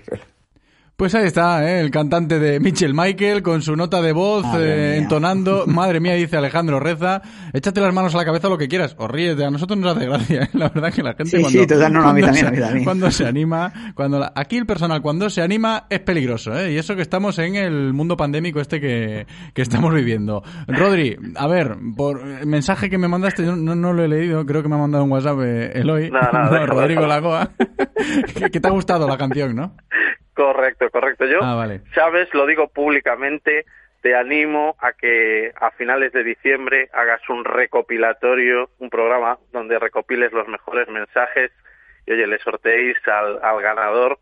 Pues 1.01 1.15
ahí 1.15 1.25
está, 1.25 1.67
¿eh? 1.67 1.81
el 1.81 1.91
cantante 1.91 2.39
de 2.39 2.61
Mitchell 2.61 2.93
Michael 2.93 3.43
con 3.43 3.63
su 3.63 3.75
nota 3.75 4.03
de 4.03 4.13
voz 4.13 4.45
Madre 4.45 4.67
eh, 4.67 4.97
entonando. 4.99 5.65
Madre 5.67 5.99
mía, 5.99 6.13
dice 6.13 6.37
Alejandro 6.37 6.79
Reza, 6.79 7.23
échate 7.55 7.81
las 7.81 7.95
manos 7.95 8.15
a 8.15 8.19
la 8.19 8.27
cabeza 8.27 8.51
lo 8.51 8.59
que 8.59 8.69
quieras 8.69 8.95
o 8.99 9.09
ríete. 9.09 9.43
A 9.47 9.51
nosotros 9.51 9.79
nos 9.79 9.97
hace 9.97 10.05
gracia, 10.05 10.43
¿eh? 10.43 10.49
la 10.53 10.69
verdad 10.69 10.93
que 10.93 11.03
la 11.03 11.15
gente 11.15 11.25
Sí, 11.39 11.41
cuando, 11.41 11.59
sí, 11.59 11.67
total, 11.67 11.91
no, 11.95 12.03
no, 12.03 12.09
a 12.11 12.13
mí 12.13 12.21
cuando 12.21 12.27
también, 12.39 12.45
se, 12.45 12.47
a 12.47 12.51
mí 12.51 12.59
también. 12.67 12.85
cuando 12.85 13.11
se 13.11 13.27
anima, 13.27 13.73
cuando 13.95 14.19
la- 14.19 14.33
aquí 14.37 14.59
el 14.59 14.67
personal 14.67 15.01
cuando 15.01 15.31
se 15.31 15.41
anima 15.41 15.87
es 15.89 16.01
peligroso, 16.01 16.55
¿eh? 16.55 16.73
y 16.73 16.77
eso 16.77 16.95
que 16.95 17.01
estamos 17.03 17.39
en 17.39 17.55
el 17.57 17.95
mundo 17.95 18.19
pandémico 18.19 18.61
este 18.61 18.79
que, 18.79 19.27
que 19.55 19.63
estamos 19.63 19.95
viviendo. 19.95 20.43
Rodri, 20.69 21.17
a 21.35 21.47
ver, 21.47 21.77
por 21.97 22.21
el 22.21 22.47
mensaje 22.47 22.91
que 22.91 22.99
me 22.99 23.09
mandaste, 23.09 23.47
yo 23.47 23.57
no, 23.57 23.75
no 23.75 23.95
lo 23.95 24.05
he 24.05 24.09
leído, 24.09 24.45
creo 24.45 24.63
que 24.63 24.69
me 24.69 24.75
ha 24.75 24.79
mandado 24.79 25.05
un 25.05 25.13
WhatsApp 25.13 25.39
eh, 25.45 25.73
Eloy, 25.77 26.11
No, 26.11 26.19
déjalo, 26.21 26.67
Rodrigo. 26.67 27.07
Lagoa, 27.07 27.53
que, 28.35 28.51
que 28.51 28.61
te 28.61 28.69
ha 28.69 28.71
gustado 28.71 29.09
la 29.09 29.17
canción, 29.17 29.57
¿no? 29.57 29.75
Correcto, 30.45 30.91
correcto. 30.91 31.27
Yo, 31.27 31.41
Ah, 31.43 31.55
vale. 31.55 31.81
sabes, 31.95 32.33
lo 32.35 32.47
digo 32.47 32.69
públicamente, 32.69 33.65
te 34.01 34.15
animo 34.17 34.77
a 34.81 34.93
que 34.93 35.53
a 35.61 35.71
finales 35.73 36.13
de 36.13 36.25
diciembre 36.25 36.89
hagas 36.93 37.21
un 37.29 37.45
recopilatorio, 37.45 38.71
un 38.79 38.89
programa 38.91 39.39
donde 39.53 39.79
recopiles 39.79 40.33
los 40.33 40.49
mejores 40.49 40.89
mensajes 40.89 41.51
y, 42.07 42.13
oye, 42.13 42.27
le 42.27 42.39
sorteéis 42.39 42.97
al, 43.07 43.39
al 43.43 43.61
ganador 43.61 44.19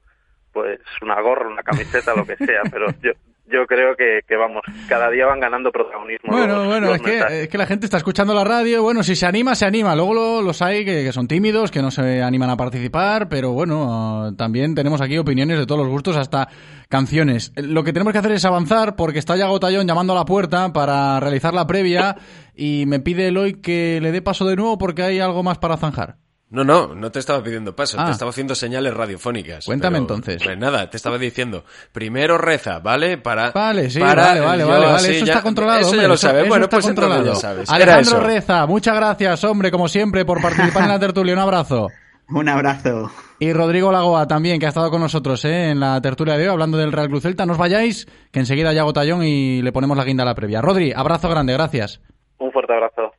pues 0.53 0.81
una 1.03 1.21
gorra, 1.21 1.47
una 1.47 1.63
camiseta, 1.63 2.15
lo 2.17 2.27
que 2.27 2.37
sea, 2.37 2.63
pero 2.73 2.87
yo 3.03 3.13
yo 3.51 3.67
creo 3.67 3.97
que, 3.97 4.21
que 4.27 4.37
vamos, 4.37 4.63
cada 4.89 5.11
día 5.11 5.27
van 5.27 5.41
ganando 5.41 5.71
protagonismo. 5.73 6.31
Bueno, 6.33 6.57
los- 6.59 6.67
bueno, 6.67 6.87
los 6.89 6.97
es 6.97 7.03
que, 7.03 7.43
es 7.43 7.49
que 7.49 7.59
la 7.59 7.67
gente 7.67 7.87
está 7.87 7.97
escuchando 7.97 8.35
la 8.35 8.45
radio, 8.45 8.83
bueno, 8.83 9.03
si 9.03 9.17
se 9.17 9.27
anima, 9.27 9.55
se 9.55 9.65
anima. 9.67 9.95
Luego 9.95 10.15
lo- 10.15 10.43
los 10.43 10.61
hay 10.63 10.85
que, 10.85 11.05
que 11.05 11.13
son 11.13 11.27
tímidos, 11.29 11.71
que 11.71 11.83
no 11.83 11.91
se 11.91 12.23
animan 12.23 12.51
a 12.51 12.57
participar, 12.57 13.29
pero 13.29 13.53
bueno, 13.53 14.35
también 14.37 14.75
tenemos 14.75 15.01
aquí 15.01 15.19
opiniones 15.19 15.59
de 15.59 15.67
todos 15.67 15.81
los 15.81 15.91
gustos, 15.91 16.17
hasta 16.17 16.49
canciones. 16.89 17.53
Lo 17.57 17.85
que 17.85 17.93
tenemos 17.93 18.13
que 18.13 18.19
hacer 18.19 18.33
es 18.33 18.45
avanzar, 18.45 18.97
porque 18.97 19.19
está 19.19 19.37
Yago 19.37 19.61
Tallón 19.61 19.87
llamando 19.87 20.13
a 20.13 20.17
la 20.17 20.25
puerta 20.25 20.73
para 20.73 21.21
realizar 21.21 21.55
la 21.55 21.67
previa, 21.67 22.17
y 22.55 22.85
me 22.87 23.01
pide 23.01 23.29
Eloy 23.29 23.61
que 23.61 23.99
le 24.03 24.13
dé 24.13 24.23
paso 24.23 24.47
de 24.47 24.57
nuevo 24.57 24.79
porque 24.79 25.03
hay 25.03 25.21
algo 25.21 25.43
más 25.43 25.59
para 25.59 25.77
zanjar. 25.77 26.17
No, 26.51 26.65
no, 26.65 26.95
no 26.95 27.11
te 27.13 27.19
estaba 27.19 27.43
pidiendo 27.43 27.77
paso, 27.77 27.99
Ah. 28.01 28.07
te 28.07 28.13
estaba 28.13 28.31
haciendo 28.31 28.55
señales 28.55 28.95
radiofónicas. 28.95 29.67
Cuéntame 29.67 29.99
pero, 30.01 30.15
entonces. 30.15 30.43
Pues 30.43 30.57
nada, 30.57 30.89
te 30.89 30.97
estaba 30.97 31.19
diciendo, 31.19 31.65
primero 31.93 32.39
reza, 32.39 32.79
¿vale? 32.79 33.19
Para. 33.19 33.51
Vale, 33.51 33.91
sí, 33.91 34.01
para- 34.01 34.23
vale, 34.29 34.41
vale, 34.41 34.63
yo 34.63 34.69
vale, 34.69 34.87
vale, 34.87 35.17
eso 35.17 35.25
ya- 35.27 35.33
está 35.35 35.43
controlado. 35.43 35.81
Eso 35.81 35.89
hombre, 35.91 36.03
ya 36.03 36.09
lo 36.09 36.17
sabes. 36.17 36.41
eso 36.43 36.49
Bueno, 36.49 36.65
está 36.65 36.77
pues 36.79 36.87
entonces 36.89 37.11
controlado. 37.15 37.35
ya 37.35 37.41
sabes. 37.41 37.71
Alejandro 37.71 38.17
eso. 38.19 38.21
Reza, 38.27 38.67
muchas 38.67 38.97
gracias, 38.97 39.45
hombre, 39.45 39.71
como 39.71 39.89
siempre, 39.89 40.25
por 40.25 40.41
participar 40.41 40.85
en 40.85 40.89
la 40.89 40.99
tertulia. 40.99 41.35
Un 41.35 41.41
abrazo. 41.41 41.89
Un 42.31 42.49
abrazo. 42.49 43.11
Y 43.39 43.53
Rodrigo 43.55 43.91
Lagoa 43.93 44.27
también, 44.27 44.59
que 44.61 44.67
ha 44.67 44.69
estado 44.71 44.91
con 44.91 45.01
nosotros 45.01 45.43
¿eh? 45.47 45.71
en 45.71 45.81
la 45.81 45.99
tertulia 46.03 46.37
de 46.37 46.45
hoy, 46.45 46.53
hablando 46.53 46.77
del 46.77 46.93
Real 46.93 47.09
Cruz 47.09 47.23
Celta. 47.23 47.47
No 47.47 47.53
os 47.53 47.59
vayáis, 47.59 48.07
que 48.31 48.41
enseguida 48.41 48.73
ya 48.75 48.85
Tallón 48.93 49.23
y 49.23 49.63
le 49.63 49.73
ponemos 49.73 49.97
la 49.97 50.05
guinda 50.05 50.25
a 50.25 50.27
la 50.27 50.35
previa. 50.35 50.61
Rodri, 50.61 50.93
abrazo 50.95 51.29
grande, 51.31 51.53
gracias. 51.55 52.01
Un 52.39 52.53
fuerte 52.53 52.73
abrazo. 52.75 53.13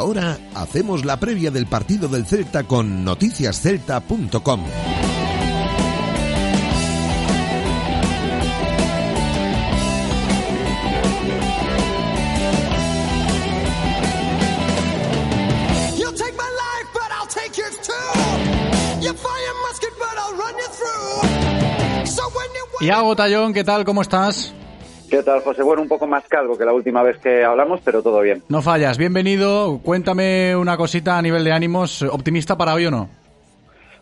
Ahora 0.00 0.38
hacemos 0.54 1.04
la 1.04 1.20
previa 1.20 1.50
del 1.50 1.66
partido 1.66 2.08
del 2.08 2.24
Celta 2.24 2.64
con 2.64 3.04
noticiascelta.com. 3.04 4.60
Iago 22.80 23.14
Tallón, 23.14 23.52
¿qué 23.52 23.62
tal? 23.62 23.84
¿Cómo 23.84 24.00
estás? 24.00 24.54
¿Qué 25.10 25.24
tal, 25.24 25.40
José? 25.40 25.64
Bueno, 25.64 25.82
un 25.82 25.88
poco 25.88 26.06
más 26.06 26.28
calvo 26.28 26.56
que 26.56 26.64
la 26.64 26.72
última 26.72 27.02
vez 27.02 27.18
que 27.18 27.42
hablamos, 27.42 27.80
pero 27.84 28.00
todo 28.00 28.20
bien. 28.20 28.44
No 28.48 28.62
fallas, 28.62 28.96
bienvenido. 28.96 29.80
Cuéntame 29.82 30.54
una 30.54 30.76
cosita 30.76 31.18
a 31.18 31.22
nivel 31.22 31.42
de 31.42 31.50
ánimos. 31.50 32.02
¿Optimista 32.02 32.56
para 32.56 32.74
hoy 32.74 32.86
o 32.86 32.92
no? 32.92 33.08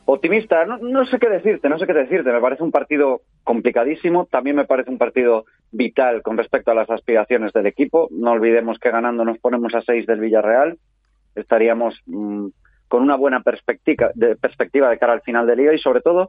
Optimista, 0.04 0.66
no, 0.66 0.76
no 0.76 1.06
sé 1.06 1.18
qué 1.18 1.30
decirte, 1.30 1.70
no 1.70 1.78
sé 1.78 1.86
qué 1.86 1.94
decirte. 1.94 2.30
Me 2.30 2.42
parece 2.42 2.62
un 2.62 2.70
partido 2.70 3.22
complicadísimo, 3.42 4.26
también 4.26 4.56
me 4.56 4.66
parece 4.66 4.90
un 4.90 4.98
partido 4.98 5.46
vital 5.72 6.20
con 6.20 6.36
respecto 6.36 6.72
a 6.72 6.74
las 6.74 6.90
aspiraciones 6.90 7.54
del 7.54 7.66
equipo. 7.66 8.08
No 8.10 8.32
olvidemos 8.32 8.78
que 8.78 8.90
ganando 8.90 9.24
nos 9.24 9.38
ponemos 9.38 9.74
a 9.74 9.80
seis 9.80 10.04
del 10.04 10.20
Villarreal. 10.20 10.76
Estaríamos 11.34 11.98
mm, 12.04 12.48
con 12.86 13.02
una 13.02 13.16
buena 13.16 13.40
perspectiva 13.40 14.10
de, 14.14 14.36
perspectiva 14.36 14.90
de 14.90 14.98
cara 14.98 15.14
al 15.14 15.22
final 15.22 15.46
de 15.46 15.56
liga 15.56 15.72
y 15.72 15.78
sobre 15.78 16.02
todo 16.02 16.28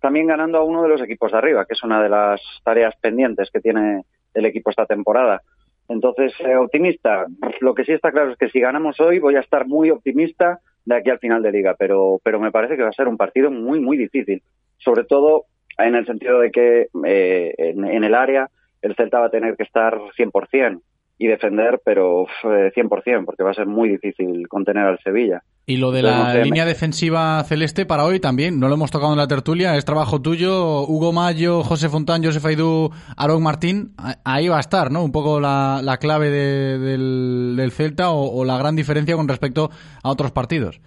también 0.00 0.26
ganando 0.26 0.58
a 0.58 0.64
uno 0.64 0.82
de 0.82 0.88
los 0.88 1.00
equipos 1.00 1.30
de 1.30 1.38
arriba, 1.38 1.64
que 1.64 1.74
es 1.74 1.82
una 1.84 2.02
de 2.02 2.08
las 2.08 2.40
tareas 2.64 2.94
pendientes 3.00 3.50
que 3.52 3.60
tiene 3.60 4.02
el 4.36 4.46
equipo 4.46 4.70
esta 4.70 4.86
temporada. 4.86 5.42
Entonces, 5.88 6.32
eh, 6.40 6.56
optimista. 6.56 7.26
Lo 7.60 7.74
que 7.74 7.84
sí 7.84 7.92
está 7.92 8.10
claro 8.10 8.32
es 8.32 8.38
que 8.38 8.48
si 8.48 8.60
ganamos 8.60 9.00
hoy 9.00 9.18
voy 9.18 9.36
a 9.36 9.40
estar 9.40 9.66
muy 9.66 9.90
optimista 9.90 10.60
de 10.84 10.96
aquí 10.96 11.10
al 11.10 11.18
final 11.18 11.42
de 11.42 11.52
liga, 11.52 11.74
pero, 11.78 12.20
pero 12.22 12.40
me 12.40 12.52
parece 12.52 12.76
que 12.76 12.82
va 12.82 12.88
a 12.88 12.92
ser 12.92 13.08
un 13.08 13.16
partido 13.16 13.50
muy, 13.50 13.80
muy 13.80 13.96
difícil. 13.96 14.42
Sobre 14.78 15.04
todo 15.04 15.44
en 15.78 15.94
el 15.94 16.06
sentido 16.06 16.40
de 16.40 16.50
que 16.50 16.88
eh, 17.04 17.54
en, 17.58 18.04
el 18.04 18.14
área 18.14 18.48
el 18.82 18.94
Celta 18.94 19.20
va 19.20 19.26
a 19.26 19.30
tener 19.30 19.56
que 19.56 19.64
estar 19.64 19.98
100% 20.16 20.80
y 21.18 21.26
defender, 21.26 21.80
pero 21.84 22.22
uf, 22.22 22.30
eh, 22.44 22.72
100%, 22.74 23.24
porque 23.24 23.42
va 23.42 23.50
a 23.50 23.54
ser 23.54 23.66
muy 23.66 23.88
difícil 23.88 24.48
contener 24.48 24.84
al 24.84 24.98
Sevilla. 25.00 25.42
Y 25.68 25.78
lo 25.78 25.90
de 25.90 25.98
Entonces, 25.98 26.20
la 26.20 26.26
no 26.28 26.32
sé, 26.32 26.38
me- 26.38 26.44
línea 26.44 26.64
defensiva 26.64 27.42
celeste 27.42 27.86
para 27.86 28.04
hoy 28.04 28.20
también, 28.20 28.60
no 28.60 28.68
lo 28.68 28.74
hemos 28.74 28.92
tocado 28.92 29.10
en 29.12 29.18
la 29.18 29.26
tertulia, 29.26 29.76
es 29.76 29.84
trabajo 29.84 30.22
tuyo, 30.22 30.82
Hugo 30.82 31.12
Mayo, 31.12 31.64
José 31.64 31.88
Fontán, 31.88 32.22
Josef 32.22 32.44
Aidú, 32.46 32.92
Aaron 33.16 33.42
Martín, 33.42 33.92
ahí 34.24 34.46
va 34.46 34.58
a 34.58 34.60
estar, 34.60 34.92
¿no? 34.92 35.02
Un 35.02 35.10
poco 35.10 35.40
la, 35.40 35.80
la 35.82 35.96
clave 35.96 36.30
de- 36.30 36.78
del, 36.78 37.54
del 37.56 37.72
Celta 37.72 38.10
o, 38.10 38.30
o 38.38 38.44
la 38.44 38.56
gran 38.58 38.76
diferencia 38.76 39.16
con 39.16 39.26
respecto 39.26 39.70
a 40.04 40.08
otros 40.08 40.30
partidos. 40.30 40.80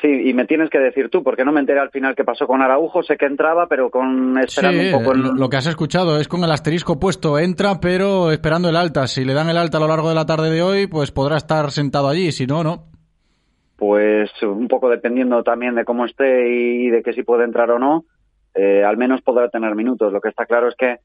Sí, 0.00 0.08
y 0.08 0.32
me 0.32 0.46
tienes 0.46 0.70
que 0.70 0.78
decir 0.78 1.10
tú, 1.10 1.22
porque 1.22 1.44
no 1.44 1.52
me 1.52 1.60
enteré 1.60 1.80
al 1.80 1.90
final 1.90 2.14
qué 2.16 2.22
pasó 2.24 2.46
con 2.46 2.62
Araujo. 2.62 3.02
Sé 3.02 3.16
que 3.18 3.26
entraba, 3.26 3.66
pero 3.68 3.90
con 3.90 4.36
Sí, 4.36 4.44
esperando 4.44 4.82
un 4.84 4.90
poco. 5.04 5.12
lo, 5.14 5.34
lo 5.34 5.48
que 5.50 5.56
has 5.56 5.66
escuchado 5.66 6.18
es 6.20 6.28
con 6.28 6.42
el 6.44 6.50
asterisco 6.52 7.00
puesto, 7.00 7.36
entra 7.38 7.80
pero 7.80 8.30
esperando 8.30 8.68
el 8.70 8.76
alta. 8.76 9.06
Si 9.08 9.24
le 9.24 9.34
dan 9.34 9.48
el 9.50 9.56
alta 9.58 9.76
a 9.78 9.80
lo 9.80 9.88
largo 9.88 10.08
de 10.08 10.14
la 10.14 10.24
tarde 10.24 10.50
de 10.50 10.62
hoy, 10.62 10.86
pues 10.86 11.10
podrá 11.10 11.36
estar 11.36 11.72
sentado 11.72 12.08
allí, 12.08 12.30
si 12.32 12.46
no, 12.46 12.62
no. 12.62 12.84
Pues 13.78 14.30
un 14.42 14.66
poco 14.66 14.88
dependiendo 14.90 15.44
también 15.44 15.76
de 15.76 15.84
cómo 15.84 16.04
esté 16.04 16.50
y 16.50 16.90
de 16.90 17.02
que 17.02 17.12
si 17.12 17.22
puede 17.22 17.44
entrar 17.44 17.70
o 17.70 17.78
no, 17.78 18.04
eh, 18.54 18.82
al 18.84 18.96
menos 18.96 19.22
podrá 19.22 19.48
tener 19.50 19.76
minutos. 19.76 20.12
Lo 20.12 20.20
que 20.20 20.30
está 20.30 20.46
claro 20.46 20.66
es 20.68 20.74
que, 20.74 20.98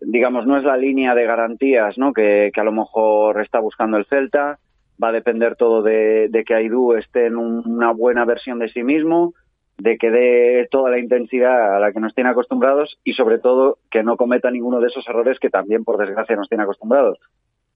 digamos, 0.00 0.46
no 0.46 0.56
es 0.56 0.62
la 0.62 0.76
línea 0.76 1.16
de 1.16 1.26
garantías 1.26 1.98
¿no? 1.98 2.12
que, 2.12 2.52
que 2.54 2.60
a 2.60 2.64
lo 2.64 2.70
mejor 2.70 3.40
está 3.40 3.58
buscando 3.58 3.96
el 3.96 4.06
Celta. 4.06 4.60
Va 5.02 5.08
a 5.08 5.12
depender 5.12 5.56
todo 5.56 5.82
de, 5.82 6.28
de 6.30 6.44
que 6.44 6.54
Aidú 6.54 6.92
esté 6.94 7.26
en 7.26 7.36
un- 7.36 7.66
una 7.66 7.90
buena 7.92 8.24
versión 8.24 8.60
de 8.60 8.68
sí 8.68 8.84
mismo, 8.84 9.34
de 9.78 9.98
que 9.98 10.10
dé 10.12 10.68
toda 10.70 10.90
la 10.90 11.00
intensidad 11.00 11.74
a 11.74 11.80
la 11.80 11.90
que 11.92 11.98
nos 11.98 12.14
tiene 12.14 12.30
acostumbrados 12.30 13.00
y 13.02 13.14
sobre 13.14 13.40
todo 13.40 13.78
que 13.90 14.04
no 14.04 14.16
cometa 14.16 14.48
ninguno 14.52 14.78
de 14.80 14.86
esos 14.88 15.08
errores 15.08 15.40
que 15.40 15.50
también 15.50 15.82
por 15.82 15.98
desgracia 15.98 16.36
nos 16.36 16.48
tiene 16.48 16.62
acostumbrados. 16.62 17.18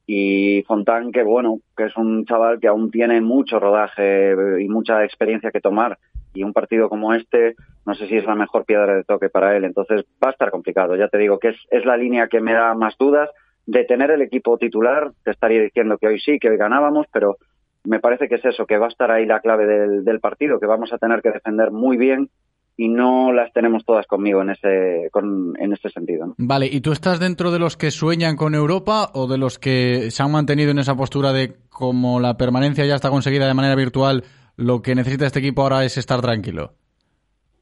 Y 0.06 0.62
Fontán, 0.62 1.10
que 1.10 1.22
bueno, 1.24 1.58
que 1.76 1.84
es 1.84 1.96
un 1.96 2.24
chaval 2.24 2.60
que 2.60 2.68
aún 2.68 2.90
tiene 2.90 3.20
mucho 3.20 3.58
rodaje 3.58 4.30
eh, 4.30 4.62
y 4.62 4.68
mucha 4.68 5.04
experiencia 5.04 5.50
que 5.50 5.60
tomar. 5.60 5.98
Y 6.32 6.44
un 6.44 6.52
partido 6.52 6.88
como 6.88 7.12
este, 7.12 7.56
no 7.84 7.94
sé 7.94 8.06
si 8.06 8.16
es 8.16 8.24
la 8.24 8.36
mejor 8.36 8.64
piedra 8.64 8.94
de 8.94 9.04
toque 9.04 9.28
para 9.28 9.56
él. 9.56 9.64
Entonces 9.64 10.04
va 10.22 10.28
a 10.28 10.32
estar 10.32 10.50
complicado. 10.50 10.94
Ya 10.94 11.08
te 11.08 11.18
digo 11.18 11.38
que 11.38 11.48
es, 11.48 11.56
es 11.70 11.84
la 11.84 11.96
línea 11.96 12.28
que 12.28 12.40
me 12.40 12.52
da 12.52 12.74
más 12.74 12.96
dudas. 12.98 13.30
De 13.66 13.84
tener 13.84 14.12
el 14.12 14.22
equipo 14.22 14.58
titular, 14.58 15.10
te 15.24 15.32
estaría 15.32 15.60
diciendo 15.60 15.98
que 15.98 16.06
hoy 16.06 16.20
sí, 16.20 16.38
que 16.38 16.48
hoy 16.48 16.56
ganábamos, 16.56 17.08
pero 17.12 17.36
me 17.82 17.98
parece 17.98 18.28
que 18.28 18.36
es 18.36 18.44
eso, 18.44 18.64
que 18.64 18.78
va 18.78 18.86
a 18.86 18.90
estar 18.90 19.10
ahí 19.10 19.26
la 19.26 19.40
clave 19.40 19.66
del, 19.66 20.04
del 20.04 20.20
partido, 20.20 20.60
que 20.60 20.66
vamos 20.66 20.92
a 20.92 20.98
tener 20.98 21.20
que 21.20 21.32
defender 21.32 21.72
muy 21.72 21.96
bien 21.96 22.30
y 22.76 22.88
no 22.88 23.32
las 23.32 23.52
tenemos 23.52 23.84
todas 23.84 24.06
conmigo 24.06 24.42
en 24.42 24.50
ese, 24.50 25.08
con, 25.10 25.54
en 25.58 25.72
ese 25.72 25.88
sentido. 25.90 26.26
¿no? 26.26 26.34
Vale, 26.36 26.66
¿y 26.66 26.80
tú 26.80 26.92
estás 26.92 27.18
dentro 27.18 27.50
de 27.50 27.58
los 27.58 27.76
que 27.76 27.90
sueñan 27.90 28.36
con 28.36 28.54
Europa 28.54 29.10
o 29.14 29.26
de 29.26 29.38
los 29.38 29.58
que 29.58 30.10
se 30.10 30.22
han 30.22 30.32
mantenido 30.32 30.70
en 30.70 30.78
esa 30.78 30.94
postura 30.94 31.32
de 31.32 31.54
como 31.70 32.20
la 32.20 32.36
permanencia 32.36 32.84
ya 32.84 32.94
está 32.94 33.10
conseguida 33.10 33.46
de 33.46 33.54
manera 33.54 33.74
virtual, 33.74 34.24
lo 34.56 34.82
que 34.82 34.94
necesita 34.94 35.26
este 35.26 35.38
equipo 35.38 35.62
ahora 35.62 35.84
es 35.84 35.96
estar 35.96 36.20
tranquilo? 36.20 36.72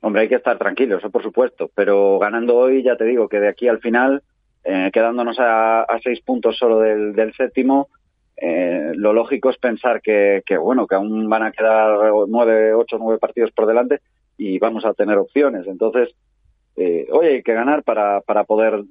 Hombre, 0.00 0.22
hay 0.22 0.28
que 0.28 0.34
estar 0.34 0.58
tranquilos, 0.58 0.98
eso 0.98 1.10
por 1.10 1.22
supuesto, 1.22 1.70
pero 1.74 2.18
ganando 2.18 2.56
hoy, 2.56 2.82
ya 2.82 2.96
te 2.96 3.04
digo 3.04 3.28
que 3.28 3.40
de 3.40 3.48
aquí 3.48 3.68
al 3.68 3.78
final, 3.78 4.22
eh, 4.64 4.90
quedándonos 4.92 5.38
a, 5.38 5.82
a 5.82 5.98
seis 6.00 6.20
puntos 6.20 6.58
solo 6.58 6.80
del, 6.80 7.14
del 7.14 7.32
séptimo, 7.34 7.88
eh, 8.36 8.90
lo 8.94 9.12
lógico 9.12 9.48
es 9.50 9.56
pensar 9.58 10.02
que, 10.02 10.42
que, 10.44 10.58
bueno, 10.58 10.86
que 10.86 10.96
aún 10.96 11.28
van 11.28 11.44
a 11.44 11.52
quedar 11.52 11.96
nueve, 12.28 12.74
ocho, 12.74 12.98
nueve 12.98 13.18
partidos 13.18 13.52
por 13.52 13.66
delante 13.66 14.00
y 14.36 14.58
vamos 14.58 14.84
a 14.84 14.94
tener 14.94 15.18
opciones. 15.18 15.66
Entonces, 15.66 16.14
eh, 16.76 17.06
oye, 17.12 17.36
hay 17.36 17.42
que 17.42 17.54
ganar 17.54 17.82
para, 17.82 18.20
para 18.20 18.44
poder, 18.44 18.82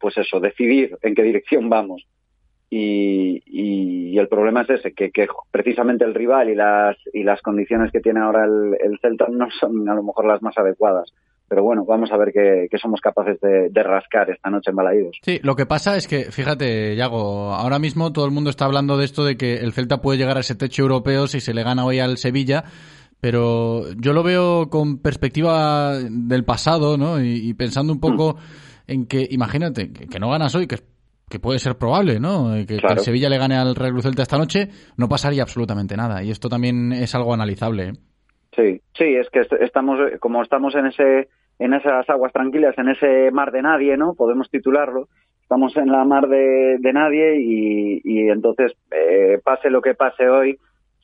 pues 0.00 0.16
eso, 0.18 0.40
decidir 0.40 0.96
en 1.02 1.14
qué 1.14 1.22
dirección 1.22 1.68
vamos. 1.68 2.06
Y, 2.70 3.42
y 3.46 4.18
el 4.18 4.28
problema 4.28 4.62
es 4.62 4.70
ese, 4.70 4.92
que, 4.92 5.10
que 5.10 5.26
precisamente 5.50 6.04
el 6.04 6.14
rival 6.14 6.50
y 6.50 6.54
las, 6.54 6.96
y 7.14 7.22
las 7.22 7.40
condiciones 7.40 7.90
que 7.90 8.00
tiene 8.00 8.20
ahora 8.20 8.44
el, 8.44 8.76
el 8.82 8.98
Celta 9.00 9.26
no 9.30 9.48
son 9.58 9.88
a 9.88 9.94
lo 9.94 10.02
mejor 10.02 10.26
las 10.26 10.42
más 10.42 10.58
adecuadas. 10.58 11.10
Pero 11.48 11.62
bueno, 11.62 11.86
vamos 11.86 12.12
a 12.12 12.18
ver 12.18 12.30
qué 12.30 12.78
somos 12.78 13.00
capaces 13.00 13.40
de, 13.40 13.70
de 13.70 13.82
rascar 13.82 14.28
esta 14.28 14.50
noche 14.50 14.68
en 14.68 14.76
Balaídos. 14.76 15.16
Sí, 15.22 15.40
lo 15.42 15.56
que 15.56 15.64
pasa 15.64 15.96
es 15.96 16.06
que, 16.06 16.24
fíjate, 16.24 16.94
Yago, 16.94 17.54
ahora 17.54 17.78
mismo 17.78 18.12
todo 18.12 18.26
el 18.26 18.32
mundo 18.32 18.50
está 18.50 18.66
hablando 18.66 18.98
de 18.98 19.06
esto 19.06 19.24
de 19.24 19.38
que 19.38 19.54
el 19.54 19.72
Celta 19.72 20.02
puede 20.02 20.18
llegar 20.18 20.36
a 20.36 20.40
ese 20.40 20.56
techo 20.56 20.82
europeo 20.82 21.26
si 21.26 21.40
se 21.40 21.54
le 21.54 21.62
gana 21.62 21.86
hoy 21.86 22.00
al 22.00 22.18
Sevilla, 22.18 22.64
pero 23.20 23.82
yo 23.96 24.12
lo 24.12 24.22
veo 24.22 24.68
con 24.70 24.98
perspectiva 24.98 25.94
del 25.98 26.44
pasado, 26.44 26.96
¿no? 26.96 27.20
Y, 27.22 27.48
y 27.48 27.54
pensando 27.54 27.92
un 27.92 28.00
poco 28.00 28.36
en 28.86 29.06
que, 29.06 29.26
imagínate, 29.30 29.92
que, 29.92 30.06
que 30.06 30.18
no 30.18 30.30
ganas 30.30 30.54
hoy, 30.54 30.66
que, 30.66 30.76
que 31.28 31.38
puede 31.40 31.58
ser 31.58 31.76
probable, 31.76 32.20
¿no? 32.20 32.52
Que, 32.54 32.66
que 32.66 32.76
Claro. 32.78 32.94
el 32.94 33.00
Sevilla 33.00 33.28
le 33.28 33.38
gane 33.38 33.56
al 33.56 33.74
Real 33.74 33.92
Cruz 33.92 34.04
Celta 34.04 34.22
esta 34.22 34.38
noche, 34.38 34.68
no 34.96 35.08
pasaría 35.08 35.42
absolutamente 35.42 35.96
nada. 35.96 36.22
Y 36.22 36.30
esto 36.30 36.48
también 36.48 36.92
es 36.92 37.14
algo 37.14 37.34
analizable, 37.34 37.88
¿eh? 37.88 37.92
Sí, 38.56 38.80
sí, 38.96 39.04
es 39.14 39.28
que 39.30 39.40
est- 39.40 39.52
estamos, 39.60 39.98
eh, 40.00 40.18
como 40.18 40.42
estamos 40.42 40.74
en 40.74 40.86
ese, 40.86 41.28
en 41.58 41.74
esas 41.74 42.08
aguas 42.08 42.32
tranquilas, 42.32 42.74
en 42.78 42.88
ese 42.88 43.30
mar 43.30 43.52
de 43.52 43.62
nadie, 43.62 43.96
¿no? 43.96 44.14
Podemos 44.14 44.48
titularlo. 44.50 45.08
Estamos 45.42 45.76
en 45.76 45.86
la 45.92 46.04
mar 46.04 46.28
de, 46.28 46.76
de 46.80 46.92
nadie 46.92 47.40
y, 47.40 48.00
y 48.04 48.28
entonces, 48.30 48.72
eh, 48.90 49.38
pase 49.44 49.70
lo 49.70 49.80
que 49.80 49.94
pase 49.94 50.28
hoy, 50.28 50.58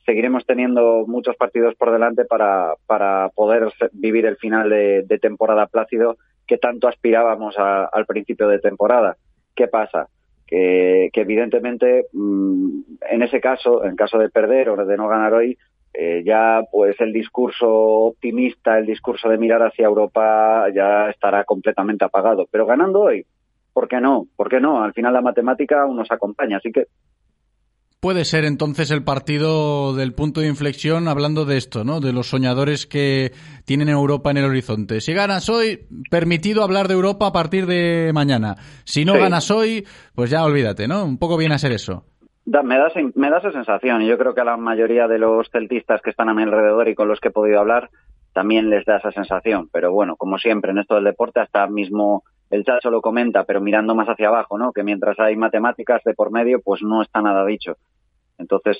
seguiremos 0.05 0.45
teniendo 0.45 1.05
muchos 1.07 1.35
partidos 1.35 1.75
por 1.75 1.91
delante 1.91 2.25
para, 2.25 2.75
para 2.85 3.29
poder 3.29 3.71
vivir 3.93 4.25
el 4.25 4.37
final 4.37 4.69
de, 4.69 5.19
temporada 5.21 5.67
plácido 5.67 6.17
que 6.45 6.57
tanto 6.57 6.87
aspirábamos 6.87 7.57
a- 7.57 7.85
al 7.85 8.05
principio 8.05 8.47
de 8.47 8.59
temporada. 8.59 9.17
¿Qué 9.55 9.67
pasa? 9.67 10.07
que, 10.47 11.09
que 11.11 11.21
evidentemente 11.21 12.05
mm, 12.13 12.81
en 13.09 13.23
ese 13.23 13.41
caso, 13.41 13.83
en 13.83 13.95
caso 13.95 14.17
de 14.19 14.29
perder 14.29 14.69
o 14.69 14.85
de 14.85 14.97
no 14.97 15.07
ganar 15.07 15.33
hoy, 15.33 15.57
eh, 15.93 16.23
ya 16.25 16.61
pues 16.71 16.99
el 16.99 17.13
discurso 17.13 17.67
optimista, 17.67 18.77
el 18.77 18.85
discurso 18.85 19.29
de 19.29 19.37
mirar 19.37 19.63
hacia 19.63 19.85
Europa 19.87 20.67
ya 20.73 21.09
estará 21.09 21.43
completamente 21.45 22.05
apagado. 22.05 22.47
Pero 22.51 22.65
ganando 22.65 23.01
hoy, 23.01 23.25
¿por 23.73 23.87
qué 23.87 23.99
no? 24.01 24.27
¿Por 24.35 24.49
qué 24.49 24.59
no? 24.59 24.83
Al 24.83 24.93
final 24.93 25.13
la 25.13 25.21
matemática 25.21 25.81
aún 25.81 25.95
nos 25.97 26.11
acompaña, 26.11 26.57
así 26.57 26.71
que 26.71 26.87
Puede 28.05 28.23
ser 28.23 28.45
entonces 28.45 28.91
el 28.91 29.03
partido 29.03 29.95
del 29.95 30.13
punto 30.13 30.39
de 30.39 30.45
inflexión 30.47 31.07
hablando 31.07 31.43
de 31.43 31.57
esto, 31.57 31.83
¿no? 31.83 31.99
De 32.01 32.13
los 32.13 32.29
soñadores 32.29 32.85
que 32.85 33.31
tienen 33.65 33.89
Europa 33.89 34.29
en 34.29 34.37
el 34.37 34.45
horizonte. 34.45 35.01
Si 35.01 35.11
ganas 35.11 35.49
hoy, 35.49 35.87
permitido 36.11 36.61
hablar 36.63 36.87
de 36.87 36.93
Europa 36.93 37.25
a 37.25 37.31
partir 37.31 37.65
de 37.65 38.11
mañana. 38.13 38.57
Si 38.83 39.05
no 39.05 39.13
Sí. 39.13 39.19
ganas 39.21 39.49
hoy, 39.49 39.87
pues 40.13 40.29
ya 40.29 40.43
olvídate, 40.45 40.87
¿no? 40.87 41.03
Un 41.03 41.17
poco 41.17 41.35
viene 41.35 41.55
a 41.55 41.57
ser 41.57 41.71
eso. 41.71 42.03
Da- 42.45 42.61
me, 42.61 42.77
da, 42.77 42.89
esa- 42.89 42.99
me 43.15 43.31
da 43.31 43.39
esa 43.39 43.51
sensación 43.51 44.03
y 44.03 44.07
yo 44.07 44.19
creo 44.19 44.35
que 44.35 44.41
a 44.41 44.45
la 44.45 44.57
mayoría 44.57 45.07
de 45.07 45.17
los 45.17 45.49
celtistas 45.49 45.99
que 46.03 46.11
están 46.11 46.29
a 46.29 46.35
mi 46.35 46.43
alrededor 46.43 46.87
y 46.87 46.93
con 46.93 47.07
los 47.07 47.19
que 47.19 47.29
he 47.29 47.31
podido 47.31 47.59
hablar 47.59 47.89
también 48.33 48.69
les 48.69 48.85
da 48.85 48.97
esa 48.97 49.11
sensación. 49.13 49.67
Pero 49.73 49.91
bueno, 49.91 50.15
como 50.15 50.37
siempre 50.37 50.69
en 50.69 50.77
esto 50.77 50.93
del 50.93 51.05
deporte, 51.05 51.39
hasta 51.39 51.65
mismo 51.65 52.21
el 52.51 52.63
Chacho 52.65 52.91
lo 52.91 53.01
comenta, 53.01 53.45
pero 53.45 53.61
mirando 53.61 53.95
más 53.95 54.07
hacia 54.07 54.27
abajo, 54.27 54.59
¿no? 54.59 54.71
Que 54.73 54.83
mientras 54.83 55.19
hay 55.19 55.35
matemáticas 55.35 56.03
de 56.05 56.13
por 56.13 56.29
medio, 56.31 56.61
pues 56.63 56.83
no 56.83 57.01
está 57.01 57.19
nada 57.23 57.43
dicho. 57.43 57.77
Entonces, 58.37 58.77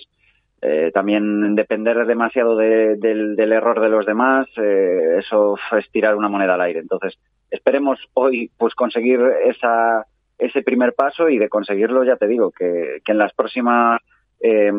eh, 0.61 0.91
también 0.94 1.56
depender 1.56 2.06
demasiado 2.06 2.56
de- 2.57 2.95
del, 2.98 3.36
del 3.36 3.52
error 3.53 3.80
de 3.82 3.90
los 3.90 4.06
demás, 4.06 4.48
eh, 4.57 5.18
eso 5.19 5.57
es 5.77 5.90
tirar 5.91 6.15
una 6.15 6.30
moneda 6.30 6.56
al 6.56 6.61
aire. 6.61 6.80
Entonces, 6.80 7.18
esperemos 7.52 7.99
hoy 8.14 8.52
pues 8.57 8.73
conseguir 8.76 9.19
esa, 9.45 10.06
ese 10.38 10.64
primer 10.64 10.94
paso 10.94 11.30
y 11.30 11.38
de 11.38 11.49
conseguirlo, 11.49 12.03
ya 12.03 12.15
te 12.18 12.27
digo, 12.27 12.52
que, 12.52 12.99
que 13.03 13.11
en 13.11 13.18
las 13.18 13.34
próximas 13.34 14.02
eh, 14.41 14.72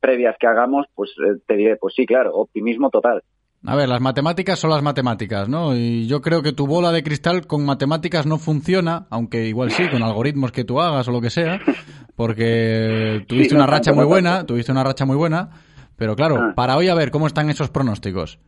previas 0.00 0.36
que 0.38 0.46
hagamos, 0.46 0.86
pues 0.94 1.10
eh, 1.18 1.38
te 1.46 1.54
diré, 1.56 1.76
pues 1.76 1.94
sí, 1.94 2.06
claro, 2.06 2.34
optimismo 2.34 2.90
total. 2.90 3.22
A 3.66 3.76
ver, 3.76 3.88
las 3.88 4.00
matemáticas 4.00 4.58
son 4.58 4.70
las 4.70 4.82
matemáticas, 4.82 5.48
¿no? 5.48 5.74
Y 5.74 6.06
yo 6.06 6.20
creo 6.20 6.42
que 6.42 6.52
tu 6.52 6.66
bola 6.66 6.92
de 6.92 7.02
cristal 7.02 7.46
con 7.46 7.64
matemáticas 7.64 8.26
no 8.26 8.36
funciona, 8.38 9.06
aunque 9.10 9.46
igual 9.46 9.70
sí, 9.70 9.88
con 9.88 10.02
algoritmos 10.02 10.52
que 10.52 10.64
tú 10.64 10.80
hagas 10.80 11.08
o 11.08 11.12
lo 11.12 11.20
que 11.22 11.30
sea, 11.30 11.60
porque 12.16 13.24
tuviste 13.26 13.50
Sí, 13.50 13.54
no 13.56 13.62
una 13.64 13.70
racha 13.72 13.92
muy 13.92 14.04
buena, 14.04 14.44
tuviste 14.46 14.72
una 14.72 14.84
racha 14.84 15.04
muy 15.04 15.16
buena, 15.16 15.50
pero 15.96 16.14
claro, 16.16 16.36
Ah. 16.38 16.52
para 16.54 16.76
hoy 16.76 16.88
a 16.88 16.94
ver 16.94 17.10
cómo 17.10 17.26
están 17.26 17.48
esos 17.50 17.70
pronósticos. 17.70 18.38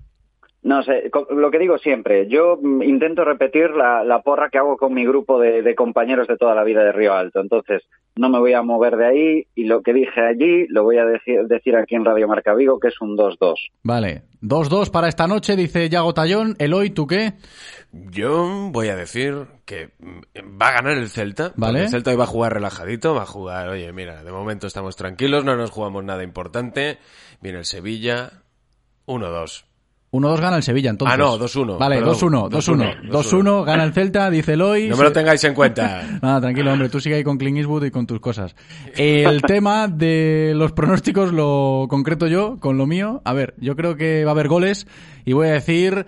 No 0.62 0.82
sé, 0.82 1.10
lo 1.30 1.50
que 1.50 1.58
digo 1.60 1.78
siempre, 1.78 2.26
yo 2.28 2.58
intento 2.82 3.24
repetir 3.24 3.70
la, 3.70 4.02
la 4.02 4.20
porra 4.22 4.48
que 4.50 4.58
hago 4.58 4.76
con 4.76 4.92
mi 4.92 5.04
grupo 5.06 5.38
de, 5.40 5.62
de 5.62 5.74
compañeros 5.76 6.26
de 6.26 6.36
toda 6.36 6.54
la 6.56 6.64
vida 6.64 6.82
de 6.82 6.90
Río 6.92 7.14
Alto. 7.14 7.40
Entonces, 7.40 7.82
no 8.16 8.30
me 8.30 8.38
voy 8.38 8.54
a 8.54 8.62
mover 8.62 8.96
de 8.96 9.06
ahí 9.06 9.46
y 9.54 9.64
lo 9.64 9.82
que 9.82 9.92
dije 9.92 10.20
allí 10.20 10.66
lo 10.68 10.82
voy 10.82 10.96
a 10.98 11.04
decir, 11.04 11.42
decir 11.46 11.76
aquí 11.76 11.94
en 11.94 12.04
Radio 12.04 12.26
Marca 12.26 12.54
Vigo, 12.54 12.80
que 12.80 12.88
es 12.88 13.00
un 13.00 13.16
2-2. 13.16 13.54
Vale, 13.82 14.22
2-2 14.42 14.90
para 14.90 15.08
esta 15.08 15.26
noche, 15.26 15.54
dice 15.54 15.88
Yago 15.88 16.14
Tallón. 16.14 16.56
Eloy, 16.58 16.90
¿tú 16.90 17.06
qué? 17.06 17.34
Yo 17.92 18.70
voy 18.72 18.88
a 18.88 18.96
decir 18.96 19.46
que 19.66 19.90
va 20.40 20.68
a 20.68 20.72
ganar 20.72 20.96
el 20.96 21.08
Celta. 21.08 21.52
Vale. 21.56 21.82
El 21.82 21.88
Celta 21.90 22.10
hoy 22.10 22.16
va 22.16 22.24
a 22.24 22.28
jugar 22.28 22.54
relajadito, 22.54 23.14
va 23.14 23.22
a 23.22 23.26
jugar, 23.26 23.68
oye, 23.68 23.92
mira, 23.92 24.24
de 24.24 24.32
momento 24.32 24.66
estamos 24.66 24.96
tranquilos, 24.96 25.44
no 25.44 25.54
nos 25.56 25.70
jugamos 25.70 26.02
nada 26.02 26.24
importante. 26.24 26.98
Viene 27.42 27.58
el 27.58 27.64
Sevilla, 27.66 28.42
1-2. 29.06 29.65
1-2 30.16 30.40
gana 30.40 30.56
el 30.56 30.62
Sevilla, 30.62 30.90
entonces. 30.90 31.14
Ah, 31.14 31.16
no, 31.16 31.38
2-1, 31.38 31.78
Vale, 31.78 31.96
perdón, 31.96 32.14
2-1, 32.14 32.50
2-1. 32.50 33.10
2-1, 33.10 33.10
2-1, 33.10 33.64
gana 33.64 33.84
el 33.84 33.92
Celta, 33.92 34.30
dice 34.30 34.54
Eloy. 34.54 34.88
No 34.88 34.96
me 34.96 35.04
lo 35.04 35.12
tengáis 35.12 35.42
en 35.44 35.54
cuenta. 35.54 36.02
Nada, 36.22 36.40
tranquilo, 36.40 36.72
hombre, 36.72 36.88
tú 36.88 37.00
sigue 37.00 37.16
ahí 37.16 37.24
con 37.24 37.38
Clint 37.38 37.58
Eastwood 37.58 37.84
y 37.84 37.90
con 37.90 38.06
tus 38.06 38.20
cosas. 38.20 38.54
El 38.96 39.42
tema 39.46 39.88
de 39.88 40.52
los 40.54 40.72
pronósticos 40.72 41.32
lo 41.32 41.86
concreto 41.88 42.26
yo 42.26 42.58
con 42.60 42.78
lo 42.78 42.86
mío. 42.86 43.22
A 43.24 43.32
ver, 43.32 43.54
yo 43.58 43.76
creo 43.76 43.96
que 43.96 44.24
va 44.24 44.30
a 44.30 44.34
haber 44.34 44.48
goles 44.48 44.86
y 45.24 45.32
voy 45.32 45.48
a 45.48 45.52
decir 45.52 46.06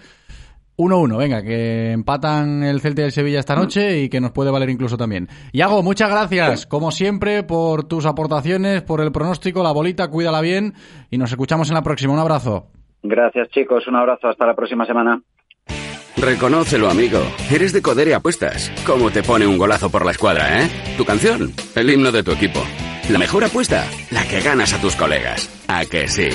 1-1, 0.79 1.17
venga, 1.17 1.43
que 1.43 1.91
empatan 1.91 2.63
el 2.63 2.81
Celta 2.81 3.03
y 3.03 3.05
el 3.07 3.13
Sevilla 3.13 3.41
esta 3.41 3.57
noche 3.57 4.01
y 4.01 4.09
que 4.09 4.21
nos 4.21 4.31
puede 4.31 4.53
valer 4.53 4.71
incluso 4.71 4.97
también. 4.97 5.29
Yago, 5.53 5.83
muchas 5.83 6.09
gracias, 6.09 6.67
como 6.67 6.93
siempre, 6.93 7.43
por 7.43 7.83
tus 7.85 8.07
aportaciones, 8.07 8.83
por 8.83 9.01
el 9.01 9.11
pronóstico, 9.11 9.65
la 9.65 9.73
bolita, 9.73 10.07
cuídala 10.07 10.41
bien 10.41 10.75
y 11.11 11.19
nos 11.19 11.33
escuchamos 11.33 11.69
en 11.69 11.75
la 11.75 11.83
próxima. 11.83 12.13
Un 12.13 12.21
abrazo. 12.21 12.69
Gracias 13.03 13.49
chicos, 13.51 13.87
un 13.87 13.97
abrazo, 13.97 14.29
hasta 14.29 14.47
la 14.47 14.55
próxima 14.55 14.87
semana. 14.87 15.21
Reconócelo, 16.17 16.91
amigo. 16.91 17.21
Eres 17.51 17.73
de 17.73 17.81
Codere 17.81 18.15
Apuestas. 18.15 18.73
¿Cómo 18.85 19.11
te 19.11 19.23
pone 19.23 19.47
un 19.47 19.57
golazo 19.57 19.89
por 19.89 20.05
la 20.05 20.11
escuadra, 20.11 20.63
eh? 20.63 20.69
Tu 20.97 21.05
canción, 21.05 21.53
el 21.77 21.91
himno 21.91 22.11
de 22.11 22.25
tu 22.25 22.33
equipo. 22.33 22.61
La 23.09 23.19
mejor 23.19 23.45
apuesta, 23.45 23.85
la 24.11 24.27
que 24.27 24.41
ganas 24.41 24.75
a 24.75 24.81
tus 24.81 24.97
colegas. 24.97 25.49
¿A 25.69 25.85
que 25.87 26.09
sí? 26.09 26.29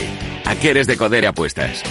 ¿A 0.45 0.56
qué 0.56 0.69
eres 0.69 0.88
de 0.88 0.98
Codere 0.98 1.27
Apuestas? 1.27 1.84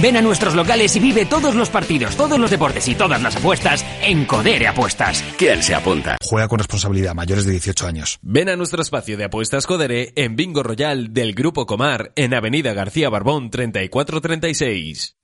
Ven 0.00 0.16
a 0.16 0.22
nuestros 0.22 0.54
locales 0.54 0.94
y 0.96 1.00
vive 1.00 1.26
todos 1.26 1.54
los 1.54 1.68
partidos, 1.70 2.16
todos 2.16 2.38
los 2.38 2.50
deportes 2.50 2.88
y 2.88 2.94
todas 2.94 3.20
las 3.20 3.36
apuestas 3.36 3.84
en 4.02 4.24
Codere 4.24 4.66
Apuestas. 4.66 5.22
¿Quién 5.36 5.62
se 5.62 5.74
apunta? 5.74 6.16
Juega 6.24 6.48
con 6.48 6.58
responsabilidad, 6.58 7.14
mayores 7.14 7.44
de 7.44 7.52
18 7.52 7.86
años. 7.86 8.18
Ven 8.22 8.48
a 8.48 8.56
nuestro 8.56 8.82
espacio 8.82 9.16
de 9.16 9.24
apuestas 9.24 9.66
Codere 9.66 10.12
en 10.16 10.36
Bingo 10.36 10.62
Royal 10.62 11.12
del 11.12 11.34
Grupo 11.34 11.66
Comar 11.66 12.12
en 12.16 12.34
Avenida 12.34 12.72
García 12.72 13.10
Barbón 13.10 13.50
3436. 13.50 15.16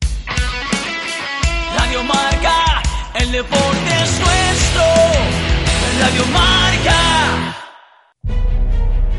Radio 1.77 2.03
Marca, 2.05 2.83
el 3.21 3.33
deporte 3.33 4.03
es 4.03 4.21
nuestro. 4.21 4.85
Radio 6.01 6.27
Marca. 6.33 7.57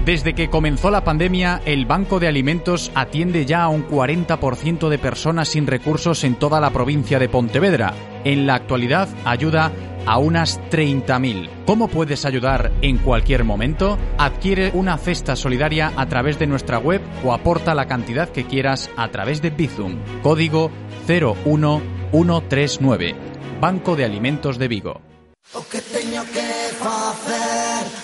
Desde 0.09 0.33
que 0.33 0.49
comenzó 0.49 0.89
la 0.89 1.03
pandemia, 1.03 1.61
el 1.65 1.85
Banco 1.85 2.19
de 2.19 2.27
Alimentos 2.27 2.91
atiende 2.95 3.45
ya 3.45 3.61
a 3.61 3.69
un 3.69 3.87
40% 3.87 4.89
de 4.89 4.97
personas 4.97 5.49
sin 5.49 5.67
recursos 5.67 6.23
en 6.23 6.33
toda 6.33 6.59
la 6.59 6.71
provincia 6.71 7.19
de 7.19 7.29
Pontevedra. 7.29 7.93
En 8.23 8.47
la 8.47 8.55
actualidad 8.55 9.07
ayuda 9.23 9.71
a 10.07 10.17
unas 10.17 10.59
30.000. 10.71 11.63
¿Cómo 11.67 11.89
puedes 11.89 12.25
ayudar 12.25 12.71
en 12.81 12.97
cualquier 12.97 13.43
momento? 13.43 13.99
Adquiere 14.17 14.71
una 14.73 14.97
cesta 14.97 15.35
solidaria 15.35 15.93
a 15.95 16.07
través 16.07 16.39
de 16.39 16.47
nuestra 16.47 16.79
web 16.79 17.03
o 17.23 17.31
aporta 17.31 17.75
la 17.75 17.85
cantidad 17.85 18.29
que 18.29 18.47
quieras 18.47 18.89
a 18.97 19.09
través 19.09 19.43
de 19.43 19.51
Bizum. 19.51 19.99
Código 20.23 20.71
01139. 21.07 23.15
Banco 23.61 23.95
de 23.95 24.05
Alimentos 24.05 24.57
de 24.57 24.67
Vigo. 24.67 25.01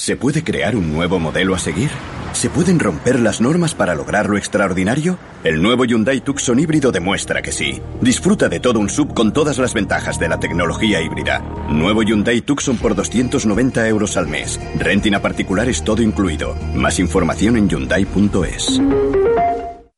¿Se 0.00 0.16
puede 0.16 0.42
crear 0.42 0.76
un 0.76 0.94
nuevo 0.94 1.18
modelo 1.18 1.54
a 1.54 1.58
seguir? 1.58 1.90
¿Se 2.32 2.48
pueden 2.48 2.78
romper 2.78 3.20
las 3.20 3.42
normas 3.42 3.74
para 3.74 3.94
lograr 3.94 4.30
lo 4.30 4.38
extraordinario? 4.38 5.18
El 5.44 5.60
nuevo 5.60 5.84
Hyundai 5.84 6.22
Tucson 6.22 6.58
híbrido 6.58 6.90
demuestra 6.90 7.42
que 7.42 7.52
sí. 7.52 7.82
Disfruta 8.00 8.48
de 8.48 8.60
todo 8.60 8.80
un 8.80 8.88
sub 8.88 9.12
con 9.12 9.34
todas 9.34 9.58
las 9.58 9.74
ventajas 9.74 10.18
de 10.18 10.30
la 10.30 10.40
tecnología 10.40 11.02
híbrida. 11.02 11.40
Nuevo 11.68 12.02
Hyundai 12.02 12.40
Tucson 12.40 12.78
por 12.78 12.94
290 12.94 13.86
euros 13.88 14.16
al 14.16 14.26
mes. 14.26 14.58
Renting 14.78 15.16
a 15.16 15.20
particulares 15.20 15.84
todo 15.84 16.00
incluido. 16.00 16.56
Más 16.74 16.98
información 16.98 17.58
en 17.58 17.68
hyundai.es. 17.68 18.80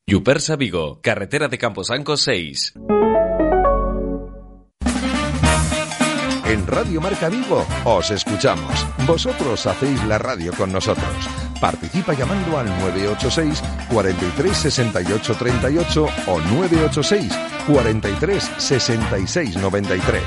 Yupersa 0.04 0.56
Vigo, 0.56 0.98
carretera 1.00 1.46
de 1.46 1.58
Camposanco 1.58 2.16
6. 2.16 2.74
En 6.52 6.66
Radio 6.66 7.00
Marca 7.00 7.30
Vigo 7.30 7.66
os 7.84 8.10
escuchamos. 8.10 8.86
Vosotros 9.06 9.64
hacéis 9.66 10.04
la 10.04 10.18
radio 10.18 10.52
con 10.52 10.70
nosotros. 10.70 11.08
Participa 11.58 12.12
llamando 12.12 12.58
al 12.58 12.66
986 12.66 13.62
43 13.90 14.54
68 14.54 15.34
38 15.34 16.08
o 16.26 16.40
986 16.40 17.32
43 17.66 18.50
66 18.58 19.56
93. 19.56 20.22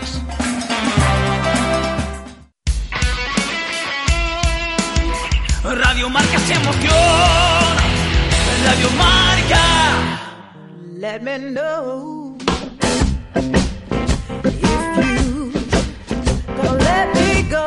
Radio 5.62 6.10
Marca 6.10 6.40
se 6.40 6.54
emoción. 6.54 7.78
Radio 8.66 8.90
Marca. 8.98 9.62
Let 10.98 11.22
me 11.22 11.38
know 11.52 12.36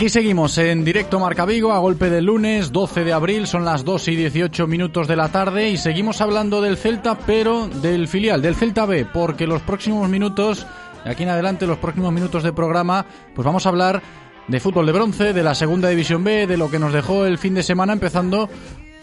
Aquí 0.00 0.08
seguimos 0.08 0.56
en 0.56 0.82
directo 0.82 1.20
Marca 1.20 1.44
Vigo 1.44 1.72
a 1.72 1.78
golpe 1.78 2.08
de 2.08 2.22
lunes 2.22 2.72
12 2.72 3.04
de 3.04 3.12
abril, 3.12 3.46
son 3.46 3.66
las 3.66 3.84
2 3.84 4.08
y 4.08 4.16
18 4.16 4.66
minutos 4.66 5.06
de 5.06 5.14
la 5.14 5.28
tarde 5.28 5.68
y 5.68 5.76
seguimos 5.76 6.22
hablando 6.22 6.62
del 6.62 6.78
Celta, 6.78 7.18
pero 7.18 7.68
del 7.68 8.08
filial, 8.08 8.40
del 8.40 8.54
Celta 8.54 8.86
B, 8.86 9.04
porque 9.04 9.46
los 9.46 9.60
próximos 9.60 10.08
minutos, 10.08 10.66
de 11.04 11.10
aquí 11.10 11.24
en 11.24 11.28
adelante, 11.28 11.66
los 11.66 11.76
próximos 11.76 12.14
minutos 12.14 12.42
de 12.42 12.54
programa, 12.54 13.04
pues 13.34 13.44
vamos 13.44 13.66
a 13.66 13.68
hablar 13.68 14.00
de 14.48 14.58
fútbol 14.58 14.86
de 14.86 14.92
bronce, 14.92 15.32
de 15.34 15.42
la 15.42 15.54
segunda 15.54 15.90
división 15.90 16.24
B, 16.24 16.46
de 16.46 16.56
lo 16.56 16.70
que 16.70 16.78
nos 16.78 16.94
dejó 16.94 17.26
el 17.26 17.36
fin 17.36 17.52
de 17.52 17.62
semana, 17.62 17.92
empezando 17.92 18.48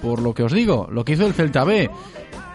por 0.01 0.19
lo 0.19 0.33
que 0.33 0.41
os 0.41 0.51
digo, 0.51 0.87
lo 0.91 1.05
que 1.05 1.13
hizo 1.13 1.27
el 1.27 1.35
Celta 1.35 1.63
B. 1.63 1.91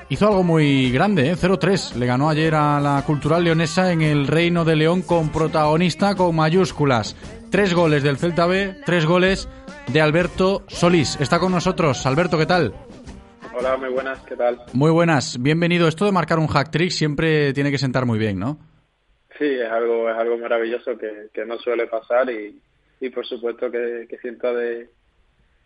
Hizo 0.08 0.26
algo 0.26 0.42
muy 0.42 0.90
grande, 0.90 1.30
¿eh? 1.30 1.36
0-3. 1.36 1.94
Le 1.94 2.06
ganó 2.06 2.28
ayer 2.28 2.56
a 2.56 2.80
la 2.80 3.02
Cultural 3.06 3.44
Leonesa 3.44 3.92
en 3.92 4.02
el 4.02 4.26
Reino 4.26 4.64
de 4.64 4.74
León 4.74 5.02
con 5.02 5.28
protagonista 5.28 6.16
con 6.16 6.34
mayúsculas. 6.34 7.14
Tres 7.52 7.74
goles 7.74 8.02
del 8.02 8.16
Celta 8.16 8.46
B, 8.46 8.76
tres 8.86 9.04
goles 9.04 9.46
de 9.92 10.00
Alberto 10.00 10.62
Solís. 10.68 11.20
Está 11.20 11.38
con 11.38 11.52
nosotros. 11.52 12.06
Alberto, 12.06 12.38
¿qué 12.38 12.46
tal? 12.46 12.72
Hola, 13.54 13.76
muy 13.76 13.90
buenas, 13.90 14.18
¿qué 14.24 14.36
tal? 14.36 14.58
Muy 14.72 14.90
buenas, 14.90 15.36
bienvenido. 15.38 15.86
Esto 15.86 16.06
de 16.06 16.12
marcar 16.12 16.38
un 16.38 16.46
hack 16.46 16.70
trick 16.70 16.88
siempre 16.88 17.52
tiene 17.52 17.70
que 17.70 17.76
sentar 17.76 18.06
muy 18.06 18.18
bien, 18.18 18.38
¿no? 18.38 18.56
Sí, 19.38 19.44
es 19.44 19.70
algo, 19.70 20.08
es 20.08 20.16
algo 20.16 20.38
maravilloso 20.38 20.96
que, 20.96 21.28
que 21.34 21.44
no 21.44 21.58
suele 21.58 21.88
pasar 21.88 22.30
y, 22.30 22.58
y 23.02 23.10
por 23.10 23.26
supuesto 23.26 23.70
que, 23.70 24.06
que 24.08 24.16
sienta 24.16 24.50
de, 24.54 24.88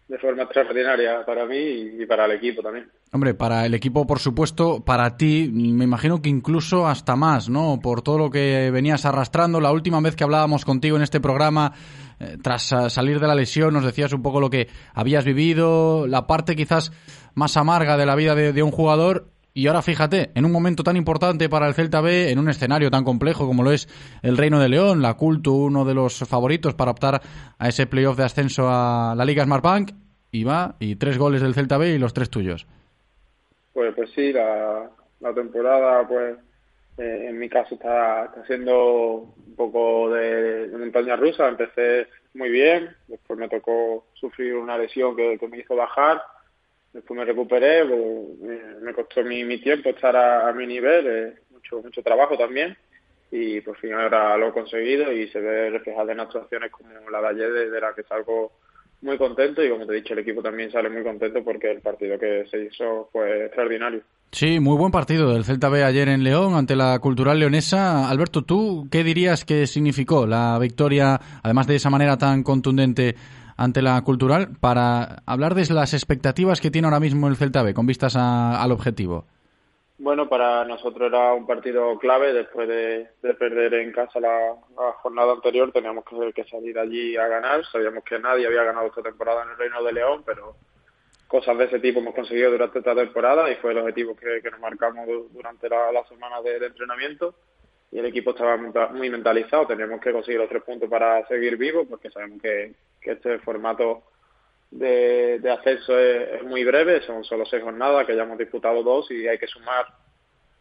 de 0.09 0.19
forma 0.19 0.45
extraordinaria 0.45 1.25
para 1.27 1.47
mí 1.47 1.57
y, 2.01 2.07
para 2.07 2.27
el 2.27 2.33
equipo 2.33 2.63
también. 2.63 2.89
Hombre, 3.13 3.35
para 3.35 3.67
el 3.67 3.75
equipo, 3.75 4.07
por 4.07 4.21
supuesto, 4.21 4.85
para 4.85 5.17
ti, 5.17 5.51
me 5.53 5.85
imagino 5.85 6.23
que 6.23 6.29
incluso 6.29 6.87
hasta 6.87 7.17
más, 7.17 7.49
¿no? 7.49 7.81
Por 7.83 8.03
todo 8.03 8.19
lo 8.19 8.31
que 8.31 8.71
venías 8.71 9.05
arrastrando. 9.05 9.61
La 9.61 9.73
última 9.73 10.01
vez 10.01 10.15
que 10.15 10.25
hablábamos 10.25 10.65
contigo 10.65 10.97
en 10.97 11.03
este 11.03 11.21
programa, 11.21 11.73
eh, 12.21 12.37
tras 12.41 12.75
salir 12.89 13.19
de 13.19 13.27
la 13.27 13.35
lesión, 13.35 13.75
nos 13.75 13.85
decías 13.85 14.13
un 14.13 14.23
poco 14.23 14.41
lo 14.41 14.49
que 14.49 14.69
habías 14.95 15.25
vivido, 15.25 16.07
la 16.07 16.27
parte 16.27 16.55
quizás 16.55 16.93
más 17.35 17.57
amarga 17.57 17.97
de 17.97 18.07
la 18.07 18.15
vida 18.15 18.35
de, 18.35 18.53
de 18.53 18.63
un 18.63 18.71
jugador. 18.71 19.36
Y 19.57 19.69
ahora 19.69 19.81
fíjate, 19.81 20.33
en 20.35 20.45
un 20.45 20.53
momento 20.53 20.83
tan 20.83 20.99
importante 20.99 21.49
para 21.49 21.67
el 21.67 21.73
Celta 21.73 22.03
B, 22.03 22.31
en 22.31 22.39
un 22.39 22.51
escenario 22.51 22.91
tan 22.91 23.05
complejo 23.05 23.47
como 23.47 23.63
lo 23.63 23.73
es 23.73 23.89
el 24.23 24.37
Reino 24.37 24.61
de 24.61 24.69
León, 24.69 25.01
la 25.01 25.15
Culto, 25.15 25.53
uno 25.53 25.87
de 25.87 25.95
los 25.95 26.19
favoritos 26.29 26.75
para 26.75 26.91
optar 26.91 27.23
a 27.59 27.67
ese 27.67 27.87
playoff 27.87 28.19
de 28.19 28.25
ascenso 28.25 28.69
a 28.69 29.15
la 29.17 29.25
Liga 29.25 29.45
Smartbank, 29.45 29.93
y 30.31 30.45
va, 30.45 30.75
y 30.79 30.97
tres 30.97 31.17
goles 31.17 31.41
del 31.41 31.55
Celta 31.55 31.79
B 31.79 31.89
y 31.89 31.99
los 31.99 32.13
tres 32.13 32.29
tuyos. 32.29 32.67
Pues, 33.73 33.95
pues 33.95 34.11
sí, 34.15 34.31
la, 34.31 34.91
temporada, 35.35 36.07
pues 36.07 36.37
eh, 36.99 37.29
en 37.31 37.39
mi 37.39 37.49
caso 37.49 37.77
está, 37.77 38.35
siendo 38.47 39.33
un 39.47 39.55
poco 39.57 40.11
de, 40.11 40.69
montaña 40.79 41.17
rusa. 41.17 41.49
Empecé 41.49 42.09
muy 42.35 42.51
bien, 42.51 42.95
después 43.09 43.39
me 43.39 43.49
tocó 43.49 44.05
sufrir 44.13 44.55
una 44.57 44.77
lesión 44.77 45.17
que 45.17 45.49
me 45.51 45.61
hizo 45.61 45.75
bajar, 45.75 46.21
después 46.97 47.19
me 47.19 47.25
recuperé, 47.25 47.85
me, 47.85 48.81
me 48.81 48.95
costó 48.95 49.23
mi, 49.23 49.45
mi 49.45 49.61
tiempo 49.61 49.91
estar 49.91 50.17
a, 50.17 50.49
a 50.49 50.53
mi 50.53 50.67
nivel, 50.67 51.07
eh, 51.07 51.35
mucho 51.51 51.83
mucho 51.83 52.03
trabajo 52.03 52.37
también 52.37 52.77
y 53.31 53.61
por 53.61 53.77
fin 53.77 53.93
ahora 53.93 54.37
lo 54.37 54.49
he 54.49 54.53
conseguido 54.53 55.13
y 55.13 55.29
se 55.29 55.41
ve 55.41 55.71
reflejado 55.71 56.11
en 56.11 56.21
actuaciones 56.21 56.71
como 56.71 56.89
la 57.11 57.21
de 57.21 57.29
ayer 57.29 57.53
de, 57.53 57.71
de 57.71 57.81
la 57.81 57.95
que 57.95 58.03
salgo 58.05 58.53
muy 59.03 59.19
contento 59.19 59.63
y 59.63 59.69
como 59.69 59.87
te 59.87 59.93
he 59.93 59.97
dicho 59.97 60.15
el 60.15 60.21
equipo 60.21 60.43
también 60.43 60.73
sale 60.73 60.89
muy 60.89 61.03
contento 61.03 61.45
porque 61.45 61.71
el 61.71 61.81
partido 61.81 62.19
que 62.19 62.47
se 62.51 62.65
hizo 62.65 63.09
fue 63.13 63.47
extraordinario. 63.47 64.03
Sí, 64.33 64.59
muy 64.59 64.77
buen 64.77 64.91
partido 64.91 65.33
del 65.33 65.45
Celta 65.45 65.69
B 65.69 65.85
ayer 65.85 66.09
en 66.09 66.25
León 66.25 66.55
ante 66.55 66.77
la 66.77 66.99
Cultural 66.99 67.39
Leonesa. 67.39 68.09
Alberto, 68.09 68.43
¿tú 68.43 68.89
qué 68.91 69.05
dirías 69.05 69.45
que 69.45 69.67
significó 69.67 70.27
la 70.27 70.59
victoria, 70.59 71.21
además 71.43 71.67
de 71.67 71.77
esa 71.77 71.91
manera 71.91 72.17
tan 72.17 72.43
contundente 72.43 73.15
ante 73.57 73.83
la 73.83 74.01
Cultural, 74.03 74.49
para 74.61 75.23
hablar 75.27 75.55
de 75.55 75.67
las 75.73 75.95
expectativas 75.95 76.61
que 76.61 76.71
tiene 76.71 76.87
ahora 76.87 77.01
mismo 77.01 77.29
el 77.29 77.37
Celta 77.37 77.63
B 77.63 77.75
con 77.75 77.87
vistas 77.87 78.17
a- 78.17 78.63
al 78.63 78.73
objetivo? 78.73 79.25
Bueno, 79.99 80.29
para 80.29 80.65
nosotros 80.67 81.09
era 81.09 81.33
un 81.33 81.47
partido 81.47 81.99
clave 81.99 82.35
después 82.35 82.69
de, 82.69 83.09
de 83.23 83.35
perder 83.35 83.73
en 83.75 83.93
casa 83.93 84.21
la, 84.21 84.55
jornada 85.03 85.33
anterior. 85.33 85.73
Teníamos 85.73 86.05
que, 86.35 86.45
salir 86.45 86.79
allí 86.79 87.17
a 87.17 87.27
ganar. 87.29 87.65
Sabíamos 87.73 88.05
que 88.05 88.19
nadie 88.19 88.47
había 88.47 88.63
ganado 88.63 88.89
esta 88.89 89.01
temporada 89.03 89.45
en 89.45 89.51
el 89.51 89.57
Reino 89.57 89.83
de 89.83 89.93
León, 89.95 90.23
pero 90.27 90.55
cosas 91.29 91.57
de 91.57 91.65
ese 91.65 91.81
tipo 91.81 92.01
hemos 92.01 92.15
conseguido 92.15 92.51
durante 92.51 92.79
esta 92.81 92.95
temporada 92.95 93.51
y 93.51 93.57
fue 93.57 93.73
el 93.73 93.79
objetivo 93.79 94.15
que, 94.15 94.43
nos 94.51 94.61
marcamos 94.61 95.07
du- 95.07 95.31
durante 95.33 95.67
la, 95.71 95.91
la 95.91 96.05
semana 96.09 96.43
de 96.43 96.67
entrenamiento. 96.67 97.35
Y 97.93 97.99
el 97.99 98.07
equipo 98.07 98.31
estaba 98.31 98.57
muy 98.93 99.11
mentalizado. 99.11 99.67
Teníamos 99.67 100.01
que 100.01 100.13
conseguir 100.13 100.41
los 100.41 100.49
tres 100.49 100.63
puntos 100.63 100.89
para 100.89 101.27
seguir 101.29 101.57
vivos 101.57 101.87
porque 101.89 102.11
sabemos 102.11 102.41
que, 102.43 102.73
este 103.03 103.39
formato 103.39 104.03
de, 104.71 105.39
de 105.39 105.51
ascenso 105.51 105.97
es, 105.97 106.43
muy 106.43 106.65
breve, 106.65 107.01
son 107.03 107.23
solo 107.23 107.47
seis 107.47 107.63
jornadas, 107.63 108.05
que 108.05 108.17
ya 108.17 108.25
hemos 108.25 108.37
disputado 108.37 108.83
dos 108.83 109.09
y 109.13 109.29
hay 109.29 109.39
que 109.39 109.47
sumar 109.47 109.87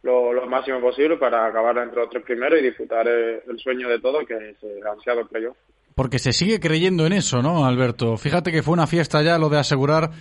lo, 0.03 0.31
lo 0.31 0.45
máximo 0.45 0.79
posible 0.79 1.17
para 1.17 1.47
acabar 1.47 1.77
entre 1.79 2.01
los 2.01 2.09
tres 2.11 2.23
primeros 2.23 2.59
y 2.59 2.63
disfrutar 2.63 3.07
el, 3.07 3.59
sueño 3.59 3.89
de 3.89 3.99
todo, 3.99 4.23
que 4.25 4.35
es 4.35 4.63
el 4.63 4.85
ansiado 4.85 5.27
playoff. 5.27 5.57
Porque 5.95 6.19
se 6.19 6.33
sigue 6.33 6.59
creyendo 6.59 7.07
en 7.07 7.13
eso, 7.13 7.41
¿no, 7.41 7.65
Alberto? 7.65 8.15
Fíjate 8.17 8.51
que 8.51 8.61
fue 8.61 8.73
una 8.73 8.85
fiesta 8.85 9.23
ya 9.23 9.39
lo 9.39 9.49
de 9.49 9.57
asegurar 9.57 10.11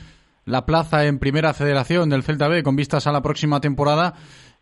la 0.47 0.67
plaza 0.67 1.05
en 1.07 1.19
primera 1.19 1.53
federación 1.55 2.09
del 2.11 2.23
Celta 2.23 2.49
B 2.49 2.63
con 2.63 2.77
vistas 2.77 3.07
a 3.07 3.13
la 3.13 3.23
próxima 3.23 3.61
temporada 3.61 4.15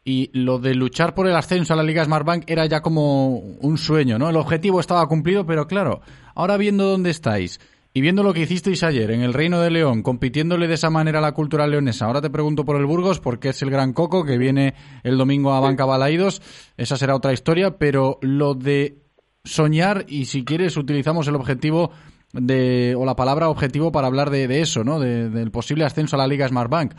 y 0.05 0.31
lo 0.33 0.59
de 0.59 0.75
luchar 0.75 1.15
por 1.15 1.29
el 1.29 1.37
ascenso 1.37 1.73
a 1.73 1.77
la 1.77 1.83
Liga 1.83 2.05
Smartbank 2.05 2.45
era 2.51 2.67
ya 2.67 2.81
como 2.81 3.37
un 3.37 3.79
sueño, 3.79 4.19
¿no? 4.19 4.29
El 4.31 4.37
objetivo 4.37 4.81
estaba 4.81 5.07
cumplido, 5.07 5.47
pero 5.47 5.67
claro, 5.67 6.01
ahora 6.35 6.57
viendo 6.57 6.85
dónde 6.87 7.11
estáis 7.11 7.61
y 7.95 8.01
viendo 8.01 8.23
lo 8.23 8.33
que 8.33 8.41
hicisteis 8.41 8.83
ayer 8.83 9.11
en 9.11 9.21
el 9.21 9.33
Reino 9.35 9.61
de 9.61 9.71
León, 9.71 10.03
compitiéndole 10.03 10.67
de 10.67 10.75
esa 10.75 10.91
manera 10.91 11.19
a 11.19 11.23
la 11.23 11.33
cultura 11.33 11.67
leonesa, 11.67 12.07
ahora 12.07 12.21
te 12.23 12.31
pregunto 12.31 12.65
por 12.65 12.77
el 12.77 12.87
Burgos 12.87 13.21
porque 13.21 13.51
es 13.51 13.63
el 13.63 13.71
gran 13.71 13.93
coco 13.93 14.25
que 14.25 14.39
viene 14.39 14.75
el 15.05 15.19
domingo 15.19 15.53
a 15.53 15.61
Banca 15.61 15.85
Balaídos, 15.85 16.43
esa 16.77 16.97
será 16.97 17.15
otra 17.15 17.33
historia, 17.33 17.77
pero 17.79 18.19
lo 18.23 18.55
de 18.55 19.03
soñar 19.45 20.05
y 20.09 20.25
si 20.25 20.45
quieres 20.45 20.77
utilizamos 20.77 21.29
el 21.29 21.35
objetivo 21.37 21.91
de 22.33 22.95
o 22.97 23.05
la 23.05 23.15
palabra 23.15 23.49
objetivo 23.51 23.93
para 23.93 24.07
hablar 24.07 24.31
de, 24.31 24.49
de 24.49 24.63
eso, 24.63 24.85
¿no? 24.85 24.99
De- 24.99 25.29
del 25.29 25.51
posible 25.51 25.85
ascenso 25.85 26.17
a 26.17 26.19
la 26.19 26.27
Liga 26.27 26.49
Smartbank. 26.49 26.95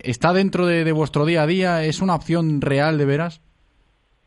¿Está 0.00 0.32
dentro 0.32 0.66
de, 0.66 0.84
de 0.84 0.92
vuestro 0.92 1.24
día 1.24 1.42
a 1.42 1.46
día? 1.46 1.84
¿Es 1.84 2.00
una 2.00 2.14
opción 2.14 2.60
real 2.60 2.98
de 2.98 3.04
veras? 3.04 3.40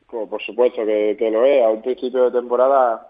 Como 0.08 0.30
por 0.30 0.42
supuesto 0.42 0.86
que, 0.86 1.16
que 1.18 1.30
lo 1.32 1.46
es. 1.46 1.64
A 1.64 1.70
un 1.70 1.82
principio 1.82 2.26
de 2.26 2.40
temporada 2.40 3.06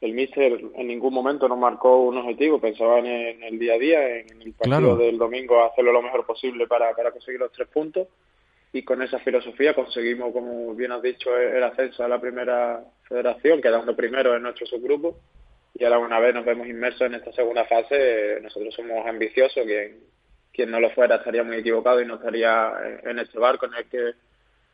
el 0.00 0.12
míster 0.12 0.60
en 0.74 0.86
ningún 0.86 1.14
momento 1.14 1.48
nos 1.48 1.58
marcó 1.58 2.02
un 2.02 2.18
objetivo, 2.18 2.60
pensaba 2.60 2.98
en 2.98 3.06
el, 3.06 3.26
en 3.36 3.42
el 3.44 3.58
día 3.58 3.74
a 3.74 3.78
día, 3.78 4.18
en 4.18 4.42
el 4.42 4.52
partido 4.52 4.78
Claro. 4.78 4.96
del 4.96 5.16
domingo, 5.16 5.64
hacerlo 5.64 5.90
lo 5.92 6.02
mejor 6.02 6.26
posible 6.26 6.66
para, 6.66 6.94
para 6.94 7.10
conseguir 7.12 7.40
los 7.40 7.50
tres 7.52 7.68
puntos. 7.68 8.06
Y 8.72 8.82
con 8.82 9.00
esa 9.00 9.18
filosofía 9.20 9.72
conseguimos, 9.74 10.32
como 10.34 10.74
bien 10.74 10.92
has 10.92 11.00
dicho, 11.00 11.34
el 11.36 11.62
ascenso 11.62 12.04
a 12.04 12.08
la 12.08 12.20
primera 12.20 12.84
federación, 13.08 13.62
quedando 13.62 13.96
primero 13.96 14.36
en 14.36 14.42
nuestro 14.42 14.66
subgrupo. 14.66 15.16
Y 15.72 15.84
ahora 15.84 15.98
una 15.98 16.18
vez 16.20 16.34
nos 16.34 16.44
vemos 16.44 16.66
inmersos 16.66 17.02
en 17.02 17.14
esta 17.14 17.32
segunda 17.32 17.64
fase, 17.64 17.94
eh, 18.36 18.40
nosotros 18.42 18.74
somos 18.74 19.06
ambiciosos, 19.06 19.64
quien, 19.64 19.98
quien 20.56 20.70
no 20.70 20.80
lo 20.80 20.90
fuera 20.90 21.16
estaría 21.16 21.44
muy 21.44 21.56
equivocado 21.58 22.00
y 22.00 22.06
no 22.06 22.16
estaría 22.16 22.72
en- 23.04 23.18
este 23.18 23.38
barco 23.38 23.66
en 23.66 23.74
el 23.74 23.84
que 23.88 24.14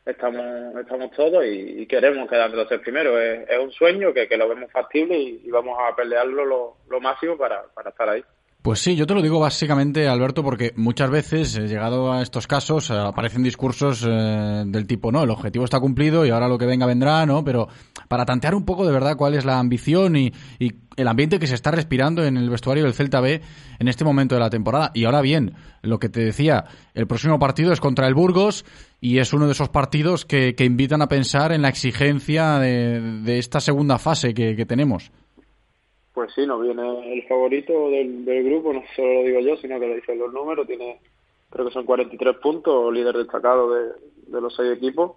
estamos 0.05 0.75
estamos 0.77 1.11
todos 1.11 1.45
y, 1.45 1.85
queremos 1.87 2.29
quedar 2.29 2.49
los 2.51 2.67
tres 2.67 2.81
primeros. 2.81 3.19
Es, 3.19 3.59
un 3.59 3.71
sueño 3.71 4.13
que, 4.13 4.27
que 4.27 4.37
lo 4.37 4.49
vemos 4.49 4.71
factible 4.71 5.17
y, 5.17 5.41
y 5.45 5.51
vamos 5.51 5.77
a 5.79 5.95
pelearlo 5.95 6.45
lo, 6.45 6.77
lo 6.89 6.99
máximo 7.01 7.37
para, 7.37 7.63
para 7.73 7.89
estar 7.91 8.09
ahí. 8.09 8.23
Pues 8.63 8.79
sí, 8.79 8.95
yo 8.95 9.05
te 9.05 9.13
lo 9.13 9.21
digo 9.21 9.41
básicamente, 9.41 10.07
Alberto, 10.07 10.41
porque 10.41 10.71
muchas 10.77 11.09
veces, 11.09 11.57
eh, 11.57 11.67
llegado 11.67 12.13
a 12.13 12.21
estos 12.21 12.47
casos, 12.47 12.89
eh, 12.89 12.93
aparecen 12.93 13.43
discursos 13.43 14.07
eh, 14.07 14.63
del 14.65 14.87
tipo, 14.87 15.11
no, 15.11 15.21
el 15.21 15.31
objetivo 15.31 15.65
está 15.65 15.81
cumplido 15.81 16.25
y 16.25 16.29
ahora 16.29 16.47
lo 16.47 16.57
que 16.57 16.65
venga 16.65 16.85
vendrá, 16.85 17.25
¿no? 17.25 17.43
Pero 17.43 17.67
para 18.07 18.23
tantear 18.23 18.55
un 18.55 18.63
poco 18.63 18.85
de 18.85 18.93
verdad 18.93 19.17
cuál 19.17 19.33
es 19.33 19.43
la 19.43 19.59
ambición 19.59 20.15
y, 20.15 20.31
y 20.59 20.75
el 20.95 21.09
ambiente 21.09 21.39
que 21.39 21.47
se 21.47 21.55
está 21.55 21.71
respirando 21.71 22.23
en 22.23 22.37
el 22.37 22.49
vestuario 22.49 22.85
del 22.85 22.93
Celta 22.93 23.19
B 23.19 23.41
en 23.79 23.87
este 23.89 24.05
momento 24.05 24.35
de 24.35 24.39
la 24.39 24.49
temporada. 24.49 24.91
Y 24.93 25.03
ahora 25.03 25.19
bien, 25.19 25.55
lo 25.81 25.99
que 25.99 26.07
te 26.07 26.21
decía, 26.21 26.63
el 26.93 27.05
próximo 27.05 27.39
partido 27.39 27.73
es 27.73 27.81
contra 27.81 28.07
el 28.07 28.13
Burgos 28.13 28.63
y 29.01 29.17
es 29.17 29.33
uno 29.33 29.45
de 29.45 29.51
esos 29.51 29.67
partidos 29.67 30.23
que, 30.23 30.55
que 30.55 30.63
invitan 30.63 31.01
a 31.01 31.09
pensar 31.09 31.51
en 31.51 31.63
la 31.63 31.67
exigencia 31.67 32.59
de, 32.59 33.01
de 33.23 33.39
esta 33.39 33.59
segunda 33.59 33.97
fase 33.97 34.33
que, 34.33 34.55
que 34.55 34.65
tenemos. 34.65 35.11
Pues 36.13 36.31
sí, 36.33 36.45
nos 36.45 36.61
viene 36.61 37.13
el 37.13 37.23
favorito 37.27 37.89
del, 37.89 38.23
del 38.23 38.43
grupo, 38.43 38.71
no 38.71 38.83
solo 38.95 39.13
lo 39.15 39.23
digo 39.23 39.39
yo, 39.39 39.57
sino 39.57 39.79
que 39.79 39.87
lo 39.87 39.95
dicen 39.95 40.19
los 40.19 40.31
números, 40.31 40.67
tiene 40.67 40.99
creo 41.53 41.67
que 41.67 41.73
son 41.73 41.85
43 41.85 42.37
puntos, 42.37 42.91
líder 42.91 43.15
destacado 43.15 43.71
de, 43.71 44.41
los 44.41 44.55
seis 44.55 44.75
equipos 44.75 45.11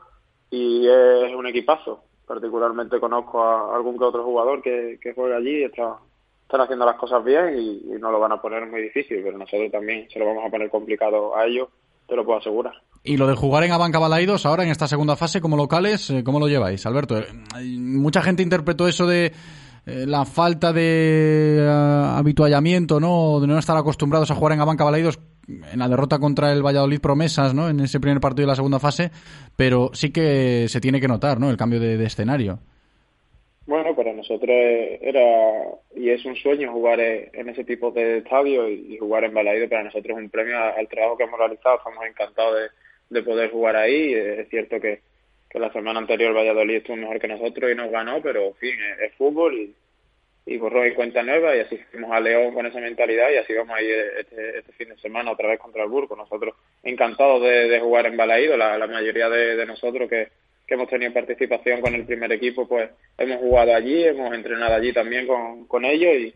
y 0.50 0.86
es 0.86 1.34
un 1.34 1.46
equipazo. 1.46 2.02
Particularmente 2.26 3.00
conozco 3.00 3.42
a 3.42 3.74
algún 3.74 3.96
que 3.96 4.04
otro 4.04 4.22
jugador 4.22 4.60
que, 4.60 4.98
que 5.00 5.14
juega 5.14 5.36
allí 5.38 5.60
y 5.60 5.64
está, 5.64 5.96
están 6.42 6.60
haciendo 6.60 6.84
las 6.84 6.96
cosas 6.96 7.24
bien 7.24 7.58
y, 7.58 7.94
y 7.94 7.98
no 7.98 8.10
lo 8.10 8.20
van 8.20 8.32
a 8.32 8.42
poner 8.42 8.66
muy 8.66 8.82
difícil, 8.82 9.22
pero 9.24 9.38
nosotros 9.38 9.72
también 9.72 10.08
se 10.10 10.18
lo 10.18 10.26
vamos 10.26 10.44
a 10.46 10.50
poner 10.50 10.68
complicado 10.68 11.34
a 11.34 11.46
ellos, 11.46 11.68
te 12.06 12.14
lo 12.14 12.24
puedo 12.26 12.38
asegurar. 12.38 12.74
Y 13.02 13.16
lo 13.16 13.26
de 13.26 13.34
jugar 13.34 13.64
en 13.64 13.72
Abanca 13.72 13.98
Balaidos 13.98 14.44
ahora 14.44 14.64
en 14.64 14.70
esta 14.70 14.88
segunda 14.88 15.16
fase 15.16 15.40
como 15.40 15.56
locales, 15.56 16.10
eh, 16.10 16.22
¿cómo 16.22 16.40
lo 16.40 16.48
lleváis, 16.48 16.84
Alberto? 16.84 17.16
Eh, 17.18 17.24
Mucha 17.78 18.20
gente 18.20 18.42
interpretó 18.42 18.88
eso 18.88 19.06
de 19.06 19.32
eh, 19.86 20.04
la 20.04 20.24
falta 20.24 20.72
de 20.72 21.58
eh, 21.60 21.68
habituallamiento, 21.68 22.98
¿no? 22.98 23.38
De 23.38 23.46
no 23.46 23.56
estar 23.56 23.76
acostumbrados 23.76 24.32
a 24.32 24.34
jugar 24.34 24.54
en 24.54 24.60
Abanca 24.60 24.82
Balaidos 24.82 25.20
en 25.46 25.78
la 25.78 25.88
derrota 25.88 26.18
contra 26.18 26.52
el 26.52 26.66
Valladolid 26.66 27.00
Promesas, 27.00 27.54
¿no? 27.54 27.68
En 27.68 27.78
ese 27.78 28.00
primer 28.00 28.20
partido 28.20 28.46
de 28.46 28.50
la 28.50 28.56
segunda 28.56 28.80
fase, 28.80 29.12
pero 29.54 29.90
sí 29.92 30.12
que 30.12 30.66
se 30.68 30.80
tiene 30.80 31.00
que 31.00 31.06
notar, 31.06 31.38
¿no? 31.38 31.50
El 31.50 31.56
cambio 31.56 31.78
de, 31.78 32.04
escenario. 32.04 32.58
Bueno, 33.66 33.94
para 33.94 34.12
nosotros 34.12 34.50
era 34.50 35.22
y 35.94 36.10
es 36.10 36.24
un 36.24 36.34
sueño 36.34 36.72
jugar 36.72 36.98
en 36.98 37.48
ese 37.48 37.62
tipo 37.62 37.92
de 37.92 38.18
estadio 38.18 38.68
y 38.68 38.98
jugar 38.98 39.22
en 39.22 39.34
Balaido 39.34 39.68
para 39.68 39.84
nosotros 39.84 40.18
es 40.18 40.24
un 40.24 40.30
premio 40.30 40.58
al 40.58 40.88
trabajo 40.88 41.16
que 41.16 41.24
hemos 41.24 41.38
realizado. 41.38 41.76
Estamos 41.76 42.04
encantados 42.04 42.56
de, 42.56 43.18
de 43.18 43.22
poder 43.24 43.52
jugar 43.52 43.76
ahí. 43.76 44.14
Es 44.14 44.48
cierto 44.48 44.80
que, 44.80 45.00
la 45.60 45.72
semana 45.72 45.98
anterior 45.98 46.34
Valladolid 46.34 46.76
estuvo 46.76 46.96
mejor 46.96 47.20
que 47.20 47.28
nosotros 47.28 47.70
y 47.70 47.74
nos 47.74 47.90
ganó, 47.90 48.20
pero 48.20 48.48
en 48.48 48.54
fin, 48.54 48.74
es, 49.00 49.12
fútbol 49.14 49.54
y, 49.54 49.74
y 50.46 50.58
borró 50.58 50.86
y 50.86 50.94
cuenta 50.94 51.22
nueva 51.22 51.56
y 51.56 51.60
así 51.60 51.76
fuimos 51.90 52.12
a 52.12 52.20
León 52.20 52.54
con 52.54 52.66
esa 52.66 52.78
mentalidad 52.78 53.30
y 53.30 53.38
así 53.38 53.54
vamos 53.54 53.76
a 53.76 53.82
ir 53.82 53.94
este, 54.18 54.58
este 54.58 54.72
fin 54.72 54.88
de 54.90 54.98
semana 54.98 55.32
otra 55.32 55.48
vez 55.48 55.58
contra 55.58 55.82
el 55.82 55.88
Burgo. 55.88 56.14
Nosotros 56.16 56.54
encantados 56.82 57.42
de, 57.42 57.80
jugar 57.80 58.06
en 58.06 58.16
Balaído, 58.16 58.56
la, 58.56 58.86
mayoría 58.86 59.28
de, 59.28 59.66
nosotros 59.66 60.08
que, 60.08 60.28
hemos 60.68 60.88
tenido 60.88 61.12
participación 61.12 61.80
con 61.80 61.94
el 61.94 62.04
primer 62.04 62.32
equipo, 62.32 62.66
pues 62.66 62.90
hemos 63.16 63.38
jugado 63.38 63.74
allí, 63.74 64.04
hemos 64.04 64.34
entrenado 64.34 64.74
allí 64.74 64.92
también 64.92 65.26
con, 65.26 65.66
con 65.66 65.84
ellos 65.84 66.12
y, 66.16 66.34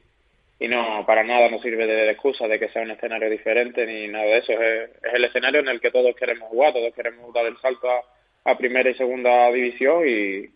y 0.64 0.68
no, 0.68 1.04
para 1.04 1.24
nada 1.24 1.50
nos 1.50 1.62
sirve 1.62 1.86
de, 1.86 1.94
de 1.94 2.10
excusa 2.10 2.46
de 2.46 2.58
que 2.58 2.68
sea 2.68 2.82
un 2.82 2.92
escenario 2.92 3.28
diferente 3.28 3.84
ni 3.86 4.08
nada 4.08 4.24
de 4.24 4.38
eso. 4.38 4.52
Es, 4.52 4.90
es 5.02 5.14
el 5.14 5.24
escenario 5.24 5.60
en 5.60 5.68
el 5.68 5.80
que 5.80 5.90
todos 5.90 6.14
queremos 6.14 6.48
jugar, 6.48 6.72
todos 6.72 6.94
queremos 6.94 7.32
dar 7.34 7.46
el 7.46 7.56
salto 7.58 7.90
a, 7.90 8.02
a 8.44 8.56
primera 8.56 8.90
y 8.90 8.94
segunda 8.94 9.50
división 9.50 10.02
y, 10.06 10.50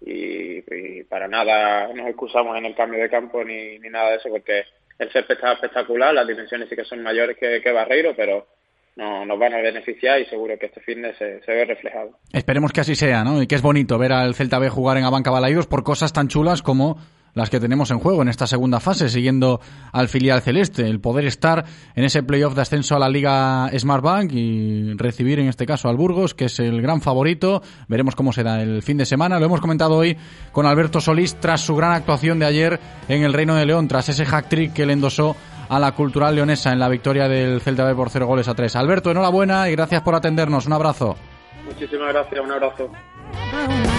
y, 0.00 1.02
para 1.04 1.28
nada 1.28 1.92
nos 1.92 2.06
excusamos 2.08 2.56
en 2.56 2.66
el 2.66 2.74
cambio 2.74 3.00
de 3.00 3.10
campo 3.10 3.44
ni, 3.44 3.78
ni 3.78 3.88
nada 3.88 4.10
de 4.10 4.16
eso 4.16 4.28
porque 4.28 4.64
el 4.98 5.10
césped 5.12 5.34
está 5.34 5.52
espectacular, 5.52 6.12
las 6.12 6.26
dimensiones 6.26 6.68
sí 6.68 6.76
que 6.76 6.84
son 6.84 7.02
mayores 7.02 7.36
que, 7.38 7.60
que 7.62 7.72
Barreiro, 7.72 8.14
pero 8.16 8.46
no, 8.96 9.24
nos 9.24 9.38
van 9.38 9.54
a 9.54 9.58
beneficiar 9.58 10.20
y 10.20 10.26
seguro 10.26 10.58
que 10.58 10.66
este 10.66 10.80
fin 10.80 11.02
de 11.02 11.14
se, 11.14 11.40
se 11.42 11.52
ve 11.52 11.64
reflejado. 11.64 12.18
Esperemos 12.32 12.72
que 12.72 12.80
así 12.80 12.96
sea, 12.96 13.22
¿no? 13.22 13.40
Y 13.40 13.46
que 13.46 13.54
es 13.54 13.62
bonito 13.62 13.96
ver 13.96 14.12
al 14.12 14.34
Celta 14.34 14.58
B 14.58 14.68
jugar 14.68 14.96
en 14.96 15.04
Abanca 15.04 15.30
Balaidos 15.30 15.68
por 15.68 15.84
cosas 15.84 16.12
tan 16.12 16.26
chulas 16.26 16.62
como 16.62 16.98
las 17.34 17.50
que 17.50 17.60
tenemos 17.60 17.90
en 17.90 17.98
juego 17.98 18.22
en 18.22 18.28
esta 18.28 18.46
segunda 18.46 18.80
fase, 18.80 19.08
siguiendo 19.08 19.60
al 19.92 20.08
filial 20.08 20.40
celeste, 20.42 20.82
el 20.82 21.00
poder 21.00 21.24
estar 21.26 21.64
en 21.94 22.04
ese 22.04 22.22
playoff 22.22 22.54
de 22.54 22.62
ascenso 22.62 22.96
a 22.96 22.98
la 22.98 23.08
Liga 23.08 23.70
Smartbank 23.76 24.32
y 24.32 24.94
recibir 24.94 25.38
en 25.40 25.48
este 25.48 25.66
caso 25.66 25.88
al 25.88 25.96
Burgos, 25.96 26.34
que 26.34 26.46
es 26.46 26.58
el 26.60 26.82
gran 26.82 27.00
favorito. 27.00 27.62
Veremos 27.88 28.14
cómo 28.16 28.32
se 28.32 28.42
da 28.42 28.60
el 28.60 28.82
fin 28.82 28.98
de 28.98 29.06
semana. 29.06 29.38
Lo 29.38 29.46
hemos 29.46 29.60
comentado 29.60 29.96
hoy 29.96 30.16
con 30.52 30.66
Alberto 30.66 31.00
Solís 31.00 31.36
tras 31.36 31.60
su 31.60 31.76
gran 31.76 31.92
actuación 31.92 32.38
de 32.38 32.46
ayer 32.46 32.80
en 33.08 33.22
el 33.22 33.32
Reino 33.32 33.54
de 33.54 33.66
León, 33.66 33.88
tras 33.88 34.08
ese 34.08 34.24
hack 34.24 34.48
trick 34.48 34.72
que 34.72 34.86
le 34.86 34.94
endosó 34.94 35.36
a 35.68 35.78
la 35.78 35.92
cultural 35.92 36.34
leonesa 36.34 36.72
en 36.72 36.78
la 36.78 36.88
victoria 36.88 37.28
del 37.28 37.60
Celta 37.60 37.84
B 37.84 37.94
por 37.94 38.10
cero 38.10 38.26
goles 38.26 38.48
a 38.48 38.54
tres. 38.54 38.74
Alberto, 38.76 39.10
enhorabuena 39.10 39.68
y 39.68 39.72
gracias 39.72 40.02
por 40.02 40.14
atendernos. 40.14 40.66
Un 40.66 40.72
abrazo. 40.72 41.16
Muchísimas 41.64 42.12
gracias, 42.12 42.40
un 42.40 42.50
abrazo. 42.50 43.97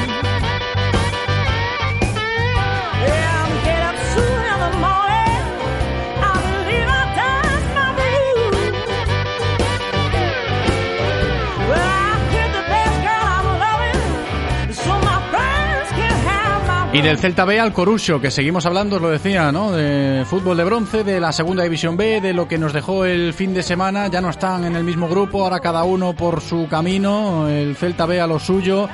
Y 16.92 17.04
del 17.04 17.20
Celta 17.20 17.46
B 17.46 17.60
al 17.60 17.72
Corucho, 17.72 18.20
que 18.20 18.32
seguimos 18.32 18.66
hablando, 18.66 18.96
os 18.96 19.02
lo 19.04 19.10
decía, 19.10 19.52
¿no? 19.52 19.72
De 19.72 20.26
fútbol 20.26 20.58
de 20.58 20.64
bronce, 20.64 21.04
de 21.04 21.20
la 21.20 21.32
segunda 21.32 21.62
división 21.62 21.96
B, 21.96 22.20
de 22.20 22.34
lo 22.34 22.48
que 22.48 22.58
nos 22.58 22.74
dejó 22.74 23.06
el 23.06 23.32
fin 23.36 23.54
de 23.54 23.62
semana. 23.62 24.08
Ya 24.08 24.22
no 24.22 24.30
están 24.32 24.66
en 24.66 24.76
el 24.76 24.84
mismo 24.84 25.08
grupo, 25.08 25.44
ahora 25.44 25.60
cada 25.60 25.84
uno 25.84 26.14
por 26.14 26.42
su 26.42 26.68
camino. 26.68 27.48
El 27.48 27.76
Celta 27.76 28.08
B 28.08 28.20
a 28.20 28.26
lo 28.26 28.40
suyo, 28.40 28.90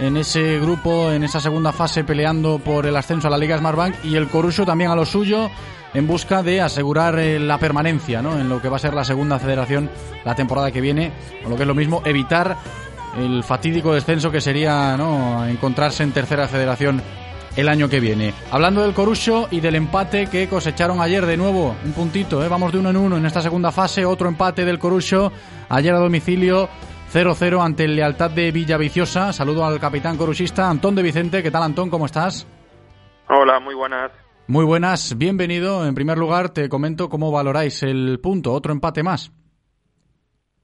en 0.00 0.16
ese 0.16 0.58
grupo, 0.58 1.12
en 1.12 1.22
esa 1.22 1.38
segunda 1.38 1.70
fase, 1.70 2.02
peleando 2.02 2.58
por 2.58 2.86
el 2.86 2.96
ascenso 2.96 3.28
a 3.28 3.30
la 3.30 3.38
Liga 3.38 3.56
Smartbank. 3.56 4.04
Y 4.04 4.16
el 4.16 4.26
Corucho 4.26 4.66
también 4.66 4.90
a 4.90 4.96
lo 4.96 5.06
suyo, 5.06 5.48
en 5.94 6.08
busca 6.08 6.42
de 6.42 6.60
asegurar 6.60 7.20
eh, 7.20 7.38
la 7.38 7.58
permanencia, 7.58 8.20
¿no? 8.20 8.36
En 8.36 8.48
lo 8.48 8.60
que 8.60 8.68
va 8.68 8.78
a 8.78 8.80
ser 8.80 8.94
la 8.94 9.04
segunda 9.04 9.38
federación 9.38 9.88
la 10.24 10.34
temporada 10.34 10.72
que 10.72 10.80
viene, 10.80 11.12
o 11.46 11.48
lo 11.48 11.54
que 11.54 11.62
es 11.62 11.68
lo 11.68 11.76
mismo, 11.76 12.02
evitar 12.04 12.56
el 13.16 13.44
fatídico 13.44 13.94
descenso 13.94 14.32
que 14.32 14.40
sería, 14.40 14.96
¿no? 14.96 15.46
Encontrarse 15.46 16.02
en 16.02 16.10
tercera 16.10 16.48
federación 16.48 17.00
el 17.58 17.68
año 17.68 17.88
que 17.88 17.98
viene. 17.98 18.34
Hablando 18.52 18.82
del 18.82 18.94
Corucho 18.94 19.48
y 19.50 19.60
del 19.60 19.74
empate 19.74 20.30
que 20.30 20.48
cosecharon 20.48 21.00
ayer 21.00 21.26
de 21.26 21.36
nuevo, 21.36 21.74
un 21.84 21.92
puntito, 21.92 22.44
¿eh? 22.44 22.48
vamos 22.48 22.70
de 22.70 22.78
uno 22.78 22.90
en 22.90 22.96
uno 22.96 23.16
en 23.16 23.26
esta 23.26 23.40
segunda 23.40 23.72
fase, 23.72 24.04
otro 24.04 24.28
empate 24.28 24.64
del 24.64 24.78
Corucho, 24.78 25.32
ayer 25.68 25.92
a 25.92 25.98
domicilio 25.98 26.68
0-0 27.12 27.60
ante 27.60 27.82
el 27.82 27.96
Lealtad 27.96 28.30
de 28.30 28.52
Villaviciosa. 28.52 29.32
Saludo 29.32 29.64
al 29.64 29.80
capitán 29.80 30.16
coruchista 30.16 30.70
Antón 30.70 30.94
de 30.94 31.02
Vicente. 31.02 31.42
¿Qué 31.42 31.50
tal 31.50 31.64
Antón? 31.64 31.90
¿Cómo 31.90 32.06
estás? 32.06 32.46
Hola, 33.28 33.58
muy 33.58 33.74
buenas. 33.74 34.12
Muy 34.46 34.64
buenas, 34.64 35.18
bienvenido. 35.18 35.84
En 35.84 35.96
primer 35.96 36.16
lugar, 36.16 36.50
te 36.50 36.68
comento 36.68 37.08
cómo 37.08 37.32
valoráis 37.32 37.82
el 37.82 38.20
punto, 38.22 38.52
otro 38.52 38.70
empate 38.70 39.02
más. 39.02 39.32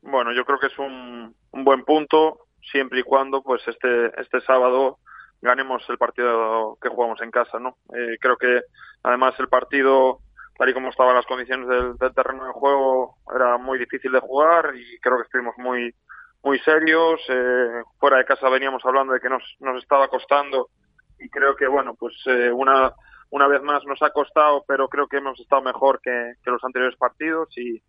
Bueno, 0.01 0.33
yo 0.33 0.45
creo 0.45 0.61
que 0.61 0.69
es 0.69 0.79
un, 0.79 1.35
un 1.51 1.65
buen 1.65 1.83
punto 1.83 2.47
siempre 2.71 3.01
y 3.01 3.03
cuando 3.03 3.43
pues 3.43 3.63
este 3.67 4.13
este 4.21 4.41
sábado 4.43 4.99
ganemos 5.45 5.85
el 5.91 5.99
partido 5.99 6.79
que 6.81 6.89
jugamos 6.89 7.21
en 7.21 7.31
casa, 7.31 7.59
¿no? 7.59 7.77
Eh, 7.95 8.17
creo 8.19 8.37
que 8.37 8.63
además 9.03 9.35
el 9.39 9.49
partido 9.49 10.21
tal 10.57 10.71
y 10.71 10.73
como 10.73 10.89
estaban 10.89 11.15
las 11.15 11.27
condiciones 11.27 11.69
del, 11.69 11.97
del 11.99 12.15
terreno 12.15 12.47
de 12.47 12.53
juego 12.53 13.17
era 13.35 13.59
muy 13.59 13.79
difícil 13.79 14.13
de 14.13 14.21
jugar 14.21 14.73
y 14.75 14.99
creo 15.01 15.19
que 15.19 15.25
estuvimos 15.25 15.55
muy 15.59 15.95
muy 16.43 16.59
serios. 16.61 17.21
Eh, 17.29 17.83
fuera 18.01 18.17
de 18.19 18.25
casa 18.25 18.49
veníamos 18.49 18.83
hablando 18.87 19.13
de 19.13 19.21
que 19.21 19.29
nos, 19.29 19.43
nos 19.61 19.83
estaba 19.83 20.09
costando 20.09 20.71
y 21.19 21.29
creo 21.29 21.55
que 21.57 21.67
bueno 21.69 21.95
pues 21.95 22.15
eh, 22.27 22.51
una 22.51 22.93
una 23.31 23.47
vez 23.47 23.63
más 23.63 23.85
nos 23.85 24.01
ha 24.03 24.11
costado, 24.11 24.65
pero 24.67 24.89
creo 24.89 25.09
que 25.09 25.19
hemos 25.19 25.39
estado 25.41 25.61
mejor 25.61 26.01
que, 26.01 26.35
que 26.43 26.51
los 26.51 26.65
anteriores 26.65 26.97
partidos 26.97 27.49
y 27.59 27.83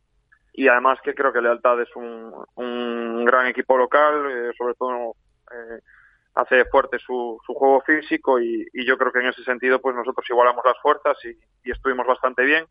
y 0.57 0.67
además 0.67 0.99
que 1.03 1.13
creo 1.13 1.31
que 1.31 1.41
Lealtad 1.41 1.81
es 1.81 1.95
un, 1.95 2.33
un 2.55 3.25
gran 3.25 3.47
equipo 3.47 3.77
local, 3.77 4.25
eh, 4.31 4.51
sobre 4.57 4.73
todo 4.75 5.15
eh, 5.51 5.79
hace 6.35 6.65
fuerte 6.65 6.99
su, 6.99 7.39
su 7.45 7.53
juego 7.53 7.81
físico 7.81 8.39
y, 8.39 8.67
y, 8.73 8.85
yo 8.85 8.97
creo 8.97 9.11
que 9.11 9.19
en 9.19 9.27
ese 9.27 9.43
sentido 9.43 9.79
pues 9.79 9.95
nosotros 9.95 10.25
igualamos 10.29 10.63
las 10.65 10.77
fuerzas 10.81 11.17
y, 11.23 11.29
y 11.67 11.71
estuvimos 11.71 12.05
bastante 12.05 12.43
bien. 12.43 12.65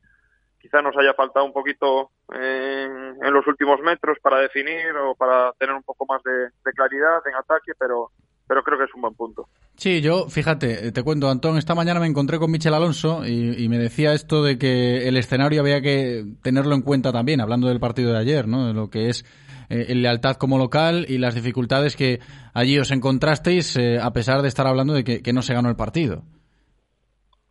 Quizá 0.60 0.80
nos 0.80 0.96
haya 0.96 1.12
faltado 1.14 1.44
un 1.44 1.52
poquito 1.52 2.10
en, 2.32 3.16
en, 3.22 3.32
los 3.32 3.46
últimos 3.46 3.80
metros 3.80 4.18
para 4.22 4.38
definir 4.38 4.94
o 4.96 5.14
para 5.14 5.52
tener 5.58 5.74
un 5.74 5.82
poco 5.82 6.06
más 6.06 6.22
de, 6.22 6.72
claridad 6.72 7.20
en 7.26 7.34
ataque, 7.34 7.72
pero 7.78 8.10
pero 8.46 8.62
creo 8.62 8.76
que 8.78 8.84
es 8.84 8.94
un 8.94 9.00
buen 9.00 9.14
punto. 9.14 9.48
Sí, 9.76 10.02
yo, 10.02 10.28
fíjate, 10.28 10.92
te 10.92 11.02
cuento, 11.02 11.30
Antón, 11.30 11.56
esta 11.56 11.74
mañana 11.74 11.98
me 11.98 12.06
encontré 12.06 12.38
con 12.38 12.50
Michel 12.50 12.74
Alonso 12.74 13.26
y, 13.26 13.66
me 13.70 13.78
decía 13.78 14.12
esto 14.12 14.42
de 14.42 14.58
que 14.58 15.08
el 15.08 15.16
escenario 15.16 15.62
había 15.62 15.80
que 15.80 16.26
tenerlo 16.42 16.74
en 16.74 16.82
cuenta 16.82 17.10
también, 17.10 17.40
hablando 17.40 17.68
del 17.68 17.80
partido 17.80 18.12
de 18.12 18.18
ayer, 18.18 18.46
¿no? 18.46 18.66
De 18.66 18.74
lo 18.74 18.90
que 18.90 19.08
es 19.08 19.24
eh, 19.68 19.94
lealtad 19.94 20.36
como 20.36 20.58
local 20.58 21.06
y 21.08 21.18
las 21.18 21.34
dificultades 21.34 21.96
que 21.96 22.20
allí 22.54 22.78
os 22.78 22.90
encontrasteis, 22.90 23.76
eh, 23.76 23.98
a 24.00 24.12
pesar 24.12 24.42
de 24.42 24.48
estar 24.48 24.66
hablando 24.66 24.94
de 24.94 25.04
que, 25.04 25.32
no 25.32 25.42
se 25.42 25.54
ganó 25.54 25.68
el 25.68 25.76
partido. 25.76 26.22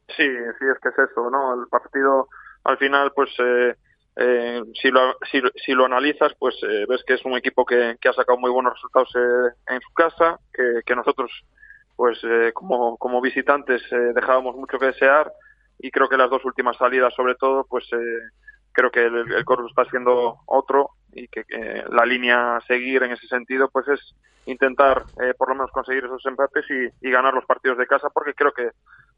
Sí, 0.07 0.27
sí, 0.27 0.65
es 0.72 0.80
que 0.81 0.90
es 0.90 1.10
eso, 1.10 1.30
¿no? 1.30 1.61
El 1.61 1.68
partido, 1.69 2.27
al 2.64 2.77
final, 2.77 3.11
pues... 3.15 3.30
Eh 3.40 3.76
eh, 4.15 4.61
si, 4.80 4.91
lo, 4.91 5.15
si, 5.31 5.41
si, 5.65 5.72
lo 5.72 5.85
analizas, 5.85 6.34
pues 6.38 6.53
ves 6.88 7.03
que 7.03 7.15
es 7.15 7.26
un 7.26 7.35
equipo 7.35 7.65
que, 7.65 7.98
que 7.99 8.10
ha 8.10 8.14
sacado 8.14 8.38
muy 8.38 8.52
buenos 8.52 8.73
resultados 8.73 9.10
en 9.15 9.81
su 9.81 9.91
casa, 9.91 10.40
que, 10.53 10.95
nosotros, 10.95 11.31
pues 11.95 12.22
como, 12.53 12.95
como 12.98 13.22
visitantes, 13.22 13.81
dejábamos 14.14 14.56
mucho 14.56 14.77
que 14.77 14.85
desear 14.85 15.34
y 15.80 15.91
creo 15.91 16.07
que 16.07 16.18
las 16.18 16.30
dos 16.30 16.44
últimas 16.45 16.77
salidas, 16.77 17.14
sobre 17.14 17.35
todo, 17.35 17.65
pues 17.69 17.85
eh, 17.91 18.30
creo 18.72 18.90
que 18.90 19.06
el, 19.06 19.31
el 19.34 19.45
Corus 19.45 19.69
está 19.69 19.84
siendo 19.90 20.38
otro 20.45 20.91
y 21.15 21.27
que, 21.27 21.44
la 21.90 22.06
línea 22.06 22.57
a 22.57 22.61
seguir 22.61 23.03
en 23.03 23.11
ese 23.11 23.27
sentido, 23.27 23.69
pues 23.69 23.88
es 23.88 24.15
intentar 24.45 25.03
por 25.38 25.49
lo 25.49 25.56
menos 25.56 25.72
conseguir 25.72 26.03
esos 26.03 26.26
empates 26.26 26.65
y, 26.69 27.07
y 27.07 27.11
ganar 27.11 27.34
los 27.34 27.45
partidos 27.45 27.77
de 27.77 27.88
casa, 27.88 28.10
porque 28.10 28.34
creo 28.34 28.52
que, 28.52 28.72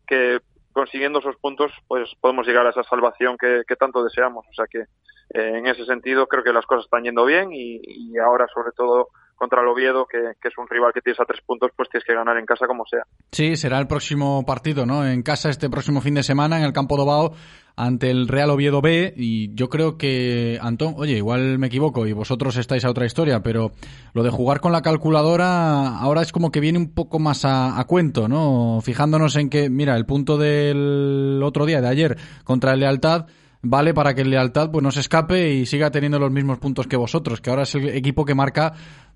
que 0.06 0.40
consiguiendo 0.76 1.20
esos 1.20 1.38
puntos, 1.38 1.72
pues 1.88 2.14
podemos 2.20 2.46
llegar 2.46 2.68
a 2.68 2.72
esa 2.72 2.84
salvación 2.84 3.38
que, 3.38 3.64
que 3.66 3.78
tanto 3.78 4.04
deseamos. 4.04 4.46
O 4.50 4.54
sea 4.54 4.66
que 4.70 4.80
eh, 4.80 5.58
en 5.58 5.68
ese 5.68 5.86
sentido 5.86 6.28
creo 6.28 6.44
que 6.44 6.52
las 6.52 6.66
cosas 6.66 6.84
están 6.84 7.04
yendo 7.04 7.24
bien 7.24 7.54
y, 7.54 7.80
y 7.82 8.18
ahora 8.18 8.46
sobre 8.54 8.74
todo 8.74 9.08
contra 9.36 9.62
el 9.62 9.68
Oviedo, 9.68 10.06
que, 10.06 10.18
que, 10.42 10.48
es 10.48 10.58
un 10.58 10.68
rival 10.68 10.92
que 10.94 11.02
tienes 11.02 11.20
a 11.20 11.26
tres 11.26 11.42
puntos, 11.46 11.72
pues 11.76 11.90
tienes 11.90 12.06
que 12.06 12.14
ganar 12.14 12.38
en 12.38 12.46
casa 12.46 12.68
como 12.68 12.86
sea. 12.86 13.04
Sí, 13.32 13.56
será 13.56 13.80
el 13.80 13.88
próximo 13.88 14.46
partido, 14.46 14.86
¿no? 14.86 15.06
En 15.06 15.22
casa 15.24 15.50
este 15.50 15.70
próximo 15.70 16.02
fin 16.02 16.16
de 16.16 16.24
semana 16.24 16.58
en 16.58 16.64
el 16.64 16.74
campo 16.74 16.98
de 16.98 17.06
Bao 17.06 17.34
ante 17.78 18.10
el 18.10 18.28
Real 18.28 18.50
Oviedo 18.52 18.82
B 18.82 19.14
y 19.18 19.54
yo 19.54 19.70
creo 19.70 19.98
que, 19.98 20.58
Antón, 20.62 20.96
oye, 20.98 21.18
igual 21.18 21.60
me 21.60 21.68
equivoco 21.68 22.08
y 22.08 22.14
vosotros 22.14 22.56
estáis 22.56 22.86
a 22.86 22.90
otra 22.90 23.06
historia, 23.06 23.44
pero 23.44 23.72
lo 24.14 24.24
de 24.24 24.30
jugar 24.30 24.62
con 24.62 24.72
la 24.72 24.82
calculadora 24.82 25.98
ahora 25.98 26.22
es 26.22 26.32
como 26.32 26.52
que 26.52 26.62
viene 26.62 26.80
un 26.80 26.94
poco 26.94 27.20
más 27.20 27.44
a 27.44 27.84
cuento, 27.88 28.28
¿no? 28.28 28.80
Fijándonos 28.82 29.36
en 29.36 29.50
que, 29.50 29.70
mira, 29.70 29.96
el 29.96 30.06
punto 30.06 30.38
del 30.38 31.42
otro 31.44 31.66
día, 31.66 31.82
de 31.82 31.90
ayer, 31.90 32.18
contra 32.46 32.74
el 32.74 32.80
Lealtad, 32.80 33.26
vale 33.66 33.94
para 33.94 34.14
que 34.14 34.22
el 34.22 34.30
Lealtad 34.30 34.70
pues 34.72 34.84
no 34.84 34.92
se 34.92 35.00
escape 35.00 35.54
y 35.54 35.66
siga 35.66 35.92
teniendo 35.92 36.20
los 36.20 36.32
mismos 36.32 36.60
puntos 36.60 36.88
que 36.88 36.98
vosotros, 36.98 37.42
que 37.42 37.50
ahora 37.50 37.64
es 37.64 37.76
el 37.76 37.90
equipo 37.90 38.26
que 38.26 38.36
marca 38.36 38.74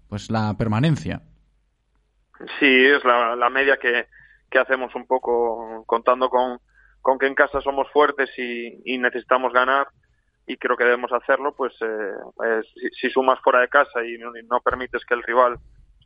pues 0.09 0.29
la 0.29 0.55
permanencia. 0.57 1.21
Sí, 2.59 2.85
es 2.85 3.03
la, 3.03 3.35
la 3.35 3.49
media 3.49 3.77
que, 3.77 4.07
hacemos 4.57 4.93
un 4.95 5.05
poco 5.05 5.83
contando 5.85 6.29
con, 6.29 6.59
que 7.19 7.27
en 7.27 7.35
casa 7.35 7.61
somos 7.61 7.89
fuertes 7.91 8.29
y, 8.37 8.81
y 8.85 8.97
necesitamos 8.97 9.53
ganar 9.53 9.87
y 10.49 10.57
creo 10.57 10.75
que 10.75 10.83
debemos 10.83 11.11
hacerlo, 11.13 11.53
pues 11.55 11.73
eh, 11.81 12.61
si, 12.73 12.89
si, 12.99 13.09
sumas 13.11 13.39
fuera 13.41 13.59
de 13.59 13.67
casa 13.67 14.03
y 14.03 14.17
no, 14.17 14.35
y 14.35 14.43
no, 14.43 14.59
permites 14.61 15.05
que 15.05 15.13
el 15.13 15.21
rival 15.21 15.57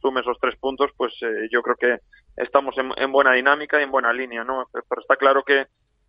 sume 0.01 0.19
esos 0.19 0.37
tres 0.41 0.57
puntos, 0.57 0.91
pues 0.97 1.13
eh, 1.21 1.47
yo 1.49 1.61
creo 1.61 1.77
que 1.77 1.99
estamos 2.35 2.77
en, 2.77 2.91
en, 2.97 3.11
buena 3.13 3.31
dinámica 3.31 3.79
y 3.79 3.83
en 3.83 3.91
buena 3.91 4.11
línea, 4.11 4.43
¿no? 4.43 4.67
Pero 4.73 5.01
está 5.01 5.15
claro 5.15 5.43
que, 5.43 5.67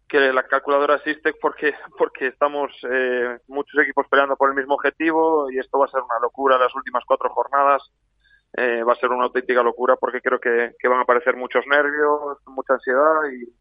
que 0.08 0.32
la 0.32 0.46
calculadora 0.46 0.96
existe 0.96 1.32
porque 1.40 1.74
porque 1.96 2.28
estamos 2.28 2.70
eh, 2.90 3.38
muchos 3.48 3.80
equipos 3.82 4.06
peleando 4.08 4.36
por 4.36 4.50
el 4.50 4.56
mismo 4.56 4.74
objetivo 4.74 5.50
y 5.50 5.58
esto 5.58 5.78
va 5.78 5.86
a 5.86 5.90
ser 5.90 6.02
una 6.02 6.18
locura 6.20 6.58
las 6.58 6.74
últimas 6.74 7.04
cuatro 7.06 7.30
jornadas. 7.30 7.82
Eh, 8.56 8.84
va 8.84 8.92
a 8.92 8.96
ser 8.96 9.10
una 9.10 9.24
auténtica 9.24 9.64
locura 9.64 9.96
porque 9.96 10.20
creo 10.20 10.38
que, 10.38 10.74
que 10.78 10.86
van 10.86 11.00
a 11.00 11.02
aparecer 11.02 11.34
muchos 11.34 11.66
nervios, 11.66 12.38
mucha 12.46 12.74
ansiedad 12.74 13.22
y, 13.32 13.52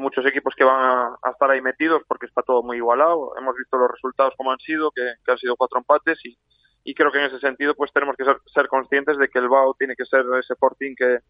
muchos 0.00 0.26
equipos 0.26 0.54
que 0.56 0.64
van 0.64 1.14
a, 1.22 1.30
estar 1.30 1.48
ahí 1.48 1.62
metidos 1.62 2.02
porque 2.08 2.26
está 2.26 2.42
todo 2.42 2.64
muy 2.64 2.78
igualado. 2.78 3.32
Hemos 3.38 3.54
visto 3.54 3.76
los 3.76 3.88
resultados 3.88 4.34
como 4.36 4.50
han 4.50 4.58
sido, 4.58 4.90
que, 4.90 5.02
que 5.24 5.30
han 5.30 5.38
sido 5.38 5.54
cuatro 5.54 5.78
empates 5.78 6.18
y, 6.24 6.36
y, 6.82 6.94
creo 6.94 7.12
que 7.12 7.18
en 7.18 7.26
ese 7.26 7.38
sentido 7.38 7.76
pues 7.76 7.92
tenemos 7.92 8.16
que 8.16 8.24
ser, 8.24 8.36
ser 8.46 8.66
conscientes 8.66 9.16
de 9.18 9.28
que 9.28 9.38
el 9.38 9.48
BAO 9.48 9.76
tiene 9.78 9.94
que 9.94 10.04
ser 10.04 10.24
ese 10.40 10.56
fortín 10.56 10.96
que, 10.96 11.20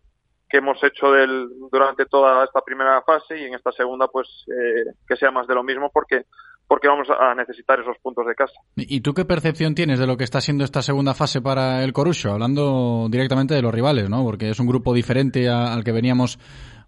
que 0.55 0.59
hemos 0.59 0.79
hecho 0.85 1.11
del, 1.11 1.49
durante 1.73 2.07
toda 2.07 2.45
esta 2.45 2.61
primera 2.61 3.03
fase 3.03 3.37
y 3.37 3.43
en 3.43 3.55
esta 3.55 3.73
segunda 3.73 4.07
pues 4.07 4.29
eh, 4.47 4.95
que 5.05 5.17
sea 5.17 5.33
más 5.33 5.49
de 5.49 5.55
lo 5.57 5.65
mismo 5.65 5.91
porque 5.93 6.27
porque 6.69 6.87
vamos 6.87 7.09
a 7.11 7.35
necesitar 7.35 7.81
esos 7.81 7.97
puntos 8.01 8.25
de 8.25 8.37
casa. 8.37 8.55
¿Y 8.77 9.01
tú 9.01 9.15
qué 9.15 9.25
percepción 9.25 9.75
tienes 9.75 9.99
de 9.99 10.07
lo 10.07 10.17
que 10.17 10.23
está 10.23 10.41
siendo 10.41 10.63
esta 10.63 10.81
segunda 10.81 11.13
fase 11.13 11.43
para 11.43 11.83
el 11.83 11.93
Corucho? 11.93 12.31
Hablando 12.31 13.09
directamente 13.11 13.53
de 13.53 13.63
los 13.63 13.75
rivales, 13.75 14.09
¿no? 14.09 14.23
Porque 14.23 14.49
es 14.49 14.61
un 14.61 14.69
grupo 14.69 14.95
diferente 14.95 15.51
al 15.51 15.83
que 15.83 15.91
veníamos 15.91 16.39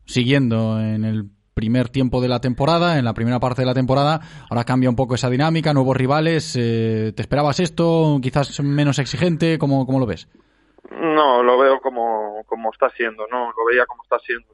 siguiendo 0.04 0.80
en 0.80 1.04
el 1.04 1.24
primer 1.52 1.88
tiempo 1.88 2.20
de 2.20 2.28
la 2.28 2.40
temporada, 2.40 2.98
en 2.98 3.04
la 3.04 3.14
primera 3.14 3.40
parte 3.40 3.62
de 3.62 3.66
la 3.66 3.74
temporada. 3.74 4.20
Ahora 4.48 4.64
cambia 4.64 4.88
un 4.88 4.96
poco 4.96 5.16
esa 5.16 5.28
dinámica, 5.28 5.74
nuevos 5.74 5.96
rivales. 5.96 6.54
Eh, 6.56 7.12
¿Te 7.16 7.22
esperabas 7.22 7.58
esto? 7.58 8.20
¿Quizás 8.22 8.60
menos 8.60 9.00
exigente? 9.00 9.58
¿Cómo, 9.58 9.84
cómo 9.86 9.98
lo 9.98 10.06
ves? 10.06 10.28
No, 10.90 11.42
lo 11.42 11.58
veo 11.58 11.80
como, 11.80 12.44
como 12.46 12.70
está 12.72 12.90
siendo, 12.90 13.26
¿no? 13.28 13.52
Lo 13.56 13.64
veía 13.66 13.86
como 13.86 14.02
está 14.02 14.18
siendo. 14.20 14.46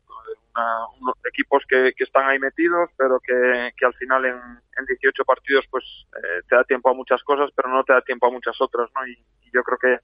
Una, 0.54 0.86
unos 1.00 1.14
equipos 1.24 1.62
que, 1.66 1.92
que 1.96 2.04
están 2.04 2.28
ahí 2.28 2.38
metidos, 2.38 2.90
pero 2.96 3.18
que, 3.20 3.72
al 3.84 3.94
final 3.94 4.26
en, 4.26 4.36
en 4.36 4.84
18 4.86 5.24
partidos 5.24 5.64
pues 5.70 5.84
eh, 6.16 6.42
te 6.48 6.56
da 6.56 6.64
tiempo 6.64 6.90
a 6.90 6.94
muchas 6.94 7.22
cosas, 7.22 7.50
pero 7.56 7.70
no 7.70 7.82
te 7.84 7.94
da 7.94 8.02
tiempo 8.02 8.26
a 8.26 8.30
muchas 8.30 8.60
otras, 8.60 8.90
¿no? 8.94 9.06
Y, 9.06 9.12
y 9.12 9.50
yo 9.52 9.62
creo 9.62 9.78
que 9.78 9.98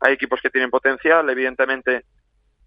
hay 0.00 0.12
equipos 0.12 0.40
que 0.42 0.50
tienen 0.50 0.70
potencial, 0.70 1.28
evidentemente 1.30 2.04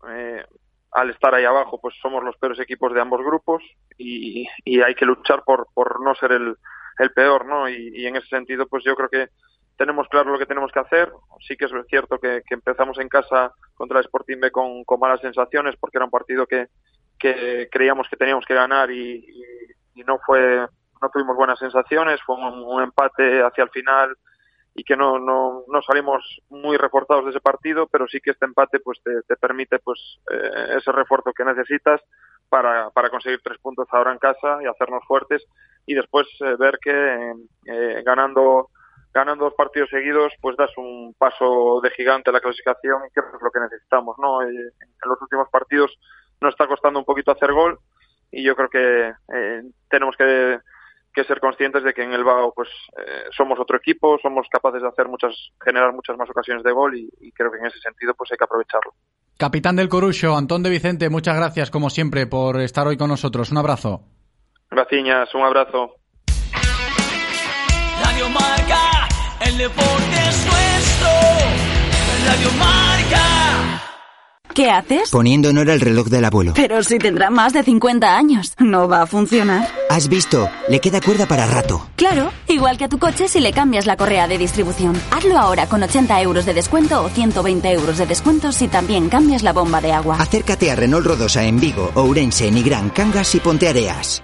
eh, 0.10 0.44
al 0.92 1.10
estar 1.10 1.34
ahí 1.36 1.46
abajo 1.46 1.80
pues 1.80 1.96
somos 2.02 2.24
los 2.24 2.36
peores 2.38 2.60
equipos 2.60 2.94
de 2.94 3.02
ambos 3.02 3.24
grupos 3.24 3.64
y, 3.98 4.48
y 4.64 4.82
hay 4.82 4.96
que 4.96 5.06
luchar 5.06 5.44
por, 5.44 5.68
por 5.74 6.02
no 6.02 6.16
ser 6.16 6.32
el, 6.32 6.56
el 7.00 7.12
peor, 7.12 7.46
¿no? 7.46 7.70
Y, 7.70 7.92
y 7.94 8.08
en 8.08 8.16
ese 8.16 8.28
sentido 8.28 8.68
pues 8.68 8.84
yo 8.84 8.96
creo 8.96 9.10
que 9.10 9.30
tenemos 9.78 10.08
claro 10.10 10.32
lo 10.32 10.40
que 10.40 10.46
tenemos 10.46 10.72
que 10.72 10.80
hacer. 10.80 11.12
Sí 11.48 11.56
que 11.56 11.66
es 11.66 11.72
cierto 11.90 12.20
que, 12.20 12.42
que 12.46 12.56
empezamos 12.56 12.98
en 13.00 13.10
casa 13.10 13.54
contra 13.76 14.00
el 14.00 14.06
Sporting 14.06 14.40
B 14.40 14.52
con, 14.52 14.84
con, 14.84 15.00
malas 15.00 15.22
sensaciones 15.22 15.76
porque 15.80 15.98
era 15.98 16.06
un 16.06 16.12
partido 16.12 16.46
que, 16.46 16.68
que 17.18 17.68
creíamos 17.72 18.08
que 18.10 18.18
teníamos 18.18 18.46
que 18.46 18.56
ganar 18.56 18.92
y, 18.92 19.26
no 20.06 20.20
fue 20.26 20.68
no 21.02 21.10
tuvimos 21.12 21.36
buenas 21.36 21.60
sensaciones. 21.60 22.20
Fue 22.26 22.36
un, 22.36 22.64
un 22.64 22.84
empate 22.84 23.42
hacia 23.42 23.64
el 23.64 23.70
final 23.70 24.16
y 24.78 24.84
que 24.84 24.96
no, 24.96 25.18
no, 25.18 25.64
no 25.68 25.82
salimos 25.82 26.24
muy 26.50 26.78
reforzados 26.78 27.26
de 27.26 27.32
ese 27.32 27.40
partido, 27.40 27.88
pero 27.88 28.08
sí 28.08 28.20
que 28.20 28.30
este 28.30 28.46
empate 28.46 28.80
pues 28.80 29.02
te, 29.04 29.24
te 29.24 29.36
permite 29.36 29.80
pues 29.80 30.20
eh, 30.32 30.78
ese 30.78 30.92
refuerzo 30.92 31.34
que 31.34 31.44
necesitas 31.44 32.00
para, 32.48 32.92
para 32.92 33.10
conseguir 33.10 33.42
tres 33.44 33.58
puntos 33.58 33.88
ahora 33.92 34.12
en 34.12 34.20
casa 34.20 34.60
y 34.62 34.68
hacernos 34.68 35.04
fuertes 35.08 35.44
y 35.88 35.96
después 35.96 36.28
eh, 36.42 36.56
ver 36.60 36.78
que 36.80 37.34
eh, 37.66 38.04
ganando 38.06 38.70
ganando 39.18 39.46
dos 39.46 39.56
partidos 39.56 39.90
seguidos, 39.90 40.32
pues 40.40 40.56
das 40.56 40.70
un 40.78 41.16
paso 41.18 41.82
de 41.82 41.90
gigante 41.90 42.30
a 42.30 42.34
la 42.34 42.40
clasificación 42.40 43.02
y 43.08 43.14
que 43.14 43.20
es 43.20 43.42
lo 43.42 43.52
que 43.52 43.60
necesitamos, 43.60 44.16
¿no? 44.20 44.44
En 44.44 44.54
los 45.06 45.22
últimos 45.22 45.50
partidos 45.50 45.92
nos 46.40 46.54
está 46.54 46.68
costando 46.68 47.00
un 47.00 47.06
poquito 47.06 47.32
hacer 47.32 47.52
gol 47.52 47.80
y 48.32 48.44
yo 48.44 48.56
creo 48.56 48.70
que 48.70 49.14
eh, 49.34 49.64
tenemos 49.90 50.16
que, 50.16 50.60
que, 51.14 51.24
ser 51.24 51.40
conscientes 51.40 51.84
de 51.84 51.94
que 51.94 52.04
en 52.04 52.14
el 52.14 52.24
BAO 52.24 52.54
pues 52.54 52.70
eh, 52.98 53.24
somos 53.36 53.60
otro 53.60 53.78
equipo, 53.78 54.20
somos 54.22 54.48
capaces 54.52 54.84
de 54.84 54.88
hacer 54.88 55.08
muchas, 55.08 55.34
generar 55.64 55.94
muchas 55.94 56.16
más 56.16 56.30
ocasiones 56.30 56.64
de 56.64 56.72
gol 56.72 56.96
y, 56.96 57.10
y 57.20 57.32
creo 57.32 57.52
que 57.52 57.58
en 57.58 57.66
ese 57.66 57.80
sentido 57.80 58.14
pues 58.14 58.32
hay 58.32 58.38
que 58.38 58.44
aprovecharlo. 58.44 58.94
Capitán 59.38 59.76
del 59.78 59.90
Corucho, 59.90 60.38
Antón 60.38 60.62
de 60.62 60.70
Vicente, 60.70 61.10
muchas 61.10 61.36
gracias 61.36 61.72
como 61.72 61.90
siempre 61.90 62.28
por 62.28 62.60
estar 62.62 62.86
hoy 62.86 62.98
con 62.98 63.10
nosotros. 63.10 63.52
Un 63.52 63.58
abrazo. 63.58 64.04
Gracias, 64.70 65.34
un 65.34 65.42
abrazo. 65.42 65.96
Radio 68.04 68.30
el 69.48 69.58
deporte 69.58 70.16
es 70.30 70.46
nuestro. 70.46 71.08
Radio 72.26 72.52
Marca. 72.60 73.84
¿Qué 74.54 74.72
haces? 74.72 75.12
Poniendo 75.12 75.50
en 75.50 75.60
hora 75.60 75.74
el 75.74 75.82
reloj 75.82 76.08
del 76.08 76.26
abuelo. 76.26 76.54
Pero 76.56 76.82
si 76.82 76.98
tendrá 76.98 77.30
más 77.30 77.54
de 77.54 77.62
50 77.62 78.18
años, 78.18 78.54
no 78.58 78.88
va 78.88 79.04
a 79.04 79.06
funcionar. 79.06 79.68
¿Has 79.90 80.10
visto? 80.10 80.50
Le 80.68 80.80
queda 80.80 81.00
cuerda 81.00 81.28
para 81.28 81.46
rato. 81.46 81.88
Claro, 81.96 82.32
igual 82.48 82.78
que 82.78 82.86
a 82.86 82.90
tu 82.90 82.98
coche 82.98 83.28
si 83.28 83.40
le 83.40 83.54
cambias 83.54 83.86
la 83.86 83.98
correa 83.98 84.28
de 84.28 84.40
distribución. 84.40 85.00
Hazlo 85.12 85.38
ahora 85.38 85.68
con 85.68 85.84
80 85.84 86.22
euros 86.24 86.46
de 86.46 86.56
descuento 86.56 87.04
o 87.04 87.10
120 87.10 87.72
euros 87.72 88.00
de 88.00 88.08
descuento 88.08 88.52
si 88.52 88.68
también 88.68 89.10
cambias 89.10 89.44
la 89.44 89.54
bomba 89.54 89.80
de 89.80 89.94
agua. 89.94 90.18
Acércate 90.20 90.72
a 90.72 90.76
Renault 90.76 91.06
Rodosa 91.06 91.44
en 91.44 91.60
Vigo, 91.60 91.92
Ourense, 91.94 92.50
Nigrán, 92.52 92.90
Cangas 92.90 93.36
y 93.36 93.40
Ponteareas. 93.40 94.24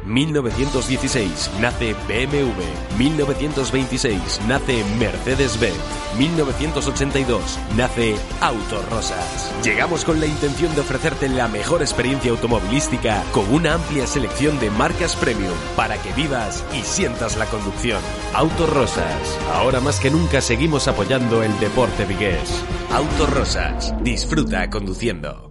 1916 0.05 1.51
nace 1.59 1.93
BMW. 2.07 2.61
1926 2.97 4.41
nace 4.47 4.83
Mercedes-Benz. 4.99 5.77
1982 6.17 7.59
nace 7.75 8.15
Autos 8.41 8.89
Rosas. 8.89 9.51
Llegamos 9.63 10.03
con 10.05 10.19
la 10.19 10.25
intención 10.25 10.73
de 10.75 10.81
ofrecerte 10.81 11.29
la 11.29 11.47
mejor 11.47 11.81
experiencia 11.81 12.31
automovilística 12.31 13.23
con 13.31 13.51
una 13.53 13.73
amplia 13.73 14.07
selección 14.07 14.59
de 14.59 14.69
marcas 14.71 15.15
premium 15.15 15.53
para 15.75 16.01
que 16.01 16.13
vivas 16.13 16.63
y 16.73 16.81
sientas 16.81 17.37
la 17.37 17.45
conducción. 17.45 18.01
Autos 18.33 18.69
Rosas. 18.69 19.39
Ahora 19.53 19.79
más 19.79 19.99
que 19.99 20.09
nunca 20.09 20.41
seguimos 20.41 20.87
apoyando 20.87 21.43
el 21.43 21.57
deporte 21.59 22.05
vigués. 22.05 22.63
Autos 22.91 23.29
Rosas. 23.29 23.93
Disfruta 24.03 24.69
conduciendo. 24.69 25.50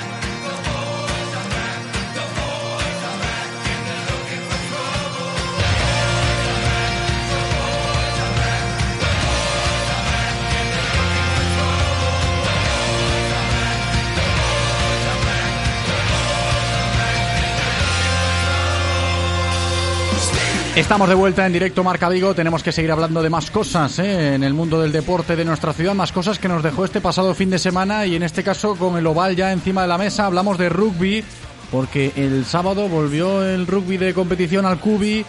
Estamos 20.81 21.07
de 21.07 21.13
vuelta 21.15 21.45
en 21.45 21.53
directo 21.53 21.83
Marca 21.83 22.09
Vigo. 22.09 22.33
Tenemos 22.33 22.63
que 22.63 22.71
seguir 22.71 22.91
hablando 22.91 23.21
de 23.21 23.29
más 23.29 23.51
cosas 23.51 23.99
¿eh? 23.99 24.33
en 24.33 24.43
el 24.43 24.55
mundo 24.55 24.81
del 24.81 24.91
deporte 24.91 25.35
de 25.35 25.45
nuestra 25.45 25.73
ciudad, 25.73 25.93
más 25.93 26.11
cosas 26.11 26.39
que 26.39 26.47
nos 26.47 26.63
dejó 26.63 26.83
este 26.83 26.99
pasado 26.99 27.35
fin 27.35 27.51
de 27.51 27.59
semana 27.59 28.07
y 28.07 28.15
en 28.15 28.23
este 28.23 28.43
caso 28.43 28.75
con 28.75 28.97
el 28.97 29.05
oval 29.05 29.35
ya 29.35 29.51
encima 29.51 29.83
de 29.83 29.87
la 29.87 29.99
mesa 29.99 30.25
hablamos 30.25 30.57
de 30.57 30.69
rugby 30.69 31.23
porque 31.71 32.11
el 32.15 32.45
sábado 32.45 32.89
volvió 32.89 33.47
el 33.47 33.67
rugby 33.67 33.97
de 33.97 34.15
competición 34.15 34.65
al 34.65 34.79
Cubi. 34.79 35.23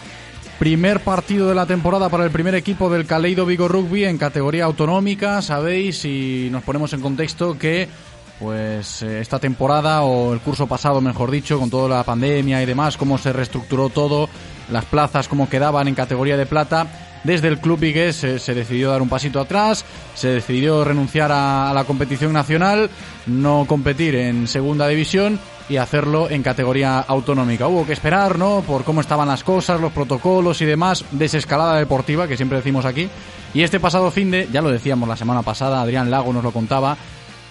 Primer 0.57 1.01
partido 1.01 1.47
de 1.47 1.55
la 1.55 1.67
temporada 1.67 2.09
para 2.09 2.25
el 2.25 2.31
primer 2.31 2.55
equipo 2.55 2.89
del 2.89 3.05
Caleido 3.05 3.45
Vigo 3.45 3.67
Rugby 3.67 4.05
en 4.05 4.17
categoría 4.17 4.65
autonómica. 4.65 5.41
Sabéis, 5.43 6.03
y 6.03 6.49
nos 6.51 6.63
ponemos 6.63 6.93
en 6.93 7.01
contexto, 7.01 7.57
que 7.57 7.87
pues 8.39 9.01
eh, 9.03 9.21
esta 9.21 9.39
temporada 9.39 10.01
o 10.01 10.33
el 10.33 10.39
curso 10.39 10.67
pasado, 10.67 10.99
mejor 10.99 11.31
dicho, 11.31 11.59
con 11.59 11.69
toda 11.69 11.87
la 11.87 12.03
pandemia 12.03 12.61
y 12.61 12.65
demás, 12.65 12.97
cómo 12.97 13.17
se 13.17 13.31
reestructuró 13.31 13.89
todo, 13.89 14.29
las 14.71 14.85
plazas 14.85 15.27
cómo 15.27 15.49
quedaban 15.49 15.87
en 15.87 15.95
categoría 15.95 16.37
de 16.37 16.45
plata. 16.45 16.87
Desde 17.23 17.47
el 17.47 17.59
club 17.59 17.79
vigués 17.79 18.23
eh, 18.23 18.37
se 18.37 18.53
decidió 18.53 18.91
dar 18.91 19.01
un 19.01 19.07
pasito 19.07 19.39
atrás, 19.39 19.85
se 20.13 20.27
decidió 20.27 20.83
renunciar 20.83 21.31
a, 21.31 21.69
a 21.69 21.73
la 21.73 21.85
competición 21.85 22.33
nacional, 22.33 22.89
no 23.27 23.65
competir 23.65 24.15
en 24.15 24.47
segunda 24.47 24.87
división 24.89 25.39
y 25.69 25.77
hacerlo 25.77 26.29
en 26.29 26.43
categoría 26.43 26.99
autonómica. 26.99 27.67
Hubo 27.67 27.85
que 27.85 27.93
esperar, 27.93 28.37
¿no? 28.37 28.61
Por 28.67 28.83
cómo 28.83 28.99
estaban 28.99 29.29
las 29.29 29.43
cosas, 29.43 29.79
los 29.79 29.93
protocolos 29.93 30.61
y 30.61 30.65
demás, 30.65 31.05
desescalada 31.11 31.77
deportiva, 31.77 32.27
que 32.27 32.35
siempre 32.35 32.57
decimos 32.57 32.85
aquí. 32.85 33.09
Y 33.53 33.61
este 33.61 33.79
pasado 33.79 34.11
fin 34.11 34.31
de, 34.31 34.49
ya 34.51 34.61
lo 34.61 34.69
decíamos 34.69 35.07
la 35.07 35.15
semana 35.15 35.43
pasada, 35.43 35.81
Adrián 35.81 36.11
Lago 36.11 36.33
nos 36.33 36.43
lo 36.43 36.51
contaba, 36.51 36.97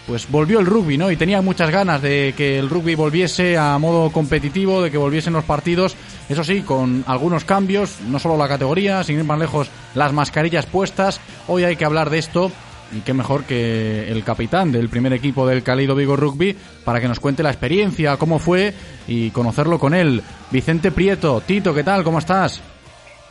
pues 0.07 0.31
volvió 0.31 0.61
el 0.61 0.67
rugby, 0.67 0.99
¿no? 0.99 1.11
Y 1.11 1.17
tenía 1.17 1.43
muchas 1.43 1.71
ganas 1.71 2.03
de 2.03 2.35
que 2.37 2.59
el 2.59 2.69
rugby 2.69 2.95
volviese 2.95 3.57
a 3.57 3.79
modo 3.79 4.11
competitivo, 4.11 4.83
de 4.83 4.91
que 4.91 4.99
volviesen 4.99 5.33
los 5.33 5.45
partidos, 5.45 5.97
eso 6.29 6.45
sí, 6.45 6.63
con 6.63 7.05
algunos 7.07 7.45
cambios, 7.45 8.01
no 8.09 8.19
solo 8.19 8.37
la 8.37 8.49
categoría, 8.49 9.05
sin 9.05 9.19
ir 9.19 9.25
más 9.25 9.39
lejos, 9.39 9.71
las 9.95 10.13
mascarillas 10.13 10.67
puestas. 10.67 11.21
Hoy 11.47 11.65
hay 11.65 11.77
que 11.77 11.85
hablar 11.85 12.11
de 12.11 12.19
esto 12.19 12.51
y 12.93 13.01
qué 13.01 13.15
mejor 13.15 13.45
que 13.45 14.09
el 14.11 14.23
capitán 14.25 14.73
del 14.73 14.89
primer 14.89 15.13
equipo 15.13 15.47
del 15.47 15.63
Calido 15.63 15.95
Vigo 15.95 16.17
Rugby 16.17 16.57
para 16.85 17.01
que 17.01 17.09
nos 17.09 17.21
cuente 17.21 17.43
la 17.43 17.51
experiencia, 17.51 18.17
cómo 18.17 18.39
fue 18.39 18.75
y 19.07 19.31
conocerlo 19.31 19.79
con 19.79 19.95
él. 19.95 20.23
Vicente 20.51 20.91
Prieto, 20.91 21.41
Tito, 21.41 21.73
¿qué 21.73 21.85
tal? 21.85 22.05
¿Cómo 22.05 22.19
estás? 22.19 22.61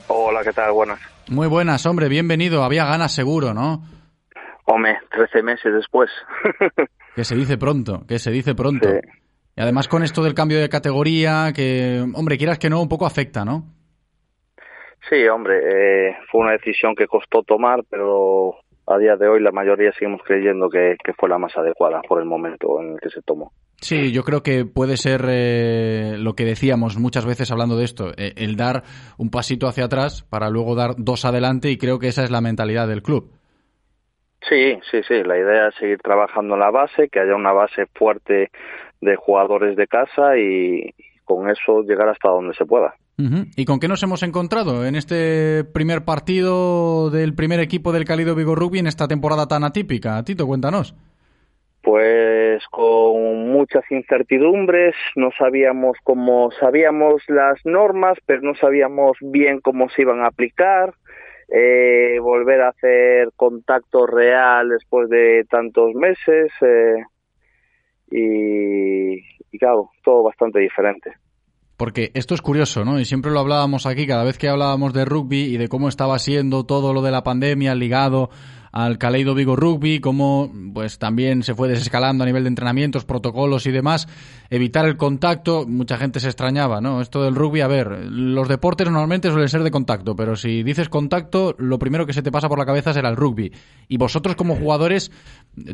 Hola, 0.08 0.42
¿qué 0.44 0.52
tal? 0.52 0.72
Buenas. 0.72 1.00
Muy 1.30 1.48
buenas, 1.48 1.86
hombre, 1.86 2.10
bienvenido. 2.10 2.64
Había 2.64 2.86
ganas 2.86 3.14
seguro, 3.14 3.54
¿no? 3.54 3.82
Hombre, 4.74 5.00
13 5.12 5.44
meses 5.44 5.74
después. 5.74 6.10
Que 7.14 7.26
se 7.26 7.36
dice 7.36 7.58
pronto, 7.58 8.06
que 8.08 8.20
se 8.20 8.32
dice 8.32 8.56
pronto. 8.56 8.88
Y 9.58 9.62
además 9.62 9.90
con 9.90 10.02
esto 10.02 10.24
del 10.24 10.34
cambio 10.34 10.62
de 10.62 10.70
categoría, 10.70 11.52
que, 11.54 12.02
hombre, 12.16 12.38
quieras 12.38 12.58
que 12.58 12.70
no, 12.70 12.82
un 12.82 12.88
poco 12.88 13.06
afecta, 13.06 13.44
¿no? 13.44 13.66
Sí, 15.10 15.28
hombre, 15.28 15.58
eh, 15.58 16.16
fue 16.32 16.40
una 16.40 16.54
decisión 16.54 16.96
que 16.96 17.08
costó 17.08 17.44
tomar, 17.44 17.82
pero 17.90 18.56
a 18.88 18.98
día 18.98 19.18
de 19.18 19.28
hoy 19.28 19.42
la 19.42 19.52
mayoría 19.52 19.92
seguimos 19.92 20.22
creyendo 20.24 20.70
que, 20.70 20.96
que 21.04 21.12
fue 21.12 21.28
la 21.28 21.38
más 21.38 21.52
adecuada 21.58 22.02
por 22.08 22.22
el 22.22 22.26
momento 22.26 22.80
en 22.80 22.94
el 22.94 23.00
que 23.02 23.10
se 23.10 23.22
tomó. 23.24 23.52
Sí, 23.82 24.14
yo 24.14 24.24
creo 24.24 24.42
que 24.42 24.64
puede 24.64 24.96
ser 24.96 25.26
eh, 25.28 26.16
lo 26.18 26.34
que 26.34 26.46
decíamos 26.46 26.98
muchas 26.98 27.26
veces 27.26 27.52
hablando 27.52 27.76
de 27.76 27.84
esto, 27.84 28.12
eh, 28.16 28.32
el 28.38 28.56
dar 28.56 28.84
un 29.18 29.32
pasito 29.32 29.68
hacia 29.68 29.84
atrás 29.84 30.24
para 30.30 30.50
luego 30.50 30.76
dar 30.76 30.92
dos 30.98 31.26
adelante 31.26 31.70
y 31.70 31.78
creo 31.78 32.00
que 32.00 32.08
esa 32.08 32.24
es 32.24 32.32
la 32.32 32.40
mentalidad 32.40 32.88
del 32.88 33.04
club. 33.04 33.41
Sí, 34.48 34.80
sí, 34.90 35.02
sí. 35.08 35.24
La 35.24 35.38
idea 35.38 35.68
es 35.68 35.76
seguir 35.76 36.00
trabajando 36.00 36.56
en 36.56 36.60
la 36.60 36.72
base, 36.72 37.10
que 37.10 37.20
haya 37.20 37.36
una 37.36 37.52
base 37.52 37.86
fuerte 37.94 38.50
de 39.00 39.16
jugadores 39.16 39.76
de 39.76 39.88
casa 39.88 40.38
y 40.38 40.94
con 41.26 41.50
eso 41.50 41.82
llegar 41.84 42.10
hasta 42.10 42.30
donde 42.30 42.54
se 42.54 42.66
pueda. 42.66 42.94
¿Y 43.56 43.66
con 43.66 43.80
qué 43.80 43.88
nos 43.88 44.02
hemos 44.02 44.24
encontrado 44.24 44.84
en 44.86 44.96
este 44.96 45.64
primer 45.64 46.04
partido 46.04 47.12
del 47.12 47.36
primer 47.36 47.60
equipo 47.60 47.92
del 47.92 48.06
Cálido 48.06 48.34
Vigo 48.34 48.56
Rugby 48.56 48.80
en 48.80 48.88
esta 48.88 49.08
temporada 49.08 49.48
tan 49.48 49.64
atípica? 49.64 50.24
Tito, 50.24 50.48
cuéntanos. 50.48 50.96
Pues 51.84 52.64
con 52.70 53.52
muchas 53.52 53.84
incertidumbres, 53.92 54.96
no 55.16 55.30
sabíamos 55.38 55.98
cómo, 56.04 56.52
sabíamos 56.60 57.24
las 57.28 57.60
normas, 57.66 58.18
pero 58.26 58.42
no 58.42 58.56
sabíamos 58.56 59.18
bien 59.22 59.60
cómo 59.62 59.90
se 59.90 60.04
iban 60.04 60.22
a 60.22 60.28
aplicar. 60.28 60.94
Eh, 61.54 62.18
volver 62.22 62.62
a 62.62 62.70
hacer 62.70 63.32
contacto 63.36 64.08
real 64.08 64.70
después 64.70 65.10
de 65.10 65.46
tantos 65.50 65.94
meses 65.96 66.50
eh, 66.62 67.04
y, 68.10 69.58
claro, 69.58 69.90
todo 70.02 70.24
bastante 70.24 70.60
diferente. 70.60 71.12
Porque 71.76 72.12
esto 72.14 72.36
es 72.36 72.42
curioso, 72.42 72.86
¿no? 72.86 73.02
Y 73.02 73.06
siempre 73.06 73.32
lo 73.32 73.40
hablábamos 73.42 73.86
aquí, 73.86 74.08
cada 74.08 74.24
vez 74.24 74.38
que 74.38 74.48
hablábamos 74.48 74.94
de 74.94 75.04
rugby 75.04 75.42
y 75.54 75.58
de 75.58 75.68
cómo 75.68 75.90
estaba 75.90 76.20
siendo 76.20 76.66
todo 76.66 76.94
lo 76.94 77.02
de 77.02 77.12
la 77.12 77.24
pandemia 77.24 77.76
ligado 77.76 78.30
al 78.72 78.98
Caleido 78.98 79.36
Vigo 79.36 79.56
Rugby, 79.56 80.00
cómo 80.00 80.52
pues 80.74 80.98
también 80.98 81.44
se 81.44 81.54
fue 81.54 81.68
desescalando 81.68 82.24
a 82.24 82.28
nivel 82.28 82.44
de 82.44 82.50
entrenamientos, 82.50 83.06
protocolos 83.06 83.66
y 83.66 83.72
demás, 83.72 84.08
evitar 84.50 84.86
el 84.86 84.98
contacto, 84.98 85.66
mucha 85.68 85.98
gente 85.98 86.20
se 86.20 86.28
extrañaba, 86.28 86.80
¿no? 86.80 87.02
Esto 87.02 87.24
del 87.24 87.36
rugby, 87.36 87.62
a 87.62 87.68
ver, 87.68 88.06
los 88.06 88.48
deportes 88.48 88.90
normalmente 88.90 89.30
suelen 89.30 89.50
ser 89.50 89.64
de 89.64 89.72
contacto, 89.72 90.16
pero 90.16 90.36
si 90.36 90.64
dices 90.64 90.90
contacto, 90.90 91.56
lo 91.58 91.80
primero 91.80 92.06
que 92.06 92.14
se 92.14 92.22
te 92.22 92.32
pasa 92.32 92.48
por 92.48 92.60
la 92.60 92.66
cabeza 92.66 92.94
será 92.94 93.10
el 93.10 93.18
rugby. 93.18 93.52
Y 93.90 93.98
vosotros 93.98 94.36
como 94.36 94.56
jugadores 94.56 95.12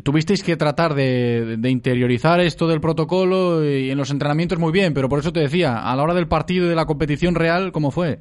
tuvisteis 0.02 0.42
que 0.42 0.56
tratar 0.56 0.94
de, 0.94 1.56
de 1.58 1.70
interiorizar 1.70 2.40
esto 2.40 2.66
del 2.66 2.80
protocolo 2.80 3.64
y 3.64 3.90
en 3.90 3.98
los 3.98 4.10
entrenamientos 4.10 4.58
muy 4.58 4.72
bien, 4.72 4.92
pero 4.92 5.08
por 5.08 5.20
eso 5.20 5.32
te 5.32 5.40
decía, 5.40 5.78
a 5.78 5.94
la 5.94 6.02
hora 6.02 6.14
del 6.14 6.26
partido 6.26 6.66
y 6.66 6.68
de 6.68 6.74
la 6.74 6.86
competición 6.86 7.36
real, 7.36 7.70
¿cómo 7.70 7.92
fue? 7.92 8.18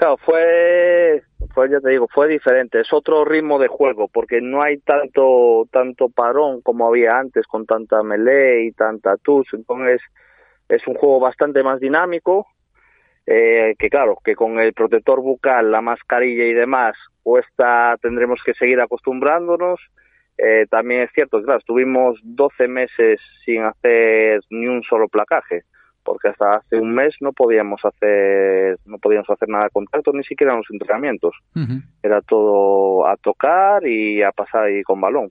Claro, 0.00 0.16
fue, 0.16 1.22
fue, 1.52 1.68
ya 1.68 1.78
te 1.78 1.90
digo, 1.90 2.08
fue 2.08 2.26
diferente. 2.26 2.80
Es 2.80 2.90
otro 2.90 3.22
ritmo 3.22 3.58
de 3.58 3.68
juego 3.68 4.08
porque 4.08 4.40
no 4.40 4.62
hay 4.62 4.78
tanto, 4.78 5.68
tanto 5.70 6.08
parón 6.08 6.62
como 6.62 6.86
había 6.86 7.18
antes 7.18 7.46
con 7.46 7.66
tanta 7.66 8.02
melee 8.02 8.64
y 8.64 8.72
tanta 8.72 9.18
tus. 9.18 9.52
Entonces, 9.52 10.00
es 10.70 10.86
un 10.86 10.94
juego 10.94 11.20
bastante 11.20 11.62
más 11.62 11.80
dinámico. 11.80 12.46
Eh, 13.26 13.74
que 13.78 13.90
claro, 13.90 14.16
que 14.24 14.34
con 14.34 14.58
el 14.58 14.72
protector 14.72 15.20
bucal, 15.20 15.70
la 15.70 15.82
mascarilla 15.82 16.44
y 16.44 16.54
demás, 16.54 16.96
cuesta, 17.22 17.98
tendremos 18.00 18.40
que 18.42 18.54
seguir 18.54 18.80
acostumbrándonos. 18.80 19.80
Eh, 20.38 20.64
también 20.70 21.02
es 21.02 21.10
cierto, 21.12 21.42
claro, 21.42 21.58
estuvimos 21.58 22.18
12 22.22 22.68
meses 22.68 23.20
sin 23.44 23.64
hacer 23.64 24.40
ni 24.48 24.66
un 24.66 24.82
solo 24.82 25.08
placaje 25.08 25.64
porque 26.04 26.28
hasta 26.28 26.56
hace 26.56 26.76
un 26.76 26.94
mes 26.94 27.14
no 27.20 27.32
podíamos 27.32 27.80
hacer 27.84 28.78
no 28.86 28.98
podíamos 28.98 29.28
hacer 29.30 29.48
nada 29.48 29.64
de 29.64 29.70
contacto 29.70 30.12
ni 30.12 30.24
siquiera 30.24 30.52
en 30.52 30.58
los 30.58 30.70
entrenamientos 30.70 31.34
era 32.02 32.20
todo 32.22 33.06
a 33.06 33.16
tocar 33.16 33.86
y 33.86 34.22
a 34.22 34.32
pasar 34.32 34.64
ahí 34.64 34.82
con 34.82 35.00
balón 35.00 35.30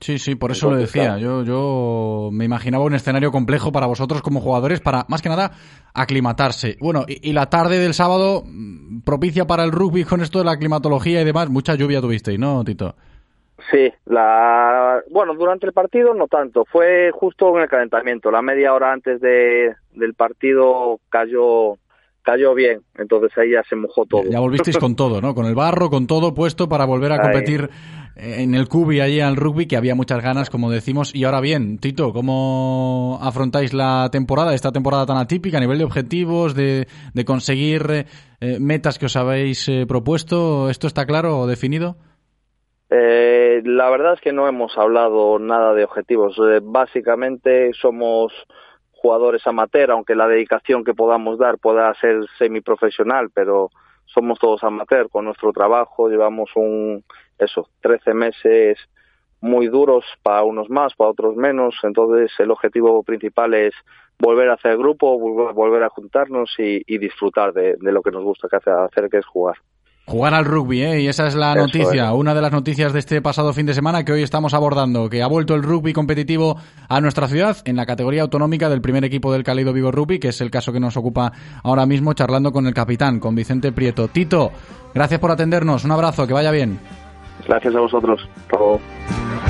Sí, 0.00 0.18
sí, 0.18 0.34
por 0.34 0.50
eso 0.50 0.70
lo 0.70 0.76
decía. 0.76 1.18
Yo, 1.18 1.44
yo 1.44 2.30
me 2.32 2.46
imaginaba 2.46 2.84
un 2.84 2.94
escenario 2.94 3.30
complejo 3.30 3.70
para 3.70 3.86
vosotros 3.86 4.22
como 4.22 4.40
jugadores, 4.40 4.80
para 4.80 5.04
más 5.08 5.20
que 5.20 5.28
nada 5.28 5.52
aclimatarse. 5.92 6.78
Bueno, 6.80 7.04
y, 7.06 7.28
y 7.28 7.32
la 7.34 7.50
tarde 7.50 7.78
del 7.78 7.92
sábado 7.92 8.42
propicia 9.04 9.46
para 9.46 9.62
el 9.62 9.72
rugby 9.72 10.04
con 10.04 10.22
esto 10.22 10.38
de 10.38 10.46
la 10.46 10.56
climatología 10.56 11.20
y 11.20 11.24
demás. 11.24 11.50
Mucha 11.50 11.74
lluvia 11.74 12.00
tuvisteis, 12.00 12.38
¿no, 12.38 12.64
Tito? 12.64 12.96
Sí, 13.70 13.92
la, 14.06 15.02
bueno, 15.10 15.34
durante 15.34 15.66
el 15.66 15.72
partido 15.72 16.14
no 16.14 16.26
tanto, 16.28 16.64
fue 16.64 17.10
justo 17.12 17.56
en 17.56 17.62
el 17.62 17.68
calentamiento, 17.68 18.30
la 18.30 18.42
media 18.42 18.72
hora 18.72 18.92
antes 18.92 19.20
de, 19.20 19.74
del 19.92 20.14
partido 20.14 21.00
cayó 21.08 21.76
cayó 22.22 22.54
bien, 22.54 22.82
entonces 22.98 23.36
ahí 23.38 23.52
ya 23.52 23.62
se 23.68 23.76
mojó 23.76 24.04
todo. 24.04 24.24
Ya 24.24 24.40
volvisteis 24.40 24.76
con 24.76 24.94
todo, 24.94 25.20
¿no? 25.22 25.34
Con 25.34 25.46
el 25.46 25.54
barro, 25.54 25.88
con 25.88 26.06
todo 26.06 26.34
puesto 26.34 26.68
para 26.68 26.84
volver 26.84 27.12
a 27.12 27.14
Ahí. 27.14 27.20
competir 27.22 27.70
en 28.16 28.54
el 28.54 28.68
cubi 28.68 29.00
allí 29.00 29.20
al 29.20 29.36
rugby, 29.36 29.66
que 29.66 29.76
había 29.76 29.94
muchas 29.94 30.22
ganas, 30.22 30.50
como 30.50 30.70
decimos. 30.70 31.14
Y 31.14 31.24
ahora 31.24 31.40
bien, 31.40 31.78
Tito, 31.78 32.12
¿cómo 32.12 33.18
afrontáis 33.22 33.72
la 33.72 34.10
temporada, 34.12 34.54
esta 34.54 34.70
temporada 34.70 35.06
tan 35.06 35.16
atípica 35.16 35.56
a 35.56 35.60
nivel 35.60 35.78
de 35.78 35.84
objetivos, 35.84 36.54
de, 36.54 36.86
de 37.14 37.24
conseguir 37.24 37.86
eh, 37.90 38.06
eh, 38.40 38.58
metas 38.60 38.98
que 38.98 39.06
os 39.06 39.16
habéis 39.16 39.66
eh, 39.68 39.86
propuesto? 39.88 40.68
¿Esto 40.68 40.86
está 40.86 41.06
claro 41.06 41.38
o 41.38 41.46
definido? 41.46 41.96
Eh, 42.90 43.62
la 43.64 43.88
verdad 43.88 44.14
es 44.14 44.20
que 44.20 44.32
no 44.32 44.48
hemos 44.48 44.76
hablado 44.76 45.38
nada 45.38 45.74
de 45.74 45.84
objetivos. 45.84 46.36
Eh, 46.38 46.60
básicamente 46.62 47.72
somos 47.72 48.32
jugadores 48.92 49.46
amateur, 49.46 49.92
aunque 49.92 50.14
la 50.14 50.26
dedicación 50.26 50.84
que 50.84 50.94
podamos 50.94 51.38
dar 51.38 51.58
pueda 51.58 51.94
ser 51.94 52.26
semiprofesional, 52.38 53.30
pero 53.30 53.70
somos 54.06 54.38
todos 54.38 54.64
amateur 54.64 55.08
con 55.08 55.24
nuestro 55.24 55.52
trabajo. 55.52 56.08
Llevamos 56.08 56.50
un, 56.56 57.04
eso, 57.38 57.68
13 57.80 58.12
meses 58.12 58.78
muy 59.40 59.68
duros 59.68 60.04
para 60.22 60.42
unos 60.42 60.68
más, 60.68 60.94
para 60.94 61.10
otros 61.10 61.36
menos. 61.36 61.76
Entonces 61.84 62.32
el 62.38 62.50
objetivo 62.50 63.02
principal 63.04 63.54
es 63.54 63.72
volver 64.18 64.50
a 64.50 64.54
hacer 64.54 64.76
grupo, 64.76 65.18
volver, 65.18 65.82
a 65.82 65.88
juntarnos 65.88 66.54
y, 66.58 66.98
disfrutar 66.98 67.52
de, 67.52 67.76
de 67.80 67.92
lo 67.92 68.02
que 68.02 68.10
nos 68.10 68.22
gusta 68.22 68.48
hacer, 68.48 69.08
que 69.08 69.18
es 69.18 69.26
jugar. 69.26 69.56
Jugar 70.06 70.34
al 70.34 70.44
rugby, 70.44 70.82
¿eh? 70.82 71.00
Y 71.02 71.06
esa 71.06 71.28
es 71.28 71.36
la 71.36 71.52
Eso 71.52 71.60
noticia, 71.66 72.06
es. 72.08 72.14
una 72.14 72.34
de 72.34 72.42
las 72.42 72.50
noticias 72.50 72.92
de 72.92 72.98
este 72.98 73.22
pasado 73.22 73.52
fin 73.52 73.66
de 73.66 73.74
semana 73.74 74.04
que 74.04 74.10
hoy 74.10 74.22
estamos 74.24 74.54
abordando, 74.54 75.08
que 75.08 75.22
ha 75.22 75.28
vuelto 75.28 75.54
el 75.54 75.62
rugby 75.62 75.92
competitivo 75.92 76.56
a 76.88 77.00
nuestra 77.00 77.28
ciudad 77.28 77.58
en 77.64 77.76
la 77.76 77.86
categoría 77.86 78.22
autonómica 78.22 78.68
del 78.68 78.80
primer 78.80 79.04
equipo 79.04 79.32
del 79.32 79.44
Caleido 79.44 79.72
Vigo 79.72 79.92
Rugby, 79.92 80.18
que 80.18 80.28
es 80.28 80.40
el 80.40 80.50
caso 80.50 80.72
que 80.72 80.80
nos 80.80 80.96
ocupa 80.96 81.30
ahora 81.62 81.86
mismo 81.86 82.12
charlando 82.14 82.50
con 82.50 82.66
el 82.66 82.74
capitán, 82.74 83.20
con 83.20 83.36
Vicente 83.36 83.70
Prieto. 83.70 84.08
Tito, 84.08 84.50
gracias 84.94 85.20
por 85.20 85.30
atendernos, 85.30 85.84
un 85.84 85.92
abrazo, 85.92 86.26
que 86.26 86.32
vaya 86.32 86.50
bien. 86.50 86.80
Gracias 87.46 87.74
a 87.76 87.80
vosotros. 87.80 88.20
Hasta 88.36 89.49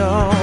oh. 0.00 0.38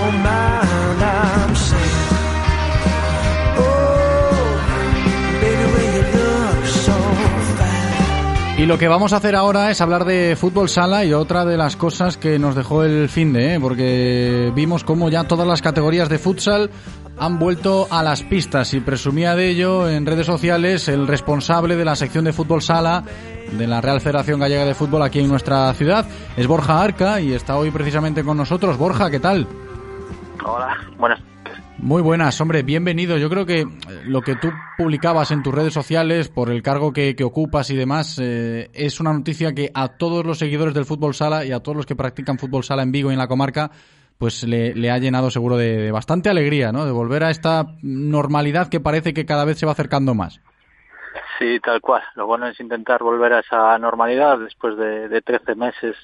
Y 8.57 8.65
lo 8.68 8.77
que 8.77 8.88
vamos 8.88 9.11
a 9.11 9.18
hacer 9.18 9.36
ahora 9.36 9.69
es 9.69 9.82
hablar 9.82 10.06
de 10.06 10.38
fútbol 10.40 10.69
sala 10.69 11.03
y 11.03 11.11
otra 11.11 11.44
de 11.44 11.57
las 11.57 11.76
cosas 11.76 12.15
que 12.15 12.40
nos 12.40 12.56
dejó 12.56 12.86
el 12.86 13.10
fin 13.10 13.34
de, 13.34 13.56
¿eh? 13.56 13.60
porque 13.60 14.49
vimos 14.56 14.86
cómo 14.86 15.10
ya 15.10 15.26
todas 15.26 15.45
las 15.45 15.61
categorías 15.61 16.07
de 16.07 16.19
futsal 16.19 16.72
han 17.18 17.38
vuelto 17.38 17.88
a 17.91 18.02
las 18.02 18.23
pistas 18.23 18.73
y 18.73 18.80
presumía 18.80 19.36
de 19.36 19.49
ello 19.49 19.90
en 19.90 20.06
redes 20.06 20.26
sociales 20.26 20.88
el 20.88 21.06
responsable 21.06 21.76
de 21.76 21.84
la 21.84 21.98
sección 21.98 22.23
de 22.23 22.32
fútbol 22.32 22.61
sala 22.61 23.03
de 23.52 23.68
la 23.68 23.82
Real 23.82 24.02
Federación 24.02 24.40
Gallega 24.40 24.66
de 24.66 24.76
Fútbol 24.76 25.02
aquí 25.02 25.20
en 25.20 25.28
nuestra 25.28 25.74
ciudad. 25.74 26.06
Es 26.36 26.48
Borja 26.48 26.82
Arca 26.82 27.22
y 27.22 27.34
está 27.34 27.58
hoy 27.58 27.72
precisamente 27.72 28.24
con 28.24 28.38
nosotros. 28.38 28.78
Borja, 28.78 29.10
¿qué 29.10 29.20
tal? 29.20 29.48
Hola, 30.46 30.78
buenas. 30.98 31.20
Muy 31.78 32.02
buenas, 32.02 32.40
hombre, 32.40 32.64
bienvenido. 32.64 33.18
Yo 33.18 33.30
creo 33.30 33.46
que 33.46 33.62
eh, 33.62 33.68
lo 34.06 34.22
que 34.22 34.36
tú 34.36 34.50
publicabas 34.78 35.32
en 35.32 35.44
tus 35.44 35.54
redes 35.54 35.74
sociales 35.74 36.30
por 36.30 36.50
el 36.50 36.64
cargo 36.64 36.94
que, 36.94 37.16
que 37.16 37.24
ocupas 37.24 37.70
y 37.70 37.76
demás 37.76 38.18
eh, 38.20 38.70
es 38.74 39.00
una 39.00 39.14
noticia 39.14 39.54
que 39.54 39.72
a 39.74 39.90
todos 39.90 40.26
los 40.26 40.40
seguidores 40.40 40.74
del 40.74 40.86
fútbol 40.86 41.14
sala 41.14 41.46
y 41.46 41.52
a 41.52 41.60
todos 41.60 41.76
los 41.76 41.86
que 41.86 41.96
practican 41.96 42.40
fútbol 42.40 42.64
sala 42.64 42.84
en 42.84 42.92
Vigo 42.92 43.12
y 43.12 43.14
en 43.14 43.20
la 43.20 43.28
comarca 43.28 43.72
pues 44.18 44.44
le, 44.44 44.74
le 44.74 44.90
ha 44.90 44.98
llenado 44.98 45.30
seguro 45.30 45.58
de, 45.58 45.78
de 45.78 45.92
bastante 45.92 46.30
alegría, 46.30 46.72
¿no? 46.72 46.86
De 46.86 46.92
volver 46.92 47.26
a 47.26 47.30
esta 47.30 47.76
normalidad 47.82 48.70
que 48.70 48.80
parece 48.80 49.14
que 49.14 49.26
cada 49.26 49.44
vez 49.44 49.60
se 49.60 49.66
va 49.66 49.74
acercando 49.74 50.16
más. 50.16 50.40
Sí, 51.38 51.60
tal 51.60 51.82
cual. 51.82 52.03
Lo 52.16 52.28
bueno 52.28 52.48
es 52.48 52.60
intentar 52.60 53.03
volver 53.03 53.34
a 53.34 53.40
esa 53.40 53.78
normalidad 53.78 54.40
después 54.40 54.78
de, 54.78 55.10
de 55.10 55.22
13 55.22 55.56
meses 55.56 55.95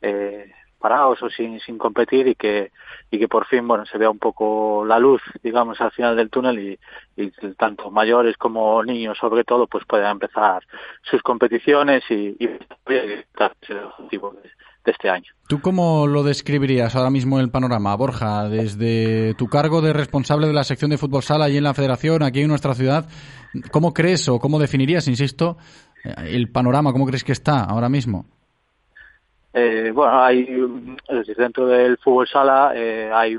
eh, 0.00 0.50
parados 0.78 1.22
o 1.22 1.28
sin, 1.28 1.60
sin 1.60 1.76
competir 1.76 2.26
y 2.26 2.34
que, 2.34 2.72
y 3.10 3.18
que 3.18 3.28
por 3.28 3.46
fin, 3.46 3.68
bueno, 3.68 3.84
se 3.84 3.98
vea 3.98 4.08
un 4.08 4.18
poco 4.18 4.84
la 4.86 4.98
luz, 4.98 5.20
digamos, 5.42 5.80
al 5.80 5.92
final 5.92 6.16
del 6.16 6.30
túnel 6.30 6.58
y, 6.58 6.78
y 7.16 7.30
tanto 7.54 7.90
mayores 7.90 8.36
como 8.38 8.82
niños, 8.82 9.18
sobre 9.18 9.44
todo, 9.44 9.66
pues 9.66 9.84
puedan 9.84 10.12
empezar 10.12 10.64
sus 11.02 11.22
competiciones 11.22 12.02
y, 12.10 12.36
y 12.38 12.44
ese 12.86 13.26
es 13.28 13.70
el 13.70 13.84
objetivo 13.84 14.32
de, 14.32 14.50
de 14.84 14.92
este 14.92 15.08
año. 15.08 15.32
¿Tú 15.48 15.60
cómo 15.60 16.06
lo 16.06 16.22
describirías 16.22 16.94
ahora 16.96 17.10
mismo 17.10 17.40
el 17.40 17.50
panorama, 17.50 17.94
Borja? 17.96 18.48
Desde 18.48 19.34
tu 19.34 19.48
cargo 19.48 19.80
de 19.80 19.92
responsable 19.92 20.46
de 20.46 20.52
la 20.52 20.64
sección 20.64 20.90
de 20.90 20.98
fútbol 20.98 21.22
sala 21.22 21.48
y 21.48 21.56
en 21.56 21.64
la 21.64 21.74
federación, 21.74 22.22
aquí 22.22 22.40
en 22.40 22.48
nuestra 22.48 22.74
ciudad, 22.74 23.06
¿cómo 23.70 23.92
crees 23.92 24.28
o 24.28 24.38
cómo 24.38 24.58
definirías, 24.58 25.08
insisto, 25.08 25.56
eh, 26.04 26.14
el 26.28 26.50
panorama? 26.50 26.92
¿Cómo 26.92 27.06
crees 27.06 27.24
que 27.24 27.32
está 27.32 27.64
ahora 27.64 27.88
mismo? 27.88 28.26
Eh, 29.52 29.90
bueno, 29.92 30.22
hay 30.22 30.46
dentro 31.36 31.66
del 31.66 31.98
fútbol 31.98 32.28
sala 32.28 32.72
eh, 32.76 33.10
hay 33.12 33.36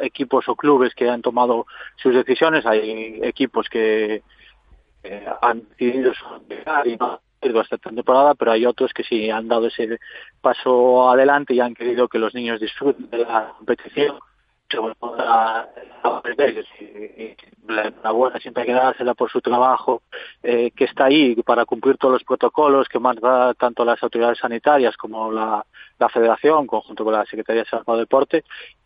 equipos 0.00 0.46
o 0.48 0.54
clubes 0.54 0.94
que 0.94 1.08
han 1.08 1.22
tomado 1.22 1.66
sus 1.96 2.14
decisiones, 2.14 2.66
hay 2.66 3.20
equipos 3.22 3.68
que 3.70 4.22
eh, 5.02 5.26
han 5.40 5.62
decidido 5.70 6.12
y 6.84 6.96
no 6.96 7.20
ido 7.42 7.60
esta 7.60 7.78
temporada, 7.78 8.34
pero 8.34 8.52
hay 8.52 8.66
otros 8.66 8.92
que 8.92 9.04
sí 9.04 9.30
han 9.30 9.48
dado 9.48 9.66
ese 9.66 9.98
paso 10.40 11.10
adelante 11.10 11.54
y 11.54 11.60
han 11.60 11.74
querido 11.74 12.08
que 12.08 12.18
los 12.18 12.34
niños 12.34 12.60
disfruten 12.60 13.10
de 13.10 13.18
la 13.18 13.54
competición 13.58 14.18
sobre 14.72 14.94
todo 14.94 15.20
a, 15.20 15.68
a 16.02 16.08
aprender. 16.16 16.64
Y, 16.80 16.84
y 16.84 17.36
la 17.68 17.88
enhorabuena 17.88 18.38
siempre 18.40 18.62
hay 18.62 18.68
que 18.68 18.74
dársela 18.74 19.14
por 19.14 19.30
su 19.30 19.40
trabajo 19.40 20.02
eh, 20.42 20.70
que 20.74 20.84
está 20.84 21.06
ahí 21.06 21.34
para 21.42 21.64
cumplir 21.64 21.96
todos 21.98 22.14
los 22.14 22.24
protocolos 22.24 22.88
que 22.88 22.98
manda 22.98 23.54
tanto 23.54 23.84
las 23.84 24.02
autoridades 24.02 24.38
sanitarias 24.38 24.96
como 24.96 25.30
la, 25.30 25.64
la 25.98 26.08
federación 26.08 26.66
conjunto 26.66 27.04
con 27.04 27.12
la 27.12 27.26
Secretaría 27.26 27.62
de 27.62 27.68
Salud 27.68 27.98
Deporte 27.98 28.44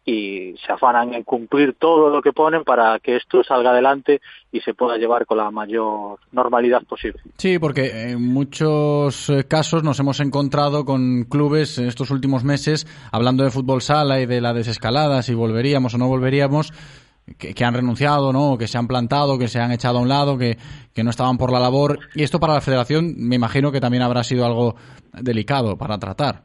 y 0.08 0.54
se 0.64 0.72
afanan 0.72 1.12
en 1.14 1.24
cumplir 1.24 1.74
todo 1.74 2.08
lo 2.08 2.22
que 2.22 2.32
ponen 2.32 2.62
para 2.62 3.00
que 3.00 3.16
esto 3.16 3.42
salga 3.42 3.70
adelante 3.70 4.20
y 4.52 4.60
se 4.60 4.72
pueda 4.72 4.96
llevar 4.96 5.26
con 5.26 5.38
la 5.38 5.50
mayor 5.50 6.20
normalidad 6.30 6.84
posible. 6.84 7.20
Sí, 7.36 7.58
porque 7.58 8.10
en 8.10 8.22
muchos 8.22 9.28
eh, 9.28 9.44
casos 9.48 9.82
nos 9.82 9.98
hemos 9.98 10.20
encontrado 10.20 10.84
con 10.84 11.24
clubes 11.24 11.78
en 11.78 11.88
estos 11.88 12.12
últimos 12.12 12.44
meses 12.44 12.86
hablando 13.10 13.42
de 13.42 13.50
fútbol 13.50 13.82
sala 13.82 14.20
y 14.20 14.26
de 14.26 14.40
la 14.40 14.54
desescalada, 14.54 15.22
si 15.22 15.34
volveríamos 15.34 15.94
o 15.94 15.98
no 15.98 16.06
volveríamos, 16.06 16.72
que, 17.36 17.52
que 17.52 17.64
han 17.64 17.74
renunciado, 17.74 18.32
¿no? 18.32 18.56
que 18.56 18.68
se 18.68 18.78
han 18.78 18.86
plantado, 18.86 19.38
que 19.38 19.48
se 19.48 19.58
han 19.58 19.72
echado 19.72 19.98
a 19.98 20.02
un 20.02 20.08
lado, 20.08 20.38
que, 20.38 20.56
que 20.94 21.02
no 21.02 21.10
estaban 21.10 21.36
por 21.36 21.52
la 21.52 21.58
labor. 21.58 21.98
Y 22.14 22.22
esto 22.22 22.38
para 22.38 22.54
la 22.54 22.60
federación 22.60 23.14
me 23.18 23.34
imagino 23.34 23.72
que 23.72 23.80
también 23.80 24.04
habrá 24.04 24.22
sido 24.22 24.46
algo 24.46 24.76
delicado 25.20 25.76
para 25.76 25.98
tratar. 25.98 26.44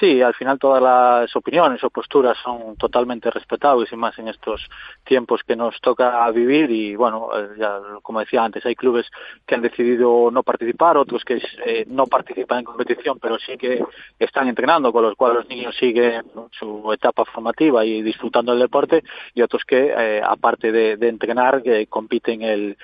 Sí, 0.00 0.20
al 0.22 0.34
final 0.34 0.58
todas 0.58 0.82
las 0.82 1.36
opiniones 1.36 1.84
o 1.84 1.90
posturas 1.90 2.36
son 2.42 2.76
totalmente 2.76 3.30
respetables 3.30 3.92
y 3.92 3.96
más 3.96 4.18
en 4.18 4.26
estos 4.26 4.68
tiempos 5.04 5.42
que 5.44 5.54
nos 5.54 5.80
toca 5.80 6.28
vivir 6.32 6.68
y 6.70 6.96
bueno, 6.96 7.28
eh, 7.32 7.50
ya 7.58 7.78
como 8.02 8.18
decía 8.18 8.42
antes, 8.42 8.66
hay 8.66 8.74
clubes 8.74 9.06
que 9.46 9.54
han 9.54 9.62
decidido 9.62 10.30
no 10.32 10.42
participar, 10.42 10.96
otros 10.96 11.24
que 11.24 11.40
eh, 11.64 11.84
no 11.86 12.06
participan 12.06 12.60
en 12.60 12.64
competición 12.64 13.18
pero 13.20 13.38
sí 13.38 13.56
que 13.56 13.84
están 14.18 14.48
entrenando, 14.48 14.92
con 14.92 15.04
los 15.04 15.14
cuales 15.14 15.38
los 15.38 15.48
niños 15.48 15.76
siguen 15.76 16.24
su 16.50 16.92
etapa 16.92 17.24
formativa 17.24 17.84
y 17.84 18.02
disfrutando 18.02 18.50
del 18.50 18.62
deporte 18.62 19.04
y 19.32 19.42
otros 19.42 19.62
que 19.64 19.94
eh, 19.96 20.22
aparte 20.24 20.72
de, 20.72 20.96
de 20.96 21.08
entrenar 21.08 21.62
que 21.62 21.86
compiten 21.86 22.42
el, 22.42 22.76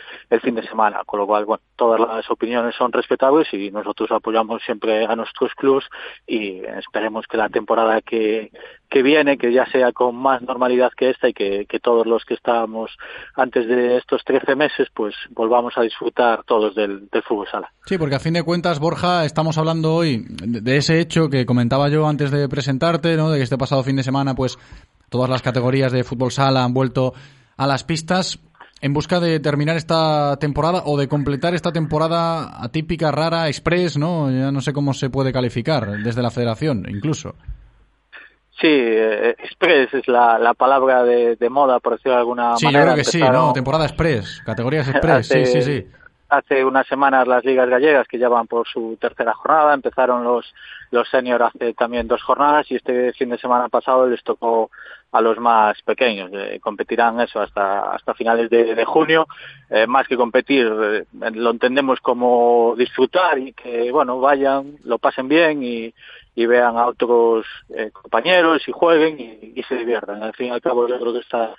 fin 0.43 0.55
de 0.55 0.67
semana, 0.67 1.03
con 1.05 1.19
lo 1.19 1.27
cual 1.27 1.45
bueno, 1.45 1.63
todas 1.75 2.01
las 2.01 2.31
opiniones 2.31 2.75
son 2.77 2.93
respetables 2.93 3.53
y 3.53 3.71
nosotros 3.71 4.11
apoyamos 4.13 4.63
siempre 4.63 5.05
a 5.05 5.17
nuestros 5.17 5.55
clubes 5.55 5.85
y 6.27 6.63
esperemos 7.01 7.25
que 7.27 7.39
la 7.39 7.49
temporada 7.49 8.03
que, 8.03 8.53
que 8.91 9.03
viene, 9.03 9.39
que 9.39 9.53
ya 9.53 9.65
sea 9.73 9.91
con 9.93 10.17
más 10.17 10.43
normalidad 10.43 10.91
que 10.95 11.09
esta 11.09 11.31
y 11.31 11.33
que, 11.33 11.65
que 11.67 11.81
todos 11.81 12.07
los 12.07 12.25
que 12.27 12.35
estábamos 12.35 12.91
antes 13.35 13.67
de 13.67 13.97
estos 13.97 14.23
13 14.23 14.55
meses, 14.55 14.89
pues 14.95 15.15
volvamos 15.31 15.73
a 15.79 15.81
disfrutar 15.81 16.45
todos 16.45 16.75
del, 16.75 17.09
del 17.09 17.23
fútbol 17.23 17.49
sala. 17.51 17.73
Sí, 17.87 17.97
porque 17.97 18.17
a 18.17 18.21
fin 18.21 18.35
de 18.35 18.43
cuentas, 18.43 18.81
Borja, 18.81 19.25
estamos 19.25 19.57
hablando 19.57 19.95
hoy 19.95 20.27
de 20.29 20.77
ese 20.77 21.01
hecho 21.01 21.31
que 21.31 21.47
comentaba 21.47 21.89
yo 21.89 22.07
antes 22.07 22.31
de 22.31 22.47
presentarte, 22.51 23.17
¿no? 23.17 23.31
De 23.31 23.39
que 23.39 23.45
este 23.45 23.57
pasado 23.57 23.83
fin 23.83 23.97
de 23.97 24.03
semana, 24.03 24.35
pues, 24.35 24.59
todas 25.09 25.31
las 25.31 25.41
categorías 25.41 25.93
de 25.93 26.05
fútbol 26.05 26.33
sala 26.33 26.65
han 26.65 26.75
vuelto 26.75 27.15
a 27.57 27.67
las 27.67 27.83
pistas. 27.83 28.39
En 28.81 28.93
busca 28.95 29.21
de 29.21 29.41
terminar 29.41 29.77
esta 29.77 30.37
temporada 30.39 30.83
o 30.87 30.99
de 30.99 31.09
completar 31.09 31.55
esta 31.55 31.73
temporada 31.73 32.63
atípica, 32.65 33.11
rara, 33.11 33.49
express, 33.49 33.99
¿no? 33.99 34.31
Ya 34.31 34.51
no 34.51 34.61
sé 34.61 34.73
cómo 34.73 34.95
se 34.95 35.11
puede 35.11 35.33
calificar 35.33 35.87
desde 36.03 36.23
la 36.23 36.31
federación, 36.31 36.87
incluso. 36.89 37.35
Sí, 38.61 38.69
eh, 38.69 39.31
express 39.39 39.95
es 39.95 40.07
la, 40.09 40.39
la 40.39 40.53
palabra 40.55 41.03
de, 41.03 41.37
de 41.37 41.49
moda, 41.51 41.81
por 41.81 41.95
decirlo 41.95 42.13
de 42.13 42.19
alguna 42.19 42.57
Sí, 42.57 42.67
yo 42.67 42.73
manera. 42.73 42.93
creo 42.93 42.97
que 42.97 43.05
sí, 43.05 43.21
¿no? 43.21 43.53
Temporada 43.55 43.87
express, 43.87 44.43
categorías 44.45 44.89
express, 44.89 45.29
sí, 45.29 45.47
sí, 45.47 45.63
sí. 45.63 45.87
Hace 46.29 46.65
unas 46.65 46.87
semanas 46.87 47.27
las 47.27 47.45
ligas 47.45 47.69
gallegas 47.69 48.07
que 48.07 48.17
ya 48.19 48.29
van 48.29 48.47
por 48.47 48.69
su 48.69 48.97
tercera 49.01 49.35
jornada, 49.35 49.75
empezaron 49.75 50.23
los 50.23 50.47
los 50.93 51.09
senior 51.09 51.43
hace 51.43 51.73
también 51.75 52.07
dos 52.09 52.23
jornadas 52.23 52.71
y 52.71 52.77
este 52.77 53.13
fin 53.15 53.31
de 53.31 53.39
semana 53.39 53.69
pasado 53.69 54.07
les 54.09 54.23
tocó 54.23 54.71
a 55.13 55.21
los 55.21 55.39
más 55.39 55.81
pequeños. 55.83 56.31
Eh, 56.33 56.61
competirán 56.61 57.21
eso 57.21 57.41
hasta 57.41 57.93
hasta 57.93 58.15
finales 58.15 58.51
de, 58.51 58.75
de 58.75 58.85
junio. 58.85 59.27
Eh, 59.69 59.87
más 59.87 60.07
que 60.07 60.17
competir, 60.17 60.67
eh, 60.67 61.05
lo 61.35 61.51
entendemos 61.51 62.01
como 62.01 62.75
disfrutar 62.77 63.39
y 63.39 63.53
que 63.53 63.91
bueno 63.91 64.21
vayan, 64.21 64.77
lo 64.85 64.99
pasen 64.99 65.29
bien 65.29 65.63
y, 65.63 65.93
y 66.35 66.47
vean 66.47 66.77
a 66.77 66.87
otros 66.87 67.47
compañeros 67.93 68.63
y 68.67 68.73
jueguen 68.73 69.21
y, 69.21 69.61
y 69.61 69.63
se 69.65 69.77
diviertan. 69.77 70.23
Al 70.23 70.35
fin 70.35 70.47
y 70.47 70.51
al 70.51 70.61
cabo 70.61 70.87
yo 70.89 70.99
creo 70.99 71.13
que 71.13 71.21
esta 71.21 71.55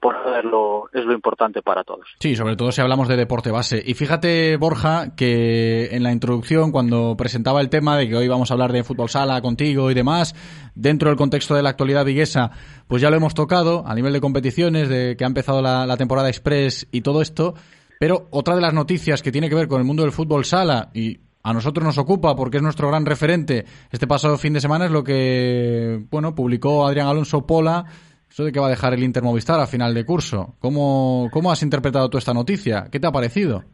temporada 0.00 0.38
es 0.38 0.44
lo, 0.44 0.88
es 0.92 1.04
lo 1.04 1.12
importante 1.12 1.62
para 1.62 1.84
todos. 1.84 2.06
Sí, 2.18 2.34
sobre 2.34 2.56
todo 2.56 2.72
si 2.72 2.80
hablamos 2.80 3.06
de 3.06 3.16
deporte 3.16 3.50
base. 3.50 3.82
Y 3.84 3.94
fíjate, 3.94 4.56
Borja, 4.56 5.14
que 5.14 5.88
en 5.92 6.02
la 6.02 6.12
introducción, 6.12 6.72
cuando 6.72 7.16
presentaba 7.16 7.60
el 7.60 7.68
tema 7.68 7.96
de 7.96 8.08
que 8.08 8.16
hoy 8.16 8.26
vamos 8.26 8.50
a 8.50 8.54
hablar 8.54 8.72
de 8.72 8.82
fútbol 8.82 9.10
sala 9.10 9.40
contigo 9.42 9.90
y 9.90 9.94
demás, 9.94 10.34
dentro 10.74 11.10
del 11.10 11.18
contexto 11.18 11.54
de 11.54 11.62
la 11.62 11.70
actualidad 11.70 12.04
viguesa, 12.04 12.50
pues 12.88 13.02
ya 13.02 13.10
lo 13.10 13.16
hemos 13.16 13.34
tocado 13.34 13.84
a 13.86 13.94
nivel 13.94 14.12
de 14.14 14.20
competiciones, 14.20 14.88
de 14.88 15.16
que 15.16 15.24
ha 15.24 15.26
empezado 15.26 15.60
la, 15.60 15.86
la 15.86 15.96
temporada 15.98 16.28
express 16.28 16.88
y 16.90 17.02
todo 17.02 17.20
esto. 17.20 17.54
Pero 17.98 18.28
otra 18.30 18.54
de 18.54 18.62
las 18.62 18.72
noticias 18.72 19.22
que 19.22 19.30
tiene 19.30 19.50
que 19.50 19.54
ver 19.54 19.68
con 19.68 19.80
el 19.80 19.86
mundo 19.86 20.02
del 20.02 20.12
fútbol 20.12 20.46
sala 20.46 20.90
y 20.94 21.20
a 21.42 21.52
nosotros 21.52 21.84
nos 21.84 21.98
ocupa 21.98 22.34
porque 22.36 22.58
es 22.58 22.62
nuestro 22.62 22.88
gran 22.88 23.06
referente 23.06 23.64
este 23.90 24.06
pasado 24.06 24.36
fin 24.36 24.52
de 24.52 24.60
semana 24.60 24.86
es 24.86 24.90
lo 24.90 25.02
que, 25.02 26.04
bueno, 26.10 26.34
publicó 26.34 26.86
Adrián 26.86 27.06
Alonso 27.06 27.46
Pola 27.46 27.86
eso 28.30 28.44
de 28.44 28.52
que 28.52 28.60
va 28.60 28.66
a 28.66 28.70
dejar 28.70 28.94
el 28.94 29.02
Inter 29.02 29.22
Movistar 29.22 29.60
a 29.60 29.66
final 29.66 29.92
de 29.92 30.04
curso. 30.04 30.54
¿Cómo, 30.60 31.28
cómo 31.32 31.50
has 31.50 31.62
interpretado 31.62 32.08
tú 32.08 32.18
esta 32.18 32.32
noticia? 32.32 32.86
¿Qué 32.90 33.00
te 33.00 33.06
ha 33.06 33.12
parecido? 33.12 33.64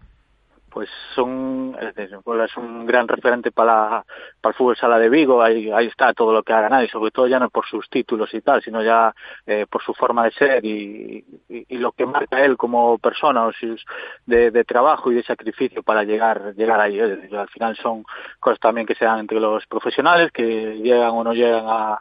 pues 0.77 0.91
son 1.15 1.75
es 1.81 2.57
un 2.59 2.85
gran 2.85 3.09
referente 3.09 3.51
para, 3.51 4.05
para 4.43 4.51
el 4.51 4.55
fútbol 4.55 4.77
sala 4.77 4.99
de 4.99 5.09
Vigo 5.09 5.43
ahí, 5.43 5.71
ahí 5.71 5.87
está 5.87 6.13
todo 6.13 6.35
lo 6.35 6.43
que 6.43 6.53
ha 6.53 6.61
ganado 6.61 6.87
sobre 6.89 7.11
todo 7.13 7.27
ya 7.27 7.39
no 7.39 7.49
por 7.49 7.65
sus 7.67 7.89
títulos 7.89 8.29
y 8.35 8.43
tal 8.43 8.61
sino 8.63 8.83
ya 8.83 9.15
eh, 9.47 9.65
por 9.71 9.83
su 9.83 9.95
forma 9.95 10.25
de 10.25 10.33
ser 10.33 10.63
y, 10.67 11.25
lo 11.71 11.93
que 11.93 12.05
marca 12.05 12.45
él 12.45 12.59
como 12.59 12.99
persona 12.99 13.47
o 13.47 13.53
sus 13.55 13.87
de, 14.27 14.51
de 14.51 14.65
trabajo 14.65 15.11
y 15.11 15.15
de 15.15 15.23
sacrificio 15.23 15.83
para 15.83 16.05
llegar 16.05 16.55
llegar 16.55 16.79
ahí 16.79 17.01
al 17.01 17.49
final 17.49 17.75
son 17.79 18.05
cosas 18.39 18.61
también 18.61 18.87
que 18.87 18.97
se 18.97 19.07
dan 19.07 19.21
entre 19.21 19.41
los 19.41 19.67
profesionales 19.67 20.31
que 20.31 20.77
llegan 20.77 21.13
o 21.13 21.25
no 21.25 21.33
llegan 21.33 21.65
a 21.67 22.01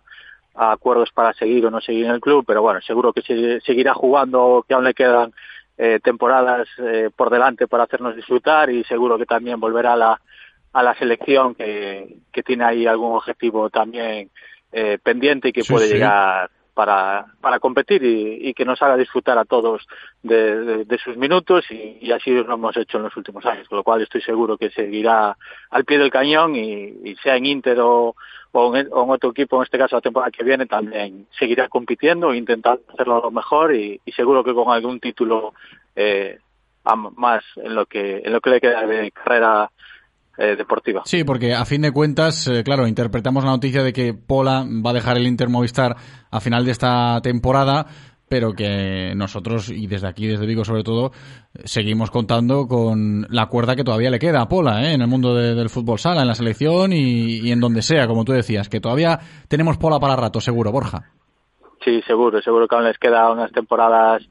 a 0.55 0.71
acuerdos 0.71 1.11
para 1.11 1.33
seguir 1.33 1.65
o 1.65 1.71
no 1.71 1.81
seguir 1.81 2.05
en 2.05 2.11
el 2.11 2.21
club, 2.21 2.43
pero 2.47 2.61
bueno, 2.61 2.79
seguro 2.81 3.11
que 3.13 3.21
se- 3.21 3.59
seguirá 3.61 3.93
jugando, 3.93 4.65
que 4.67 4.73
aún 4.73 4.83
le 4.85 4.93
quedan 4.93 5.33
eh, 5.77 5.99
temporadas 6.01 6.67
eh, 6.77 7.09
por 7.15 7.29
delante 7.29 7.67
para 7.67 7.83
hacernos 7.83 8.15
disfrutar 8.15 8.69
y 8.69 8.83
seguro 8.85 9.17
que 9.17 9.25
también 9.25 9.59
volverá 9.59 9.93
a 9.93 9.97
la, 9.97 10.21
a 10.71 10.83
la 10.83 10.95
selección 10.95 11.53
que, 11.55 12.17
que 12.31 12.43
tiene 12.43 12.63
ahí 12.63 12.87
algún 12.87 13.13
objetivo 13.15 13.69
también 13.69 14.29
eh, 14.71 14.97
pendiente 15.03 15.49
y 15.49 15.51
que 15.53 15.63
Sí, 15.63 15.73
puede 15.73 15.87
sí. 15.87 15.93
llegar 15.95 16.49
para, 16.73 17.25
para 17.39 17.59
competir 17.59 18.03
y, 18.03 18.49
y 18.49 18.53
que 18.53 18.65
nos 18.65 18.81
haga 18.81 18.97
disfrutar 18.97 19.37
a 19.37 19.45
todos 19.45 19.85
de, 20.23 20.59
de- 20.65 20.85
de 20.85 20.97
sus 20.97 21.15
minutos 21.15 21.63
y, 21.71 21.99
y 22.01 22.11
así 22.11 22.31
lo 22.31 22.53
hemos 22.53 22.75
hecho 22.75 22.97
en 22.97 23.03
los 23.03 23.15
últimos 23.15 23.45
años, 23.45 23.67
con 23.69 23.77
lo 23.77 23.83
cual 23.83 24.01
estoy 24.01 24.21
seguro 24.21 24.57
que 24.57 24.69
seguirá 24.71 25.37
al 25.69 25.85
pie 25.85 25.97
del 25.97 26.11
cañón 26.11 26.55
y, 26.55 26.93
y 27.05 27.15
sea 27.23 27.37
en 27.37 27.45
Inter 27.45 27.79
o, 27.79 28.15
o, 28.59 28.75
en, 28.75 28.87
en 28.87 28.91
otro 28.91 29.31
equipo, 29.31 29.57
en 29.57 29.63
este 29.63 29.77
caso 29.77 29.95
la 29.95 30.01
temporada 30.01 30.31
que 30.31 30.43
viene, 30.43 30.65
también 30.65 31.27
seguirá 31.37 31.67
compitiendo 31.67 32.31
e 32.31 32.37
intentando 32.37 32.81
hacerlo 32.93 33.21
lo 33.21 33.31
mejor 33.31 33.75
y, 33.75 33.99
seguro 34.15 34.43
que 34.43 34.53
con 34.53 34.69
algún 34.71 34.99
título 34.99 35.53
eh, 35.95 36.39
más 37.15 37.43
en 37.57 37.75
lo 37.75 37.85
que 37.85 38.19
en 38.23 38.31
lo 38.31 38.39
que 38.39 38.49
le 38.49 38.61
queda 38.61 38.85
de 38.85 39.11
carrera 39.11 39.69
eh, 40.37 40.55
deportiva. 40.55 41.01
Sí, 41.05 41.23
porque 41.23 41.53
a 41.53 41.65
fin 41.65 41.81
de 41.81 41.91
cuentas, 41.91 42.47
eh, 42.47 42.63
claro, 42.63 42.87
interpretamos 42.87 43.43
la 43.43 43.51
noticia 43.51 43.83
de 43.83 43.93
que 43.93 44.13
Pola 44.13 44.65
va 44.65 44.91
a 44.91 44.93
dejar 44.93 45.17
el 45.17 45.27
Inter 45.27 45.49
Movistar 45.49 45.95
a 46.29 46.39
final 46.39 46.65
de 46.65 46.71
esta 46.71 47.19
temporada, 47.21 47.87
pero 48.27 48.53
que 48.53 49.13
nosotros, 49.15 49.69
y 49.69 49.87
desde 49.87 50.07
aquí, 50.07 50.25
desde 50.27 50.45
Vigo 50.45 50.65
sobre 50.65 50.83
todo, 50.83 51.11
seguimos 51.63 52.09
contando 52.11 52.67
con 52.67 53.27
la 53.29 53.45
cuerda 53.47 53.75
que 53.75 53.83
todavía 53.83 54.09
le 54.09 54.19
queda 54.19 54.41
a 54.41 54.47
Pola, 54.47 54.83
¿eh? 54.83 54.93
en 54.93 55.01
el 55.01 55.07
mundo 55.07 55.35
de- 55.35 55.53
del 55.55 55.69
fútbol 55.69 55.99
sala, 55.99 56.21
en 56.21 56.27
la 56.27 56.35
selección 56.35 56.91
y, 56.93 57.37
y 57.39 57.51
en 57.51 57.59
donde 57.59 57.81
sea, 57.81 58.07
como 58.07 58.25
tú 58.25 58.31
decías, 58.31 58.67
que 58.69 58.79
todavía 58.79 59.19
tenemos 59.47 59.77
Pola 59.77 59.99
para 59.99 60.15
rato, 60.15 60.41
seguro, 60.41 60.71
Borja. 60.71 61.11
Sí, 61.83 62.01
seguro, 62.07 62.41
seguro 62.41 62.67
que 62.67 62.75
aún 62.75 62.85
les 62.85 62.97
queda 62.97 63.31
unas 63.31 63.51
temporadas 63.51 64.23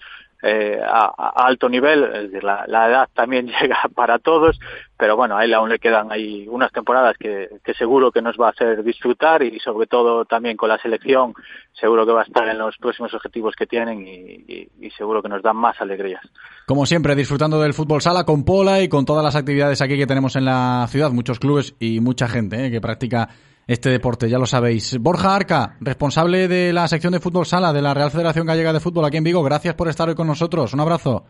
eh, 0.47 0.79
a, 0.85 1.47
alto 1.47 1.69
nivel, 1.69 2.05
es 2.05 2.31
decir, 2.31 2.45
la, 2.45 2.65
edad 2.67 3.09
también 3.15 3.47
llega 3.61 3.79
para 3.95 4.19
todos, 4.19 4.59
pero 4.97 5.17
bueno, 5.17 5.37
a 5.37 5.45
él 5.45 5.55
aún 5.55 5.71
le 5.71 5.79
quedan 5.79 6.13
ahí 6.13 6.47
unas 6.49 6.71
temporadas 6.71 7.17
que, 7.19 7.49
seguro 7.79 8.13
que 8.13 8.23
nos 8.23 8.37
va 8.37 8.49
a 8.49 8.51
hacer 8.51 8.85
disfrutar 8.85 9.43
y 9.43 9.59
sobre 9.61 9.87
todo 9.87 10.25
también 10.25 10.57
con 10.57 10.69
la 10.69 10.79
selección, 10.79 11.35
seguro 11.73 12.05
que 12.07 12.13
va 12.13 12.21
a 12.21 12.25
estar 12.25 12.47
en 12.49 12.59
los 12.59 12.77
próximos 12.77 13.15
objetivos 13.15 13.55
que 13.57 13.67
tienen 13.67 14.07
y 14.07 14.91
seguro 14.97 15.23
que 15.23 15.29
nos 15.29 15.43
dan 15.43 15.57
más 15.57 15.81
alegrías. 15.81 16.23
Como 16.67 16.87
siempre, 16.87 17.15
disfrutando 17.15 17.61
del 17.61 17.75
fútbol 17.75 18.01
sala 18.01 18.25
con 18.25 18.45
Pola 18.45 18.81
y 18.81 18.89
con 18.89 19.05
todas 19.05 19.23
las 19.23 19.37
actividades 19.37 19.83
aquí 19.83 19.99
que 19.99 20.07
tenemos 20.07 20.35
en 20.35 20.47
la 20.47 20.87
ciudad, 20.89 21.11
muchos 21.11 21.39
clubes 21.39 21.75
y 21.79 22.01
mucha 22.01 22.27
gente 22.27 22.67
¿eh? 22.67 22.71
que 22.71 22.81
practica 22.81 23.29
este 23.67 23.91
deporte, 23.91 24.29
ya 24.29 24.39
lo 24.39 24.47
sabéis. 24.47 24.99
Borja 24.99 25.35
Arca, 25.35 25.77
responsable 25.81 26.49
de 26.49 26.73
la 26.73 26.89
sección 26.89 27.13
de 27.13 27.21
fútbol 27.21 27.47
sala 27.47 27.73
de 27.73 27.83
la 27.83 27.95
Real 27.95 28.11
Federación 28.11 28.47
Gallega 28.47 28.73
de 28.73 28.81
Fútbol 28.81 29.05
aquí 29.05 29.17
en 29.17 29.25
Vigo, 29.25 29.43
gracias 29.43 29.75
por 29.75 29.89
estar 29.89 30.09
hoy 30.09 30.15
con 30.15 30.27
nosotros. 30.27 30.73
Un 30.75 30.81
abrazo. 30.81 31.25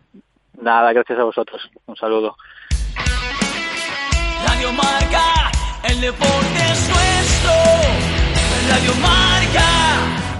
Nada, 0.61 0.93
gracias 0.93 1.19
a 1.19 1.23
vosotros. 1.23 1.61
Un 1.85 1.95
saludo. 1.95 2.35
Radio 4.47 4.71
Marca, 4.73 5.51
el 5.89 6.01
deporte 6.01 6.59
es 6.71 6.89
nuestro. 6.89 7.51
Radio 8.69 8.91
Marca. 9.01 10.34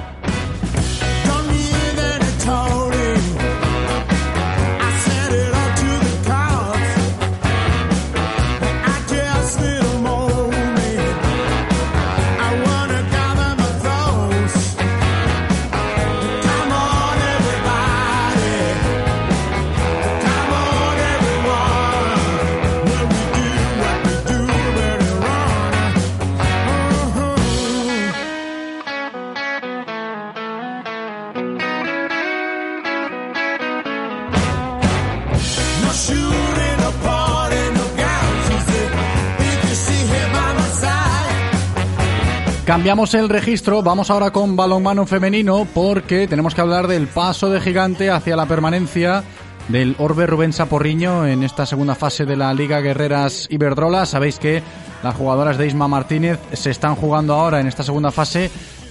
Cambiamos 42.65 43.13
el 43.13 43.29
registro, 43.29 43.83
vamos 43.83 44.09
ahora 44.09 44.31
con 44.31 44.55
balonmano 44.55 45.05
femenino 45.05 45.67
porque 45.71 46.27
tenemos 46.27 46.55
que 46.55 46.61
hablar 46.61 46.87
del 46.87 47.05
paso 47.05 47.51
de 47.51 47.61
gigante 47.61 48.09
hacia 48.09 48.35
la 48.35 48.47
permanencia 48.47 49.23
del 49.67 49.95
Orbe 49.99 50.25
Rubén 50.25 50.51
Saporriño 50.51 51.27
en 51.27 51.43
esta 51.43 51.67
segunda 51.67 51.93
fase 51.93 52.25
de 52.25 52.35
la 52.35 52.51
Liga 52.55 52.81
Guerreras 52.81 53.47
Iberdrola. 53.51 54.07
Sabéis 54.07 54.39
que 54.39 54.63
las 55.03 55.13
jugadoras 55.13 55.59
de 55.59 55.67
Isma 55.67 55.87
Martínez 55.87 56.39
se 56.53 56.71
están 56.71 56.95
jugando 56.95 57.35
ahora 57.35 57.59
en 57.59 57.67
esta 57.67 57.83
segunda 57.83 58.09
fase 58.09 58.49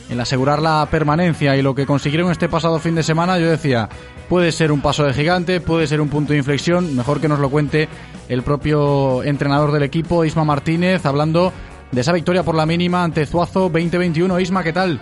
el 0.09 0.21
asegurar 0.21 0.63
la 0.63 0.87
permanencia 0.89 1.57
y 1.57 1.63
lo 1.63 1.75
que 1.75 1.85
consiguieron 1.85 2.31
este 2.31 2.49
pasado 2.49 2.79
fin 2.79 2.95
de 2.95 3.03
semana, 3.03 3.41
yo 3.41 3.51
decía, 3.51 3.89
puede 4.29 4.53
ser 4.53 4.71
un 4.71 4.83
paso 4.83 5.03
de 5.03 5.15
gigante, 5.15 5.61
puede 5.61 5.89
ser 5.89 6.01
un 6.01 6.11
punto 6.11 6.33
de 6.33 6.39
inflexión, 6.39 6.95
mejor 6.95 7.21
que 7.21 7.29
nos 7.29 7.41
lo 7.41 7.51
cuente 7.51 7.89
el 8.29 8.43
propio 8.43 9.25
entrenador 9.25 9.73
del 9.73 9.83
equipo, 9.83 10.25
Isma 10.25 10.45
Martínez, 10.45 11.05
hablando 11.07 11.53
de 11.95 12.01
esa 12.01 12.13
victoria 12.13 12.43
por 12.43 12.57
la 12.57 12.67
mínima 12.67 13.05
ante 13.05 13.25
Zuazo 13.25 13.69
2021. 13.69 14.41
Isma, 14.41 14.65
¿qué 14.65 14.73
tal? 14.73 14.99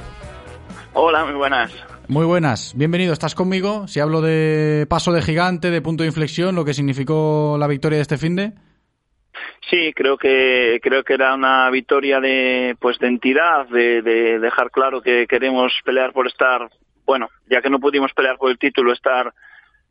Hola, 0.93 1.25
muy 1.25 1.35
buenas. 1.35 1.73
Muy 2.09 2.27
buenas, 2.27 2.75
bienvenido, 2.77 3.13
¿estás 3.15 3.35
conmigo? 3.35 3.87
Si 3.89 4.01
hablo 4.01 4.21
de 4.21 4.87
paso 4.89 5.13
de 5.13 5.23
gigante, 5.23 5.71
de 5.71 5.81
punto 5.81 6.03
de 6.03 6.09
inflexión, 6.09 6.55
lo 6.55 6.65
que 6.65 6.75
significó 6.75 7.57
la 7.59 7.67
victoria 7.67 7.97
de 7.97 8.03
este 8.03 8.19
fin 8.19 8.37
de... 8.37 8.53
Sí, 9.71 9.93
creo 9.95 10.19
que 10.19 10.81
creo 10.83 11.03
que 11.03 11.15
era 11.15 11.35
una 11.35 11.71
victoria 11.71 12.21
de 12.21 12.77
pues 12.79 12.99
de 12.99 13.07
entidad, 13.07 13.67
de, 13.69 14.03
de 14.03 14.39
dejar 14.39 14.71
claro 14.71 15.01
que 15.01 15.27
queremos 15.27 15.73
pelear 15.85 16.13
por 16.13 16.27
estar, 16.27 16.69
bueno, 17.07 17.29
ya 17.49 17.63
que 17.63 17.71
no 17.71 17.81
pudimos 17.81 18.13
pelear 18.13 18.37
por 18.37 18.51
el 18.51 18.59
título, 18.59 18.93
estar 18.93 19.33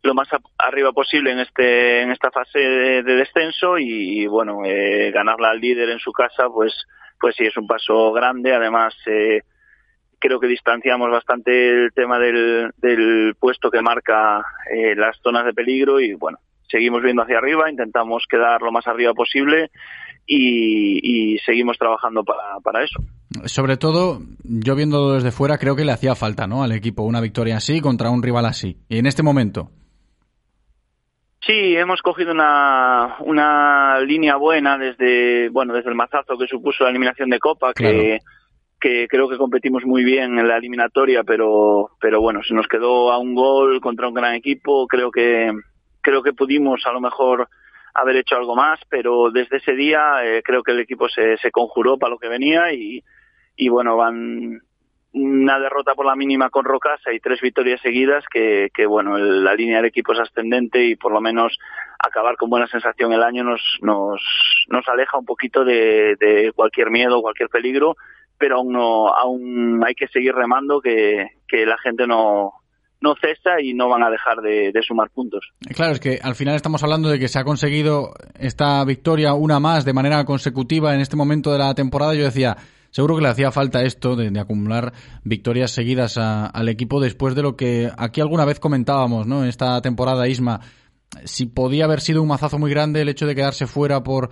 lo 0.04 0.14
más 0.14 0.28
arriba 0.58 0.92
posible 0.92 1.32
en 1.32 1.40
este 1.40 2.02
en 2.02 2.12
esta 2.12 2.32
fase 2.32 2.60
de, 2.60 3.04
descenso 3.04 3.78
y, 3.78 4.26
bueno 4.28 4.62
eh, 4.66 5.12
ganarla 5.12 5.52
al 5.52 5.60
líder 5.60 5.90
en 5.90 6.00
su 6.00 6.12
casa 6.12 6.48
pues 6.50 6.74
pues 7.20 7.36
sí 7.36 7.46
es 7.46 7.56
un 7.58 7.68
paso 7.68 8.12
grande 8.12 8.54
además 8.54 8.96
eh, 9.06 9.42
creo 10.20 10.40
que 10.40 10.48
distanciamos 10.48 11.10
bastante 11.12 11.70
el 11.70 11.94
tema 11.94 12.20
del, 12.20 12.72
del 12.78 13.36
puesto 13.40 13.70
que 13.70 13.82
marca 13.82 14.44
eh, 14.74 14.96
las 14.96 15.18
zonas 15.22 15.46
de 15.46 15.54
peligro 15.54 16.00
y 16.00 16.14
bueno 16.14 16.40
seguimos 16.68 17.04
viendo 17.04 17.22
hacia 17.22 17.38
arriba 17.38 17.70
intentamos 17.70 18.26
quedar 18.30 18.62
lo 18.62 18.72
más 18.72 18.88
arriba 18.88 19.14
posible 19.14 19.70
y, 20.34 21.38
seguimos 21.46 21.78
trabajando 21.78 22.24
para, 22.24 22.60
para 22.64 22.84
eso 22.84 23.02
sobre 23.46 23.78
todo, 23.78 24.22
yo 24.44 24.76
viendo 24.76 25.14
desde 25.14 25.32
fuera, 25.32 25.58
creo 25.58 25.76
que 25.76 25.86
le 25.86 25.94
hacía 25.94 26.16
falta, 26.16 26.48
¿no? 26.48 26.64
Al 26.64 26.74
equipo 26.74 27.04
una 27.04 27.22
victoria 27.22 27.58
así 27.58 27.80
contra 27.80 28.10
un 28.10 28.22
rival 28.22 28.46
así. 28.46 28.78
Y 28.90 28.98
en 28.98 29.06
este 29.06 29.24
momento. 29.24 29.72
Sí, 31.46 31.76
hemos 31.76 32.02
cogido 32.04 32.34
una, 32.34 33.16
una 33.22 34.00
línea 34.02 34.36
buena 34.36 34.78
desde, 34.78 35.50
bueno, 35.50 35.74
desde 35.74 35.90
el 35.90 35.96
mazazo 35.96 36.38
que 36.38 36.48
supuso 36.48 36.84
la 36.84 36.92
eliminación 36.92 37.32
de 37.32 37.40
Copa, 37.40 37.74
que, 37.74 38.20
que 38.80 39.08
creo 39.08 39.28
que 39.28 39.38
competimos 39.38 39.84
muy 39.84 40.04
bien 40.04 40.38
en 40.38 40.48
la 40.48 40.58
eliminatoria, 40.58 41.24
pero, 41.24 41.92
pero 42.00 42.22
bueno, 42.22 42.42
se 42.44 42.54
nos 42.54 42.68
quedó 42.68 43.12
a 43.12 43.18
un 43.18 43.34
gol 43.34 43.82
contra 43.82 44.08
un 44.08 44.14
gran 44.14 44.36
equipo. 44.36 44.86
Creo 44.86 45.10
que, 45.10 45.52
creo 46.02 46.22
que 46.22 46.34
pudimos 46.34 46.86
a 46.86 46.92
lo 46.92 47.02
mejor 47.02 47.50
haber 47.96 48.18
hecho 48.18 48.36
algo 48.36 48.56
más, 48.56 48.80
pero 48.88 49.32
desde 49.32 49.58
ese 49.58 49.74
día 49.74 50.24
eh, 50.24 50.44
creo 50.44 50.62
que 50.62 50.74
el 50.74 50.80
equipo 50.80 51.10
se, 51.10 51.38
se 51.38 51.50
conjuró 51.50 51.98
para 51.98 52.12
lo 52.12 52.20
que 52.20 52.28
venía 52.28 52.72
y, 52.72 53.04
y 53.56 53.70
bueno, 53.70 53.98
van 53.98 54.62
una 55.14 55.60
derrota 55.60 55.94
por 55.94 56.06
la 56.06 56.16
mínima 56.16 56.50
con 56.50 56.64
Rocasa 56.64 57.12
y 57.14 57.20
tres 57.20 57.42
victorias 57.42 57.82
seguidas 57.82 58.24
que, 58.32 58.70
bueno, 58.86 59.18
la 59.18 59.54
línea 59.56 59.78
del 59.78 59.88
equipo 59.88 60.14
es 60.14 60.20
ascendente 60.20 60.86
y 60.86 60.96
por 60.96 61.12
lo 61.12 61.20
menos 61.20 61.58
acabar 62.00 62.38
con 62.38 62.50
buena 62.50 62.68
sensación 62.68 63.12
el 63.12 63.24
año 63.24 63.44
nos, 63.44 63.62
nos, 63.82 64.22
nos 64.70 64.88
aleja 64.88 65.18
un 65.18 65.26
poquito 65.26 65.66
de, 65.66 66.16
de 66.20 66.52
cualquier 66.56 66.90
miedo, 66.92 67.22
cualquier 67.22 67.50
peligro, 67.50 67.96
pero 68.38 68.58
aún 68.58 68.72
no, 68.72 69.10
aún 69.10 69.84
hay 69.86 69.96
que 69.96 70.08
seguir 70.08 70.34
remando 70.34 70.80
que, 70.80 71.28
que 71.48 71.66
la 71.66 71.78
gente 71.78 72.08
no, 72.08 72.54
no 73.02 73.16
cesa 73.16 73.60
y 73.62 73.74
no 73.74 73.90
van 73.90 74.04
a 74.04 74.10
dejar 74.10 74.38
de, 74.38 74.72
de, 74.72 74.82
sumar 74.82 75.10
puntos. 75.10 75.52
Claro, 75.76 75.92
es 75.92 76.00
que 76.00 76.20
al 76.24 76.36
final 76.36 76.56
estamos 76.56 76.84
hablando 76.84 77.10
de 77.10 77.20
que 77.20 77.28
se 77.28 77.38
ha 77.38 77.44
conseguido 77.44 78.14
esta 78.40 78.84
victoria 78.86 79.34
una 79.34 79.60
más 79.60 79.84
de 79.84 79.94
manera 79.94 80.24
consecutiva 80.24 80.96
en 80.96 81.02
este 81.02 81.18
momento 81.18 81.52
de 81.52 81.60
la 81.60 81.74
temporada. 81.76 82.16
Yo 82.16 82.24
decía, 82.24 82.56
seguro 82.92 83.16
que 83.16 83.24
le 83.24 83.30
hacía 83.30 83.52
falta 83.52 83.84
esto 83.84 84.16
de, 84.16 84.40
acumular 84.40 84.94
victorias 85.24 85.72
seguidas 85.72 86.18
al 86.18 86.70
equipo 86.70 87.02
después 87.02 87.36
de 87.36 87.42
lo 87.42 87.56
que 87.56 87.92
aquí 87.98 88.22
alguna 88.22 88.46
vez 88.46 88.60
comentábamos, 88.60 89.26
¿no? 89.26 89.44
En 89.44 89.50
esta 89.50 89.82
temporada, 89.82 90.28
Isma, 90.28 90.62
si 91.26 91.46
podía 91.46 91.86
haber 91.86 92.02
sido 92.02 92.22
un 92.22 92.28
mazazo 92.28 92.60
muy 92.60 92.70
grande 92.70 93.02
el 93.02 93.10
hecho 93.10 93.26
de 93.26 93.36
quedarse 93.36 93.68
fuera 93.68 94.04
por 94.04 94.30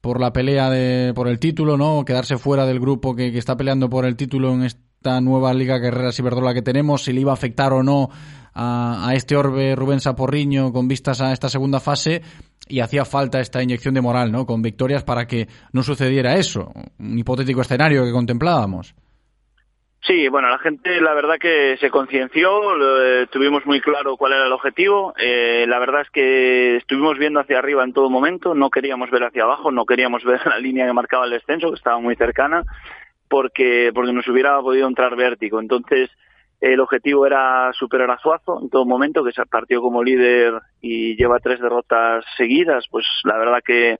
por 0.00 0.20
la 0.20 0.32
pelea 0.32 0.70
de 0.70 1.12
por 1.14 1.28
el 1.28 1.38
título, 1.38 1.76
¿no? 1.76 2.04
Quedarse 2.04 2.38
fuera 2.38 2.66
del 2.66 2.80
grupo 2.80 3.14
que, 3.16 3.36
está 3.36 3.56
peleando 3.56 3.90
por 3.90 4.04
el 4.04 4.16
título 4.16 4.52
en 4.54 4.62
esta 4.62 5.20
nueva 5.20 5.52
Liga 5.54 5.78
Guerreras 5.78 6.18
Iberdrola 6.18 6.54
que 6.54 6.62
tenemos, 6.62 7.04
si 7.04 7.12
le 7.12 7.22
iba 7.22 7.32
a 7.32 7.34
afectar 7.34 7.72
o 7.72 7.82
no 7.82 8.10
a, 8.58 9.12
este 9.14 9.36
Orbe 9.36 9.76
Rubén 9.76 10.00
Saporriño 10.00 10.72
con 10.72 10.88
vistas 10.88 11.20
a 11.20 11.32
esta 11.32 11.48
segunda 11.48 11.78
fase 11.78 12.22
y 12.68 12.80
hacía 12.80 13.04
falta 13.04 13.40
esta 13.40 13.62
inyección 13.62 13.94
de 13.94 14.00
moral, 14.00 14.32
¿no? 14.32 14.44
Con 14.44 14.60
victorias 14.60 15.04
para 15.04 15.26
que 15.26 15.46
no 15.72 15.82
sucediera 15.82 16.34
eso, 16.34 16.72
un 16.98 17.18
hipotético 17.18 17.60
escenario 17.60 18.04
que 18.04 18.12
contemplábamos. 18.12 18.94
Sí, 20.02 20.28
bueno, 20.28 20.48
la 20.48 20.58
gente 20.58 21.00
la 21.00 21.12
verdad 21.12 21.38
que 21.40 21.76
se 21.78 21.90
concienció, 21.90 22.48
eh, 23.02 23.26
tuvimos 23.30 23.66
muy 23.66 23.80
claro 23.80 24.16
cuál 24.16 24.32
era 24.32 24.46
el 24.46 24.52
objetivo, 24.52 25.12
eh, 25.18 25.66
la 25.68 25.78
verdad 25.78 26.02
es 26.02 26.10
que 26.10 26.76
estuvimos 26.76 27.18
viendo 27.18 27.40
hacia 27.40 27.58
arriba 27.58 27.84
en 27.84 27.92
todo 27.92 28.08
momento, 28.08 28.54
no 28.54 28.70
queríamos 28.70 29.10
ver 29.10 29.24
hacia 29.24 29.42
abajo, 29.42 29.70
no 29.70 29.84
queríamos 29.84 30.24
ver 30.24 30.40
la 30.46 30.58
línea 30.58 30.86
que 30.86 30.92
marcaba 30.92 31.24
el 31.24 31.32
descenso, 31.32 31.68
que 31.70 31.76
estaba 31.76 31.98
muy 31.98 32.16
cercana, 32.16 32.64
porque, 33.28 33.90
porque 33.94 34.12
nos 34.12 34.26
hubiera 34.28 34.60
podido 34.60 34.88
entrar 34.88 35.14
vértigo. 35.16 35.60
Entonces, 35.60 36.10
el 36.60 36.80
objetivo 36.80 37.26
era 37.26 37.72
superar 37.72 38.10
a 38.10 38.18
Suazo 38.18 38.60
en 38.60 38.68
todo 38.68 38.84
momento, 38.84 39.24
que 39.24 39.32
se 39.32 39.46
partió 39.46 39.80
como 39.80 40.02
líder 40.02 40.54
y 40.80 41.16
lleva 41.16 41.38
tres 41.38 41.60
derrotas 41.60 42.24
seguidas. 42.36 42.84
Pues 42.90 43.06
la 43.24 43.38
verdad 43.38 43.60
que 43.64 43.98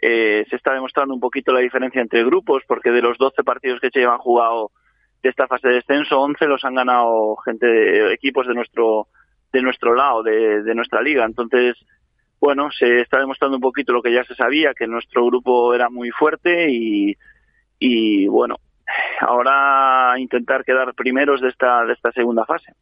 eh, 0.00 0.44
se 0.48 0.56
está 0.56 0.72
demostrando 0.72 1.14
un 1.14 1.20
poquito 1.20 1.52
la 1.52 1.60
diferencia 1.60 2.00
entre 2.00 2.24
grupos, 2.24 2.62
porque 2.66 2.90
de 2.90 3.02
los 3.02 3.18
12 3.18 3.42
partidos 3.42 3.80
que 3.80 3.90
se 3.90 4.00
llevan 4.00 4.18
jugado 4.18 4.70
de 5.22 5.28
esta 5.28 5.48
fase 5.48 5.68
de 5.68 5.74
descenso, 5.74 6.20
11 6.20 6.46
los 6.46 6.64
han 6.64 6.74
ganado 6.76 7.36
gente, 7.44 8.12
equipos 8.12 8.46
de 8.46 8.54
nuestro 8.54 9.08
de 9.52 9.62
nuestro 9.62 9.94
lado, 9.94 10.22
de, 10.22 10.62
de 10.62 10.74
nuestra 10.76 11.02
liga. 11.02 11.24
Entonces, 11.24 11.76
bueno, 12.40 12.70
se 12.70 13.00
está 13.00 13.18
demostrando 13.18 13.56
un 13.56 13.62
poquito 13.62 13.92
lo 13.92 14.00
que 14.00 14.12
ya 14.12 14.24
se 14.24 14.36
sabía, 14.36 14.74
que 14.74 14.86
nuestro 14.86 15.26
grupo 15.26 15.74
era 15.74 15.90
muy 15.90 16.10
fuerte 16.10 16.70
y, 16.70 17.16
y 17.80 18.28
bueno, 18.28 18.56
ahora 19.20 20.18
intentar 20.18 20.64
quedar 20.64 20.94
primeros 20.94 21.40
de 21.40 21.48
esta, 21.48 21.84
de 21.84 21.92
esta 21.92 22.12
segunda 22.12 22.44
fase. 22.44 22.72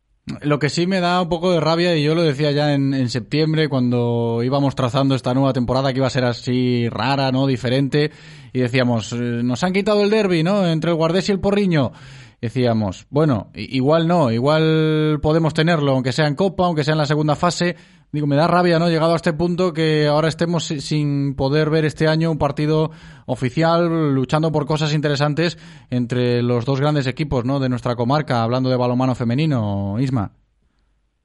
Lo 0.43 0.59
que 0.59 0.69
sí 0.69 0.87
me 0.87 1.01
da 1.01 1.23
un 1.23 1.29
poco 1.29 1.53
de 1.53 1.61
rabia, 1.61 1.97
y 1.97 2.05
yo 2.05 2.15
lo 2.15 2.23
decía 2.23 2.51
ya 2.51 2.75
en, 2.75 2.93
en, 2.93 3.09
septiembre, 3.09 3.69
cuando 3.69 4.43
íbamos 4.43 4.75
trazando 4.75 5.15
esta 5.15 5.33
nueva 5.33 5.55
temporada 5.55 5.93
que 5.93 5.99
iba 5.99 6.07
a 6.07 6.11
ser 6.11 6.25
así 6.25 6.89
rara, 6.91 7.33
¿no? 7.33 7.47
Diferente, 7.47 8.11
y 8.53 8.61
decíamos, 8.61 9.13
eh, 9.15 9.17
nos 9.43 9.65
han 9.65 9.73
quitado 9.73 10.03
el 10.03 10.11
derby, 10.11 10.43
¿no? 10.43 10.67
Entre 10.67 10.91
el 10.91 10.97
Guardés 10.97 11.29
y 11.29 11.33
el 11.33 11.41
Porriño. 11.41 11.93
Decíamos, 12.41 13.07
bueno, 13.11 13.51
igual 13.55 14.07
no, 14.07 14.31
igual 14.31 15.19
podemos 15.21 15.55
tenerlo, 15.55 15.93
aunque 15.93 16.13
sea 16.13 16.29
en 16.29 16.37
Copa, 16.37 16.67
aunque 16.67 16.85
sea 16.85 16.93
en 16.93 16.99
la 16.99 17.07
segunda 17.07 17.35
fase, 17.35 17.75
digo, 18.13 18.27
me 18.27 18.37
da 18.37 18.47
rabia, 18.47 18.79
¿no? 18.79 18.89
Llegado 18.89 19.13
a 19.13 19.17
este 19.17 19.33
punto 19.33 19.73
que 19.73 20.07
ahora 20.07 20.29
estemos 20.29 20.65
sin 20.65 21.35
poder 21.37 21.71
ver 21.71 21.85
este 21.85 22.09
año 22.09 22.31
un 22.31 22.39
partido 22.39 22.91
oficial 23.27 24.15
luchando 24.15 24.51
por 24.51 24.67
cosas 24.67 24.95
interesantes 24.95 25.59
entre 25.91 26.43
los 26.43 26.65
dos 26.65 26.81
grandes 26.81 27.07
equipos, 27.07 27.45
¿no? 27.45 27.61
De 27.61 27.69
nuestra 27.69 27.97
comarca, 27.97 28.43
hablando 28.43 28.71
de 28.71 28.77
balomano 28.77 29.15
femenino, 29.15 29.97
Isma. 29.99 30.31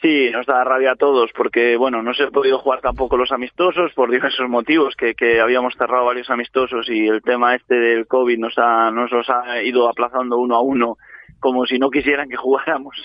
Sí, 0.01 0.29
nos 0.31 0.45
da 0.45 0.65
rabia 0.65 0.91
a 0.91 0.95
todos 0.97 1.31
porque, 1.33 1.77
bueno, 1.77 2.03
no 2.03 2.13
se 2.13 2.23
ha 2.23 2.29
podido 2.29 2.59
jugar 2.59 2.81
tampoco 2.81 3.15
los 3.15 3.31
amistosos 3.31 3.93
por 3.93 4.11
diversos 4.11 4.49
motivos, 4.49 4.95
que, 4.97 5.15
que 5.15 5.39
habíamos 5.39 5.75
cerrado 5.77 6.03
varios 6.03 6.29
amistosos 6.29 6.89
y 6.89 7.07
el 7.07 7.21
tema 7.21 7.55
este 7.55 7.75
del 7.75 8.05
COVID 8.05 8.37
nos, 8.37 8.57
ha, 8.57 8.91
nos 8.91 9.09
los 9.11 9.29
ha 9.29 9.61
ido 9.63 9.87
aplazando 9.87 10.37
uno 10.39 10.57
a 10.57 10.61
uno 10.61 10.97
como 11.39 11.65
si 11.65 11.79
no 11.79 11.89
quisieran 11.89 12.27
que 12.27 12.35
jugáramos 12.35 12.97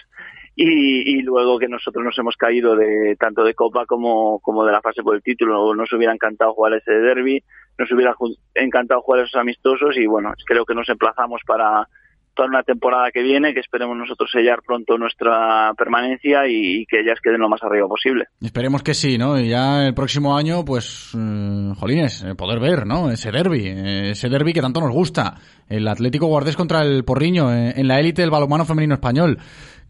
y, 0.60 1.18
y, 1.18 1.22
luego 1.22 1.56
que 1.56 1.68
nosotros 1.68 2.04
nos 2.04 2.18
hemos 2.18 2.36
caído 2.36 2.74
de 2.74 3.14
tanto 3.16 3.44
de 3.44 3.54
Copa 3.54 3.86
como, 3.86 4.40
como 4.40 4.64
de 4.64 4.72
la 4.72 4.80
fase 4.80 5.04
por 5.04 5.14
el 5.14 5.22
título. 5.22 5.72
Nos 5.72 5.92
hubiera 5.92 6.12
encantado 6.12 6.52
jugar 6.52 6.74
ese 6.74 6.92
derby, 6.92 7.40
nos 7.78 7.92
hubiera 7.92 8.12
encantado 8.56 9.00
jugar 9.02 9.20
esos 9.20 9.40
amistosos 9.40 9.96
y 9.96 10.06
bueno, 10.06 10.32
creo 10.44 10.64
que 10.64 10.74
nos 10.74 10.88
emplazamos 10.88 11.42
para 11.46 11.86
toda 12.34 12.48
una 12.48 12.62
temporada 12.64 13.10
que 13.12 13.22
viene, 13.22 13.54
que 13.54 13.60
esperemos 13.60 13.96
nosotros 13.96 14.30
sellar 14.32 14.62
pronto 14.64 14.98
nuestra 14.98 15.72
permanencia 15.76 16.48
y, 16.48 16.86
que 16.86 17.00
ellas 17.00 17.18
queden 17.22 17.40
lo 17.40 17.48
más 17.48 17.62
arriba 17.62 17.86
posible. 17.86 18.26
Esperemos 18.40 18.82
que 18.82 18.94
sí, 18.94 19.16
¿no? 19.16 19.38
Y 19.38 19.48
ya 19.48 19.86
el 19.86 19.94
próximo 19.94 20.36
año, 20.36 20.64
pues, 20.64 21.12
eh, 21.16 21.72
jolines, 21.76 22.26
poder 22.36 22.58
ver, 22.58 22.84
¿no? 22.84 23.10
Ese 23.10 23.30
derby, 23.30 23.66
eh, 23.66 24.10
ese 24.10 24.28
derby 24.28 24.52
que 24.52 24.60
tanto 24.60 24.80
nos 24.80 24.92
gusta. 24.92 25.34
El 25.68 25.86
Atlético 25.86 26.26
Guardés 26.26 26.56
contra 26.56 26.82
el 26.82 27.04
Porriño 27.04 27.52
eh, 27.52 27.74
en 27.76 27.86
la 27.88 27.98
élite 28.00 28.22
del 28.22 28.30
balonmano 28.30 28.64
femenino 28.64 28.94
español 28.94 29.38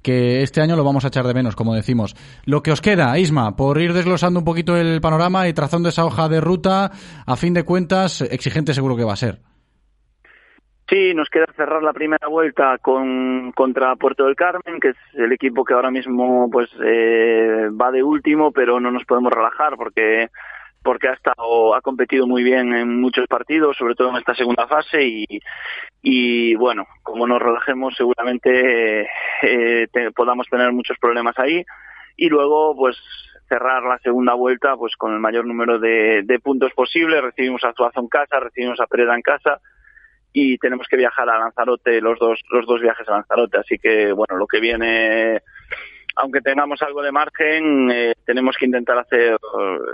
que 0.03 0.43
este 0.43 0.61
año 0.61 0.77
lo 0.77 0.85
vamos 0.85 1.05
a 1.05 1.09
echar 1.09 1.27
de 1.27 1.35
menos, 1.35 1.57
como 1.57 1.75
decimos. 1.75 2.15
Lo 2.45 2.63
que 2.63 2.73
os 2.73 2.81
queda, 2.81 3.19
Isma, 3.19 3.57
por 3.57 3.81
ir 3.81 3.93
desglosando 3.93 4.41
un 4.41 4.45
poquito 4.45 4.77
el 4.77 5.01
panorama 5.01 5.49
y 5.49 5.53
trazando 5.53 5.89
esa 5.89 6.05
hoja 6.05 6.29
de 6.29 6.41
ruta, 6.41 6.91
a 7.27 7.37
fin 7.37 7.55
de 7.55 7.65
cuentas, 7.65 8.21
exigente 8.23 8.75
seguro 8.75 8.97
que 8.97 9.05
va 9.05 9.13
a 9.13 9.17
ser. 9.17 9.41
Sí, 10.89 11.13
nos 11.15 11.29
queda 11.29 11.45
cerrar 11.55 11.83
la 11.83 11.93
primera 11.93 12.29
vuelta 12.29 12.79
con 12.79 13.53
contra 13.53 13.95
Puerto 13.97 14.25
del 14.25 14.37
Carmen, 14.37 14.81
que 14.81 14.91
es 14.91 14.97
el 15.13 15.33
equipo 15.33 15.63
que 15.63 15.75
ahora 15.75 15.91
mismo 15.91 16.49
pues 16.51 16.71
eh, 16.83 17.69
va 17.71 17.91
de 17.91 18.03
último, 18.03 18.53
pero 18.53 18.81
no 18.81 18.91
nos 18.91 19.05
podemos 19.05 19.31
relajar 19.31 19.77
porque 19.77 20.29
porque 20.83 21.09
ha 21.09 21.13
estado 21.13 21.75
ha 21.75 21.81
competido 21.81 22.27
muy 22.27 22.43
bien 22.43 22.73
en 22.73 23.01
muchos 23.01 23.27
partidos, 23.27 23.77
sobre 23.77 23.95
todo 23.95 24.11
en 24.11 24.17
esta 24.17 24.35
segunda 24.35 24.67
fase 24.67 25.05
y, 25.05 25.27
y 26.03 26.55
bueno, 26.55 26.87
como 27.03 27.27
nos 27.27 27.41
relajemos 27.41 27.95
seguramente 27.97 29.09
eh, 29.43 29.89
te, 29.93 30.13
podamos 30.13 30.47
tener 30.49 30.73
muchos 30.73 30.99
problemas 30.99 31.39
ahí. 31.39 31.65
Y 32.17 32.29
luego 32.29 32.75
pues 32.77 32.97
cerrar 33.49 33.83
la 33.85 33.99
segunda 33.99 34.35
vuelta 34.35 34.77
pues 34.77 34.97
con 34.97 35.13
el 35.13 35.21
mayor 35.21 35.47
número 35.47 35.79
de, 35.79 36.23
de 36.25 36.39
puntos 36.39 36.73
posible, 36.75 37.21
recibimos 37.21 37.65
a 37.65 37.73
Zuazo 37.73 38.01
en 38.01 38.09
casa, 38.09 38.41
recibimos 38.41 38.81
a 38.81 38.87
Pereda 38.87 39.15
en 39.15 39.23
casa 39.23 39.61
y 40.33 40.59
tenemos 40.59 40.87
que 40.89 40.97
viajar 40.97 41.29
a 41.29 41.39
Lanzarote, 41.39 42.01
los 42.01 42.19
dos 42.19 42.41
los 42.51 42.67
dos 42.67 42.81
viajes 42.81 43.09
a 43.09 43.13
Lanzarote, 43.13 43.59
así 43.59 43.79
que 43.79 44.13
bueno, 44.13 44.37
lo 44.37 44.47
que 44.47 44.61
viene 44.61 45.43
aunque 46.19 46.41
tengamos 46.41 46.83
algo 46.83 47.01
de 47.03 47.13
margen, 47.13 47.91
eh, 47.91 48.15
tenemos 48.25 48.57
que 48.59 48.67
intentar 48.67 48.99
hacer, 48.99 49.39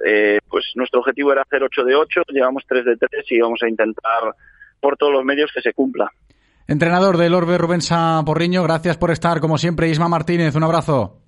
eh, 0.07 0.39
pues 0.49 0.73
nuestro 0.75 1.01
objetivo 1.01 1.33
era 1.33 1.43
hacer 1.43 1.63
8 1.63 1.85
de 1.85 1.95
8, 1.95 2.23
llevamos 2.29 2.65
3 2.67 2.85
de 2.85 2.97
3 2.97 3.25
y 3.31 3.41
vamos 3.41 3.61
a 3.63 3.69
intentar 3.69 4.35
por 4.81 4.97
todos 4.97 5.13
los 5.13 5.25
medios 5.25 5.51
que 5.55 5.61
se 5.61 5.73
cumpla. 5.75 6.11
Entrenador 6.67 7.19
del 7.19 7.35
Orbe 7.35 7.59
Rubén 7.59 7.81
Porriño, 8.25 8.63
gracias 8.63 8.97
por 8.97 9.11
estar 9.11 9.41
como 9.41 9.59
siempre. 9.59 9.89
Isma 9.89 10.09
Martínez, 10.09 10.55
un 10.57 10.65
abrazo. 10.65 11.21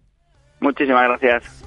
Muchísimas 0.61 1.05
gracias. 1.05 1.63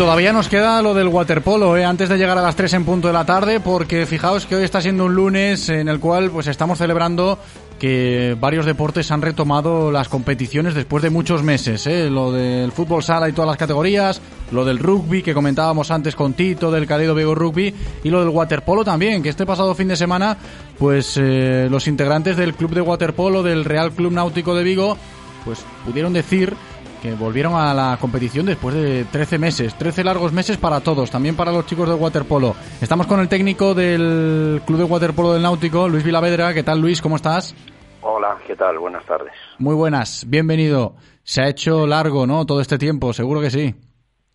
Todavía 0.00 0.32
nos 0.32 0.48
queda 0.48 0.80
lo 0.80 0.94
del 0.94 1.08
waterpolo, 1.08 1.76
¿eh? 1.76 1.84
antes 1.84 2.08
de 2.08 2.16
llegar 2.16 2.38
a 2.38 2.40
las 2.40 2.56
3 2.56 2.72
en 2.72 2.84
punto 2.86 3.08
de 3.08 3.12
la 3.12 3.26
tarde, 3.26 3.60
porque 3.60 4.06
fijaos 4.06 4.46
que 4.46 4.56
hoy 4.56 4.64
está 4.64 4.80
siendo 4.80 5.04
un 5.04 5.14
lunes 5.14 5.68
en 5.68 5.90
el 5.90 6.00
cual 6.00 6.30
pues 6.30 6.46
estamos 6.46 6.78
celebrando 6.78 7.38
que 7.78 8.34
varios 8.40 8.64
deportes 8.64 9.10
han 9.10 9.20
retomado 9.20 9.92
las 9.92 10.08
competiciones 10.08 10.72
después 10.72 11.02
de 11.02 11.10
muchos 11.10 11.42
meses. 11.42 11.86
¿eh? 11.86 12.08
Lo 12.08 12.32
del 12.32 12.72
fútbol 12.72 13.02
sala 13.02 13.28
y 13.28 13.32
todas 13.32 13.48
las 13.48 13.58
categorías, 13.58 14.22
lo 14.52 14.64
del 14.64 14.78
rugby 14.78 15.22
que 15.22 15.34
comentábamos 15.34 15.90
antes 15.90 16.16
con 16.16 16.32
Tito, 16.32 16.70
del 16.70 16.86
Cadedo 16.86 17.14
Vigo 17.14 17.34
Rugby, 17.34 17.74
y 18.02 18.08
lo 18.08 18.20
del 18.20 18.30
waterpolo 18.30 18.82
también, 18.82 19.22
que 19.22 19.28
este 19.28 19.44
pasado 19.44 19.74
fin 19.74 19.88
de 19.88 19.96
semana, 19.96 20.34
pues 20.78 21.18
eh, 21.18 21.68
los 21.70 21.86
integrantes 21.86 22.38
del 22.38 22.54
club 22.54 22.70
de 22.70 22.80
waterpolo 22.80 23.42
del 23.42 23.66
Real 23.66 23.92
Club 23.92 24.12
Náutico 24.12 24.54
de 24.54 24.64
Vigo, 24.64 24.96
pues 25.44 25.58
pudieron 25.84 26.14
decir 26.14 26.56
que 27.00 27.14
volvieron 27.14 27.54
a 27.54 27.72
la 27.74 27.96
competición 28.00 28.46
después 28.46 28.74
de 28.74 29.04
13 29.04 29.38
meses, 29.38 29.74
13 29.76 30.04
largos 30.04 30.32
meses 30.32 30.56
para 30.58 30.80
todos, 30.80 31.10
también 31.10 31.36
para 31.36 31.52
los 31.52 31.66
chicos 31.66 31.88
de 31.88 31.94
waterpolo. 31.94 32.54
Estamos 32.80 33.06
con 33.06 33.20
el 33.20 33.28
técnico 33.28 33.74
del 33.74 34.60
Club 34.66 34.78
de 34.78 34.84
Waterpolo 34.84 35.32
del 35.32 35.42
Náutico, 35.42 35.88
Luis 35.88 36.04
Vilavedra. 36.04 36.52
¿Qué 36.54 36.62
tal, 36.62 36.80
Luis? 36.80 37.00
¿Cómo 37.02 37.16
estás? 37.16 37.54
Hola, 38.02 38.36
¿qué 38.46 38.56
tal? 38.56 38.78
Buenas 38.78 39.04
tardes. 39.06 39.32
Muy 39.58 39.74
buenas, 39.74 40.24
bienvenido. 40.28 40.94
Se 41.22 41.42
ha 41.42 41.48
hecho 41.48 41.86
largo, 41.86 42.26
¿no? 42.26 42.44
Todo 42.46 42.60
este 42.60 42.78
tiempo, 42.78 43.12
seguro 43.12 43.40
que 43.40 43.50
sí. 43.50 43.74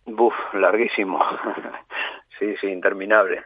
Buf, 0.06 0.34
larguísimo. 0.54 1.18
sí, 2.38 2.46
sí, 2.60 2.68
interminable. 2.68 3.42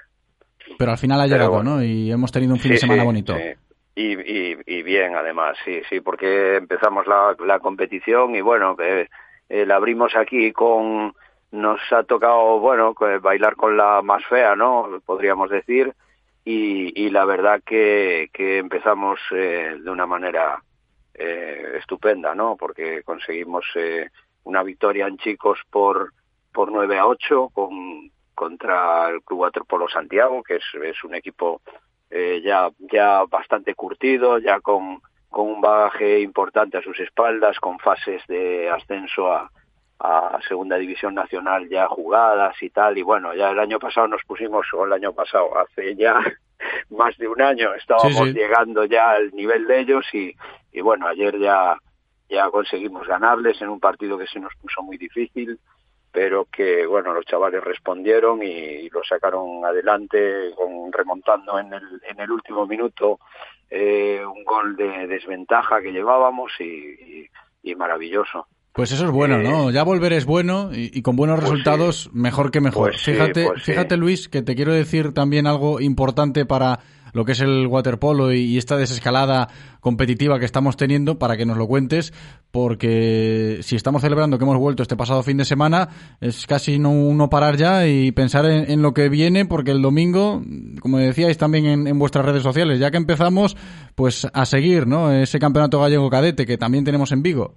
Pero 0.78 0.92
al 0.92 0.98
final 0.98 1.20
ha 1.20 1.26
llegado, 1.26 1.51
bueno. 1.51 1.76
¿no? 1.76 1.82
Y 1.82 2.12
hemos 2.12 2.30
tenido 2.30 2.52
un 2.52 2.60
fin 2.60 2.70
Sí, 2.70 2.74
de 2.74 2.78
semana 2.80 3.02
sí, 3.02 3.06
bonito. 3.06 3.34
sí. 3.34 3.42
Y, 3.94 4.12
y, 4.12 4.58
y 4.66 4.82
bien, 4.82 5.16
además, 5.16 5.56
sí, 5.64 5.82
sí, 5.88 6.00
porque 6.00 6.56
empezamos 6.56 7.06
la, 7.06 7.36
la 7.44 7.58
competición 7.58 8.34
y 8.34 8.40
bueno, 8.40 8.76
eh, 8.78 9.08
la 9.48 9.76
abrimos 9.76 10.14
aquí 10.14 10.52
con, 10.52 11.12
nos 11.50 11.80
ha 11.92 12.04
tocado, 12.04 12.60
bueno, 12.60 12.94
bailar 13.20 13.56
con 13.56 13.76
la 13.76 14.00
más 14.02 14.24
fea, 14.26 14.54
¿no? 14.54 15.00
Podríamos 15.04 15.50
decir, 15.50 15.94
y, 16.44 17.04
y 17.04 17.10
la 17.10 17.24
verdad 17.24 17.62
que, 17.64 18.30
que 18.32 18.58
empezamos 18.58 19.18
eh, 19.32 19.76
de 19.82 19.90
una 19.90 20.06
manera 20.06 20.62
eh, 21.14 21.74
estupenda, 21.78 22.34
¿no? 22.34 22.56
Porque 22.56 23.02
conseguimos 23.02 23.64
eh, 23.74 24.08
una 24.44 24.62
victoria 24.62 25.06
en 25.06 25.18
chicos 25.18 25.58
por, 25.70 26.12
por 26.52 26.70
9 26.70 26.98
a 26.98 27.06
8 27.06 27.50
con, 27.52 28.10
contra 28.34 29.10
el 29.10 29.22
Club 29.22 29.40
Waterpolo 29.40 29.88
Santiago, 29.88 30.42
que 30.42 30.56
es 30.56 31.04
un 31.04 31.14
equipo 31.14 31.60
eh, 32.11 32.41
ya, 32.45 32.70
ya 32.93 33.24
bastante 33.24 33.74
curtido, 33.74 34.39
ya 34.39 34.61
con, 34.61 35.01
con 35.28 35.49
un 35.49 35.61
bagaje 35.61 36.20
importante 36.20 36.78
a 36.78 36.82
sus 36.82 36.99
espaldas, 37.01 37.59
con 37.61 37.78
fases 37.78 38.23
de 38.27 38.69
ascenso 38.70 39.32
a, 39.32 39.51
a 40.01 40.39
Segunda 40.49 40.77
División 40.77 41.15
Nacional 41.15 41.69
ya 41.69 41.87
jugadas 41.87 42.61
y 42.62 42.70
tal. 42.70 42.99
Y 42.99 43.03
bueno, 43.03 43.35
ya 43.35 43.51
el 43.51 43.59
año 43.59 43.78
pasado 43.78 44.09
nos 44.09 44.23
pusimos, 44.24 44.66
o 44.74 44.85
el 44.87 44.93
año 44.93 45.12
pasado, 45.12 45.57
hace 45.59 45.95
ya 45.95 46.19
más 46.91 47.16
de 47.19 47.28
un 47.28 47.41
año, 47.41 47.74
estábamos 47.74 48.12
Sí, 48.15 48.24
sí. 48.24 48.32
llegando 48.32 48.85
ya 48.85 49.11
al 49.12 49.31
nivel 49.32 49.66
de 49.66 49.81
ellos 49.81 50.05
y, 50.12 50.35
y 50.73 50.81
bueno, 50.81 51.07
ayer 51.07 51.39
ya, 51.39 51.77
ya 52.28 52.51
conseguimos 52.51 53.07
ganarles 53.07 53.61
en 53.62 53.69
un 53.69 53.78
partido 53.81 54.19
que 54.19 54.27
se 54.27 54.41
nos 54.41 54.55
puso 54.57 54.82
muy 54.82 54.97
difícil 54.99 55.59
pero 56.12 56.47
que 56.51 56.87
bueno 56.87 57.12
los 57.15 57.24
chavales 57.24 57.62
respondieron 57.62 58.43
y, 58.43 58.89
lo 58.91 59.03
sacaron 59.05 59.65
adelante 59.65 60.51
con 60.57 60.93
remontando 60.93 61.59
en 61.59 61.73
el 61.73 61.82
en 62.11 62.20
el 62.20 62.31
último 62.31 62.66
minuto 62.66 63.20
eh, 63.70 64.20
un 64.24 64.43
gol 64.45 64.74
de 64.77 65.07
desventaja 65.07 65.81
que 65.81 65.93
llevábamos 65.93 66.53
y, 66.59 66.65
y- 66.65 67.27
y 67.62 67.74
maravilloso 67.77 68.47
Pues 68.73 68.91
eso 68.93 69.05
es 69.05 69.11
bueno, 69.11 69.39
¿no? 69.39 69.70
Ya 69.70 69.82
volver 69.85 70.12
es 70.12 70.24
bueno 70.27 70.70
y, 70.73 70.91
y 70.97 71.03
con 71.03 71.15
buenos 71.16 71.39
Eh, 71.39 71.43
Pues 71.43 71.51
resultados 71.51 72.11
mejor 72.12 72.51
que 72.51 72.61
mejor. 72.61 72.91
Pues 72.91 73.03
sí, 73.03 73.12
fíjate, 73.12 73.47
pues 73.47 73.62
sí. 73.65 73.73
fíjate 73.73 73.97
Luis, 73.97 74.28
que 74.28 74.43
te 74.43 74.55
quiero 74.57 74.73
decir 74.73 75.12
también 75.12 75.47
algo 75.47 75.81
importante 75.81 76.47
para 76.47 76.78
lo 77.12 77.24
que 77.24 77.32
es 77.32 77.41
el 77.41 77.66
waterpolo 77.66 78.32
y, 78.32 78.59
esta 78.59 78.77
desescalada 78.77 79.49
competitiva 79.81 80.39
que 80.39 80.45
estamos 80.45 80.77
teniendo 80.77 81.19
para 81.19 81.37
que 81.37 81.47
nos 81.47 81.57
lo 81.57 81.66
cuentes, 81.66 82.12
porque 82.51 83.59
si 83.62 83.77
estamos 83.77 84.03
celebrando 84.03 84.37
que 84.37 84.45
hemos 84.45 84.59
vuelto 84.59 84.82
este 84.82 84.97
pasado 84.97 85.23
fin 85.23 85.39
de 85.39 85.45
semana, 85.45 85.89
es 86.20 86.47
casi 86.47 86.78
no, 86.78 86.93
no 86.93 87.31
parar 87.31 87.57
ya 87.57 87.87
y 87.87 88.12
pensar 88.12 88.45
en, 88.45 88.70
en 88.70 88.82
lo 88.82 88.93
que 88.93 89.09
viene, 89.09 89.47
porque 89.47 89.70
el 89.70 89.81
domingo, 89.81 90.43
como 90.81 90.99
decíais 90.99 91.39
también 91.39 91.66
en, 91.66 91.87
en 91.87 91.99
vuestras 91.99 92.24
redes 92.24 92.43
sociales, 92.43 92.78
ya 92.78 92.91
que 92.91 92.99
empezamos, 92.99 93.57
pues 93.95 94.28
a 94.32 94.45
seguir, 94.45 94.87
¿no? 94.87 95.11
Ese 95.12 95.39
campeonato 95.39 95.81
gallego 95.81 96.11
cadete 96.11 96.45
que 96.45 96.59
también 96.59 96.85
tenemos 96.85 97.12
en 97.12 97.23
Vigo. 97.23 97.55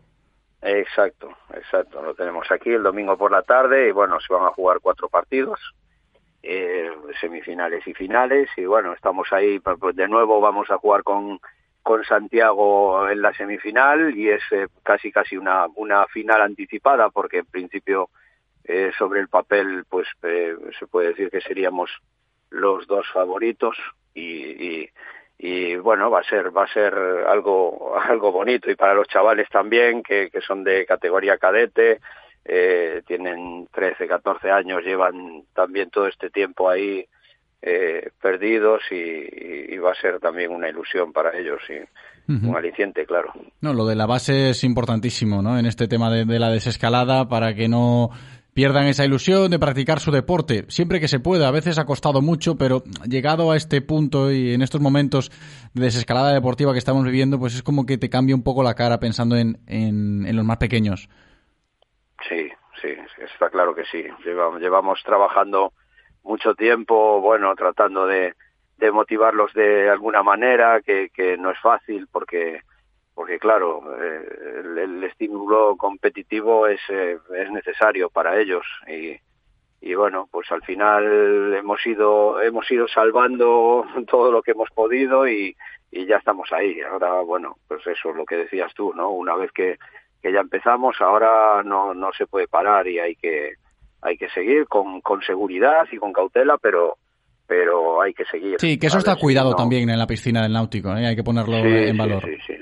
Exacto, 0.64 1.30
exacto. 1.54 2.02
Lo 2.02 2.16
tenemos 2.16 2.50
aquí 2.50 2.70
el 2.70 2.84
domingo 2.84 3.18
por 3.18 3.32
la 3.32 3.42
tarde 3.42 3.90
y 3.90 3.92
bueno, 3.92 4.18
se 4.26 4.34
van 4.34 4.46
a 4.46 4.52
jugar 4.52 4.80
cuatro 4.82 5.10
partidos, 5.10 5.60
eh, 6.44 6.91
semifinales 7.22 7.88
y 7.88 7.94
finales 7.94 8.49
y 8.57 8.65
bueno, 8.65 8.94
estamos 8.94 9.32
ahí, 9.32 9.60
pa- 9.60 9.78
pues 9.78 9.95
de 9.95 10.07
nuevo 10.07 10.41
vamos 10.41 10.70
a 10.70 10.78
jugar 10.78 11.03
con, 11.03 11.40
con 11.82 12.03
Santiago 12.03 13.10
en 13.10 13.22
la 13.22 13.34
semifinal 13.34 14.15
y 14.18 14.30
es 14.30 14.41
eh, 14.52 14.68
casi 14.84 15.11
casi 15.11 15.38
una, 15.38 15.68
una 15.76 16.06
final 16.07 16.41
anticipada 16.41 17.10
porque 17.10 17.40
en 17.40 17.45
principio 17.45 18.10
eh, 18.65 18.91
sobre 18.98 19.22
el 19.22 19.30
papel 19.30 19.86
pues 19.90 20.07
eh, 20.24 20.56
se 20.78 20.88
puede 20.88 21.10
decir 21.10 21.30
que 21.32 21.41
seríamos 21.41 21.90
los 22.49 22.86
dos 22.88 23.06
favoritos 23.11 23.76
y, 24.14 24.22
y, 24.84 24.90
y, 25.40 25.76
bueno 25.78 26.11
va 26.11 26.20
a 26.20 26.24
ser 26.24 26.56
va 26.56 26.64
a 26.65 26.74
ser 26.74 26.94
algo 27.28 27.98
algo 28.02 28.32
bonito 28.32 28.70
y 28.70 28.76
para 28.76 28.94
los 28.94 29.07
chavales 29.07 29.49
también 29.49 30.03
que, 30.03 30.30
que 30.30 30.41
son 30.41 30.64
de 30.64 30.86
categoría 30.86 31.38
cadete 31.38 31.99
eh, 32.45 33.02
tienen 33.07 33.68
13 33.74 34.07
14 34.07 34.52
años 34.52 34.84
llevan 34.84 35.44
también 35.53 35.90
todo 35.90 36.07
este 36.07 36.30
tiempo 36.30 36.70
ahí 36.70 37.06
eh, 37.61 38.10
perdidos 38.22 38.82
y, 38.91 39.78
va 39.78 39.91
a 39.91 39.95
ser 39.95 40.20
también 40.20 40.52
una 40.52 40.70
ilusión 40.70 41.11
para 41.11 41.38
ellos 41.38 41.60
y 41.70 41.74
un 42.32 42.56
aliciente 42.56 43.06
claro 43.06 43.34
No, 43.60 43.74
lo 43.74 43.86
de 43.86 43.95
la 43.95 44.06
base 44.06 44.52
es 44.52 44.64
importantísimo, 44.64 45.41
¿no? 45.41 45.60
En 45.60 45.65
este 45.65 45.90
tema 45.90 46.10
de, 46.10 46.24
de 46.24 46.40
la 46.40 46.49
desescalada 46.49 47.28
para 47.28 47.53
que 47.53 47.68
no 47.68 48.11
pierdan 48.53 48.88
esa 48.88 49.06
ilusión 49.06 49.49
de 49.52 49.60
practicar 49.60 49.99
su 49.99 50.11
deporte, 50.11 50.65
siempre 50.68 50.99
que 50.99 51.07
se 51.07 51.20
pueda. 51.20 51.48
A 51.48 51.52
veces 51.52 51.80
ha 51.80 51.86
costado 51.86 52.22
mucho, 52.22 52.56
pero 52.56 52.84
llegado 53.07 53.52
a 53.52 53.57
este 53.57 53.82
punto 53.82 54.32
y 54.32 54.53
en 54.53 54.61
estos 54.61 54.80
momentos 54.80 55.32
de 55.74 55.86
desescalada 55.86 56.34
deportiva 56.34 56.72
que 56.72 56.80
estamos 56.80 57.03
viviendo, 57.03 57.40
pues 57.40 57.56
es 57.56 57.64
como 57.64 57.86
que 57.86 57.98
te 57.98 58.10
cambia 58.10 58.36
un 58.36 58.44
poco 58.44 58.64
la 58.64 58.76
cara 58.76 58.99
pensando 58.99 59.36
en, 59.36 59.60
en, 59.68 60.26
en 60.26 60.36
los 60.36 60.45
más 60.45 60.57
pequeños. 60.57 61.10
Sí, 62.28 62.50
sí, 62.82 62.95
está 63.18 63.50
claro 63.50 63.76
que 63.76 63.86
sí. 63.86 64.04
Llevamos, 64.24 64.62
llevamos 64.62 65.04
trabajando 65.04 65.74
mucho 66.24 66.56
tiempo, 66.56 67.20
bueno, 67.22 67.54
tratando 67.56 68.08
de, 68.08 68.34
de 68.78 68.91
motivarlos 68.91 69.54
de 69.54 69.90
alguna 69.90 70.24
manera, 70.24 70.82
que, 70.82 71.10
que 71.10 71.38
no 71.38 71.52
es 71.52 71.60
fácil 71.60 72.08
porque, 72.12 72.62
porque 73.14 73.40
claro, 73.40 73.84
eh, 74.02 74.62
el, 74.84 75.04
estímulo 75.04 75.76
competitivo 75.76 76.68
es, 76.68 76.80
eh, 76.90 77.18
es 77.36 77.52
necesario 77.52 78.10
para 78.10 78.40
ellos 78.40 78.66
y, 78.88 79.18
y 79.82 79.95
bueno, 79.95 80.30
pues 80.32 80.50
al 80.52 80.64
final 80.64 81.54
hemos 81.54 81.86
ido, 81.86 82.41
hemos 82.41 82.70
ido 82.72 82.88
salvando 82.88 83.86
todo 84.08 84.32
lo 84.32 84.41
que 84.41 84.52
hemos 84.52 84.70
podido 84.72 85.28
y, 85.28 85.56
y 85.91 86.06
ya 86.06 86.18
estamos 86.18 86.52
ahí. 86.54 86.80
Ahora, 86.82 87.20
bueno, 87.22 87.58
pues 87.68 87.86
eso 87.86 88.12
es 88.12 88.16
lo 88.16 88.26
que 88.26 88.38
decías 88.38 88.74
tú, 88.74 88.94
¿no? 88.94 89.10
Una 89.10 89.36
vez 89.36 89.52
que, 89.52 89.78
que 90.24 90.32
ya 90.32 90.40
empezamos, 90.40 90.95
ahora 91.02 91.62
no, 91.64 91.94
no 91.94 92.12
se 92.18 92.26
puede 92.26 92.48
parar 92.48 92.88
y 92.88 92.98
hay 92.98 93.16
que, 93.16 93.52
hay 94.02 94.18
que 94.18 94.30
seguir 94.30 94.66
con, 94.68 95.02
con 95.02 95.22
seguridad 95.22 95.86
y 95.91 95.98
con 95.98 96.14
cautela, 96.14 96.58
pero, 96.58 96.98
pero 97.45 98.02
hay 98.02 98.14
que 98.14 98.26
seguir. 98.26 98.56
Sí, 98.60 98.80
que 98.80 98.88
eso 98.88 99.00
¿sabes? 99.02 99.08
está 99.10 99.20
cuidado 99.22 99.52
No- 99.52 99.56
también 99.58 99.90
en 99.90 100.00
la 100.00 100.08
piscina 100.08 100.41
del 100.41 100.54
náutico, 100.54 100.95
¿eh? 100.95 101.06
hay 101.08 101.16
que 101.16 101.24
ponerlo 101.24 101.58
Sí, 101.62 101.68
en 101.68 101.91
sí, 101.91 101.98
valor. 101.98 102.24
Sí, 102.24 102.38
sí, 102.48 102.56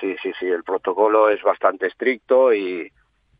sí, 0.00 0.16
sí, 0.22 0.32
sí, 0.38 0.46
el 0.46 0.62
protocolo 0.62 1.28
es 1.28 1.42
bastante 1.42 1.88
estricto 1.88 2.54
y, 2.54 2.90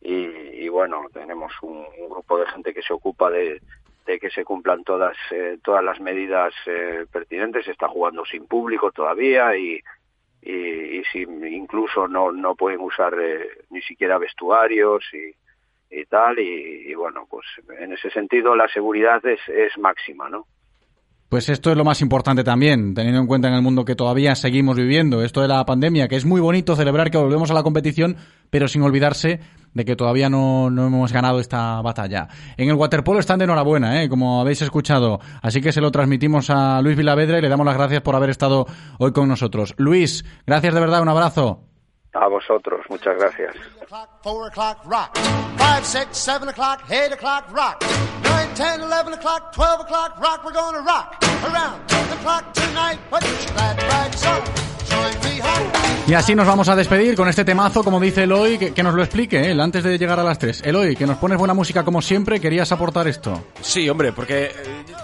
y, 0.02 0.12
y 0.14 0.68
bueno, 0.68 1.06
tenemos 1.12 1.52
un, 1.62 1.78
un 1.78 2.09
grupo 2.10 2.39
de 2.39 2.47
gente 2.47 2.74
que 2.74 2.82
se 2.82 2.93
ocupa 2.93 3.31
de, 3.31 3.60
de 4.05 4.18
que 4.18 4.31
se 4.31 4.44
cumplan 4.44 4.82
todas 4.85 5.16
eh, 5.31 5.59
todas 5.62 5.82
las 5.82 6.01
medidas 6.01 6.52
eh, 6.66 7.06
pertinentes. 7.10 7.64
Se 7.66 7.70
está 7.70 7.89
jugando 7.89 8.24
sin 8.26 8.47
público 8.47 8.90
todavía 8.93 9.56
y, 9.56 9.81
y, 10.44 11.02
sin- 11.12 11.46
incluso 11.46 12.06
no, 12.08 12.30
no 12.32 12.54
pueden 12.54 12.80
usar 12.80 13.14
eh, 13.20 13.64
ni 13.70 13.80
siquiera 13.82 14.18
vestuarios 14.18 15.02
y, 15.12 16.00
y 16.00 16.04
tal. 16.06 16.38
Y, 16.38 16.90
y 16.90 16.94
bueno, 16.94 17.26
pues 17.30 17.46
en 17.80 17.92
ese 17.92 18.10
sentido 18.10 18.54
la 18.54 18.68
seguridad 18.68 19.24
es, 19.26 19.40
es 19.48 19.76
máxima, 19.78 20.28
¿no? 20.28 20.46
Pues 21.28 21.48
esto 21.48 21.70
es 21.70 21.76
lo 21.76 21.84
más 21.84 22.00
importante 22.00 22.44
también, 22.44 22.94
teniendo 22.94 23.20
en 23.20 23.26
cuenta 23.26 23.48
en 23.48 23.54
el 23.54 23.62
mundo 23.62 23.84
que 23.84 23.96
todavía 23.96 24.34
seguimos 24.36 24.76
viviendo, 24.76 25.22
esto 25.24 25.40
de 25.40 25.48
la 25.48 25.64
pandemia, 25.64 26.06
que 26.06 26.14
es 26.16 26.24
muy 26.24 26.40
bonito 26.40 26.76
celebrar 26.76 27.10
que 27.10 27.18
volvemos 27.18 27.50
a 27.50 27.54
la 27.54 27.62
competición, 27.64 28.16
pero 28.50 28.68
sin 28.68 28.82
olvidarse 28.82 29.40
de 29.74 29.84
que 29.84 29.96
todavía 29.96 30.30
no, 30.30 30.70
no 30.70 30.86
hemos 30.86 31.12
ganado 31.12 31.40
esta 31.40 31.82
batalla. 31.82 32.28
En 32.56 32.68
el 32.68 32.76
waterpolo 32.76 33.20
están 33.20 33.38
de 33.38 33.44
enhorabuena, 33.44 34.02
¿eh? 34.02 34.09
como 34.09 34.40
habéis 34.40 34.62
escuchado, 34.62 35.20
así 35.42 35.60
que 35.60 35.72
se 35.72 35.80
lo 35.80 35.90
transmitimos 35.90 36.48
a 36.51 36.80
Luis 36.80 36.96
Vilavedra 36.96 37.38
y 37.38 37.42
le 37.42 37.48
damos 37.48 37.66
las 37.66 37.76
gracias 37.76 38.01
por 38.02 38.14
haber 38.14 38.30
estado 38.30 38.66
hoy 38.98 39.12
con 39.12 39.28
nosotros. 39.28 39.74
Luis, 39.76 40.24
gracias 40.46 40.74
de 40.74 40.80
verdad, 40.80 41.02
un 41.02 41.09
abrazo. 41.09 41.64
A 42.14 42.28
vosotros, 42.28 42.80
muchas 42.88 43.16
gracias. 43.18 43.55
Y 56.06 56.12
así 56.12 56.34
nos 56.34 56.46
vamos 56.46 56.68
a 56.68 56.76
despedir 56.76 57.14
con 57.16 57.28
este 57.30 57.46
temazo, 57.46 57.82
como 57.82 57.98
dice 57.98 58.24
Eloy, 58.24 58.58
que, 58.58 58.74
que 58.74 58.82
nos 58.82 58.92
lo 58.94 59.02
explique 59.02 59.50
él 59.50 59.58
antes 59.58 59.82
de 59.82 59.96
llegar 59.96 60.20
a 60.20 60.22
las 60.22 60.38
3. 60.38 60.60
Eloy, 60.66 60.94
que 60.96 61.06
nos 61.06 61.16
pones 61.16 61.38
buena 61.38 61.54
música 61.54 61.82
como 61.82 62.02
siempre, 62.02 62.40
querías 62.40 62.70
aportar 62.72 63.08
esto. 63.08 63.42
Sí, 63.62 63.88
hombre, 63.88 64.12
porque 64.12 64.44
eh, 64.44 64.52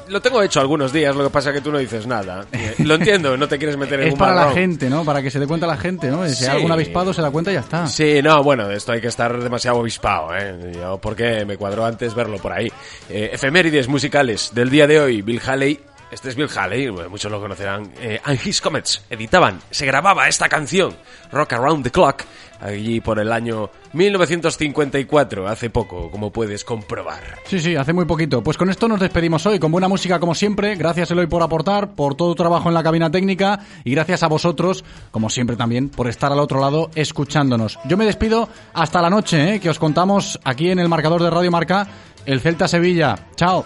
lo 0.08 0.20
tengo 0.20 0.42
hecho 0.42 0.60
algunos 0.60 0.92
días, 0.92 1.16
lo 1.16 1.24
que 1.24 1.30
pasa 1.30 1.48
es 1.50 1.54
que 1.56 1.62
tú 1.62 1.72
no 1.72 1.78
dices 1.78 2.06
nada. 2.06 2.44
Eh, 2.52 2.74
Lo 2.84 2.96
entiendo, 2.96 3.34
no 3.38 3.48
te 3.48 3.56
quieres 3.56 3.78
meter 3.78 4.00
en 4.00 4.08
Es 4.08 4.12
un 4.12 4.18
para 4.18 4.34
la 4.34 4.52
gente, 4.52 4.90
¿no? 4.90 5.02
Para 5.04 5.22
que 5.22 5.30
se 5.30 5.38
dé 5.38 5.46
cuenta 5.46 5.66
la 5.66 5.78
gente, 5.78 6.08
¿no? 6.10 6.26
Si 6.28 6.34
Sí. 6.34 6.44
hay 6.44 6.56
algún 6.56 6.70
avispado 6.72 7.14
se 7.14 7.22
da 7.22 7.30
cuenta 7.30 7.50
y 7.50 7.54
ya 7.54 7.60
está. 7.60 7.86
Sí, 7.86 8.20
no, 8.22 8.42
bueno, 8.42 8.68
de 8.68 8.76
esto 8.76 8.92
hay 8.92 9.00
que 9.00 9.08
estar 9.08 9.42
demasiado 9.42 9.78
obispado, 9.78 10.36
¿eh? 10.36 10.72
Yo 10.74 10.98
porque 10.98 11.46
me 11.46 11.56
cuadró 11.56 11.86
antes 11.86 12.14
verlo 12.14 12.36
por 12.36 12.52
ahí. 12.52 12.70
Eh, 13.08 13.30
efemérides 13.32 13.88
musicales 13.88 14.50
del 14.52 14.68
día 14.68 14.86
de 14.86 15.00
hoy, 15.00 15.22
Bill 15.22 15.40
Haley. 15.44 15.80
Este 16.10 16.28
es 16.28 16.34
Bill 16.34 16.48
Haley, 16.54 16.88
bueno, 16.88 17.08
muchos 17.08 17.30
lo 17.30 17.40
conocerán. 17.40 17.92
Eh, 18.00 18.20
and 18.24 18.40
His 18.44 18.60
Comets 18.60 19.02
editaban, 19.08 19.60
se 19.70 19.86
grababa 19.86 20.28
esta 20.28 20.48
canción, 20.48 20.96
Rock 21.30 21.52
Around 21.52 21.84
the 21.84 21.90
Clock, 21.90 22.24
allí 22.60 23.00
por 23.00 23.20
el 23.20 23.32
año 23.32 23.70
1954, 23.92 25.48
hace 25.48 25.70
poco, 25.70 26.10
como 26.10 26.32
puedes 26.32 26.64
comprobar. 26.64 27.22
Sí, 27.46 27.60
sí, 27.60 27.76
hace 27.76 27.92
muy 27.92 28.06
poquito. 28.06 28.42
Pues 28.42 28.56
con 28.56 28.70
esto 28.70 28.88
nos 28.88 28.98
despedimos 28.98 29.46
hoy, 29.46 29.58
con 29.58 29.70
buena 29.70 29.88
música 29.88 30.18
como 30.18 30.34
siempre. 30.34 30.74
Gracias 30.74 31.10
Eloy 31.12 31.28
por 31.28 31.42
aportar, 31.42 31.94
por 31.94 32.16
todo 32.16 32.30
tu 32.30 32.42
trabajo 32.42 32.68
en 32.68 32.74
la 32.74 32.82
cabina 32.82 33.10
técnica 33.10 33.60
y 33.84 33.92
gracias 33.92 34.22
a 34.24 34.28
vosotros, 34.28 34.84
como 35.12 35.30
siempre 35.30 35.56
también, 35.56 35.88
por 35.88 36.08
estar 36.08 36.32
al 36.32 36.40
otro 36.40 36.60
lado 36.60 36.90
escuchándonos. 36.94 37.78
Yo 37.84 37.96
me 37.96 38.04
despido 38.04 38.48
hasta 38.74 39.00
la 39.00 39.10
noche, 39.10 39.54
¿eh? 39.54 39.60
que 39.60 39.70
os 39.70 39.78
contamos 39.78 40.40
aquí 40.44 40.70
en 40.70 40.80
el 40.80 40.88
marcador 40.88 41.22
de 41.22 41.30
Radio 41.30 41.50
Marca 41.50 41.86
el 42.26 42.40
Celta 42.40 42.68
Sevilla. 42.68 43.16
Chao. 43.36 43.64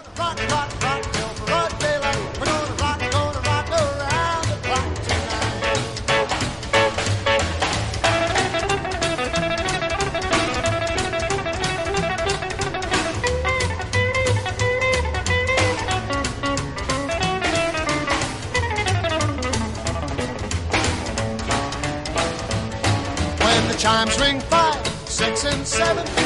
Six, 25.15 25.45
and 25.45 25.65
seven, 25.65 26.03
we'll 26.03 26.24